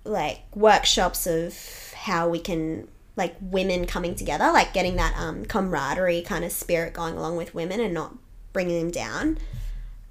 like 0.04 0.42
workshops 0.56 1.28
of 1.28 1.94
how 1.96 2.30
we 2.30 2.40
can 2.40 2.88
like 3.20 3.36
women 3.40 3.86
coming 3.86 4.16
together, 4.16 4.46
like 4.52 4.74
getting 4.74 4.96
that 4.96 5.14
um, 5.16 5.46
camaraderie 5.46 6.24
kind 6.24 6.44
of 6.44 6.52
spirit 6.52 6.94
going 6.94 7.16
along 7.16 7.38
with 7.38 7.54
women 7.54 7.80
and 7.80 7.94
not 7.94 8.16
bringing 8.54 8.80
them 8.80 8.90
down. 8.92 9.38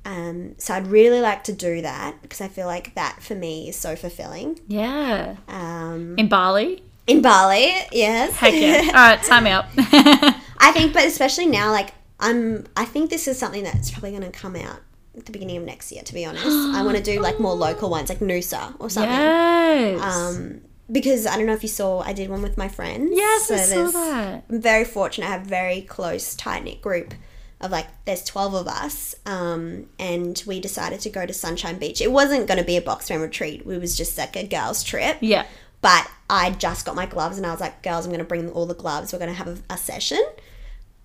Um, 0.05 0.55
so 0.59 0.75
I'd 0.75 0.87
really 0.87 1.21
like 1.21 1.43
to 1.45 1.53
do 1.53 1.83
that 1.83 2.23
because 2.23 2.41
I 2.41 2.47
feel 2.49 2.67
like 2.67 2.95
that 2.95 3.21
for 3.23 3.35
me 3.35 3.69
is 3.69 3.77
so 3.77 3.97
fulfilling. 3.97 4.61
Yeah. 4.69 5.37
Um, 5.49 6.15
In 6.17 6.29
Bali. 6.29 6.83
in 7.09 7.21
Bali, 7.21 7.75
yes. 7.93 8.37
Heck 8.37 8.55
yeah. 8.55 8.83
All 8.87 8.93
right, 8.93 9.25
sign 9.25 9.45
me 9.45 9.51
up. 9.51 9.67
I 9.77 10.71
think, 10.73 10.93
but 10.93 11.05
especially 11.07 11.47
now, 11.47 11.73
like 11.73 11.91
I'm, 12.21 12.67
I 12.77 12.85
think 12.85 13.11
this 13.11 13.27
is 13.29 13.39
something 13.39 13.65
that's 13.65 13.91
probably 13.91 14.11
going 14.11 14.23
to 14.23 14.31
come 14.31 14.57
out 14.57 14.81
at 15.17 15.27
the 15.27 15.33
beginning 15.33 15.57
of 15.59 15.65
next 15.65 15.91
year. 15.93 16.03
To 16.03 16.15
be 16.15 16.25
honest, 16.25 16.47
I 16.47 16.83
want 16.85 16.97
to 16.97 17.03
do 17.03 17.21
like 17.21 17.39
more 17.41 17.55
local 17.55 17.91
ones, 17.91 18.09
like 18.09 18.21
Noosa 18.21 18.75
or 18.79 18.89
something. 18.89 19.13
yes. 19.13 20.01
Um, 20.03 20.61
because 20.91 21.27
I 21.27 21.37
don't 21.37 21.47
know 21.47 21.53
if 21.53 21.63
you 21.63 21.69
saw, 21.69 22.01
I 22.01 22.13
did 22.13 22.31
one 22.31 22.43
with 22.43 22.57
my 22.57 22.69
friends. 22.69 23.11
yes, 23.13 23.51
I 23.51 23.57
saw 23.57 23.91
that. 23.91 24.45
I'm 24.49 24.61
very 24.61 24.85
fortunate. 24.85 25.27
I 25.27 25.31
have 25.31 25.43
a 25.43 25.49
very 25.49 25.83
close, 25.83 26.35
tight 26.35 26.65
knit 26.65 26.81
group 26.81 27.15
of 27.61 27.71
like, 27.71 27.87
there's 28.05 28.25
12 28.25 28.55
of 28.55 28.69
us. 28.69 29.15
Um, 29.27 29.87
and 29.99 30.43
we 30.47 30.61
decided 30.61 31.01
to 31.01 31.11
go 31.11 31.27
to 31.27 31.33
Sunshine 31.33 31.79
Beach. 31.79 32.01
It 32.01 32.13
wasn't 32.13 32.47
going 32.47 32.59
to 32.59 32.65
be 32.65 32.77
a 32.77 32.83
Box 32.83 33.09
Fam 33.09 33.21
retreat, 33.21 33.61
it 33.61 33.67
was 33.67 33.97
just 33.97 34.17
like 34.17 34.37
a 34.37 34.47
girls' 34.47 34.83
trip. 34.83 35.19
Yeah. 35.21 35.47
But 35.81 36.11
I 36.29 36.51
just 36.51 36.85
got 36.85 36.97
my 36.97 37.07
gloves 37.07 37.37
and 37.37 37.47
I 37.47 37.53
was 37.53 37.61
like, 37.61 37.83
girls, 37.83 38.05
I'm 38.05 38.11
going 38.11 38.19
to 38.19 38.25
bring 38.25 38.51
all 38.51 38.67
the 38.67 38.75
gloves. 38.75 39.13
We're 39.13 39.21
going 39.21 39.31
to 39.31 39.37
have 39.37 39.49
a, 39.49 39.75
a 39.75 39.77
session. 39.77 40.25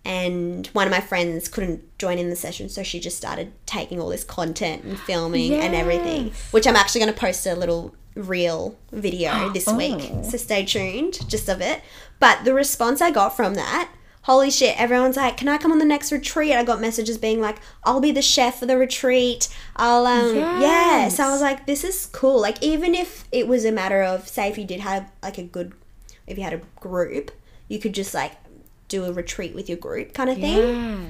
And 0.06 0.68
one 0.68 0.86
of 0.86 0.92
my 0.92 1.00
friends 1.00 1.48
couldn't 1.48 1.98
join 1.98 2.18
in 2.18 2.30
the 2.30 2.36
session, 2.36 2.68
so 2.68 2.84
she 2.84 3.00
just 3.00 3.16
started 3.16 3.54
taking 3.66 4.02
all 4.02 4.10
this 4.10 4.26
content 4.26 4.84
and 4.84 5.00
filming 5.00 5.54
and 5.54 5.74
everything, 5.74 6.34
which 6.52 6.68
I'm 6.68 6.76
actually 6.76 7.02
going 7.02 7.14
to 7.14 7.20
post 7.20 7.46
a 7.48 7.56
little 7.56 7.96
reel 8.16 8.78
video 8.92 9.50
this 9.54 9.68
week. 9.68 10.10
Oh. 10.12 10.24
So 10.24 10.38
stay 10.38 10.66
tuned, 10.66 11.28
just 11.30 11.48
of 11.48 11.62
it. 11.62 11.82
But 12.20 12.44
the 12.44 12.54
response 12.54 13.02
I 13.02 13.12
got 13.12 13.36
from 13.36 13.56
that, 13.56 13.90
holy 14.24 14.52
shit, 14.52 14.80
everyone's 14.80 15.18
like, 15.18 15.38
can 15.38 15.48
I 15.48 15.58
come 15.58 15.72
on 15.72 15.80
the 15.80 15.86
next 15.86 16.12
retreat? 16.12 16.54
I 16.54 16.64
got 16.64 16.82
messages 16.82 17.18
being 17.18 17.40
like, 17.40 17.60
I'll 17.84 18.02
be 18.02 18.12
the 18.12 18.22
chef 18.22 18.60
for 18.60 18.66
the 18.66 18.78
retreat. 18.78 19.48
I'll, 19.76 20.06
um, 20.06 20.36
yeah. 20.36 21.08
So 21.10 21.24
I 21.24 21.32
was 21.32 21.42
like, 21.42 21.66
this 21.66 21.84
is 21.84 22.08
cool. 22.08 22.42
Like, 22.42 22.62
even 22.62 22.96
if 22.96 23.26
it 23.32 23.48
was 23.48 23.66
a 23.66 23.72
matter 23.72 24.02
of, 24.02 24.28
say, 24.28 24.50
if 24.50 24.58
you 24.58 24.66
did 24.66 24.80
have 24.82 25.12
like 25.22 25.38
a 25.38 25.44
good, 25.44 25.74
if 26.28 26.38
you 26.38 26.44
had 26.44 26.54
a 26.54 26.62
group, 26.80 27.32
you 27.68 27.80
could 27.80 27.94
just 27.94 28.14
like 28.14 28.34
do 28.98 29.06
a 29.06 29.12
retreat 29.12 29.54
with 29.56 29.68
your 29.70 29.78
group 29.88 30.14
kind 30.14 30.30
of 30.30 30.38
thing. 30.38 30.58
Yeah. 30.58 31.10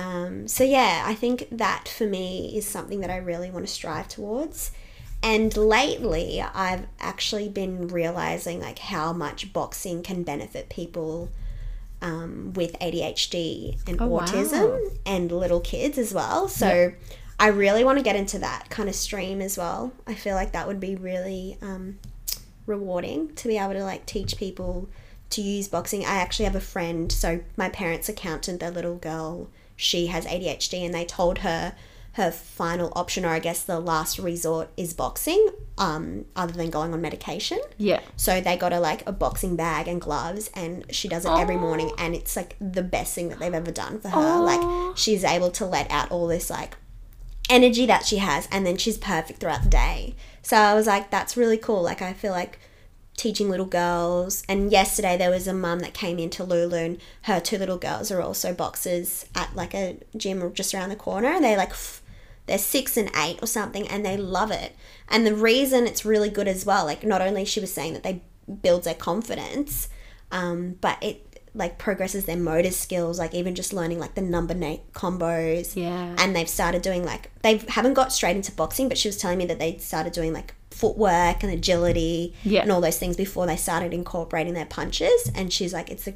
Um, 0.00 0.48
so 0.48 0.64
yeah, 0.64 1.04
I 1.06 1.14
think 1.14 1.46
that 1.52 1.84
for 1.88 2.06
me 2.06 2.52
is 2.58 2.66
something 2.66 3.00
that 3.00 3.10
I 3.10 3.18
really 3.18 3.50
want 3.50 3.66
to 3.66 3.72
strive 3.72 4.08
towards. 4.08 4.72
And 5.22 5.56
lately, 5.56 6.42
I've 6.42 6.86
actually 7.00 7.48
been 7.48 7.88
realizing 7.88 8.60
like 8.60 8.78
how 8.78 9.12
much 9.12 9.52
boxing 9.52 10.02
can 10.02 10.22
benefit 10.22 10.68
people 10.68 11.30
um, 12.02 12.52
with 12.54 12.72
ADHD 12.80 13.78
and 13.88 14.00
Oh, 14.02 14.06
wow. 14.08 14.20
autism 14.20 14.96
and 15.06 15.30
little 15.32 15.60
kids 15.60 15.96
as 15.96 16.12
well. 16.12 16.48
So 16.48 16.92
I 17.38 17.48
really 17.48 17.84
want 17.84 17.98
to 17.98 18.04
get 18.04 18.16
into 18.16 18.38
that 18.40 18.68
kind 18.68 18.88
of 18.88 18.94
stream 18.94 19.40
as 19.40 19.56
well. 19.56 19.92
I 20.06 20.14
feel 20.14 20.34
like 20.34 20.52
that 20.52 20.66
would 20.66 20.80
be 20.80 20.94
really 20.96 21.56
um, 21.62 21.98
rewarding 22.66 23.34
to 23.36 23.48
be 23.48 23.56
able 23.58 23.72
to 23.74 23.84
like 23.84 24.04
teach 24.06 24.36
people 24.36 24.88
to 25.34 25.42
use 25.42 25.68
boxing. 25.68 26.04
I 26.04 26.16
actually 26.16 26.46
have 26.46 26.56
a 26.56 26.60
friend, 26.60 27.10
so 27.10 27.40
my 27.56 27.68
parents' 27.68 28.08
accountant, 28.08 28.60
their 28.60 28.70
little 28.70 28.96
girl, 28.96 29.48
she 29.76 30.06
has 30.06 30.26
ADHD, 30.26 30.84
and 30.84 30.94
they 30.94 31.04
told 31.04 31.38
her 31.38 31.74
her 32.14 32.30
final 32.30 32.92
option, 32.94 33.24
or 33.24 33.30
I 33.30 33.40
guess 33.40 33.64
the 33.64 33.80
last 33.80 34.20
resort, 34.20 34.68
is 34.76 34.94
boxing, 34.94 35.48
um, 35.76 36.26
other 36.36 36.52
than 36.52 36.70
going 36.70 36.92
on 36.94 37.00
medication. 37.00 37.58
Yeah. 37.76 38.00
So 38.16 38.40
they 38.40 38.56
got 38.56 38.70
her 38.70 38.78
like 38.78 39.06
a 39.08 39.12
boxing 39.12 39.56
bag 39.56 39.88
and 39.88 40.00
gloves, 40.00 40.48
and 40.54 40.84
she 40.94 41.08
does 41.08 41.24
it 41.24 41.30
every 41.30 41.56
morning, 41.56 41.90
and 41.98 42.14
it's 42.14 42.36
like 42.36 42.56
the 42.60 42.84
best 42.84 43.14
thing 43.14 43.30
that 43.30 43.40
they've 43.40 43.52
ever 43.52 43.72
done 43.72 43.98
for 43.98 44.10
her. 44.10 44.20
Aw. 44.20 44.40
Like 44.40 44.96
she's 44.96 45.24
able 45.24 45.50
to 45.52 45.66
let 45.66 45.90
out 45.90 46.12
all 46.12 46.28
this 46.28 46.50
like 46.50 46.76
energy 47.50 47.84
that 47.86 48.06
she 48.06 48.18
has, 48.18 48.46
and 48.52 48.64
then 48.64 48.76
she's 48.76 48.96
perfect 48.96 49.40
throughout 49.40 49.64
the 49.64 49.68
day. 49.68 50.14
So 50.42 50.56
I 50.56 50.74
was 50.74 50.86
like, 50.86 51.10
that's 51.10 51.36
really 51.36 51.58
cool. 51.58 51.82
Like 51.82 52.00
I 52.00 52.12
feel 52.12 52.32
like 52.32 52.60
teaching 53.16 53.48
little 53.48 53.66
girls. 53.66 54.42
And 54.48 54.70
yesterday 54.70 55.16
there 55.16 55.30
was 55.30 55.46
a 55.46 55.54
mum 55.54 55.80
that 55.80 55.94
came 55.94 56.18
into 56.18 56.44
Lulu, 56.44 56.76
and 56.76 57.00
her 57.22 57.40
two 57.40 57.58
little 57.58 57.78
girls 57.78 58.10
are 58.10 58.20
also 58.20 58.52
boxers 58.52 59.26
at 59.34 59.54
like 59.54 59.74
a 59.74 59.98
gym 60.16 60.52
just 60.52 60.74
around 60.74 60.90
the 60.90 60.96
corner. 60.96 61.28
And 61.28 61.44
they're 61.44 61.56
like, 61.56 61.72
they're 62.46 62.58
six 62.58 62.96
and 62.96 63.10
eight 63.16 63.38
or 63.42 63.46
something, 63.46 63.88
and 63.88 64.04
they 64.04 64.16
love 64.16 64.50
it. 64.50 64.76
And 65.08 65.26
the 65.26 65.34
reason 65.34 65.86
it's 65.86 66.04
really 66.04 66.30
good 66.30 66.48
as 66.48 66.66
well, 66.66 66.84
like 66.84 67.02
not 67.04 67.22
only 67.22 67.44
she 67.44 67.60
was 67.60 67.72
saying 67.72 67.94
that 67.94 68.02
they 68.02 68.22
builds 68.62 68.84
their 68.84 68.94
confidence, 68.94 69.88
um, 70.30 70.76
but 70.80 71.02
it 71.02 71.23
like 71.54 71.78
progresses 71.78 72.24
their 72.24 72.36
motor 72.36 72.70
skills, 72.70 73.18
like 73.18 73.32
even 73.34 73.54
just 73.54 73.72
learning 73.72 73.98
like 74.00 74.14
the 74.14 74.20
number 74.22 74.54
eight 74.64 74.92
combos. 74.92 75.76
Yeah. 75.76 76.14
and 76.18 76.34
they've 76.34 76.48
started 76.48 76.82
doing 76.82 77.04
like 77.04 77.30
they 77.42 77.58
haven't 77.68 77.94
got 77.94 78.12
straight 78.12 78.36
into 78.36 78.50
boxing 78.52 78.88
but 78.88 78.98
she 78.98 79.08
was 79.08 79.16
telling 79.16 79.38
me 79.38 79.46
that 79.46 79.58
they 79.58 79.76
started 79.78 80.12
doing 80.12 80.32
like 80.32 80.54
footwork 80.70 81.42
and 81.44 81.52
agility 81.52 82.34
Yeah. 82.42 82.62
and 82.62 82.72
all 82.72 82.80
those 82.80 82.98
things 82.98 83.16
before 83.16 83.46
they 83.46 83.56
started 83.56 83.94
incorporating 83.94 84.54
their 84.54 84.66
punches. 84.66 85.30
And 85.34 85.52
she's 85.52 85.72
like 85.72 85.90
it's 85.90 86.04
the, 86.06 86.14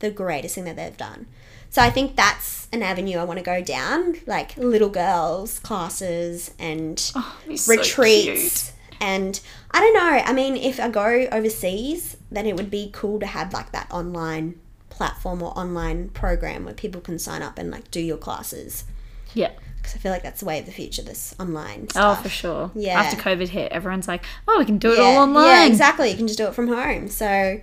the 0.00 0.10
greatest 0.10 0.54
thing 0.56 0.64
that 0.64 0.76
they've 0.76 0.96
done. 0.96 1.26
So 1.72 1.80
i 1.80 1.88
think 1.90 2.16
that's 2.16 2.66
an 2.72 2.82
avenue 2.82 3.18
i 3.18 3.22
want 3.24 3.38
to 3.38 3.44
go 3.44 3.62
down 3.62 4.16
like 4.26 4.56
little 4.56 4.88
girls 4.88 5.60
classes 5.60 6.52
and 6.58 7.12
Oh, 7.14 7.38
it'd 7.46 7.60
so 7.60 7.72
retreats. 7.76 8.72
and 9.00 9.38
i 9.70 9.78
don't 9.80 9.94
know 9.94 10.22
i 10.24 10.32
mean 10.32 10.56
if 10.56 10.80
i 10.80 10.88
go 10.88 11.28
overseas 11.30 12.16
then 12.30 12.46
it 12.46 12.56
would 12.56 12.70
be 12.70 12.90
cool 12.92 13.20
to 13.20 13.26
have 13.26 13.52
like 13.52 13.70
that 13.72 13.86
online 13.92 14.58
platform 15.00 15.42
or 15.42 15.56
online 15.58 16.10
program 16.10 16.66
where 16.66 16.74
people 16.74 17.00
can 17.00 17.18
sign 17.18 17.40
up 17.40 17.56
and 17.58 17.70
like 17.70 17.90
do 17.90 18.00
your 18.00 18.18
classes. 18.18 18.84
Yeah. 19.32 19.52
because 19.78 19.94
I 19.94 19.98
feel 19.98 20.12
like 20.12 20.22
that's 20.22 20.40
the 20.40 20.46
way 20.46 20.58
of 20.58 20.66
the 20.66 20.72
future. 20.72 21.00
This 21.00 21.34
online 21.40 21.88
Oh, 21.96 22.16
for 22.16 22.28
sure. 22.28 22.70
Yeah. 22.74 23.00
After 23.00 23.16
COVID 23.16 23.48
hit, 23.48 23.72
everyone's 23.72 24.06
like, 24.06 24.26
oh, 24.46 24.58
we 24.58 24.66
can 24.66 24.76
do 24.76 24.92
it 24.92 24.98
yeah, 24.98 25.04
all 25.04 25.22
online. 25.22 25.46
Yeah, 25.46 25.66
exactly. 25.66 26.10
You 26.10 26.16
can 26.18 26.26
just 26.26 26.36
do 26.36 26.46
it 26.48 26.54
from 26.54 26.68
home. 26.68 27.08
So, 27.08 27.62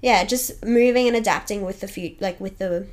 yeah, 0.00 0.22
just 0.22 0.64
moving 0.64 1.08
and 1.08 1.16
adapting 1.16 1.62
with 1.62 1.80
the 1.80 1.88
future, 1.88 2.18
like 2.20 2.40
with 2.40 2.58
the 2.58 2.86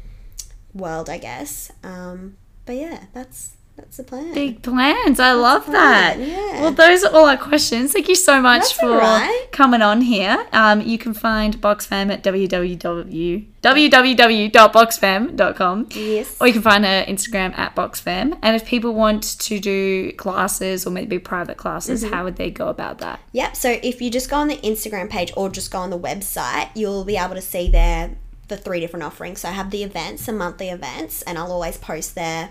world, 0.74 1.08
I 1.08 1.20
guess. 1.20 1.72
Um, 1.84 2.38
but 2.66 2.76
yeah, 2.78 3.06
that's 3.14 3.52
that's 3.76 3.97
the 3.97 4.03
plan. 4.03 4.34
Big 4.34 4.61
plans. 4.61 5.19
I 5.19 5.34
love 5.34 5.65
fun, 5.65 5.74
that. 5.74 6.17
yeah. 6.19 6.61
Well, 6.61 6.71
those 6.74 7.03
are 7.03 7.13
all 7.13 7.26
our 7.26 7.38
questions. 7.38 7.91
Thank 7.93 8.07
you 8.07 8.15
so 8.15 8.41
much 8.41 8.61
That's 8.61 8.71
for 8.74 8.97
right. 8.97 9.47
coming 9.51 9.82
on 9.82 10.01
here. 10.01 10.45
Um, 10.51 10.82
you 10.82 10.97
can 10.97 11.13
find 11.13 11.57
BoxFam 11.59 12.11
at 12.11 12.24
www 12.24 13.45
www.boxfam.com. 13.63 15.88
Yes. 15.91 16.38
Or 16.41 16.47
you 16.47 16.53
can 16.53 16.61
find 16.61 16.84
her 16.86 17.05
Instagram 17.07 17.57
at 17.57 17.76
BoxFam. 17.76 18.38
And 18.41 18.55
if 18.55 18.65
people 18.65 18.93
want 18.93 19.24
to 19.39 19.59
do 19.59 20.11
classes 20.13 20.86
or 20.86 20.89
maybe 20.91 21.17
private 21.19 21.57
classes, 21.57 22.03
Mm-hmm. 22.03 22.13
how 22.13 22.24
would 22.26 22.36
they 22.36 22.51
go 22.51 22.67
about 22.67 22.97
that? 22.99 23.19
Yep. 23.32 23.55
So 23.55 23.78
if 23.84 24.01
you 24.01 24.09
just 24.09 24.30
go 24.30 24.36
on 24.38 24.47
the 24.49 24.57
Instagram 24.57 25.09
page 25.09 25.32
or 25.37 25.50
just 25.50 25.71
go 25.71 25.78
on 25.79 25.89
the 25.89 26.00
website, 26.00 26.70
you'll 26.75 27.05
be 27.05 27.16
able 27.17 27.36
to 27.36 27.41
see 27.41 27.70
there 27.70 28.16
the 28.50 28.58
three 28.58 28.79
different 28.82 29.04
offerings. 29.04 29.39
So 29.41 29.50
I 29.50 29.54
have 29.54 29.71
the 29.71 29.83
events, 29.83 30.25
the 30.25 30.33
monthly 30.33 30.70
events, 30.70 31.21
and 31.21 31.37
I'll 31.37 31.51
always 31.51 31.78
post 31.78 32.16
there 32.16 32.50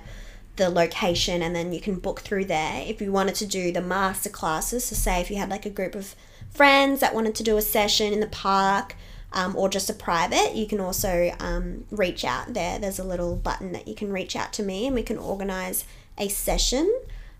the 0.57 0.69
location 0.69 1.43
and 1.43 1.55
then 1.57 1.73
you 1.73 1.81
can 1.81 1.97
book 1.99 2.21
through 2.21 2.45
there. 2.45 2.83
If 2.87 3.01
you 3.01 3.11
wanted 3.11 3.35
to 3.37 3.47
do 3.47 3.73
the 3.73 3.81
master 3.81 4.29
classes, 4.29 4.85
so 4.87 4.95
say 4.95 5.21
if 5.21 5.31
you 5.31 5.37
had 5.37 5.49
like 5.51 5.65
a 5.67 5.71
group 5.71 5.95
of 5.95 6.15
friends 6.51 7.01
that 7.01 7.15
wanted 7.15 7.35
to 7.37 7.43
do 7.43 7.57
a 7.57 7.63
session 7.63 8.13
in 8.13 8.21
the 8.21 8.27
park 8.27 8.95
um, 9.33 9.57
or 9.57 9.69
just 9.71 9.89
a 9.89 9.95
private, 9.95 10.55
you 10.55 10.67
can 10.67 10.79
also 10.79 11.35
um, 11.41 11.85
reach 11.91 12.25
out 12.25 12.53
there. 12.53 12.79
There's 12.79 12.99
a 12.99 13.05
little 13.05 13.35
button 13.37 13.73
that 13.73 13.89
you 13.89 13.95
can 13.95 14.13
reach 14.13 14.37
out 14.37 14.53
to 14.55 14.63
me 14.63 14.87
and 14.87 14.95
we 14.95 15.03
can 15.03 15.17
organize 15.17 15.85
a 16.19 16.29
session. 16.29 16.93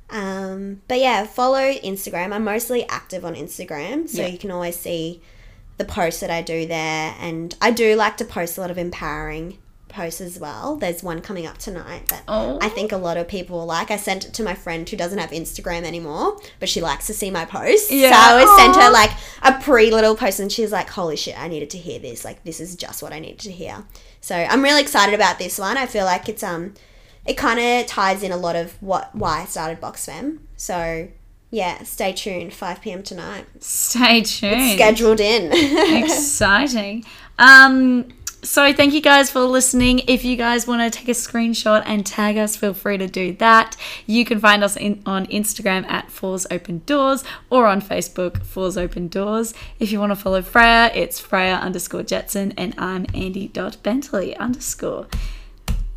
Um, 0.09 0.81
but 0.89 0.99
yeah, 0.99 1.25
follow 1.27 1.73
Instagram. 1.73 2.33
I'm 2.33 2.45
mostly 2.45 2.87
active 2.89 3.25
on 3.25 3.35
Instagram, 3.35 4.09
so 4.09 4.23
Yeah. 4.23 4.29
you 4.29 4.39
can 4.39 4.51
always 4.51 4.77
see 4.77 5.21
the 5.79 5.85
posts 5.85 6.21
that 6.21 6.31
I 6.31 6.43
do 6.43 6.67
there. 6.67 7.15
And 7.19 7.55
I 7.61 7.71
do 7.71 7.95
like 7.95 8.17
to 8.19 8.25
post 8.25 8.57
a 8.57 8.61
lot 8.63 8.71
of 8.71 8.79
empowering 8.79 9.59
post 9.93 10.21
as 10.21 10.39
well. 10.39 10.77
There's 10.77 11.03
one 11.03 11.21
coming 11.21 11.47
up 11.47 11.59
tonight 11.59 12.09
that 12.09 12.23
Oh. 12.27 12.59
I 12.61 12.69
think 12.69 12.93
a 12.93 12.97
lot 12.97 13.17
of 13.17 13.29
people 13.29 13.59
will 13.59 13.67
like. 13.67 13.91
I 13.91 13.97
sent 13.97 14.25
it 14.25 14.35
to 14.35 14.43
my 14.43 14.55
friend 14.55 14.89
who 14.89 14.97
doesn't 14.97 15.19
have 15.19 15.31
Instagram 15.31 15.85
anymore, 15.85 16.39
but 16.59 16.69
she 16.69 16.81
likes 16.81 17.07
to 17.07 17.15
see 17.15 17.31
my 17.31 17.45
posts. 17.45 17.91
Yeah. 17.91 18.11
So 18.11 18.17
I 18.17 18.33
always 18.33 18.61
sent 18.61 18.77
her 18.83 18.91
like 18.91 19.11
a 19.43 19.63
pre 19.63 19.91
little 19.91 20.17
post, 20.17 20.41
and 20.41 20.51
she's 20.51 20.73
like, 20.73 20.89
"Holy 20.91 21.17
shit, 21.17 21.39
I 21.39 21.49
needed 21.49 21.71
to 21.71 21.79
hear 21.79 21.99
this. 21.99 22.25
Like, 22.25 22.43
this 22.45 22.59
is 22.61 22.75
just 22.77 23.03
what 23.03 23.13
I 23.13 23.19
needed 23.19 23.41
to 23.41 23.53
hear." 23.53 23.85
So 24.21 24.35
I'm 24.37 24.63
really 24.63 24.81
excited 24.81 25.15
about 25.15 25.39
this 25.39 25.59
one. 25.59 25.77
I 25.77 25.87
feel 25.87 26.05
like 26.05 26.29
it's 26.29 26.43
um, 26.43 26.75
it 27.27 27.37
kind 27.37 27.61
of 27.61 27.87
ties 27.87 28.23
in 28.23 28.33
a 28.33 28.37
lot 28.37 28.57
of 28.57 28.73
what 28.83 29.15
why 29.15 29.43
I 29.43 29.45
started 29.45 29.81
Box 29.81 30.07
Fam. 30.07 30.47
So 30.57 31.09
yeah, 31.51 31.83
stay 31.83 32.15
tuned. 32.15 32.55
5 32.55 32.81
p.m. 32.81 33.03
tonight. 33.03 33.45
Stay 33.61 34.23
tuned. 34.23 34.73
Scheduled 34.73 35.21
in. 35.21 35.51
Exciting. 36.03 37.05
Um, 37.39 38.09
so 38.43 38.73
thank 38.73 38.93
you 38.93 39.01
guys 39.01 39.31
for 39.31 39.41
listening. 39.41 40.01
If 40.09 40.25
you 40.25 40.37
guys 40.37 40.67
want 40.67 40.83
to 40.83 40.99
take 40.99 41.09
a 41.09 41.13
screenshot 41.13 41.83
and 41.87 42.05
tag 42.05 42.37
us, 42.37 42.57
feel 42.57 42.75
free 42.75 42.99
to 42.99 43.07
do 43.07 43.33
that. 43.35 43.77
You 44.07 44.25
can 44.25 44.41
find 44.41 44.65
us 44.65 44.77
in, 44.77 45.01
on 45.07 45.27
Instagram 45.27 45.89
at 45.89 46.11
Fours 46.11 46.47
Open 46.51 46.83
Doors 46.85 47.23
or 47.51 47.67
on 47.67 47.81
Facebook, 47.81 48.45
Fours 48.45 48.77
Open 48.77 49.07
Doors. 49.07 49.55
If 49.79 49.93
you 49.93 50.01
want 50.01 50.11
to 50.11 50.17
follow 50.17 50.43
Freya, 50.43 50.91
it's 50.95 51.21
Freya 51.21 51.55
underscore 51.55 52.03
Jetson 52.03 52.53
and 52.57 52.75
I'm 52.77 53.07
Andy 53.15 53.47
dot 53.49 53.77
Bentley 53.83 54.37
underscore. 54.37 55.07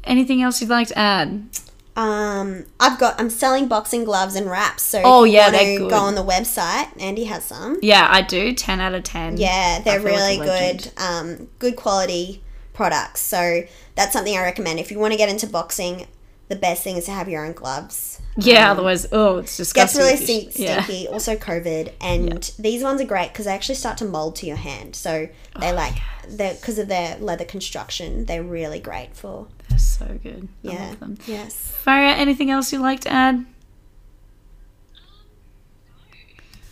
Anything 0.04 0.44
else 0.44 0.62
you'd 0.62 0.70
like 0.70 0.90
to 0.90 0.98
add? 0.98 1.50
Um, 1.96 2.66
I've 2.80 3.00
got 3.00 3.20
I'm 3.20 3.30
selling 3.30 3.68
boxing 3.68 4.04
gloves 4.04 4.36
and 4.36 4.50
wraps. 4.50 4.84
So 4.84 5.02
Oh, 5.04 5.24
yeah, 5.24 5.50
they're 5.50 5.78
good. 5.80 5.90
go 5.90 5.98
on 5.98 6.16
the 6.16 6.24
website. 6.24 6.90
Andy 7.02 7.26
has 7.26 7.46
some. 7.46 7.78
Yeah, 7.82 8.08
I 8.10 8.22
do. 8.22 8.54
10 8.54 8.80
out 8.82 8.94
of 8.94 9.04
10. 9.04 9.38
Yeah, 9.38 9.80
they're 9.80 10.02
feel 10.02 10.12
like 10.14 10.40
really 10.40 10.46
good. 10.74 10.92
Um, 10.98 11.48
good 11.60 11.76
quality 11.76 12.44
products. 12.74 13.22
So 13.22 13.64
that's 13.96 14.12
something 14.14 14.36
I 14.38 14.42
recommend. 14.42 14.80
If 14.80 14.92
you 14.92 15.00
want 15.00 15.14
to 15.14 15.18
get 15.18 15.30
into 15.30 15.48
boxing, 15.48 16.08
the 16.50 16.56
best 16.58 16.84
thing 16.84 16.98
is 16.98 17.06
to 17.06 17.12
have 17.12 17.30
your 17.30 17.46
own 17.46 17.54
gloves. 17.54 18.22
Yeah, 18.38 18.66
Um, 18.70 18.72
otherwise, 18.78 19.08
oh, 19.14 19.38
it's 19.38 19.56
disgusting. 19.56 20.02
Gets 20.02 20.20
really 20.30 20.42
if 20.50 20.58
you- 20.60 20.66
yeah. 20.66 20.84
stinky. 20.84 21.08
Also, 21.08 21.36
COVID, 21.38 21.94
and 22.02 22.52
these 22.60 22.84
ones 22.84 23.00
are 23.00 23.06
great 23.06 23.30
because 23.32 23.46
they 23.46 23.54
actually 23.54 23.76
start 23.76 23.98
to 24.00 24.06
mold 24.06 24.36
to 24.38 24.46
your 24.46 24.58
hand. 24.58 24.96
So 24.98 25.30
they 25.62 25.72
Oh, 25.72 25.74
like 25.76 25.94
they 26.28 26.54
because 26.60 26.78
of 26.78 26.90
their 26.90 27.18
leather 27.20 27.46
construction. 27.46 28.26
They're 28.26 28.44
really 28.44 28.80
great 28.80 29.16
for 29.16 29.48
They're 29.70 29.80
so 29.80 30.20
good. 30.22 30.48
I 30.64 30.68
love 30.68 31.00
them. 31.00 31.18
Yes. 31.26 31.76
Farah, 31.86 32.16
anything 32.18 32.52
else 32.52 32.72
you'd 32.72 32.82
like 32.82 33.02
to 33.02 33.12
add? 33.12 33.46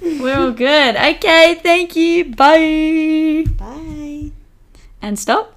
We're 0.01 0.37
all 0.37 0.51
good. 0.51 0.95
Okay, 0.95 1.59
thank 1.63 1.95
you. 1.95 2.25
Bye. 2.35 3.45
Bye. 3.57 4.31
And 5.01 5.17
stop. 5.17 5.52